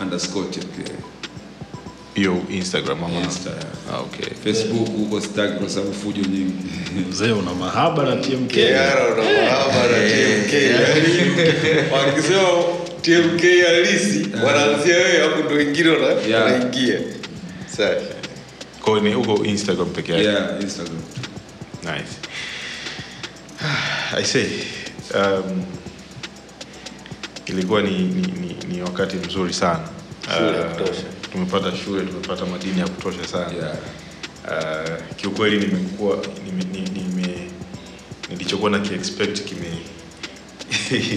underscore. 0.00 0.46
Hiyo 2.20 2.42
instagram 2.50 3.04
ama 3.04 3.20
Insta, 3.20 3.50
ah, 3.92 3.98
okay 3.98 4.26
Facebook 4.44 4.86
huko 4.88 5.20
sitaki 5.20 5.58
kwa 5.58 5.68
sababu 5.68 5.92
fujo 5.94 6.22
nyingi. 6.22 6.52
mzee 7.10 7.30
una 7.32 7.54
mahaba 7.54 8.04
na 8.04 8.16
TMK 8.16 8.56
Yara 8.56 9.06
una 9.14 9.22
mahaba 9.22 9.86
na 9.86 9.98
TMK. 10.10 10.52
Yaani, 10.52 11.92
wakisema 11.92 12.48
TMK 13.02 13.42
halisi 13.66 14.26
wanaanzia 14.46 14.96
wewe 14.96 15.20
hapo 15.28 15.42
ndio 15.44 15.56
wengine 15.56 15.88
wanaingia 15.88 16.98
safi 17.76 18.06
Kwa 18.80 19.00
ni 19.00 19.12
huko 19.12 19.44
Instagram 19.44 19.88
peke 19.90 20.12
yake. 20.12 20.24
yeah 20.24 20.48
instagram 20.62 21.00
Nice. 21.82 22.16
I 24.20 24.24
say, 24.24 24.46
um, 25.14 25.64
ilikuwa 27.46 27.82
ni, 27.82 27.90
ni, 27.98 28.22
ni, 28.26 28.56
ni 28.74 28.82
wakati 28.82 29.16
mzuri 29.16 29.52
sana. 29.52 29.80
Uh, 30.28 30.72
kutosha. 30.72 31.02
Tumepata 31.32 31.76
shule, 31.76 32.02
tumepata 32.02 32.46
madini 32.46 32.80
ya 32.80 32.88
kutosha 32.88 33.26
sana. 33.28 33.52
Yeah. 33.52 33.76
Uh, 34.44 35.16
kiukweli 35.16 35.66
nimekuwa 35.66 36.18
nime, 36.44 36.64
nime, 36.64 37.38
nilichokuwa 38.30 38.70
na 38.70 38.78
kiexpect 38.78 39.44
kime 39.44 39.66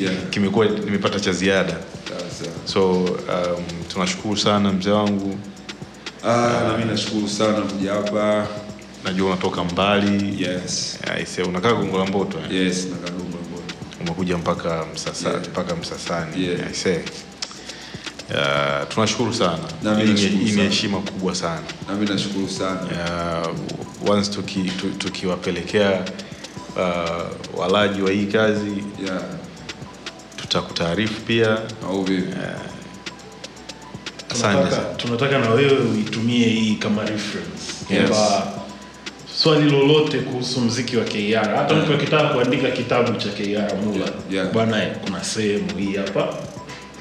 Yeah. 0.01 0.15
kimekuwa 0.29 0.65
nimepata 0.65 1.19
cha 1.19 1.33
ziada. 1.33 1.77
So 2.65 2.91
um, 3.03 3.63
tunashukuru 3.87 4.37
sana 4.37 4.71
mzee 4.71 4.89
wangu, 4.91 5.37
ah 6.23 6.47
uh, 6.47 6.67
nami 6.71 6.85
nashukuru 6.85 7.29
sana 7.29 7.61
kuja 7.61 7.93
hapa 7.93 8.47
najua 9.03 9.27
unatoka 9.27 9.63
mbali 9.63 10.43
yes 10.43 10.99
I 11.37 11.43
unakaa 11.43 11.73
Gongo 11.73 11.97
la 11.97 12.05
Mboto 12.05 12.37
eh? 12.39 12.51
yes 12.51 12.87
umekuja 14.01 14.37
mpaka 14.37 14.85
msasa, 14.93 15.29
Yeah. 15.29 15.41
mpaka 15.47 15.75
Msasani 15.75 16.43
Yeah. 16.45 16.73
Say. 16.73 16.97
Uh, 18.29 18.87
tunashukuru 18.89 19.33
sana. 19.33 19.57
Na 19.83 19.99
Hii 19.99 20.13
ni- 20.13 20.61
heshima 20.61 20.97
kubwa 20.99 21.35
sana. 21.35 21.61
Na 21.87 21.93
mimi 21.95 22.09
nashukuru 22.13 22.49
sana. 22.49 22.79
Uh, 24.03 24.09
once 24.09 24.31
tuki- 24.31 24.71
tukiwapelekea 24.97 26.01
uh, 26.75 27.59
walaji 27.59 28.01
wa 28.01 28.11
hii 28.11 28.25
kazi 28.25 28.83
yeah 29.05 29.21
tutakutaarifu 30.35 31.21
pia. 31.21 31.57
Au 31.87 32.03
vipi? 32.03 32.33
Asante 34.31 34.53
tunataka, 34.57 34.75
sana. 34.75 34.95
tunataka 34.97 35.37
na 35.39 35.49
wewe 35.49 35.77
uitumie 35.77 36.45
hii 36.47 36.75
kama 36.75 37.01
reference. 37.01 37.63
Yes. 37.89 38.09
swali 39.41 39.71
lolote 39.71 40.17
kuhusu 40.19 40.61
mziki 40.61 40.97
wa 40.97 41.03
KR 41.03 41.55
hata 41.55 41.73
mtu 41.75 41.93
akitaka 41.93 42.29
kuandika 42.29 42.71
kitabu 42.71 43.17
cha 43.17 43.29
KR 43.29 43.75
Mula 43.85 44.05
Yeah. 44.31 44.51
bwana 44.51 44.85
kuna 45.05 45.23
sehemu 45.23 45.77
hii 45.77 45.95
hapa 45.97 46.33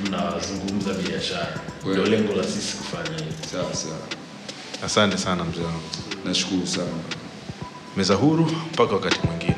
mnazungumza 0.06 0.92
biashara. 0.94 1.60
Ndio 1.86 2.04
lengo 2.06 2.32
la 2.32 2.44
sisi 2.44 2.76
kufanya 2.76 3.18
hivi 3.18 3.46
sawa 3.52 3.74
sawa. 3.74 3.98
Asante 4.84 5.18
sana 5.18 5.44
mzee 5.44 5.60
wangu. 5.64 5.80
Nashukuru 6.24 6.66
sana. 6.66 6.86
Meza 7.96 8.14
huru 8.14 8.44
mpaka 8.72 8.94
wakati 8.94 9.26
mwingine 9.26 9.56